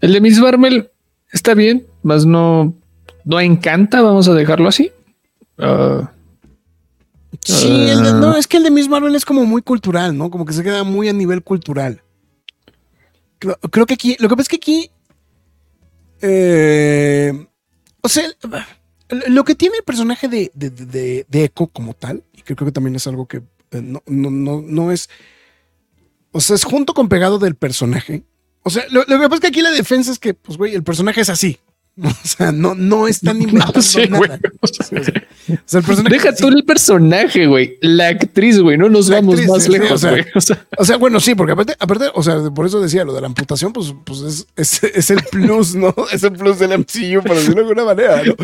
El 0.00 0.12
de 0.12 0.20
Miss 0.20 0.40
Marvel 0.40 0.90
está 1.32 1.54
bien, 1.54 1.86
más 2.02 2.26
no, 2.26 2.74
no 3.24 3.40
encanta, 3.40 4.02
vamos 4.02 4.26
a 4.28 4.34
dejarlo 4.34 4.68
así. 4.68 4.90
Ah, 5.58 6.10
Sí, 7.42 7.88
el 7.88 8.02
de- 8.02 8.12
no, 8.12 8.36
es 8.36 8.46
que 8.46 8.56
el 8.58 8.62
de 8.64 8.70
Miss 8.70 8.88
Marvel 8.88 9.14
es 9.14 9.24
como 9.24 9.44
muy 9.44 9.62
cultural, 9.62 10.16
¿no? 10.16 10.30
Como 10.30 10.44
que 10.44 10.52
se 10.52 10.62
queda 10.62 10.84
muy 10.84 11.08
a 11.08 11.12
nivel 11.12 11.42
cultural. 11.42 12.02
Creo, 13.38 13.56
creo 13.70 13.86
que 13.86 13.94
aquí, 13.94 14.16
lo 14.20 14.28
que 14.28 14.36
pasa 14.36 14.42
es 14.42 14.48
que 14.48 14.56
aquí, 14.56 14.90
eh, 16.22 17.46
o 18.00 18.08
sea, 18.08 18.24
lo 19.28 19.44
que 19.44 19.54
tiene 19.54 19.76
el 19.76 19.84
personaje 19.84 20.28
de, 20.28 20.50
de, 20.54 20.70
de- 20.70 21.26
de 21.28 21.44
Echo 21.44 21.66
como 21.66 21.94
tal, 21.94 22.24
y 22.32 22.42
que 22.42 22.54
creo 22.54 22.66
que 22.66 22.72
también 22.72 22.96
es 22.96 23.06
algo 23.06 23.26
que 23.26 23.38
eh, 23.70 23.82
no, 23.82 24.02
no, 24.06 24.30
no, 24.30 24.62
no 24.62 24.92
es, 24.92 25.08
o 26.32 26.40
sea, 26.40 26.56
es 26.56 26.64
junto 26.64 26.94
con 26.94 27.08
pegado 27.08 27.38
del 27.38 27.54
personaje. 27.56 28.24
O 28.62 28.70
sea, 28.70 28.84
lo, 28.90 29.00
lo 29.06 29.20
que 29.20 29.24
pasa 29.28 29.34
es 29.34 29.40
que 29.40 29.46
aquí 29.48 29.60
la 29.60 29.70
defensa 29.70 30.10
es 30.10 30.18
que, 30.18 30.32
pues, 30.32 30.56
güey, 30.56 30.74
el 30.74 30.82
personaje 30.82 31.20
es 31.20 31.28
así. 31.28 31.58
O 32.02 32.26
sea, 32.26 32.50
no, 32.50 32.74
no 32.74 33.06
están 33.06 33.36
inventando 33.40 33.72
no 33.76 33.82
sé, 33.82 34.06
güey. 34.08 34.28
nada. 34.28 34.40
O 34.60 34.66
sea, 34.66 34.86
o 34.90 35.62
sea, 35.64 35.80
el 35.80 35.86
personaje 35.86 36.14
Deja 36.16 36.28
es 36.30 36.36
tú 36.36 36.48
el 36.48 36.64
personaje, 36.64 37.46
güey. 37.46 37.78
La 37.82 38.08
actriz, 38.08 38.58
güey. 38.60 38.76
No 38.76 38.88
nos 38.88 39.08
La 39.08 39.16
vamos 39.16 39.34
actriz, 39.34 39.50
más 39.50 39.62
sí, 39.62 39.70
lejos, 39.72 39.92
o 39.92 39.98
sea, 39.98 40.10
güey. 40.10 40.24
O 40.78 40.84
sea, 40.84 40.96
bueno, 40.96 41.20
sí, 41.20 41.34
porque 41.36 41.52
aparte, 41.52 41.76
aparte, 41.78 42.06
o 42.14 42.22
sea, 42.22 42.50
por 42.50 42.66
eso 42.66 42.80
decía 42.80 43.04
lo 43.04 43.12
de 43.14 43.20
la 43.20 43.28
amputación, 43.28 43.72
pues, 43.72 43.94
pues 44.04 44.20
es, 44.22 44.46
es, 44.56 44.82
es 44.82 45.10
el 45.10 45.22
plus, 45.30 45.74
¿no? 45.76 45.94
Es 46.12 46.24
el 46.24 46.32
plus 46.32 46.58
del 46.58 46.78
MCU, 46.78 47.22
por 47.24 47.36
decirlo 47.36 47.54
de 47.56 47.68
alguna 47.68 47.84
manera, 47.84 48.22
¿no? 48.24 48.34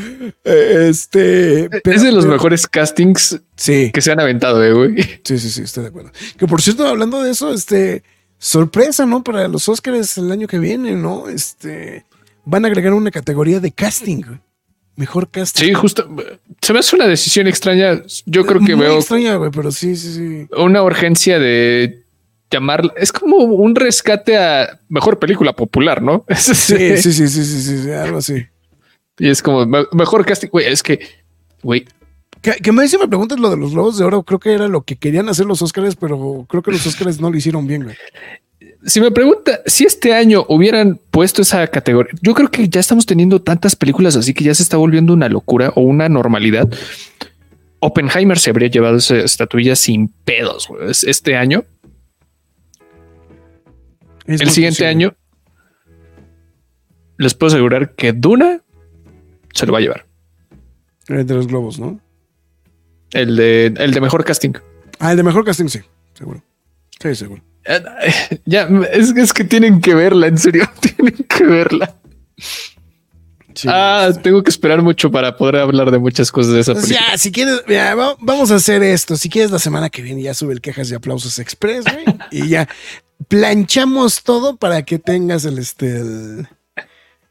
Eh, 0.44 0.86
Este. 0.88 1.68
pero- 1.82 1.96
es 1.96 2.02
de 2.02 2.12
los 2.12 2.24
pero- 2.24 2.34
mejores 2.34 2.66
castings 2.68 3.40
Sí, 3.56 3.90
que 3.92 4.00
se 4.00 4.12
han 4.12 4.20
aventado, 4.20 4.62
eh, 4.64 4.72
güey. 4.72 5.02
sí, 5.24 5.38
sí, 5.38 5.50
sí, 5.50 5.62
estoy 5.62 5.82
de 5.82 5.88
acuerdo. 5.88 6.12
Que 6.38 6.46
por 6.46 6.62
cierto, 6.62 6.86
hablando 6.86 7.22
de 7.22 7.32
eso, 7.32 7.52
este. 7.52 8.04
Sorpresa, 8.42 9.04
¿no? 9.04 9.22
Para 9.22 9.48
los 9.48 9.68
Oscars 9.68 10.16
el 10.16 10.32
año 10.32 10.46
que 10.46 10.58
viene, 10.58 10.92
¿no? 10.92 11.28
Este. 11.28 12.06
Van 12.44 12.64
a 12.64 12.68
agregar 12.68 12.92
una 12.94 13.10
categoría 13.10 13.60
de 13.60 13.72
casting. 13.72 14.22
Mejor 14.96 15.30
casting. 15.30 15.64
Sí, 15.66 15.72
justo. 15.74 16.08
Se 16.60 16.72
me 16.72 16.80
hace 16.80 16.96
una 16.96 17.06
decisión 17.06 17.46
extraña. 17.46 18.02
Yo 18.26 18.44
creo 18.44 18.60
que 18.64 18.76
Muy 18.76 18.86
veo 18.86 18.96
extraña, 18.98 19.36
güey, 19.36 19.50
pero 19.50 19.70
sí, 19.72 19.96
sí, 19.96 20.12
sí. 20.14 20.48
una 20.56 20.82
urgencia 20.82 21.38
de 21.38 22.02
llamar. 22.50 22.92
Es 22.96 23.12
como 23.12 23.36
un 23.38 23.74
rescate 23.74 24.36
a 24.36 24.78
mejor 24.88 25.18
película 25.18 25.54
popular, 25.54 26.02
¿no? 26.02 26.24
Sí, 26.36 26.52
sí, 26.52 26.96
sí, 26.98 27.12
sí, 27.12 27.28
sí, 27.28 27.44
sí, 27.62 27.82
sí, 27.84 27.90
algo 27.92 28.18
así. 28.18 28.46
Y 29.18 29.28
es 29.28 29.42
como 29.42 29.64
me- 29.66 29.86
mejor 29.92 30.24
casting. 30.26 30.48
Güey, 30.48 30.66
es 30.66 30.82
que, 30.82 30.98
güey, 31.62 31.84
Que, 32.42 32.52
que 32.52 32.72
me 32.72 32.82
dice, 32.82 32.96
me 32.98 33.06
preguntas 33.08 33.38
lo 33.38 33.50
de 33.50 33.56
los 33.58 33.72
Globos 33.72 33.98
de 33.98 34.04
Oro, 34.04 34.22
creo 34.22 34.38
que 34.40 34.52
era 34.54 34.66
lo 34.66 34.82
que 34.82 34.96
querían 34.96 35.28
hacer 35.28 35.44
los 35.46 35.60
Oscars, 35.62 35.94
pero 35.96 36.46
creo 36.48 36.62
que 36.62 36.72
los 36.72 36.86
Oscars 36.86 37.20
no 37.20 37.30
lo 37.30 37.36
hicieron 37.36 37.66
bien, 37.66 37.84
güey. 37.84 37.96
Si 38.84 39.00
me 39.00 39.10
pregunta 39.10 39.60
si 39.66 39.84
este 39.84 40.14
año 40.14 40.44
hubieran 40.48 40.98
puesto 41.10 41.42
esa 41.42 41.66
categoría, 41.68 42.12
yo 42.22 42.34
creo 42.34 42.50
que 42.50 42.68
ya 42.68 42.80
estamos 42.80 43.06
teniendo 43.06 43.42
tantas 43.42 43.76
películas 43.76 44.16
así 44.16 44.32
que 44.34 44.44
ya 44.44 44.54
se 44.54 44.62
está 44.62 44.76
volviendo 44.76 45.12
una 45.12 45.28
locura 45.28 45.72
o 45.76 45.82
una 45.82 46.08
normalidad. 46.08 46.68
Oppenheimer 47.80 48.38
se 48.38 48.50
habría 48.50 48.68
llevado 48.68 48.96
esa 48.96 49.16
estatuilla 49.16 49.74
sin 49.76 50.08
pedos. 50.08 50.68
Es- 50.88 51.04
este 51.04 51.36
año. 51.36 51.64
Es 54.26 54.40
el 54.40 54.50
siguiente 54.50 54.76
posible. 54.84 54.86
año 54.88 55.14
les 57.18 57.34
puedo 57.34 57.52
asegurar 57.52 57.94
que 57.94 58.12
Duna 58.12 58.62
se 59.52 59.66
lo 59.66 59.72
va 59.72 59.78
a 59.78 59.82
llevar. 59.82 60.06
El 61.08 61.26
de 61.26 61.34
los 61.34 61.46
Globos, 61.48 61.78
¿no? 61.78 62.00
El 63.12 63.36
de, 63.36 63.74
el 63.76 63.92
de 63.92 64.00
mejor 64.00 64.24
casting. 64.24 64.52
Ah, 65.00 65.10
el 65.10 65.16
de 65.16 65.22
mejor 65.22 65.44
casting, 65.44 65.66
sí, 65.68 65.80
seguro. 66.14 66.42
Sí, 67.00 67.14
seguro. 67.14 67.42
Ya 68.46 68.68
es, 68.92 69.14
es 69.16 69.32
que 69.32 69.44
tienen 69.44 69.80
que 69.80 69.94
verla, 69.94 70.26
en 70.26 70.38
serio, 70.38 70.68
tienen 70.80 71.14
que 71.28 71.44
verla. 71.44 71.94
Sí, 73.54 73.68
ah, 73.70 74.10
tengo 74.22 74.42
que 74.42 74.50
esperar 74.50 74.80
mucho 74.80 75.10
para 75.10 75.36
poder 75.36 75.56
hablar 75.56 75.90
de 75.90 75.98
muchas 75.98 76.30
cosas 76.30 76.52
de 76.54 76.60
esa 76.60 76.72
Pues 76.72 76.84
película. 76.86 77.08
ya, 77.10 77.18
si 77.18 77.32
quieres, 77.32 77.62
mira, 77.66 77.94
vamos 78.20 78.50
a 78.50 78.54
hacer 78.54 78.82
esto. 78.82 79.16
Si 79.16 79.28
quieres, 79.28 79.50
la 79.50 79.58
semana 79.58 79.90
que 79.90 80.02
viene 80.02 80.22
ya 80.22 80.34
sube 80.34 80.52
el 80.52 80.60
quejas 80.60 80.90
y 80.90 80.94
aplausos 80.94 81.38
express, 81.38 81.84
güey. 81.84 82.04
y 82.30 82.48
ya 82.48 82.68
planchamos 83.28 84.22
todo 84.22 84.56
para 84.56 84.82
que 84.84 84.98
tengas 84.98 85.44
el 85.44 85.58
este 85.58 86.00
el, 86.00 86.48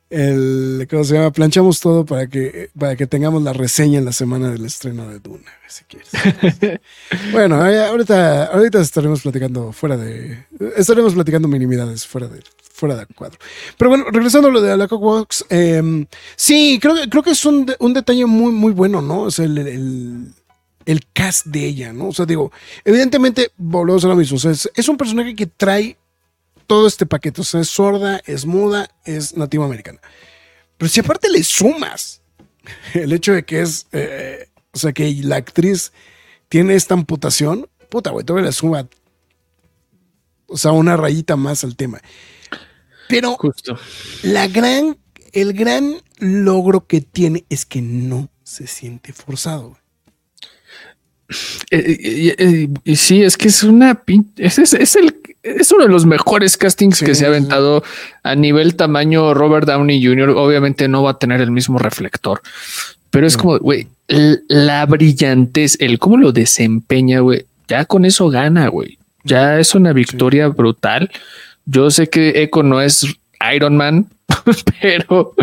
el- 0.09 0.87
¿cómo 0.89 1.03
se 1.03 1.13
llama? 1.15 1.31
Planchamos 1.31 1.79
todo 1.79 2.05
para 2.05 2.27
que 2.27 2.69
para 2.77 2.95
que 2.95 3.05
tengamos 3.07 3.43
la 3.43 3.53
reseña 3.53 3.99
en 3.99 4.05
la 4.05 4.11
semana 4.11 4.49
del 4.51 4.65
estreno 4.65 5.07
de 5.07 5.19
Duna, 5.19 5.51
si 5.67 5.83
quieres. 5.85 6.09
bueno, 7.31 7.65
eh, 7.67 7.85
ahorita, 7.85 8.45
ahorita 8.45 8.81
estaremos 8.81 9.21
platicando 9.21 9.71
fuera 9.71 9.97
de. 9.97 10.45
Estaremos 10.77 11.13
platicando 11.13 11.47
minimidades 11.47 12.05
fuera 12.07 12.27
de 12.27 12.41
fuera 12.73 12.95
de 12.95 13.05
cuadro. 13.07 13.37
Pero 13.77 13.89
bueno, 13.89 14.05
regresando 14.11 14.47
a 14.47 14.51
lo 14.51 14.61
de 14.61 14.75
la 14.77 14.87
Cockbox, 14.87 15.45
eh, 15.49 16.05
sí, 16.35 16.79
creo, 16.81 16.95
que- 16.95 17.09
creo 17.09 17.23
que 17.23 17.31
es 17.31 17.43
un, 17.45 17.69
un 17.79 17.93
detalle 17.93 18.25
muy, 18.25 18.53
muy 18.53 18.71
bueno, 18.71 19.01
¿no? 19.01 19.23
O 19.23 19.31
sea, 19.31 19.43
el, 19.45 19.57
el- 19.57 20.33
el 20.85 21.01
cast 21.13 21.45
de 21.47 21.65
ella, 21.65 21.91
¿no? 21.93 22.07
O 22.07 22.13
sea, 22.13 22.25
digo, 22.25 22.51
evidentemente, 22.85 23.51
volvemos 23.57 24.05
a 24.05 24.07
lo 24.07 24.15
mismo. 24.15 24.37
O 24.37 24.39
sea, 24.39 24.51
es, 24.51 24.69
es 24.73 24.87
un 24.89 24.95
personaje 24.97 25.35
que 25.35 25.45
trae 25.45 25.97
todo 26.69 26.87
este 26.87 27.05
paquete. 27.07 27.41
O 27.41 27.43
sea, 27.43 27.61
es 27.61 27.69
sorda, 27.69 28.21
es 28.27 28.45
muda, 28.45 28.89
es 29.03 29.35
nativa 29.35 29.65
americana. 29.65 29.99
Pero 30.77 30.87
si 30.87 30.99
aparte 30.99 31.27
le 31.29 31.43
sumas 31.43 32.21
el 32.93 33.11
hecho 33.11 33.33
de 33.33 33.43
que 33.43 33.61
es, 33.61 33.87
eh, 33.91 34.47
o 34.71 34.77
sea, 34.77 34.93
que 34.93 35.11
la 35.23 35.37
actriz 35.37 35.91
tiene 36.47 36.75
esta 36.75 36.93
amputación, 36.93 37.67
puta, 37.89 38.11
güey, 38.11 38.23
todavía 38.23 38.47
le 38.47 38.53
suma, 38.53 38.87
o 40.45 40.57
sea, 40.57 40.71
una 40.71 40.95
rayita 40.95 41.35
más 41.35 41.63
al 41.63 41.75
tema. 41.75 41.99
Pero 43.07 43.33
Justo. 43.33 43.77
la 44.21 44.47
gran, 44.47 44.97
el 45.33 45.53
gran 45.53 45.95
logro 46.19 46.85
que 46.85 47.01
tiene 47.01 47.45
es 47.49 47.65
que 47.65 47.81
no 47.81 48.29
se 48.43 48.67
siente 48.67 49.11
forzado. 49.11 49.77
Eh, 51.71 51.77
eh, 51.77 52.35
eh, 52.37 52.67
y 52.83 52.95
sí, 52.95 53.23
es 53.23 53.37
que 53.37 53.47
es 53.49 53.63
una 53.63 54.05
pin- 54.05 54.31
es, 54.37 54.57
es, 54.59 54.73
es 54.73 54.95
el 54.95 55.18
es 55.43 55.71
uno 55.71 55.83
de 55.83 55.89
los 55.89 56.05
mejores 56.05 56.57
castings 56.57 56.97
Sí, 56.97 57.05
que 57.05 57.15
se 57.15 57.25
ha 57.25 57.29
aventado 57.29 57.83
a 58.23 58.35
nivel 58.35 58.75
tamaño. 58.75 59.33
Robert 59.33 59.67
Downey 59.67 60.03
Jr. 60.03 60.29
obviamente 60.29 60.87
no 60.87 61.03
va 61.03 61.11
a 61.11 61.19
tener 61.19 61.41
el 61.41 61.51
mismo 61.51 61.79
reflector, 61.79 62.41
pero 63.09 63.25
es 63.25 63.37
como 63.37 63.57
güey, 63.59 63.87
la 64.07 64.85
brillantez, 64.85 65.77
el 65.79 65.99
cómo 65.99 66.17
lo 66.17 66.31
desempeña, 66.31 67.19
güey. 67.19 67.45
Ya 67.67 67.85
con 67.85 68.05
eso 68.05 68.29
gana, 68.29 68.67
güey. 68.67 68.97
Ya 69.23 69.59
es 69.59 69.75
una 69.75 69.91
victoria 69.91 70.47
brutal 70.47 71.11
Yo 71.65 71.91
sé 71.91 72.09
que 72.09 72.41
Echo 72.41 72.63
no 72.63 72.81
es 72.81 73.05
Iron 73.53 73.77
Man, 73.77 74.07
pero, 74.81 75.33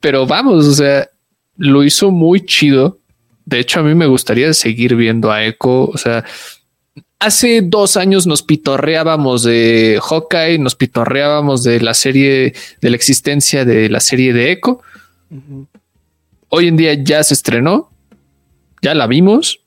pero 0.00 0.26
vamos, 0.26 0.66
o 0.66 0.72
sea, 0.72 1.08
lo 1.56 1.84
hizo 1.84 2.10
muy 2.10 2.44
chido. 2.44 2.98
De 3.44 3.60
hecho, 3.60 3.80
a 3.80 3.82
mí 3.82 3.94
me 3.94 4.06
gustaría 4.06 4.52
seguir 4.54 4.96
viendo 4.96 5.30
a 5.30 5.44
Echo. 5.44 5.84
O 5.84 5.98
sea, 5.98 6.24
hace 7.24 7.62
dos 7.62 7.96
años 7.96 8.26
nos 8.26 8.42
pitorreábamos 8.42 9.42
de 9.42 9.98
Hawkeye, 10.02 10.58
nos 10.58 10.74
pitorreábamos 10.74 11.64
de 11.64 11.80
la 11.80 11.94
serie, 11.94 12.54
de 12.80 12.90
la 12.90 12.96
existencia 12.96 13.64
de 13.64 13.88
la 13.88 14.00
serie 14.00 14.32
de 14.32 14.52
Echo. 14.52 14.80
Hoy 16.48 16.68
en 16.68 16.76
día 16.76 16.94
ya 16.94 17.24
se 17.24 17.34
estrenó, 17.34 17.90
ya 18.82 18.94
la 18.94 19.06
vimos 19.06 19.60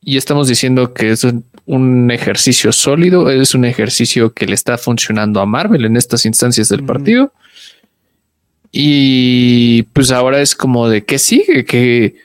y 0.00 0.16
estamos 0.16 0.48
diciendo 0.48 0.94
que 0.94 1.10
es 1.10 1.26
un 1.66 2.10
ejercicio 2.10 2.72
sólido, 2.72 3.30
es 3.30 3.54
un 3.54 3.64
ejercicio 3.64 4.32
que 4.32 4.46
le 4.46 4.54
está 4.54 4.78
funcionando 4.78 5.40
a 5.40 5.46
Marvel 5.46 5.84
en 5.84 5.96
estas 5.96 6.24
instancias 6.26 6.68
del 6.68 6.84
partido. 6.84 7.32
Y 8.72 9.82
pues 9.92 10.10
ahora 10.10 10.40
es 10.40 10.54
como 10.54 10.88
de 10.88 11.04
qué 11.04 11.18
sigue, 11.18 11.66
que, 11.66 12.16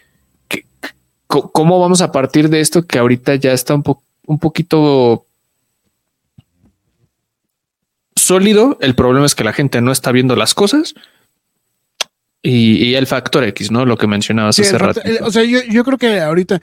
cómo 1.27 1.81
vamos 1.81 2.01
a 2.01 2.13
partir 2.13 2.49
de 2.49 2.61
esto 2.61 2.87
que 2.87 2.97
ahorita 2.97 3.35
ya 3.35 3.51
está 3.51 3.75
un, 3.75 3.83
un 4.27 4.37
poquito 4.37 5.25
sólido. 8.15 8.77
El 8.79 8.93
problema 8.93 9.25
es 9.25 9.33
que 9.33 9.43
la 9.43 9.53
gente 9.53 9.81
no 9.81 9.91
está 9.91 10.11
viendo 10.11 10.35
las 10.35 10.53
cosas. 10.53 10.93
Y, 12.43 12.93
el 12.93 13.07
factor 13.07 13.43
X, 13.45 13.71
¿no? 13.71 13.85
Lo 13.85 13.97
que 13.97 14.07
mencionabas 14.07 14.59
hace 14.59 14.77
rato. 14.77 15.01
o 15.21 15.31
sea, 15.31 15.43
yo, 15.43 15.59
yo 15.69 15.83
creo 15.83 15.97
que 15.97 16.21
ahorita 16.21 16.61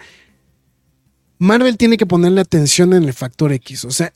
Marvel 1.38 1.76
tiene 1.76 1.98
que 1.98 2.06
ponerle 2.06 2.40
atención 2.40 2.94
en 2.94 3.02
el 3.02 3.12
factor 3.12 3.52
X. 3.52 3.84
O 3.84 3.90
sea, 3.90 4.12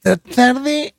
tratar 0.00 0.62
de 0.62 0.94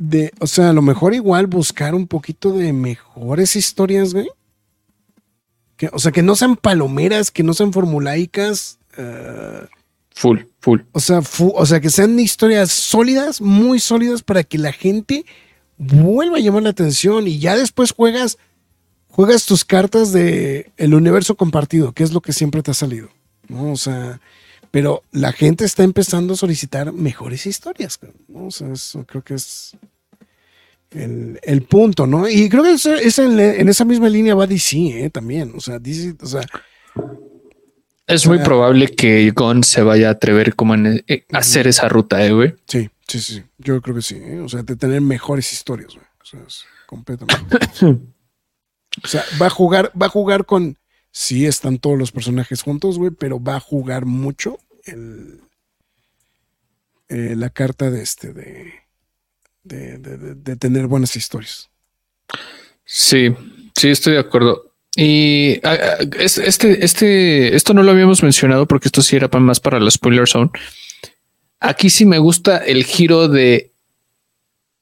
de, 0.00 0.32
o 0.40 0.46
sea, 0.46 0.70
a 0.70 0.72
lo 0.72 0.80
mejor 0.80 1.12
igual 1.12 1.46
buscar 1.46 1.94
un 1.94 2.06
poquito 2.06 2.52
de 2.52 2.72
mejores 2.72 3.54
historias, 3.54 4.14
güey. 4.14 4.28
Que, 5.76 5.90
o 5.92 5.98
sea, 5.98 6.10
que 6.10 6.22
no 6.22 6.34
sean 6.36 6.56
palomeras, 6.56 7.30
que 7.30 7.42
no 7.42 7.52
sean 7.52 7.72
formulaicas. 7.72 8.78
Eh, 8.96 9.66
full, 10.20 10.40
full. 10.60 10.80
O 10.92 11.00
sea, 11.00 11.22
o 11.38 11.66
sea, 11.66 11.80
que 11.80 11.88
sean 11.88 12.20
historias 12.20 12.70
sólidas, 12.70 13.40
muy 13.40 13.80
sólidas 13.80 14.22
para 14.22 14.44
que 14.44 14.58
la 14.58 14.70
gente 14.70 15.24
vuelva 15.78 16.36
a 16.36 16.40
llamar 16.40 16.62
la 16.62 16.68
atención 16.68 17.26
y 17.26 17.38
ya 17.38 17.56
después 17.56 17.92
juegas, 17.92 18.36
juegas 19.08 19.46
tus 19.46 19.64
cartas 19.64 20.12
de 20.12 20.72
el 20.76 20.94
universo 20.94 21.36
compartido, 21.36 21.92
que 21.92 22.02
es 22.02 22.12
lo 22.12 22.20
que 22.20 22.34
siempre 22.34 22.62
te 22.62 22.70
ha 22.70 22.74
salido. 22.74 23.08
¿no? 23.48 23.72
O 23.72 23.76
sea, 23.76 24.20
pero 24.70 25.02
la 25.10 25.32
gente 25.32 25.64
está 25.64 25.84
empezando 25.84 26.34
a 26.34 26.36
solicitar 26.36 26.92
mejores 26.92 27.46
historias. 27.46 27.98
¿no? 28.28 28.48
O 28.48 28.50
sea, 28.50 28.70
eso 28.74 29.06
creo 29.06 29.22
que 29.24 29.34
es 29.34 29.74
el, 30.90 31.62
punto, 31.62 32.06
¿no? 32.06 32.28
Y 32.28 32.50
creo 32.50 32.62
que 32.62 32.72
es, 32.72 33.18
en, 33.18 33.68
esa 33.70 33.86
misma 33.86 34.10
línea 34.10 34.34
va 34.34 34.46
DC, 34.46 35.04
¿eh? 35.04 35.08
También. 35.08 35.52
O 35.56 35.60
sea, 35.60 35.78
DC, 35.78 36.16
o 36.20 36.26
sea. 36.26 36.42
Es 38.10 38.26
muy 38.26 38.38
probable 38.38 38.88
que 38.88 39.30
Gon 39.30 39.62
se 39.64 39.82
vaya 39.82 40.08
a 40.08 40.12
atrever 40.12 40.54
como 40.54 40.74
a 40.74 40.78
eh, 41.06 41.24
hacer 41.32 41.66
esa 41.66 41.88
ruta, 41.88 42.24
¿eh, 42.24 42.32
güey? 42.32 42.54
Sí, 42.66 42.90
sí, 43.06 43.20
sí. 43.20 43.42
Yo 43.58 43.80
creo 43.80 43.94
que 43.94 44.02
sí. 44.02 44.16
¿eh? 44.16 44.40
O 44.40 44.48
sea, 44.48 44.62
de 44.62 44.76
tener 44.76 45.00
mejores 45.00 45.52
historias, 45.52 45.94
güey. 45.94 46.06
O 46.20 46.24
sea, 46.24 46.40
es 46.46 46.64
completamente. 46.86 47.58
o 49.04 49.06
sea, 49.06 49.24
va 49.40 49.46
a 49.46 49.50
jugar, 49.50 49.92
va 50.00 50.06
a 50.06 50.10
jugar 50.10 50.44
con. 50.44 50.76
Sí, 51.12 51.46
están 51.46 51.78
todos 51.78 51.98
los 51.98 52.12
personajes 52.12 52.62
juntos, 52.62 52.98
güey, 52.98 53.10
pero 53.10 53.42
va 53.42 53.56
a 53.56 53.60
jugar 53.60 54.06
mucho 54.06 54.58
el, 54.84 55.40
eh, 57.08 57.34
la 57.36 57.50
carta 57.50 57.90
de 57.90 58.02
este, 58.02 58.32
de, 58.32 58.72
de, 59.64 60.56
tener 60.56 60.86
buenas 60.86 61.16
historias. 61.16 61.68
Sí, 62.84 63.34
sí, 63.76 63.88
estoy 63.88 64.12
de 64.14 64.20
acuerdo. 64.20 64.69
Y 64.96 65.60
ah, 65.62 65.76
ah, 65.80 66.04
este, 66.18 66.84
este, 66.84 67.54
esto 67.54 67.74
no 67.74 67.82
lo 67.82 67.92
habíamos 67.92 68.22
mencionado 68.22 68.66
porque 68.66 68.88
esto 68.88 69.02
sí 69.02 69.16
era 69.16 69.28
más 69.28 69.60
para 69.60 69.80
la 69.80 69.90
spoiler 69.90 70.28
zone. 70.28 70.50
Aquí 71.60 71.90
sí 71.90 72.04
me 72.06 72.18
gusta 72.18 72.58
el 72.58 72.84
giro 72.84 73.28
de 73.28 73.70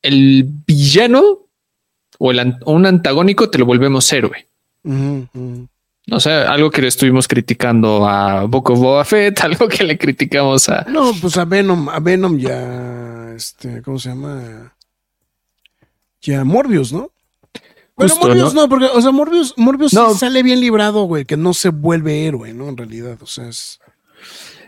el 0.02 0.44
villano 0.66 1.40
o 2.18 2.32
un 2.72 2.86
antagónico 2.86 3.50
te 3.50 3.58
lo 3.58 3.66
volvemos 3.66 4.12
héroe. 4.12 4.46
O 6.10 6.20
sea, 6.20 6.50
algo 6.50 6.70
que 6.70 6.82
le 6.82 6.88
estuvimos 6.88 7.28
criticando 7.28 8.08
a 8.08 8.44
Book 8.44 8.70
of 8.70 8.78
Boba 8.78 9.04
Fett, 9.04 9.40
algo 9.42 9.68
que 9.68 9.84
le 9.84 9.98
criticamos 9.98 10.68
a. 10.68 10.84
No, 10.88 11.12
pues 11.20 11.36
a 11.36 11.44
Venom, 11.44 11.88
a 11.88 12.00
Venom 12.00 12.38
ya. 12.38 13.34
Este, 13.36 13.82
¿cómo 13.82 13.98
se 13.98 14.08
llama? 14.08 14.74
Ya 16.22 16.44
Morbius, 16.44 16.92
¿no? 16.92 17.12
Bueno, 17.98 18.16
Morbius 18.16 18.54
¿no? 18.54 18.68
porque, 18.68 18.86
o 18.86 19.02
sea, 19.02 19.10
Morbius, 19.10 19.54
Morbius 19.56 19.92
sale 20.16 20.44
bien 20.44 20.60
librado, 20.60 21.02
güey, 21.02 21.24
que 21.24 21.36
no 21.36 21.52
se 21.52 21.70
vuelve 21.70 22.26
héroe, 22.26 22.54
¿no? 22.54 22.68
En 22.68 22.76
realidad, 22.76 23.18
o 23.20 23.26
sea, 23.26 23.48
es. 23.48 23.80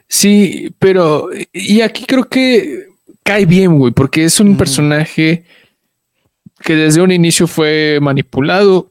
Sí, 0.09 0.75
pero. 0.81 1.29
Y 1.53 1.81
aquí 1.83 2.05
creo 2.07 2.25
que 2.25 2.89
cae 3.23 3.47
bien, 3.47 3.79
güey, 3.79 3.93
porque 3.93 4.25
es 4.25 4.41
un 4.41 4.57
personaje 4.57 5.45
que 6.61 6.75
desde 6.75 7.03
un 7.03 7.13
inicio 7.13 7.47
fue 7.47 8.01
manipulado, 8.03 8.91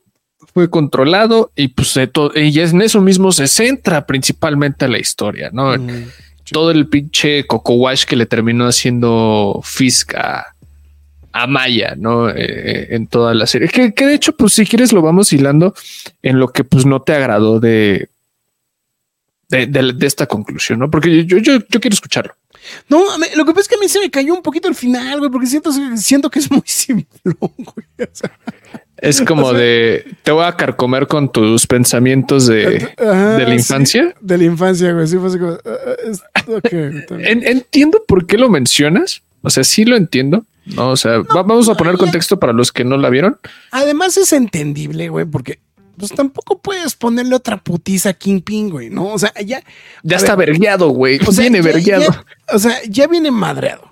fue 0.53 0.69
controlado 0.69 1.51
y 1.55 1.67
pues 1.67 1.97
y 1.97 2.59
en 2.61 2.81
eso 2.81 3.01
mismo 3.01 3.33
se 3.33 3.47
centra 3.47 4.05
principalmente 4.05 4.87
la 4.87 4.99
historia, 4.99 5.49
¿no? 5.51 5.75
Todo 6.49 6.71
el 6.71 6.87
pinche 6.87 7.45
Coco 7.45 7.73
Wash 7.73 8.05
que 8.05 8.15
le 8.15 8.25
terminó 8.25 8.65
haciendo 8.65 9.59
Fisk 9.63 10.15
a, 10.15 10.55
Maya, 11.47 11.95
¿no? 11.97 12.29
Eh, 12.29 12.35
eh, 12.37 12.87
en 12.91 13.07
toda 13.07 13.33
la 13.33 13.45
serie. 13.47 13.69
Que, 13.69 13.91
de 13.91 14.13
hecho, 14.13 14.35
pues 14.35 14.53
si 14.53 14.65
quieres 14.65 14.93
lo 14.93 15.01
vamos 15.01 15.31
hilando 15.33 15.73
en 16.21 16.39
lo 16.39 16.49
que 16.49 16.63
pues 16.63 16.85
no 16.85 17.01
te 17.01 17.13
agradó 17.13 17.59
de, 17.59 18.09
de, 19.49 19.95
esta 20.01 20.25
conclusión, 20.25 20.79
¿no? 20.79 20.89
Porque 20.89 21.25
yo, 21.25 21.37
yo, 21.37 21.59
yo 21.69 21.79
quiero 21.79 21.93
escucharlo. 21.93 22.35
No, 22.87 23.03
lo 23.35 23.45
que 23.45 23.51
pasa 23.51 23.61
es 23.61 23.67
que 23.67 23.75
a 23.75 23.79
mí 23.79 23.87
se 23.87 23.99
me 23.99 24.09
cayó 24.09 24.33
un 24.33 24.41
poquito 24.41 24.67
al 24.67 24.75
final, 24.75 25.19
güey, 25.19 25.31
porque 25.31 25.47
siento, 25.47 25.71
siento 25.95 26.29
que 26.29 26.39
es 26.39 26.51
muy 26.51 26.63
simple, 26.65 27.07
güey. 27.23 28.09
Es 28.97 29.21
como 29.21 29.53
de 29.53 30.05
te 30.23 30.31
voy 30.31 30.43
a 30.45 30.57
carcomer 30.57 31.07
con 31.07 31.31
tus 31.31 31.65
pensamientos 31.65 32.47
de, 32.47 32.91
la 32.97 33.53
infancia. 33.53 34.13
de 34.19 34.37
la 34.37 34.43
infancia, 34.43 34.91
güey. 34.91 35.07
Sí, 35.07 35.17
fue 35.17 35.27
así 35.29 35.39
como, 35.39 35.53
ah, 35.53 36.23
ah, 36.35 36.43
entiendo 37.21 38.03
por 38.07 38.25
qué 38.25 38.37
lo 38.37 38.49
mencionas. 38.49 39.21
O 39.41 39.49
sea, 39.49 39.63
sí 39.63 39.85
lo 39.85 39.95
entiendo. 39.95 40.43
No, 40.75 40.89
o 40.91 40.97
sea, 40.97 41.19
vamos 41.33 41.69
a 41.69 41.75
poner 41.75 41.97
contexto 41.97 42.39
para 42.39 42.53
los 42.53 42.71
que 42.71 42.83
no 42.83 42.97
la 42.97 43.09
vieron. 43.09 43.37
Además, 43.71 44.17
es 44.17 44.33
entendible, 44.33 45.09
güey, 45.09 45.25
porque 45.25 45.59
pues 45.97 46.11
tampoco 46.11 46.59
puedes 46.59 46.95
ponerle 46.95 47.35
otra 47.35 47.57
putiza 47.61 48.09
a 48.09 48.13
Kingpin, 48.13 48.69
güey, 48.69 48.89
¿no? 48.89 49.07
O 49.07 49.19
sea, 49.19 49.33
ya. 49.45 49.61
Ya 50.03 50.17
está 50.17 50.35
vergueado, 50.35 50.89
güey. 50.89 51.19
viene 51.37 51.61
vergueado. 51.61 52.25
o 52.53 52.59
sea, 52.59 52.77
ya 52.87 53.07
viene 53.07 53.31
madreado 53.31 53.89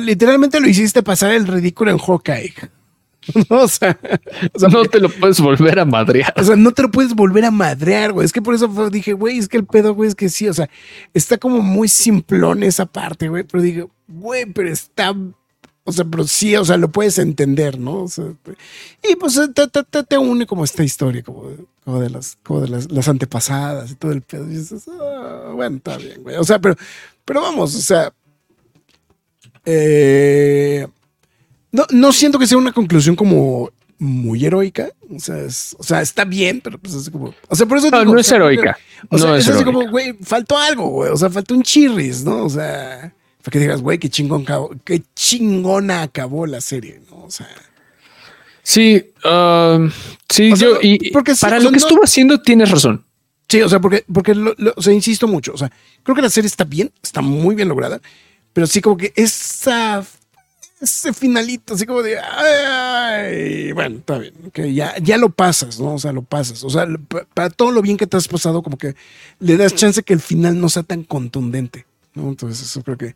literalmente 0.00 0.60
lo 0.60 0.68
hiciste 0.68 1.02
pasar 1.02 1.32
el 1.32 1.46
ridículo 1.46 1.90
en 1.90 1.98
Hawkeye. 1.98 2.54
o, 3.48 3.68
sea, 3.68 3.98
no 4.70 4.84
te 4.84 5.00
lo 5.00 5.08
puedes 5.08 5.40
volver 5.40 5.78
a 5.78 5.84
madrear. 5.84 6.34
O 6.36 6.44
sea, 6.44 6.56
no 6.56 6.72
te 6.72 6.82
lo 6.82 6.90
puedes 6.90 7.14
volver 7.14 7.44
a 7.44 7.50
madrear, 7.50 8.12
güey. 8.12 8.24
Es 8.24 8.32
que 8.32 8.42
por 8.42 8.54
eso 8.54 8.68
dije, 8.90 9.12
güey, 9.12 9.38
es 9.38 9.48
que 9.48 9.56
el 9.56 9.64
pedo, 9.64 9.94
güey, 9.94 10.08
es 10.08 10.14
que 10.14 10.28
sí, 10.28 10.48
o 10.48 10.54
sea, 10.54 10.68
está 11.14 11.38
como 11.38 11.60
muy 11.60 11.88
simplón 11.88 12.62
esa 12.62 12.86
parte, 12.86 13.28
güey. 13.28 13.44
Pero 13.44 13.62
dije, 13.62 13.86
güey, 14.08 14.46
pero 14.46 14.70
está, 14.70 15.14
o 15.84 15.92
sea, 15.92 16.04
pero 16.04 16.26
sí, 16.26 16.56
o 16.56 16.64
sea, 16.64 16.76
lo 16.76 16.90
puedes 16.90 17.18
entender, 17.18 17.78
¿no? 17.78 18.06
y 19.02 19.16
pues 19.16 19.40
te, 20.08 20.18
une 20.18 20.46
como 20.46 20.64
esta 20.64 20.82
historia, 20.82 21.22
como, 21.22 22.00
de, 22.00 22.10
las, 22.10 22.38
como 22.42 22.60
de 22.60 22.68
las, 22.88 23.08
antepasadas 23.08 23.90
y 23.92 23.94
todo 23.94 24.12
el 24.12 24.22
pedo. 24.22 24.46
Y 24.46 24.56
dices, 24.56 24.88
ah, 24.88 25.52
bueno, 25.54 25.76
está 25.76 25.96
bien, 25.96 26.22
güey. 26.22 26.36
O 26.36 26.44
sea, 26.44 26.58
pero, 26.58 26.76
pero 27.24 27.40
vamos, 27.40 27.74
o 27.74 27.80
sea, 27.80 28.12
eh, 29.64 30.86
no, 31.72 31.86
no 31.90 32.12
siento 32.12 32.38
que 32.38 32.46
sea 32.46 32.58
una 32.58 32.72
conclusión 32.72 33.16
como 33.16 33.70
muy 33.98 34.44
heroica. 34.44 34.90
O 35.14 35.18
sea, 35.18 35.36
o 35.78 35.82
sea, 35.82 36.02
está 36.02 36.24
bien, 36.24 36.60
pero 36.62 36.78
pues 36.78 36.94
es 36.94 37.10
como. 37.10 37.34
O 37.48 37.56
sea, 37.56 37.66
por 37.66 37.78
eso. 37.78 37.90
No, 37.90 38.04
no 38.04 38.18
es 38.18 38.30
heroica. 38.30 38.76
O 39.08 39.18
sea, 39.18 39.36
es, 39.36 39.48
así 39.48 39.64
como, 39.64 39.88
güey, 39.88 40.14
faltó 40.22 40.58
algo, 40.58 40.88
güey. 40.88 41.10
O 41.10 41.16
sea, 41.16 41.30
faltó 41.30 41.54
un 41.54 41.62
chirris, 41.62 42.24
¿no? 42.24 42.44
O 42.44 42.50
sea, 42.50 43.14
para 43.42 43.52
que 43.52 43.58
digas, 43.58 43.80
güey, 43.80 43.98
qué 43.98 44.08
chingón 44.08 44.44
qué 44.84 45.02
chingona 45.14 46.02
acabó 46.02 46.46
la 46.46 46.60
serie, 46.60 47.00
¿no? 47.10 47.24
O 47.24 47.30
sea. 47.30 47.48
Sí, 48.64 49.04
um, 49.24 49.90
sí, 50.28 50.52
yo, 50.54 50.78
y 50.80 51.10
porque 51.10 51.34
para 51.40 51.58
lo 51.58 51.70
que 51.72 51.78
estuvo 51.78 52.04
haciendo 52.04 52.40
tienes 52.40 52.70
razón. 52.70 53.04
Sí, 53.48 53.60
o 53.60 53.68
sea, 53.68 53.80
porque, 53.80 54.04
porque 54.12 54.32
o 54.76 54.80
sea, 54.80 54.92
insisto 54.92 55.26
mucho. 55.26 55.52
O 55.52 55.58
sea, 55.58 55.70
creo 56.02 56.14
que 56.14 56.22
la 56.22 56.30
serie 56.30 56.46
está 56.46 56.64
bien, 56.64 56.92
está 57.02 57.20
muy 57.20 57.54
bien 57.54 57.68
lograda. 57.68 58.00
Pero 58.52 58.66
sí 58.66 58.80
como 58.80 58.96
que 58.96 59.12
esa 59.16 60.04
ese 60.82 61.12
finalito, 61.12 61.74
así 61.74 61.86
como 61.86 62.02
de, 62.02 62.18
ay, 62.18 63.72
bueno, 63.72 63.98
está 63.98 64.18
bien, 64.18 64.34
que 64.52 64.74
ya, 64.74 64.96
ya 64.98 65.16
lo 65.16 65.30
pasas, 65.30 65.78
¿no? 65.78 65.94
O 65.94 65.98
sea, 65.98 66.12
lo 66.12 66.22
pasas. 66.22 66.64
O 66.64 66.70
sea, 66.70 66.86
para 67.34 67.50
todo 67.50 67.70
lo 67.70 67.82
bien 67.82 67.96
que 67.96 68.06
te 68.06 68.16
has 68.16 68.28
pasado, 68.28 68.62
como 68.62 68.76
que 68.76 68.94
le 69.38 69.56
das 69.56 69.74
chance 69.74 70.02
que 70.02 70.12
el 70.12 70.20
final 70.20 70.60
no 70.60 70.68
sea 70.68 70.82
tan 70.82 71.04
contundente, 71.04 71.86
¿no? 72.14 72.28
Entonces, 72.28 72.62
eso 72.62 72.82
creo 72.82 72.98
que, 72.98 73.14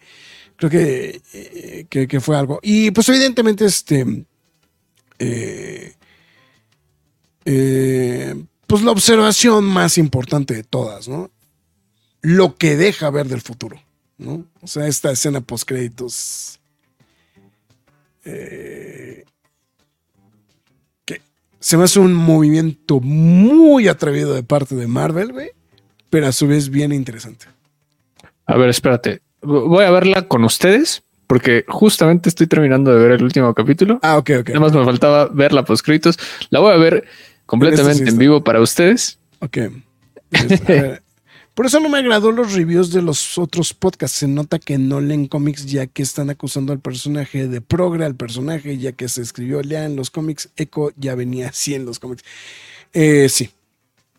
creo 0.56 0.70
que, 0.70 1.20
eh, 1.32 1.86
que 1.88 2.20
fue 2.20 2.36
algo. 2.36 2.60
Y 2.62 2.90
pues 2.92 3.08
evidentemente, 3.08 3.64
este, 3.64 4.24
eh, 5.18 5.94
eh, 7.44 8.44
pues 8.66 8.82
la 8.82 8.90
observación 8.90 9.64
más 9.64 9.98
importante 9.98 10.54
de 10.54 10.64
todas, 10.64 11.08
¿no? 11.08 11.30
Lo 12.20 12.56
que 12.56 12.76
deja 12.76 13.10
ver 13.10 13.28
del 13.28 13.40
futuro, 13.40 13.80
¿no? 14.18 14.44
O 14.60 14.66
sea, 14.66 14.86
esta 14.88 15.12
escena 15.12 15.40
post 15.40 15.68
créditos. 15.68 16.60
Que 21.04 21.20
se 21.60 21.76
me 21.76 21.84
hace 21.84 22.00
un 22.00 22.14
movimiento 22.14 23.00
muy 23.00 23.88
atrevido 23.88 24.34
de 24.34 24.42
parte 24.42 24.74
de 24.74 24.86
Marvel, 24.86 25.32
güey, 25.32 25.50
pero 26.10 26.26
a 26.26 26.32
su 26.32 26.46
vez 26.46 26.70
bien 26.70 26.92
interesante. 26.92 27.46
A 28.46 28.56
ver, 28.56 28.68
espérate. 28.68 29.22
Voy 29.42 29.84
a 29.84 29.90
verla 29.90 30.26
con 30.28 30.44
ustedes 30.44 31.02
porque 31.26 31.64
justamente 31.68 32.28
estoy 32.28 32.46
terminando 32.46 32.92
de 32.92 33.00
ver 33.00 33.12
el 33.12 33.24
último 33.24 33.52
capítulo. 33.54 33.98
Ah, 34.02 34.16
ok, 34.18 34.30
ok. 34.40 34.48
Nada 34.48 34.60
más 34.60 34.72
me 34.72 34.84
faltaba 34.84 35.26
ver 35.26 35.52
la 35.52 35.64
poscritos. 35.64 36.18
La 36.50 36.60
voy 36.60 36.72
a 36.72 36.76
ver 36.76 37.04
completamente 37.46 38.04
sí 38.04 38.10
en 38.10 38.18
vivo 38.18 38.44
para 38.44 38.60
ustedes. 38.60 39.18
Ok. 39.40 39.58
Este, 40.30 41.00
Por 41.56 41.64
eso 41.64 41.80
no 41.80 41.88
me 41.88 41.96
agradó 41.96 42.32
los 42.32 42.52
reviews 42.52 42.90
de 42.92 43.00
los 43.00 43.38
otros 43.38 43.72
podcasts. 43.72 44.18
Se 44.18 44.28
nota 44.28 44.58
que 44.58 44.76
no 44.76 45.00
leen 45.00 45.26
cómics 45.26 45.64
ya 45.64 45.86
que 45.86 46.02
están 46.02 46.28
acusando 46.28 46.74
al 46.74 46.80
personaje 46.80 47.48
de 47.48 47.62
progre, 47.62 48.04
al 48.04 48.14
personaje 48.14 48.76
ya 48.76 48.92
que 48.92 49.08
se 49.08 49.22
escribió 49.22 49.62
ya 49.62 49.86
en 49.86 49.96
los 49.96 50.10
cómics. 50.10 50.50
Echo 50.56 50.90
ya 50.96 51.14
venía 51.14 51.48
así 51.48 51.74
en 51.74 51.86
los 51.86 51.98
cómics. 51.98 52.24
Eh, 52.92 53.30
sí. 53.30 53.48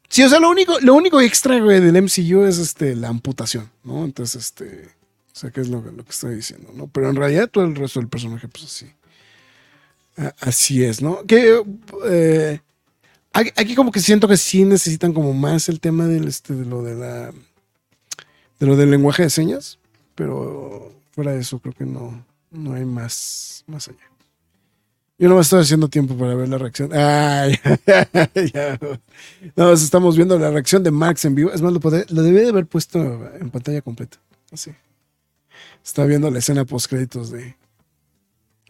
Sí, 0.10 0.24
o 0.24 0.30
sea, 0.30 0.40
lo 0.40 0.50
único, 0.50 0.80
lo 0.80 0.96
único 0.96 1.22
extra 1.22 1.60
güey, 1.60 1.80
del 1.80 2.02
MCU 2.02 2.44
es 2.44 2.58
este, 2.58 2.96
la 2.96 3.10
amputación, 3.10 3.70
¿no? 3.84 4.04
Entonces, 4.04 4.44
este, 4.44 4.90
o 5.32 5.36
sea, 5.36 5.52
que 5.52 5.62
es 5.62 5.68
lo, 5.68 5.84
lo 5.84 6.04
que 6.04 6.10
estoy 6.10 6.34
diciendo, 6.38 6.72
¿no? 6.74 6.88
Pero 6.88 7.08
en 7.08 7.18
realidad 7.18 7.52
todo 7.52 7.66
el 7.66 7.76
resto 7.76 8.00
del 8.00 8.10
personaje, 8.10 8.48
pues 8.48 8.64
así. 8.64 8.88
Así 10.40 10.84
es, 10.84 11.04
¿no? 11.04 11.24
Que 11.28 11.62
eh, 12.10 12.62
aquí 13.56 13.76
como 13.76 13.92
que 13.92 14.00
siento 14.00 14.28
que 14.28 14.38
sí 14.38 14.64
necesitan 14.66 15.14
como 15.14 15.34
más 15.34 15.70
el 15.70 15.80
tema 15.80 16.06
este 16.12 16.54
de 16.56 16.66
lo 16.66 16.82
de 16.84 16.96
la 16.96 17.32
de 18.60 18.66
lo 18.66 18.76
del 18.76 18.90
lenguaje 18.92 19.24
de 19.24 19.30
señas, 19.30 19.80
pero 20.16 20.92
fuera 21.12 21.32
de 21.34 21.40
eso 21.42 21.60
creo 21.60 21.74
que 21.74 21.86
no 21.86 22.26
no 22.52 22.74
hay 22.74 22.86
más 22.86 23.64
más 23.68 23.88
allá. 23.88 24.00
Yo 25.20 25.28
no 25.30 25.36
me 25.36 25.42
estoy 25.42 25.62
haciendo 25.62 25.88
tiempo 25.90 26.16
para 26.16 26.36
ver 26.36 26.48
la 26.48 26.60
reacción. 26.60 26.92
Ay, 26.94 27.56
ya. 28.54 28.80
Estamos 29.74 30.16
viendo 30.16 30.38
la 30.38 30.52
reacción 30.52 30.84
de 30.84 30.92
Max 30.92 31.26
en 31.26 31.34
vivo. 31.34 31.50
Es 31.52 31.60
más, 31.60 31.74
lo, 31.74 31.80
podré- 31.80 32.06
lo 32.12 32.22
debí 32.22 32.38
de 32.38 32.50
haber 32.50 32.68
puesto 32.68 33.00
en 33.40 33.50
pantalla 33.50 33.82
completa. 33.82 34.20
Así. 34.52 34.72
Está 35.84 36.06
viendo 36.06 36.30
la 36.30 36.38
escena 36.38 36.66
post 36.66 36.88
créditos 36.88 37.32
de, 37.32 37.56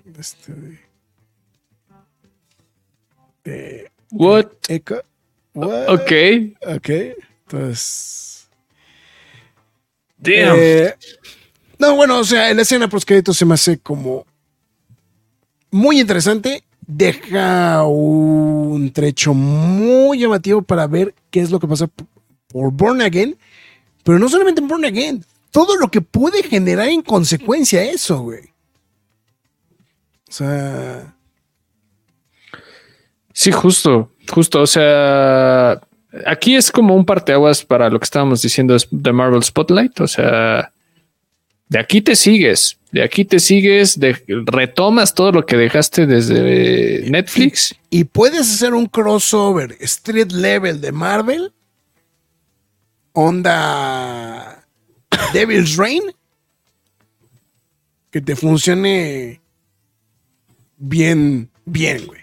de 0.05 0.21
este 0.21 0.53
de, 0.53 0.79
de 3.43 3.91
What? 4.11 4.47
Echo. 4.67 5.01
What? 5.53 5.89
Ok. 5.89 6.11
Ok. 6.75 6.89
Entonces. 7.45 8.49
Damn. 10.17 10.55
eh, 10.57 10.93
no, 11.79 11.95
bueno, 11.95 12.19
o 12.19 12.23
sea, 12.23 12.53
la 12.53 12.63
escena 12.63 12.89
post 12.89 13.07
créditos 13.07 13.37
se 13.37 13.45
me 13.45 13.53
hace 13.53 13.77
como 13.77 14.25
muy 15.71 15.99
interesante. 15.99 16.63
Deja 16.85 17.83
un 17.83 18.91
trecho 18.93 19.33
muy 19.33 20.19
llamativo 20.19 20.61
para 20.61 20.87
ver 20.87 21.13
qué 21.29 21.41
es 21.41 21.51
lo 21.51 21.59
que 21.59 21.67
pasa 21.67 21.87
por 22.47 22.71
Born 22.71 23.01
Again. 23.01 23.37
Pero 24.03 24.19
no 24.19 24.29
solamente 24.29 24.61
en 24.61 24.67
Born 24.69 24.85
Again, 24.85 25.23
todo 25.51 25.75
lo 25.75 25.89
que 25.89 26.01
puede 26.01 26.43
generar 26.43 26.87
en 26.87 27.01
consecuencia 27.01 27.83
eso, 27.83 28.21
güey. 28.21 28.53
O 30.29 30.31
sea. 30.31 31.16
Sí, 33.37 33.51
justo, 33.51 34.11
justo. 34.27 34.63
O 34.63 34.65
sea, 34.65 35.79
aquí 36.25 36.55
es 36.55 36.71
como 36.71 36.95
un 36.95 37.05
parteaguas 37.05 37.63
para 37.63 37.87
lo 37.87 37.99
que 37.99 38.05
estábamos 38.05 38.41
diciendo 38.41 38.75
de 38.89 39.13
Marvel 39.13 39.43
Spotlight. 39.43 39.99
O 39.99 40.07
sea, 40.07 40.71
de 41.69 41.77
aquí 41.77 42.01
te 42.01 42.15
sigues, 42.15 42.79
de 42.91 43.03
aquí 43.03 43.25
te 43.25 43.39
sigues, 43.39 43.99
retomas 44.47 45.13
todo 45.13 45.31
lo 45.31 45.45
que 45.45 45.55
dejaste 45.55 46.07
desde 46.07 47.07
Netflix. 47.11 47.75
y 47.91 48.05
puedes 48.05 48.51
hacer 48.51 48.73
un 48.73 48.87
crossover 48.87 49.77
street 49.81 50.31
level 50.31 50.81
de 50.81 50.91
Marvel, 50.91 51.53
onda 53.13 54.65
Devil's 55.31 55.77
Reign, 55.77 56.11
que 58.09 58.19
te 58.19 58.35
funcione 58.35 59.41
bien, 60.79 61.51
bien, 61.65 62.07
güey. 62.07 62.16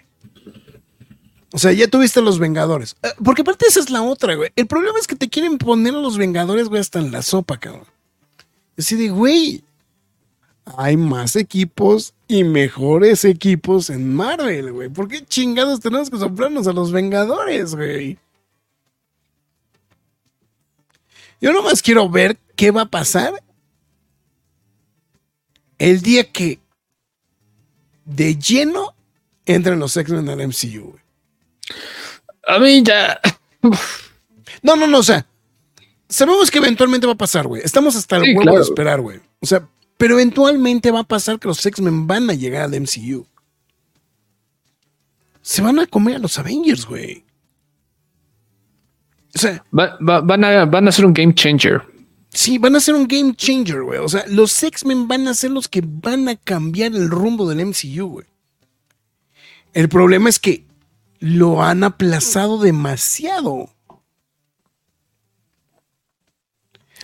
O 1.55 1.57
sea, 1.57 1.71
ya 1.71 1.87
tuviste 1.87 2.21
los 2.21 2.37
Vengadores. 2.37 2.97
Eh, 3.01 3.07
Porque 3.23 3.41
aparte 3.41 3.65
esa 3.65 3.79
es 3.79 3.89
la 3.89 4.03
otra, 4.03 4.35
güey. 4.35 4.51
El 4.57 4.67
problema 4.67 4.99
es 4.99 5.07
que 5.07 5.15
te 5.15 5.29
quieren 5.29 5.57
poner 5.57 5.95
a 5.95 5.99
los 5.99 6.17
Vengadores, 6.17 6.67
güey, 6.67 6.81
hasta 6.81 6.99
en 6.99 7.13
la 7.13 7.21
sopa, 7.21 7.57
cabrón. 7.57 7.85
Así 8.77 8.97
de, 8.97 9.07
güey, 9.07 9.63
hay 10.65 10.97
más 10.97 11.37
equipos 11.37 12.13
y 12.27 12.43
mejores 12.43 13.23
equipos 13.23 13.89
en 13.89 14.13
Marvel, 14.13 14.73
güey. 14.73 14.89
¿Por 14.89 15.07
qué 15.07 15.23
chingados 15.23 15.79
tenemos 15.79 16.09
que 16.09 16.17
soplarnos 16.17 16.67
a 16.67 16.73
los 16.73 16.91
Vengadores, 16.91 17.73
güey? 17.73 18.19
Yo 21.39 21.53
nomás 21.53 21.81
quiero 21.81 22.09
ver 22.09 22.37
qué 22.57 22.71
va 22.71 22.81
a 22.81 22.89
pasar 22.89 23.41
el 25.77 26.01
día 26.01 26.29
que 26.29 26.59
de 28.03 28.35
lleno 28.35 28.93
entren 29.45 29.79
los 29.79 29.95
X-Men 29.95 30.27
al 30.27 30.45
MCU, 30.49 30.91
güey. 30.91 31.04
A 32.47 32.59
mí 32.59 32.83
ya. 32.83 33.19
No, 34.61 34.75
no, 34.75 34.87
no, 34.87 34.99
o 34.99 35.03
sea, 35.03 35.25
sabemos 36.09 36.51
que 36.51 36.59
eventualmente 36.59 37.07
va 37.07 37.13
a 37.13 37.17
pasar, 37.17 37.47
güey. 37.47 37.61
Estamos 37.63 37.95
hasta 37.95 38.17
el 38.17 38.23
Sí, 38.23 38.29
huevo 38.31 38.41
claro. 38.43 38.57
de 38.57 38.63
esperar, 38.63 39.01
güey. 39.01 39.19
O 39.41 39.45
sea, 39.45 39.67
pero 39.97 40.15
eventualmente 40.15 40.91
va 40.91 40.99
a 41.01 41.03
pasar 41.03 41.39
que 41.39 41.47
los 41.47 41.65
X-Men 41.65 42.05
van 42.07 42.29
a 42.29 42.33
llegar 42.33 42.63
al 42.63 42.73
MCU. 42.81 43.25
Se 45.41 45.61
van 45.61 45.79
a 45.79 45.85
comer 45.87 46.15
a 46.15 46.19
los 46.19 46.37
Avengers, 46.39 46.85
güey. 46.85 47.23
O 49.35 49.39
sea, 49.39 49.63
Va- 49.77 49.97
va- 50.07 50.21
van, 50.21 50.43
a, 50.43 50.65
van 50.65 50.87
a 50.87 50.91
ser 50.91 51.05
un 51.05 51.13
game 51.13 51.33
changer. 51.35 51.81
sí, 52.29 52.57
van 52.57 52.75
a 52.75 52.79
ser 52.79 52.95
un 52.95 53.07
game 53.07 53.35
changer, 53.35 53.81
güey. 53.83 53.99
O 53.99 54.09
sea, 54.09 54.25
los 54.27 54.61
X-Men 54.63 55.07
van 55.07 55.27
a 55.27 55.33
ser 55.33 55.51
los 55.51 55.67
que 55.67 55.81
van 55.83 56.27
a 56.29 56.35
cambiar 56.35 56.93
el 56.93 57.09
rumbo 57.09 57.47
del 57.47 57.59
MCU, 57.65 58.07
güey. 58.07 58.25
El 59.73 59.89
problema 59.89 60.29
es 60.29 60.39
que 60.39 60.64
lo 61.25 61.63
han 61.63 61.83
aplazado 61.83 62.59
demasiado. 62.59 63.71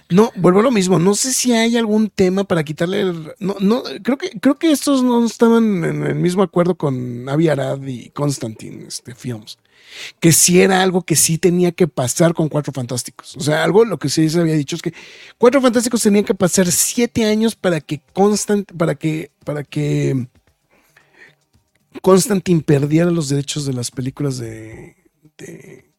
No, 0.10 0.32
vuelvo 0.36 0.60
a 0.60 0.64
lo 0.64 0.72
mismo. 0.72 1.00
No 1.00 1.16
sé 1.16 1.34
si 1.34 1.54
hay 1.54 1.76
algún 1.76 2.10
tema 2.10 2.44
para 2.44 2.64
quitarle 2.64 3.02
el. 3.02 3.34
No, 3.40 3.56
no, 3.60 3.82
creo 4.04 4.20
que, 4.20 4.30
creo 4.40 4.60
que 4.60 4.72
estos 4.72 5.02
no 5.02 5.26
estaban 5.26 5.84
en 5.84 6.06
el 6.06 6.16
mismo 6.16 6.44
acuerdo 6.44 6.76
con 6.76 7.28
Avi 7.30 7.48
Arad 7.48 7.82
y 7.82 8.10
Constantine 8.12 8.86
este, 8.88 9.16
Films. 9.16 9.58
Que 10.20 10.32
sí 10.32 10.62
era 10.62 10.84
algo 10.84 11.02
que 11.02 11.16
sí 11.16 11.40
tenía 11.40 11.72
que 11.72 11.88
pasar 11.88 12.36
con 12.36 12.48
Cuatro 12.48 12.74
Fantásticos. 12.74 13.36
O 13.38 13.40
sea, 13.40 13.64
algo 13.64 13.86
lo 13.86 13.98
que 13.98 14.10
sí 14.10 14.30
se 14.30 14.40
había 14.40 14.54
dicho 14.54 14.76
es 14.76 14.84
que 14.84 14.94
Cuatro 15.40 15.62
Fantásticos 15.62 16.04
tenían 16.04 16.26
que 16.26 16.36
pasar 16.36 16.72
siete 16.72 17.26
años 17.26 17.56
para 17.56 17.82
que 17.82 18.02
Constant, 18.14 18.72
para 18.74 18.94
que, 18.94 19.32
para 19.44 19.64
que 19.64 20.28
Constantine 22.02 22.62
perdiera 22.62 23.12
los 23.12 23.30
derechos 23.30 23.66
de 23.66 23.74
las 23.74 23.92
películas 23.92 24.38
de, 24.38 24.96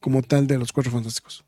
como 0.01 0.23
tal 0.23 0.47
de 0.47 0.59
los 0.59 0.73
Cuatro 0.73 0.93
Fantásticos. 0.93 1.44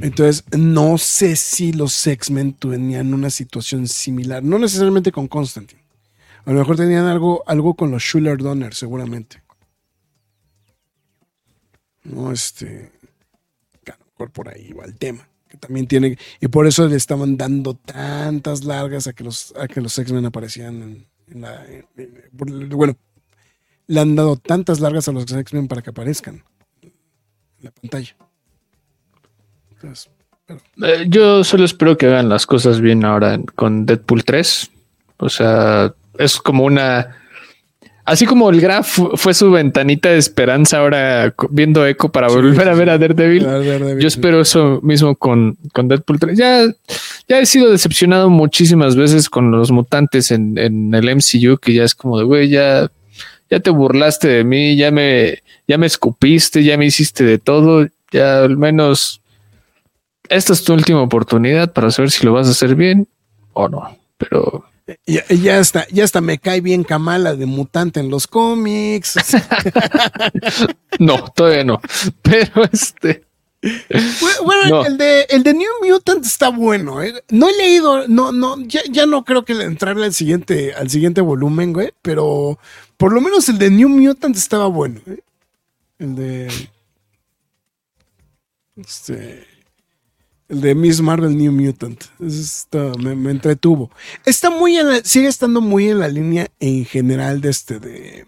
Entonces, 0.00 0.44
no 0.56 0.98
sé 0.98 1.36
si 1.36 1.72
los 1.72 2.06
X-Men 2.06 2.54
tenían 2.54 3.12
una 3.12 3.30
situación 3.30 3.86
similar, 3.86 4.42
no 4.42 4.58
necesariamente 4.58 5.12
con 5.12 5.28
Constantine. 5.28 5.82
A 6.44 6.52
lo 6.52 6.58
mejor 6.58 6.76
tenían 6.76 7.06
algo, 7.06 7.44
algo 7.46 7.74
con 7.74 7.90
los 7.90 8.02
Schuller 8.02 8.38
Donner, 8.38 8.74
seguramente. 8.74 9.42
No, 12.04 12.32
este. 12.32 12.90
A 13.86 13.96
lo 13.96 14.04
mejor 14.06 14.30
por 14.32 14.48
ahí 14.48 14.72
va 14.72 14.84
el 14.84 14.96
tema. 14.96 15.28
Que 15.52 15.58
también 15.58 15.86
tiene. 15.86 16.16
Y 16.40 16.48
por 16.48 16.66
eso 16.66 16.88
le 16.88 16.96
estaban 16.96 17.36
dando 17.36 17.74
tantas 17.74 18.64
largas 18.64 19.06
a 19.06 19.12
que 19.12 19.22
los, 19.22 19.52
a 19.60 19.68
que 19.68 19.82
los 19.82 19.98
X-Men 19.98 20.24
aparecían 20.24 20.82
en, 20.82 21.06
bueno, 22.32 22.96
le 23.86 24.00
han 24.00 24.16
dado 24.16 24.36
tantas 24.36 24.80
largas 24.80 25.08
a 25.08 25.12
los 25.12 25.30
X-Men 25.30 25.68
para 25.68 25.82
que 25.82 25.90
aparezcan 25.90 26.42
en 26.80 26.92
la 27.60 27.70
pantalla. 27.70 28.16
Entonces, 29.72 30.10
Eh, 30.82 31.04
yo 31.08 31.44
solo 31.44 31.66
espero 31.66 31.98
que 31.98 32.06
hagan 32.06 32.30
las 32.30 32.46
cosas 32.46 32.80
bien 32.80 33.04
ahora 33.04 33.38
con 33.54 33.84
Deadpool 33.84 34.24
3. 34.24 34.70
O 35.18 35.28
sea, 35.28 35.94
es 36.18 36.38
como 36.38 36.64
una. 36.64 37.18
Así 38.04 38.26
como 38.26 38.50
el 38.50 38.60
Graf 38.60 38.98
fue 39.14 39.32
su 39.32 39.50
ventanita 39.52 40.08
de 40.08 40.18
esperanza 40.18 40.78
ahora 40.78 41.34
viendo 41.50 41.86
Echo 41.86 42.08
para 42.08 42.28
volver 42.28 42.68
a 42.68 42.74
ver 42.74 42.90
a 42.90 42.98
Daredevil. 42.98 43.46
Yo 44.00 44.08
espero 44.08 44.40
eso 44.40 44.80
mismo 44.82 45.14
con, 45.14 45.56
con 45.72 45.86
Deadpool 45.86 46.18
3. 46.18 46.36
Ya, 46.36 46.64
ya 47.28 47.38
he 47.38 47.46
sido 47.46 47.70
decepcionado 47.70 48.28
muchísimas 48.28 48.96
veces 48.96 49.30
con 49.30 49.52
los 49.52 49.70
mutantes 49.70 50.32
en, 50.32 50.58
en 50.58 50.92
el 50.94 51.14
MCU, 51.14 51.58
que 51.58 51.74
ya 51.74 51.84
es 51.84 51.94
como 51.94 52.18
de 52.18 52.24
güey, 52.24 52.48
ya, 52.48 52.90
ya 53.48 53.60
te 53.60 53.70
burlaste 53.70 54.26
de 54.26 54.42
mí, 54.42 54.76
ya 54.76 54.90
me, 54.90 55.38
ya 55.68 55.78
me 55.78 55.86
escupiste, 55.86 56.64
ya 56.64 56.76
me 56.76 56.86
hiciste 56.86 57.22
de 57.22 57.38
todo. 57.38 57.86
Ya 58.10 58.42
al 58.42 58.56
menos 58.56 59.22
esta 60.28 60.52
es 60.54 60.64
tu 60.64 60.72
última 60.72 61.02
oportunidad 61.02 61.72
para 61.72 61.92
saber 61.92 62.10
si 62.10 62.26
lo 62.26 62.32
vas 62.32 62.48
a 62.48 62.50
hacer 62.50 62.74
bien 62.74 63.06
o 63.52 63.68
no. 63.68 63.96
Pero 64.18 64.64
ya, 65.06 65.24
ya 65.28 65.58
está, 65.58 65.86
ya 65.88 66.04
hasta 66.04 66.20
me 66.20 66.38
cae 66.38 66.60
bien 66.60 66.84
Kamala 66.84 67.34
de 67.34 67.46
mutante 67.46 68.00
en 68.00 68.10
los 68.10 68.26
cómics. 68.26 69.14
no, 70.98 71.24
todavía 71.32 71.64
no. 71.64 71.80
Pero 72.22 72.64
este. 72.70 73.24
Bueno, 74.44 74.84
el, 74.84 74.98
de, 74.98 75.26
el 75.30 75.44
de 75.44 75.54
New 75.54 75.70
Mutant 75.84 76.24
está 76.24 76.48
bueno. 76.48 77.00
¿eh? 77.02 77.22
No 77.30 77.48
he 77.48 77.56
leído, 77.56 78.08
no, 78.08 78.32
no, 78.32 78.60
ya, 78.62 78.80
ya 78.90 79.06
no 79.06 79.24
creo 79.24 79.44
que 79.44 79.52
entrarle 79.52 80.06
al 80.06 80.14
siguiente, 80.14 80.74
al 80.74 80.90
siguiente 80.90 81.20
volumen, 81.20 81.72
güey. 81.72 81.92
Pero 82.02 82.58
por 82.96 83.12
lo 83.12 83.20
menos 83.20 83.48
el 83.48 83.58
de 83.58 83.70
New 83.70 83.88
Mutant 83.88 84.36
estaba 84.36 84.66
bueno. 84.66 85.00
¿eh? 85.06 85.20
El 85.98 86.16
de. 86.16 86.68
Este. 88.76 89.51
El 90.52 90.60
de 90.60 90.74
Miss 90.74 91.00
Marvel 91.00 91.34
New 91.34 91.50
Mutant. 91.50 92.04
me, 92.98 93.30
entretuvo. 93.30 93.90
Está 94.26 94.50
muy 94.50 94.76
sigue 95.02 95.26
estando 95.26 95.62
muy 95.62 95.88
en 95.88 96.00
la 96.00 96.08
línea 96.08 96.46
en 96.60 96.84
general 96.84 97.40
de 97.40 97.48
este 97.48 97.80
de. 97.80 98.26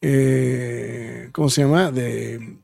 Eh, 0.00 1.30
¿Cómo 1.32 1.50
se 1.50 1.62
llama? 1.62 1.90
De. 1.90 2.58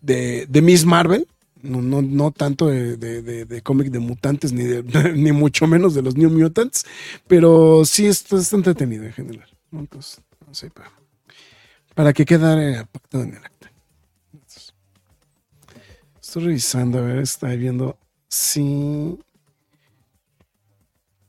De, 0.00 0.62
Miss 0.62 0.86
Marvel. 0.86 1.28
No, 1.60 1.82
no, 1.82 2.30
tanto 2.30 2.68
de, 2.68 2.96
de, 2.96 3.62
cómic 3.62 3.88
de 3.90 3.98
mutantes, 3.98 4.54
ni, 4.54 4.64
ni 5.14 5.32
mucho 5.32 5.66
menos 5.66 5.92
de 5.92 6.00
los 6.00 6.16
New 6.16 6.30
Mutants. 6.30 6.86
Pero 7.26 7.84
sí 7.84 8.06
está, 8.06 8.38
está 8.38 8.56
entretenido 8.56 9.04
en 9.04 9.12
general. 9.12 9.50
Entonces, 9.70 10.22
no 10.46 10.54
sé, 10.54 10.70
para, 10.70 10.92
para 11.94 12.14
que 12.14 12.24
quede 12.24 12.86
pactado 12.86 13.24
en 13.24 13.34
el 13.34 13.44
Estoy 16.28 16.44
revisando, 16.44 16.98
a 16.98 17.00
ver, 17.00 17.20
está 17.20 17.46
viendo. 17.54 17.96
Sí. 18.28 19.18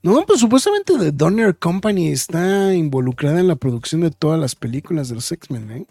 No, 0.03 0.25
pues 0.25 0.41
supuestamente 0.41 0.91
The 0.99 1.13
Donner 1.13 1.57
Company 1.57 2.09
está 2.09 2.73
involucrada 2.75 3.39
en 3.39 3.47
la 3.47 3.55
producción 3.55 4.01
de 4.01 4.11
todas 4.11 4.37
las 4.37 4.55
películas 4.55 5.07
de 5.07 5.15
los 5.15 5.31
X-Men, 5.31 5.71
¿eh? 5.71 5.85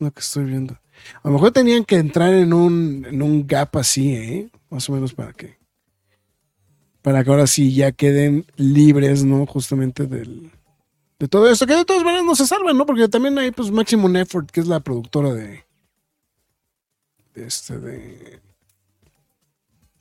Lo 0.00 0.10
que 0.10 0.18
estoy 0.18 0.46
viendo. 0.46 0.74
A 1.22 1.28
lo 1.28 1.34
mejor 1.34 1.52
tenían 1.52 1.84
que 1.84 1.94
entrar 1.94 2.34
en 2.34 2.52
un, 2.52 3.06
en 3.08 3.22
un 3.22 3.46
gap 3.46 3.76
así, 3.76 4.16
¿eh? 4.16 4.48
Más 4.68 4.88
o 4.88 4.94
menos 4.94 5.14
para 5.14 5.32
que. 5.32 5.56
Para 7.02 7.22
que 7.22 7.30
ahora 7.30 7.46
sí 7.46 7.72
ya 7.72 7.92
queden 7.92 8.46
libres, 8.56 9.22
¿no? 9.22 9.46
Justamente 9.46 10.08
del, 10.08 10.50
de 11.20 11.28
todo 11.28 11.48
esto, 11.48 11.68
que 11.68 11.76
de 11.76 11.84
todas 11.84 12.02
maneras 12.02 12.24
no 12.24 12.34
se 12.34 12.48
salvan, 12.48 12.76
¿no? 12.76 12.84
Porque 12.84 13.06
también 13.06 13.38
hay, 13.38 13.52
pues, 13.52 13.70
Maximum 13.70 14.16
Effort, 14.16 14.50
que 14.50 14.58
es 14.58 14.66
la 14.66 14.80
productora 14.80 15.32
de, 15.32 15.64
este 17.34 17.78
de, 17.78 18.40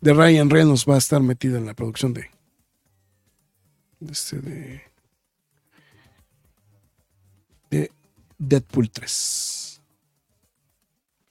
de 0.02 0.14
Ryan 0.14 0.50
Reynolds 0.50 0.86
va 0.88 0.96
a 0.96 1.00
estar 1.00 1.22
metido 1.22 1.58
en 1.58 1.66
la 1.66 1.74
producción 1.74 2.14
de, 2.14 2.30
este 4.10 4.40
de, 4.40 4.82
de 7.70 7.92
Deadpool 8.38 8.90
3. 8.90 9.82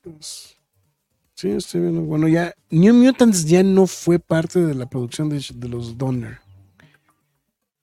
Pues, 0.03 0.57
sí, 1.35 1.51
estoy 1.51 1.83
viendo. 1.83 2.03
Bueno, 2.03 2.27
ya 2.29 2.55
New 2.71 2.95
Mutants 2.95 3.45
ya 3.45 3.63
no 3.63 3.87
fue 3.87 4.19
parte 4.19 4.61
de 4.61 4.75
la 4.75 4.87
producción 4.87 5.29
de, 5.29 5.45
de 5.55 5.69
los 5.69 5.97
Donner. 5.97 6.41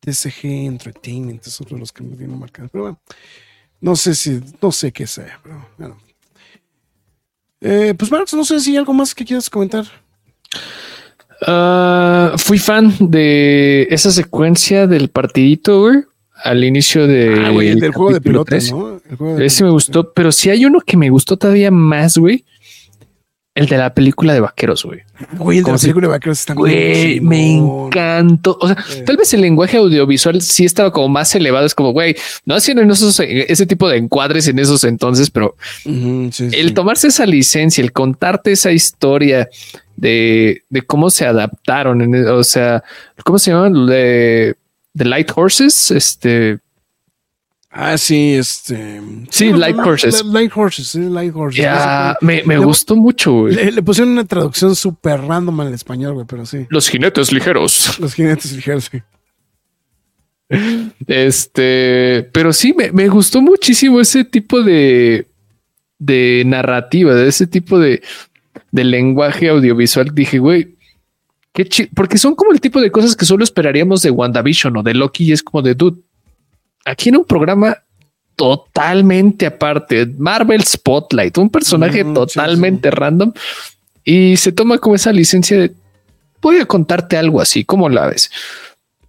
TSG 0.02 0.46
Entertainment 0.46 1.46
es 1.46 1.60
otro 1.62 1.76
de 1.76 1.82
los 1.82 1.92
que 1.92 2.04
me 2.04 2.16
vienen 2.16 2.40
marcados. 2.40 2.72
Pero 2.72 2.84
bueno, 2.84 3.02
no 3.82 3.96
sé 3.96 4.16
si, 4.16 4.42
no 4.62 4.72
sé 4.72 4.92
qué 4.92 5.08
sea, 5.08 5.40
pero 5.44 5.70
bueno, 5.78 5.98
eh, 7.62 7.94
pues 7.98 8.12
Marcos, 8.12 8.34
no 8.34 8.46
sé 8.46 8.60
si 8.60 8.72
hay 8.72 8.78
algo 8.78 8.94
más 8.94 9.14
que 9.14 9.26
quieras 9.26 9.50
comentar. 9.50 9.86
Ah, 11.46 12.34
fui 12.38 12.58
fan 12.58 12.94
de 13.00 13.88
esa 13.90 14.12
secuencia 14.12 14.88
del 14.88 15.10
partidito, 15.10 15.82
güey. 15.82 16.04
Al 16.44 16.64
inicio 16.64 17.06
de. 17.06 17.46
Ah, 17.46 17.50
güey, 17.50 17.70
el 17.70 17.80
del 17.80 17.92
juego 17.92 18.14
de 18.14 18.22
pelota, 18.22 18.58
¿no? 18.72 19.40
Ese 19.40 19.64
me 19.64 19.72
gustó, 19.72 20.14
pero 20.14 20.32
si 20.32 20.50
hay 20.50 20.66
uno 20.66 20.80
que 20.80 20.96
me 20.96 21.10
gustó 21.10 21.38
todavía 21.38 21.70
más, 21.70 22.18
güey. 22.18 22.46
El 23.60 23.68
de 23.68 23.78
la 23.78 23.94
película 23.94 24.34
de 24.34 24.40
vaqueros, 24.40 24.86
güey. 24.86 25.02
Güey, 25.34 25.58
el 25.58 25.66
de 25.66 25.72
la 25.74 25.78
película 25.78 26.08
de 26.08 26.12
vaqueros 26.12 26.40
está 26.40 26.54
Güey, 26.54 27.20
me 27.20 27.58
encantó. 27.58 28.58
O 28.62 28.68
sea, 28.68 28.78
tal 29.06 29.18
vez 29.18 29.34
el 29.34 29.42
lenguaje 29.42 29.76
audiovisual 29.76 30.42
sí 30.42 30.64
estaba 30.64 30.94
como 30.94 31.10
más 31.10 31.36
elevado. 31.36 31.66
Es 31.66 31.76
como, 31.76 31.92
güey, 31.92 32.16
no 32.46 32.56
haciendo 32.56 32.82
esos, 32.84 33.20
ese 33.20 33.66
tipo 33.66 33.90
de 33.90 33.98
encuadres 33.98 34.48
en 34.48 34.60
esos 34.60 34.86
entonces, 34.86 35.30
pero 35.30 35.58
el 35.84 36.74
tomarse 36.74 37.08
esa 37.08 37.26
licencia, 37.26 37.82
el 37.82 37.92
contarte 37.92 38.54
esa 38.54 38.72
historia 38.72 39.50
de, 39.98 40.64
de 40.70 40.82
cómo 40.84 41.10
se 41.10 41.26
adaptaron, 41.26 42.16
o 42.30 42.44
sea, 42.46 42.82
¿cómo 43.26 43.40
se 43.40 43.52
llaman? 43.52 43.88
De, 43.88 44.56
de 44.94 45.06
Light 45.06 45.32
Horses, 45.36 45.92
este 45.92 46.60
Ah, 47.72 47.98
sí, 48.00 48.34
este. 48.34 49.00
Sí, 49.30 49.54
Light 49.54 49.78
Horses. 49.78 50.26
Light 50.26 50.52
Horses, 50.56 50.88
sí, 50.88 51.02
Light 51.02 51.36
Horses. 51.36 51.62
Ya, 51.62 52.18
me, 52.20 52.42
me 52.44 52.58
gustó 52.58 52.96
mucho, 52.96 53.32
güey. 53.32 53.72
Le, 53.72 53.84
pusieron 53.84 54.14
una 54.14 54.26
traducción 54.26 54.76
súper 54.76 55.22
random 55.22 55.60
al 55.62 55.74
español, 55.74 56.16
güey, 56.16 56.26
pero 56.28 56.48
sí. 56.48 56.66
Los 56.70 56.90
jinetes 56.90 57.32
ligeros. 57.32 58.00
Los 58.00 58.16
jinetes 58.16 58.54
ligeros, 58.54 58.90
sí. 58.92 59.02
Este, 61.06 62.28
pero 62.34 62.52
sí, 62.54 62.74
me, 62.76 62.92
me 62.92 63.08
gustó 63.08 63.40
muchísimo 63.40 64.02
ese 64.02 64.24
tipo 64.24 64.64
de, 64.64 65.28
de 66.00 66.44
narrativa, 66.48 67.14
de 67.14 67.28
ese 67.28 67.46
tipo 67.46 67.78
de, 67.78 68.02
de 68.72 68.84
lenguaje 68.84 69.50
audiovisual. 69.50 70.10
Dije, 70.14 70.40
güey, 70.40 70.76
qué 71.54 71.66
chido, 71.66 71.90
porque 71.94 72.18
son 72.18 72.34
como 72.34 72.52
el 72.52 72.62
tipo 72.62 72.82
de 72.82 72.90
cosas 72.92 73.16
que 73.16 73.26
solo 73.26 73.44
esperaríamos 73.44 74.02
de 74.02 74.10
WandaVision 74.10 74.76
o 74.78 74.82
de 74.82 74.96
Loki 74.96 75.26
y 75.26 75.32
es 75.34 75.44
como 75.44 75.62
de 75.62 75.76
dude 75.76 76.02
aquí 76.86 77.10
en 77.10 77.18
un 77.18 77.26
programa 77.26 77.78
totalmente 78.36 79.46
aparte, 79.46 80.06
Marvel 80.18 80.64
Spotlight, 80.64 81.38
un 81.38 81.50
personaje 81.50 82.06
totalmente 82.06 82.90
random 82.90 83.34
y 84.04 84.38
se 84.38 84.54
toma 84.54 84.78
como 84.78 84.96
esa 84.96 85.12
licencia 85.12 85.60
de 85.60 85.74
voy 86.42 86.58
a 86.58 86.66
contarte 86.66 87.18
algo 87.18 87.42
así, 87.42 87.66
como 87.66 87.90
la 87.90 88.08
ves? 88.08 88.32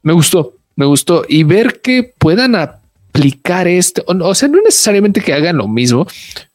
Me 0.03 0.13
gustó, 0.13 0.55
me 0.75 0.85
gustó 0.85 1.25
y 1.29 1.45
ver 1.45 1.81
que 1.81 2.13
puedan 2.19 2.57
aplicar 2.57 3.69
esto, 3.69 4.05
o 4.07 4.35
sea, 4.35 4.49
no 4.49 4.61
necesariamente 4.63 5.21
que 5.21 5.33
hagan 5.33 5.59
lo 5.59 5.69
mismo, 5.69 6.07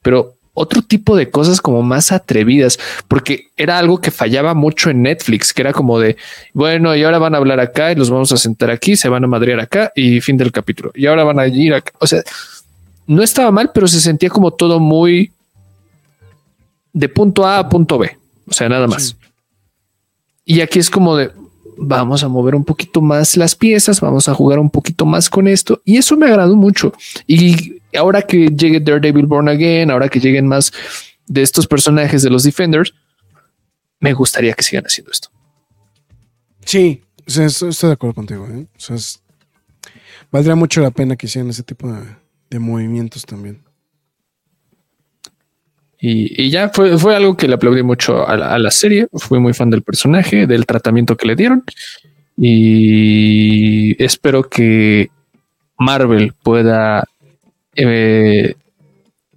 pero 0.02 0.35
otro 0.56 0.82
tipo 0.82 1.16
de 1.16 1.30
cosas 1.30 1.62
como 1.62 1.84
más 1.84 2.12
atrevidas, 2.12 2.80
porque 3.08 3.50
era 3.58 3.78
algo 3.78 4.02
que 4.02 4.10
fallaba 4.10 4.56
mucho 4.56 4.90
en 4.90 5.04
Netflix, 5.04 5.54
que 5.54 5.62
era 5.62 5.74
como 5.74 6.00
de, 6.00 6.18
bueno, 6.54 6.96
y 6.96 7.04
ahora 7.04 7.20
van 7.20 7.36
a 7.36 7.38
hablar 7.38 7.60
acá 7.60 7.92
y 7.92 7.96
los 7.96 8.10
vamos 8.10 8.32
a 8.32 8.38
sentar 8.38 8.72
aquí, 8.72 8.96
se 8.96 9.10
van 9.10 9.24
a 9.24 9.28
madrear 9.28 9.60
acá 9.60 9.92
y 9.96 10.22
fin 10.22 10.38
del 10.38 10.52
capítulo. 10.52 10.92
Y 10.96 11.06
ahora 11.06 11.24
van 11.24 11.40
a 11.40 11.48
ir 11.48 11.74
acá. 11.74 11.92
O 12.00 12.08
sea, 12.08 12.24
no 13.06 13.22
estaba 13.22 13.52
mal, 13.52 13.72
pero 13.74 13.88
se 13.88 14.00
sentía 14.00 14.30
como 14.30 14.52
todo 14.52 14.80
muy 14.80 15.32
de 16.94 17.10
punto 17.10 17.46
A 17.46 17.60
a 17.60 17.70
punto 17.70 17.98
B. 17.98 18.18
O 18.48 18.54
sea, 18.54 18.70
nada 18.70 18.88
más. 18.88 19.16
Y 20.46 20.62
aquí 20.62 20.80
es 20.80 20.90
como 20.90 21.18
de, 21.18 21.32
vamos 21.78 22.24
a 22.24 22.28
mover 22.28 22.56
un 22.56 22.64
poquito 22.64 23.02
más 23.02 23.38
las 23.38 23.56
piezas, 23.56 24.02
vamos 24.02 24.28
a 24.30 24.34
jugar 24.34 24.60
un 24.60 24.70
poquito 24.70 25.06
más 25.06 25.30
con 25.30 25.48
esto. 25.48 25.82
Y 25.86 25.98
eso 25.98 26.18
me 26.18 26.26
agradó 26.26 26.56
mucho. 26.56 26.94
Y 27.28 27.82
ahora 27.96 28.22
que 28.22 28.48
llegue 28.48 28.80
Daredevil 28.80 29.26
Born 29.26 29.50
Again, 29.50 29.92
ahora 29.92 30.10
que 30.10 30.20
lleguen 30.20 30.48
más 30.48 30.72
de 31.28 31.42
estos 31.42 31.68
personajes 31.68 32.22
de 32.22 32.30
los 32.30 32.44
Defenders, 32.44 32.94
me 34.00 34.14
gustaría 34.14 34.54
que 34.54 34.64
sigan 34.64 34.86
haciendo 34.86 35.12
esto. 35.12 35.30
Sí, 36.64 37.04
estoy, 37.26 37.72
de 37.90 37.92
acuerdo 37.94 38.16
contigo. 38.16 38.48
¿eh? 38.48 38.68
valdría 40.32 40.56
mucho 40.56 40.82
la 40.82 40.92
pena 40.92 41.16
que 41.16 41.28
hicieran 41.28 41.50
ese 41.50 41.64
tipo 41.64 41.92
de, 41.92 42.60
movimientos 42.60 43.26
también. 43.26 43.65
Y, 46.00 46.50
ya 46.50 46.70
fue, 46.70 46.98
fue, 46.98 47.16
algo 47.16 47.36
que 47.36 47.48
le 47.48 47.56
aplaudí 47.56 47.82
mucho 47.82 48.28
a 48.28 48.36
la, 48.36 48.72
serie. 48.72 49.08
Fui 49.14 49.40
muy 49.40 49.54
fan 49.54 49.70
del 49.70 49.82
personaje, 49.82 50.46
del 50.46 50.66
tratamiento 50.66 51.18
que 51.18 51.28
le 51.28 51.36
dieron. 51.36 51.64
Y 52.38 54.02
espero 54.04 54.48
que 54.48 55.10
Marvel 55.80 56.34
pueda 56.44 57.06
eh, 57.76 58.56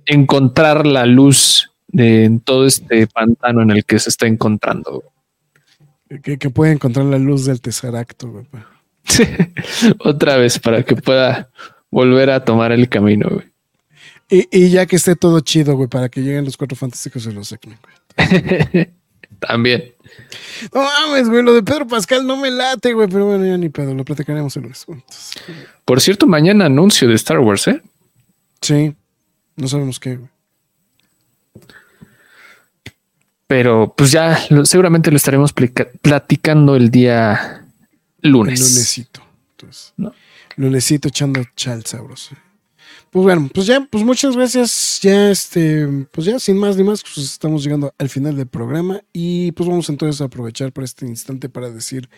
encontrar 0.04 0.86
la 0.86 1.06
luz 1.06 1.70
de, 1.86 2.24
en 2.24 2.40
todo 2.40 2.66
este 2.66 3.06
pantano 3.06 3.62
en 3.62 3.70
el 3.70 3.84
que 3.84 3.98
se 3.98 4.10
está 4.10 4.26
encontrando. 4.26 5.04
Que, 6.22 6.38
que 6.38 6.50
puede 6.50 6.72
encontrar 6.72 7.06
la 7.06 7.18
luz 7.18 7.46
del 7.46 7.60
tercer 7.60 7.94
acto. 7.96 8.44
Otra 10.00 10.36
vez 10.36 10.58
para 10.58 10.82
que 10.82 10.96
pueda 10.96 11.48
volver 11.90 12.30
a 12.30 12.44
tomar 12.44 12.72
el 12.72 12.88
camino, 12.88 13.28
güey. 13.30 13.46
Y, 14.30 14.46
y 14.50 14.70
ya 14.70 14.86
que 14.86 14.96
esté 14.96 15.16
todo 15.16 15.40
chido, 15.40 15.74
güey, 15.76 15.88
para 15.88 16.08
que 16.08 16.20
lleguen 16.20 16.44
los 16.44 16.56
cuatro 16.56 16.76
fantásticos 16.76 17.24
de 17.24 17.32
los 17.32 17.50
X-Men, 17.52 17.78
güey. 17.82 18.90
También. 19.40 19.92
No 20.74 20.82
mames, 20.82 21.28
güey, 21.28 21.42
lo 21.42 21.54
de 21.54 21.62
Pedro 21.62 21.86
Pascal 21.86 22.26
no 22.26 22.36
me 22.36 22.50
late, 22.50 22.92
güey, 22.92 23.08
pero 23.08 23.26
bueno, 23.26 23.44
ya 23.46 23.56
ni 23.56 23.68
pedo, 23.68 23.94
lo 23.94 24.04
platicaremos 24.04 24.56
en 24.56 24.68
los 24.68 24.84
juntos. 24.84 25.30
Por 25.84 26.00
cierto, 26.00 26.26
mañana 26.26 26.66
anuncio 26.66 27.06
de 27.08 27.14
Star 27.14 27.38
Wars, 27.38 27.68
¿eh? 27.68 27.82
Sí, 28.60 28.94
no 29.56 29.68
sabemos 29.68 30.00
qué, 30.00 30.16
güey. 30.16 30.30
Pero 33.46 33.94
pues 33.96 34.10
ya 34.12 34.38
lo- 34.50 34.66
seguramente 34.66 35.10
lo 35.10 35.16
estaremos 35.16 35.52
plica- 35.52 35.88
platicando 36.02 36.76
el 36.76 36.90
día 36.90 37.64
lunes. 38.20 38.60
El 38.60 38.68
lunesito. 38.68 39.22
Entonces, 39.52 39.92
No. 39.96 40.12
lunesito 40.56 41.08
echando 41.08 41.42
chal 41.56 41.84
sabroso. 41.86 42.34
Pues 43.10 43.22
bueno, 43.22 43.48
pues 43.52 43.66
ya, 43.66 43.86
pues 43.90 44.04
muchas 44.04 44.36
gracias. 44.36 45.00
Ya 45.02 45.30
este, 45.30 46.06
pues 46.12 46.26
ya 46.26 46.38
sin 46.38 46.58
más 46.58 46.76
ni 46.76 46.84
más, 46.84 47.02
pues 47.02 47.18
estamos 47.18 47.64
llegando 47.64 47.94
al 47.98 48.08
final 48.08 48.36
del 48.36 48.46
programa 48.46 49.00
y 49.12 49.52
pues 49.52 49.68
vamos 49.68 49.88
entonces 49.88 50.20
a 50.20 50.24
aprovechar 50.24 50.72
por 50.72 50.84
este 50.84 51.06
instante 51.06 51.48
para 51.48 51.70
decir 51.70 52.08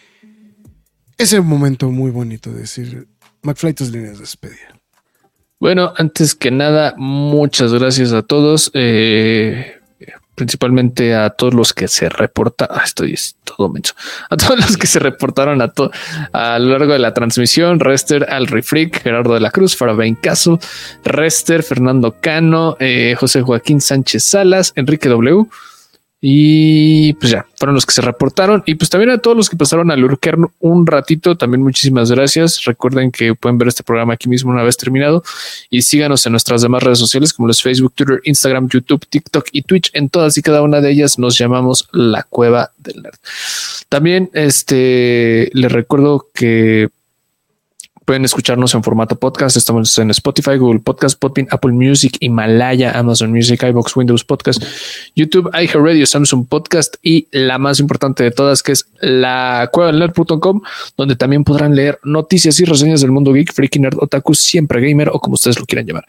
ese 1.16 1.40
momento 1.40 1.90
muy 1.90 2.10
bonito 2.10 2.50
de 2.50 2.60
decir 2.60 3.08
McFly 3.42 3.74
tus 3.74 3.90
líneas 3.90 4.14
de 4.14 4.20
despedida. 4.20 4.80
Bueno, 5.60 5.92
antes 5.96 6.34
que 6.34 6.50
nada, 6.50 6.94
muchas 6.96 7.72
gracias 7.74 8.12
a 8.12 8.22
todos, 8.22 8.70
eh, 8.72 9.79
principalmente 10.40 11.14
a 11.14 11.28
todos 11.28 11.52
los 11.52 11.74
que 11.74 11.86
se 11.86 12.08
reportaron. 12.08 12.78
estoy 12.82 13.12
es 13.12 13.36
todo 13.44 13.68
menso. 13.68 13.92
A 14.30 14.38
todos 14.38 14.58
los 14.58 14.78
que 14.78 14.86
se 14.86 14.98
reportaron 14.98 15.60
a, 15.60 15.68
to- 15.68 15.90
a 16.32 16.58
lo 16.58 16.70
largo 16.78 16.94
de 16.94 16.98
la 16.98 17.12
transmisión: 17.12 17.78
Rester, 17.78 18.26
Alri 18.30 18.62
Freak, 18.62 19.02
Gerardo 19.02 19.34
de 19.34 19.40
la 19.40 19.50
Cruz, 19.50 19.76
Farabain 19.76 20.14
Caso, 20.14 20.58
Rester, 21.04 21.62
Fernando 21.62 22.16
Cano, 22.22 22.78
eh, 22.80 23.14
José 23.18 23.42
Joaquín 23.42 23.82
Sánchez 23.82 24.24
Salas, 24.24 24.72
Enrique 24.76 25.10
W. 25.10 25.46
Y 26.22 27.14
pues 27.14 27.32
ya 27.32 27.46
fueron 27.56 27.74
los 27.74 27.86
que 27.86 27.92
se 27.92 28.02
reportaron. 28.02 28.62
Y 28.66 28.74
pues 28.74 28.90
también 28.90 29.10
a 29.10 29.18
todos 29.18 29.36
los 29.36 29.48
que 29.48 29.56
pasaron 29.56 29.90
a 29.90 29.96
lurker 29.96 30.36
un 30.58 30.86
ratito, 30.86 31.36
también 31.36 31.62
muchísimas 31.62 32.10
gracias. 32.10 32.64
Recuerden 32.64 33.10
que 33.10 33.34
pueden 33.34 33.56
ver 33.56 33.68
este 33.68 33.82
programa 33.82 34.14
aquí 34.14 34.28
mismo 34.28 34.50
una 34.50 34.62
vez 34.62 34.76
terminado 34.76 35.22
y 35.70 35.82
síganos 35.82 36.26
en 36.26 36.32
nuestras 36.32 36.60
demás 36.60 36.82
redes 36.82 36.98
sociales 36.98 37.32
como 37.32 37.48
los 37.48 37.62
Facebook, 37.62 37.94
Twitter, 37.94 38.20
Instagram, 38.24 38.68
YouTube, 38.68 39.06
TikTok 39.08 39.46
y 39.52 39.62
Twitch. 39.62 39.90
En 39.94 40.10
todas 40.10 40.36
y 40.36 40.42
cada 40.42 40.62
una 40.62 40.80
de 40.80 40.90
ellas 40.90 41.18
nos 41.18 41.38
llamamos 41.38 41.88
la 41.92 42.24
Cueva 42.24 42.70
del 42.76 43.02
Nerd. 43.02 43.16
También 43.88 44.30
este 44.34 45.50
les 45.54 45.72
recuerdo 45.72 46.26
que 46.34 46.88
Pueden 48.04 48.24
escucharnos 48.24 48.74
en 48.74 48.82
formato 48.82 49.16
podcast. 49.16 49.56
Estamos 49.56 49.96
en 49.98 50.10
Spotify, 50.10 50.56
Google 50.56 50.80
Podcast, 50.80 51.18
Podbean, 51.18 51.48
Apple 51.50 51.72
Music, 51.72 52.16
Himalaya, 52.20 52.98
Amazon 52.98 53.30
Music, 53.30 53.62
iBox, 53.62 53.96
Windows 53.96 54.24
Podcast, 54.24 54.62
YouTube, 55.14 55.50
iHeartRadio, 55.52 56.06
Samsung 56.06 56.46
Podcast 56.48 56.96
y 57.02 57.28
la 57.30 57.58
más 57.58 57.78
importante 57.78 58.24
de 58.24 58.30
todas, 58.30 58.62
que 58.62 58.72
es 58.72 58.86
la 59.00 59.68
cueva 59.72 59.92
donde 60.96 61.16
también 61.16 61.44
podrán 61.44 61.74
leer 61.74 61.98
noticias 62.02 62.58
y 62.60 62.64
reseñas 62.64 63.00
del 63.00 63.12
mundo 63.12 63.32
geek, 63.32 63.52
freaky 63.52 63.78
nerd, 63.78 63.98
otaku, 64.00 64.34
siempre 64.34 64.80
gamer 64.80 65.10
o 65.10 65.20
como 65.20 65.34
ustedes 65.34 65.58
lo 65.58 65.66
quieran 65.66 65.86
llamar. 65.86 66.04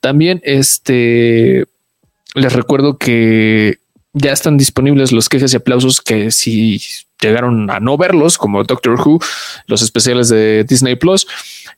También 0.00 0.40
este 0.44 1.66
les 2.34 2.52
recuerdo 2.52 2.96
que 2.96 3.78
ya 4.12 4.32
están 4.32 4.58
disponibles 4.58 5.12
los 5.12 5.28
quejas 5.28 5.52
y 5.52 5.56
aplausos 5.56 6.00
que 6.00 6.30
si 6.30 6.80
llegaron 7.28 7.70
a 7.70 7.80
no 7.80 7.96
verlos, 7.96 8.38
como 8.38 8.64
Doctor 8.64 9.00
Who, 9.00 9.18
los 9.66 9.82
especiales 9.82 10.28
de 10.28 10.64
Disney 10.64 10.96
Plus, 10.96 11.26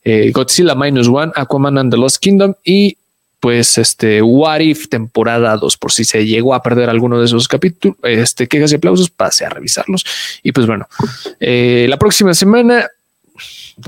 eh, 0.04 0.30
Godzilla 0.32 0.74
Minus 0.74 1.08
One, 1.08 1.32
Aquaman 1.34 1.78
and 1.78 1.90
the 1.92 1.96
Lost 1.96 2.18
Kingdom 2.18 2.54
y 2.64 2.96
pues 3.40 3.76
este 3.76 4.22
What 4.22 4.60
If 4.60 4.88
temporada 4.88 5.54
2 5.58 5.76
por 5.76 5.92
si 5.92 6.04
se 6.04 6.24
llegó 6.24 6.54
a 6.54 6.62
perder 6.62 6.88
alguno 6.88 7.18
de 7.18 7.26
esos 7.26 7.46
capítulos, 7.46 7.98
este 8.02 8.48
quejas 8.48 8.72
y 8.72 8.76
aplausos, 8.76 9.10
pase 9.10 9.44
a 9.44 9.50
revisarlos. 9.50 10.02
Y 10.42 10.52
pues 10.52 10.66
bueno, 10.66 10.86
eh, 11.40 11.86
la 11.90 11.98
próxima 11.98 12.32
semana 12.32 12.88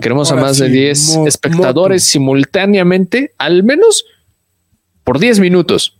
queremos 0.01 0.31
Ahora 0.31 0.43
a 0.43 0.45
más 0.47 0.59
de 0.59 0.66
sí, 0.66 0.73
10 0.73 1.16
mo- 1.16 1.27
espectadores 1.27 2.05
simultáneamente, 2.05 3.33
al 3.39 3.62
menos 3.62 4.05
por 5.05 5.19
10 5.19 5.41
minutos. 5.41 5.95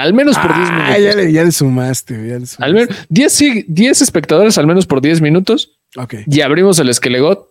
Al 0.00 0.14
menos 0.14 0.38
por 0.38 0.54
10 0.54 0.70
minutos. 0.70 0.94
Ah, 0.94 0.98
ya 0.98 1.14
le, 1.14 1.32
ya 1.32 1.44
le 1.44 1.52
sumaste, 1.52 2.14
ya 2.14 2.38
le 2.38 2.46
sumaste. 2.46 2.64
Al 2.64 2.74
menos 2.74 2.96
10, 3.08 3.32
sí, 3.32 3.64
10 3.68 4.02
espectadores, 4.02 4.58
al 4.58 4.66
menos 4.66 4.86
por 4.86 5.00
10 5.00 5.20
minutos. 5.20 5.72
Ok. 5.96 6.14
Y 6.26 6.40
abrimos 6.40 6.78
el 6.78 6.88
esquelegot 6.88 7.48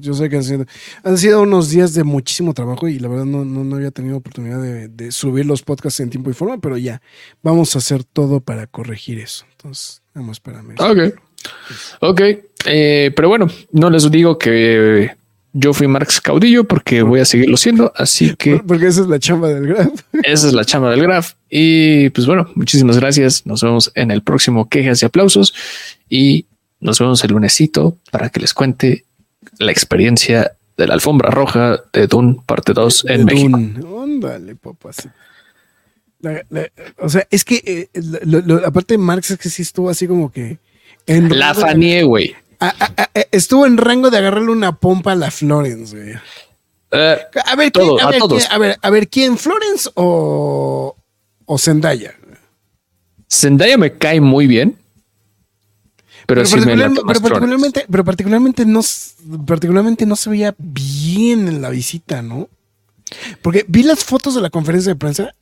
Yo 0.00 0.14
sé 0.14 0.28
que 0.28 0.36
han 0.36 0.44
sido, 0.44 0.66
han 1.02 1.18
sido 1.18 1.42
unos 1.42 1.70
días 1.70 1.94
de 1.94 2.04
muchísimo 2.04 2.54
trabajo 2.54 2.88
y 2.88 2.98
la 2.98 3.08
verdad 3.08 3.24
no, 3.24 3.44
no, 3.44 3.64
no 3.64 3.76
había 3.76 3.90
tenido 3.90 4.16
oportunidad 4.16 4.60
de, 4.60 4.88
de 4.88 5.12
subir 5.12 5.46
los 5.46 5.62
podcasts 5.62 6.00
en 6.00 6.10
tiempo 6.10 6.30
y 6.30 6.34
forma, 6.34 6.58
pero 6.58 6.76
ya 6.76 7.00
vamos 7.42 7.74
a 7.74 7.78
hacer 7.78 8.04
todo 8.04 8.40
para 8.40 8.66
corregir 8.66 9.18
eso. 9.18 9.44
Entonces, 9.52 10.02
vamos, 10.14 10.36
espérame. 10.36 10.74
Ok. 10.78 11.14
Ok. 12.00 12.20
Eh, 12.66 13.12
pero 13.14 13.28
bueno, 13.28 13.48
no 13.72 13.90
les 13.90 14.10
digo 14.10 14.38
que 14.38 15.16
yo 15.60 15.72
fui 15.74 15.86
Marx 15.88 16.20
Caudillo 16.20 16.64
porque 16.64 17.02
voy 17.02 17.20
a 17.20 17.24
seguirlo 17.24 17.56
siendo. 17.56 17.92
Así 17.96 18.34
que 18.36 18.56
Por- 18.56 18.66
Porque 18.66 18.86
esa 18.86 19.00
es 19.02 19.06
la 19.08 19.18
chamba 19.18 19.48
del 19.48 19.66
graf. 19.66 19.88
esa 20.22 20.46
es 20.48 20.52
la 20.52 20.64
chama 20.64 20.90
del 20.90 21.02
Graf. 21.02 21.34
Y 21.50 22.10
pues 22.10 22.26
bueno, 22.26 22.48
muchísimas 22.54 22.98
gracias. 22.98 23.46
Nos 23.46 23.62
vemos 23.62 23.90
en 23.94 24.10
el 24.10 24.22
próximo 24.22 24.68
Quejas 24.68 25.02
y 25.02 25.06
Aplausos 25.06 25.54
y 26.08 26.46
nos 26.80 26.98
vemos 26.98 27.22
el 27.24 27.32
lunesito 27.32 27.96
para 28.10 28.28
que 28.30 28.40
les 28.40 28.54
cuente 28.54 29.04
la 29.58 29.72
experiencia 29.72 30.52
de 30.76 30.86
la 30.86 30.94
alfombra 30.94 31.30
roja 31.30 31.80
de 31.92 32.06
Dune 32.06 32.36
parte 32.46 32.72
2 32.72 33.06
en 33.08 33.16
De 33.18 33.24
México. 33.24 33.58
La- 36.20 36.44
la- 36.50 36.68
o 36.98 37.08
sea, 37.08 37.26
es 37.30 37.44
que 37.44 37.62
eh, 37.64 38.00
lo- 38.24 38.40
lo- 38.42 38.66
aparte 38.66 38.94
de 38.94 38.98
Marx 38.98 39.30
es 39.32 39.38
que 39.38 39.48
sí 39.48 39.62
estuvo 39.62 39.88
así 39.90 40.06
como 40.06 40.30
que 40.30 40.58
en 41.06 41.36
La 41.38 41.54
fanié, 41.54 42.02
güey. 42.02 42.34
A- 42.60 42.68
a- 42.68 43.02
a- 43.02 43.10
estuvo 43.32 43.66
en 43.66 43.76
rango 43.76 44.10
de 44.10 44.18
agarrarle 44.18 44.50
una 44.50 44.72
pompa 44.76 45.12
a 45.12 45.16
la 45.16 45.30
Florence, 45.30 45.96
güey. 45.96 46.14
Eh, 46.90 47.18
A 47.44 47.54
ver, 47.56 47.70
Todo, 47.70 47.96
¿quién, 47.96 48.06
a, 48.06 48.10
ver 48.10 48.18
todos. 48.20 48.38
¿quién- 48.46 48.52
a 48.52 48.58
ver, 48.58 48.78
a 48.80 48.90
ver, 48.90 49.08
¿quién? 49.08 49.36
¿Florence 49.38 49.90
o, 49.94 50.96
o 51.44 51.58
Zendaya? 51.58 52.14
Zendaya 53.30 53.76
me 53.76 53.92
cae 53.98 54.20
muy 54.20 54.46
bien. 54.46 54.76
Pero, 56.26 56.44
sí 56.44 56.56
particular- 56.56 56.90
pero 56.94 57.20
particularmente, 57.20 57.86
pero 57.90 58.04
particularmente 58.04 58.66
no, 58.66 58.80
particularmente 59.46 60.04
no 60.06 60.16
se 60.16 60.28
veía 60.30 60.54
bien 60.58 61.48
en 61.48 61.62
la 61.62 61.70
visita, 61.70 62.20
¿no? 62.22 62.48
Porque 63.40 63.64
vi 63.68 63.82
las 63.82 64.04
fotos 64.04 64.34
de 64.34 64.42
la 64.42 64.50
conferencia 64.50 64.92
de 64.92 64.96
prensa 64.98 65.34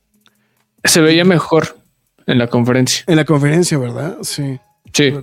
Se 0.85 1.01
veía 1.01 1.25
mejor 1.25 1.77
en 2.25 2.37
la 2.37 2.47
conferencia. 2.47 3.03
en 3.07 3.17
la 3.17 3.25
conferencia, 3.25 3.77
¿verdad? 3.77 4.17
Sí. 4.21 4.59
Sí. 4.93 5.13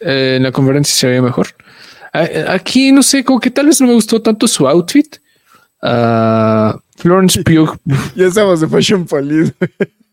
Eh, 0.00 0.34
en 0.36 0.42
la 0.42 0.52
conferencia 0.52 0.94
se 0.94 1.06
veía 1.08 1.22
mejor. 1.22 1.48
Aquí 2.48 2.92
no 2.92 3.02
sé, 3.02 3.24
como 3.24 3.40
que 3.40 3.50
tal 3.50 3.66
vez 3.66 3.80
no 3.80 3.86
me 3.86 3.92
gustó 3.92 4.22
tanto 4.22 4.48
su 4.48 4.66
outfit. 4.66 5.16
Ah, 5.82 6.78
Florence 6.96 7.42
Pugh, 7.44 7.78
Ya 8.14 8.26
estamos 8.26 8.60
de 8.60 8.68
Fashion 8.68 9.04
Police. 9.04 9.52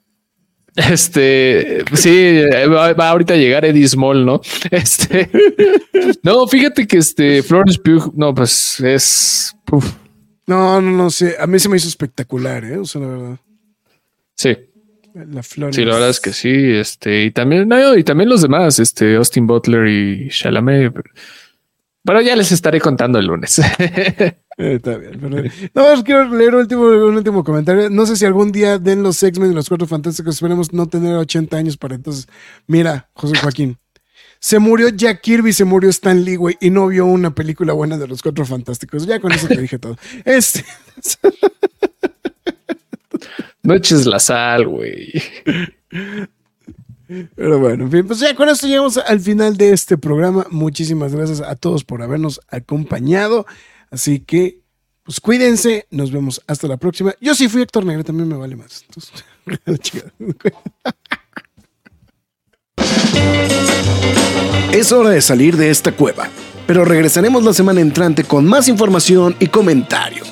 este 0.76 1.86
sí, 1.94 2.42
va, 2.68 2.94
va 2.94 3.10
ahorita 3.10 3.36
a 3.36 3.38
llegar 3.38 3.64
Eddie 3.64 3.88
Small, 3.88 4.26
no? 4.26 4.42
Este 4.72 5.30
no, 6.24 6.48
fíjate 6.48 6.86
que 6.88 6.98
este 6.98 7.44
Florence 7.44 7.80
Pugh, 7.80 8.12
no, 8.16 8.34
pues 8.34 8.80
es 8.82 9.56
uf, 9.72 9.94
No, 10.48 10.82
no, 10.82 10.92
no 10.92 11.10
sé. 11.10 11.36
A 11.40 11.48
mí 11.48 11.60
se 11.60 11.70
me 11.70 11.78
hizo 11.78 11.88
espectacular, 11.88 12.66
¿eh? 12.66 12.78
O 12.78 12.86
sea, 12.86 13.02
la 13.02 13.08
verdad. 13.08 13.40
sí. 14.36 14.58
La 15.14 15.44
Florence. 15.44 15.80
Sí, 15.80 15.86
la 15.86 15.94
verdad 15.94 16.10
es 16.10 16.20
que 16.20 16.34
sí. 16.34 16.50
Este, 16.52 17.24
y 17.26 17.32
también, 17.32 17.68
no, 17.68 17.96
y 17.98 18.04
también 18.04 18.30
los 18.30 18.42
demás, 18.42 18.80
este, 18.80 19.16
Austin 19.16 19.46
Butler 19.48 19.88
y 19.88 20.30
Chalamet. 20.30 20.94
Pero 22.06 22.22
ya 22.22 22.36
les 22.36 22.52
estaré 22.52 22.82
contando 22.82 23.20
el 23.20 23.26
lunes. 23.28 23.62
Eh, 24.56 24.76
está 24.76 24.96
bien. 25.00 25.20
pero- 25.20 25.50
No, 25.74 26.04
quiero 26.04 26.26
leer 26.26 26.54
un 26.54 26.62
último, 26.62 26.84
un 26.84 27.16
último 27.16 27.44
comentario. 27.44 27.90
No 27.90 28.06
sé 28.06 28.16
si 28.16 28.24
algún 28.24 28.52
día 28.52 28.78
den 28.78 29.02
los 29.02 29.24
X-Men 29.24 29.52
y 29.52 29.56
los 29.56 29.68
Cuatro 29.68 29.88
Fantásticos. 29.88 30.36
Esperemos 30.36 30.72
no 30.74 30.86
tener 30.88 31.16
80 31.16 31.58
años 31.58 31.76
para 31.76 31.96
entonces. 31.96 32.28
Mira, 32.68 33.10
José 33.14 33.36
Joaquín. 33.40 33.80
Se 34.40 34.60
murió 34.60 34.90
Jack 34.90 35.22
Kirby, 35.22 35.54
se 35.54 35.66
murió 35.66 35.90
Stan 35.90 36.24
Lee, 36.24 36.36
güey, 36.36 36.56
y 36.62 36.70
no 36.70 36.86
vio 36.86 37.08
una 37.08 37.34
película 37.34 37.74
buena 37.74 37.98
de 37.98 38.08
los 38.08 38.22
Cuatro 38.22 38.46
Fantásticos. 38.46 39.08
Ya 39.08 39.20
con 39.20 39.32
eso 39.32 39.48
te 39.48 39.60
dije 39.60 39.80
todo. 39.80 39.98
Este, 40.24 40.64
no 43.64 43.74
eches 43.74 44.06
la 44.06 44.20
sal, 44.20 44.68
güey. 44.68 45.12
pero 47.36 47.60
bueno, 47.60 47.86
en 47.86 47.92
fin, 47.92 48.06
pues 48.08 48.20
ya 48.20 48.36
con 48.36 48.50
esto 48.50 48.68
llegamos 48.68 48.98
al 48.98 49.20
final 49.20 49.58
de 49.58 49.72
este 49.72 49.98
programa. 49.98 50.46
Muchísimas 50.50 51.16
gracias 51.16 51.42
a 51.42 51.56
todos 51.56 51.84
por 51.84 52.02
habernos 52.02 52.40
acompañado. 52.50 53.46
Así 53.90 54.20
que, 54.20 54.60
pues 55.04 55.20
cuídense. 55.20 55.88
Nos 55.90 56.12
vemos 56.12 56.42
hasta 56.48 56.68
la 56.68 56.78
próxima. 56.78 57.14
Yo 57.22 57.34
sí 57.36 57.48
fui 57.48 57.62
Héctor 57.62 57.86
Negro, 57.86 58.04
también 58.04 58.28
me 58.28 58.36
vale 58.36 58.56
más. 58.56 58.86
Entonces. 58.88 59.24
Es 64.74 64.92
hora 64.92 65.12
de 65.12 65.22
salir 65.22 65.56
de 65.56 65.70
esta 65.70 65.92
cueva, 65.92 66.30
pero 66.66 66.84
regresaremos 66.84 67.44
la 67.44 67.54
semana 67.54 67.80
entrante 67.80 68.24
con 68.24 68.44
más 68.46 68.68
información 68.68 69.36
y 69.40 69.46
comentarios. 69.46 70.32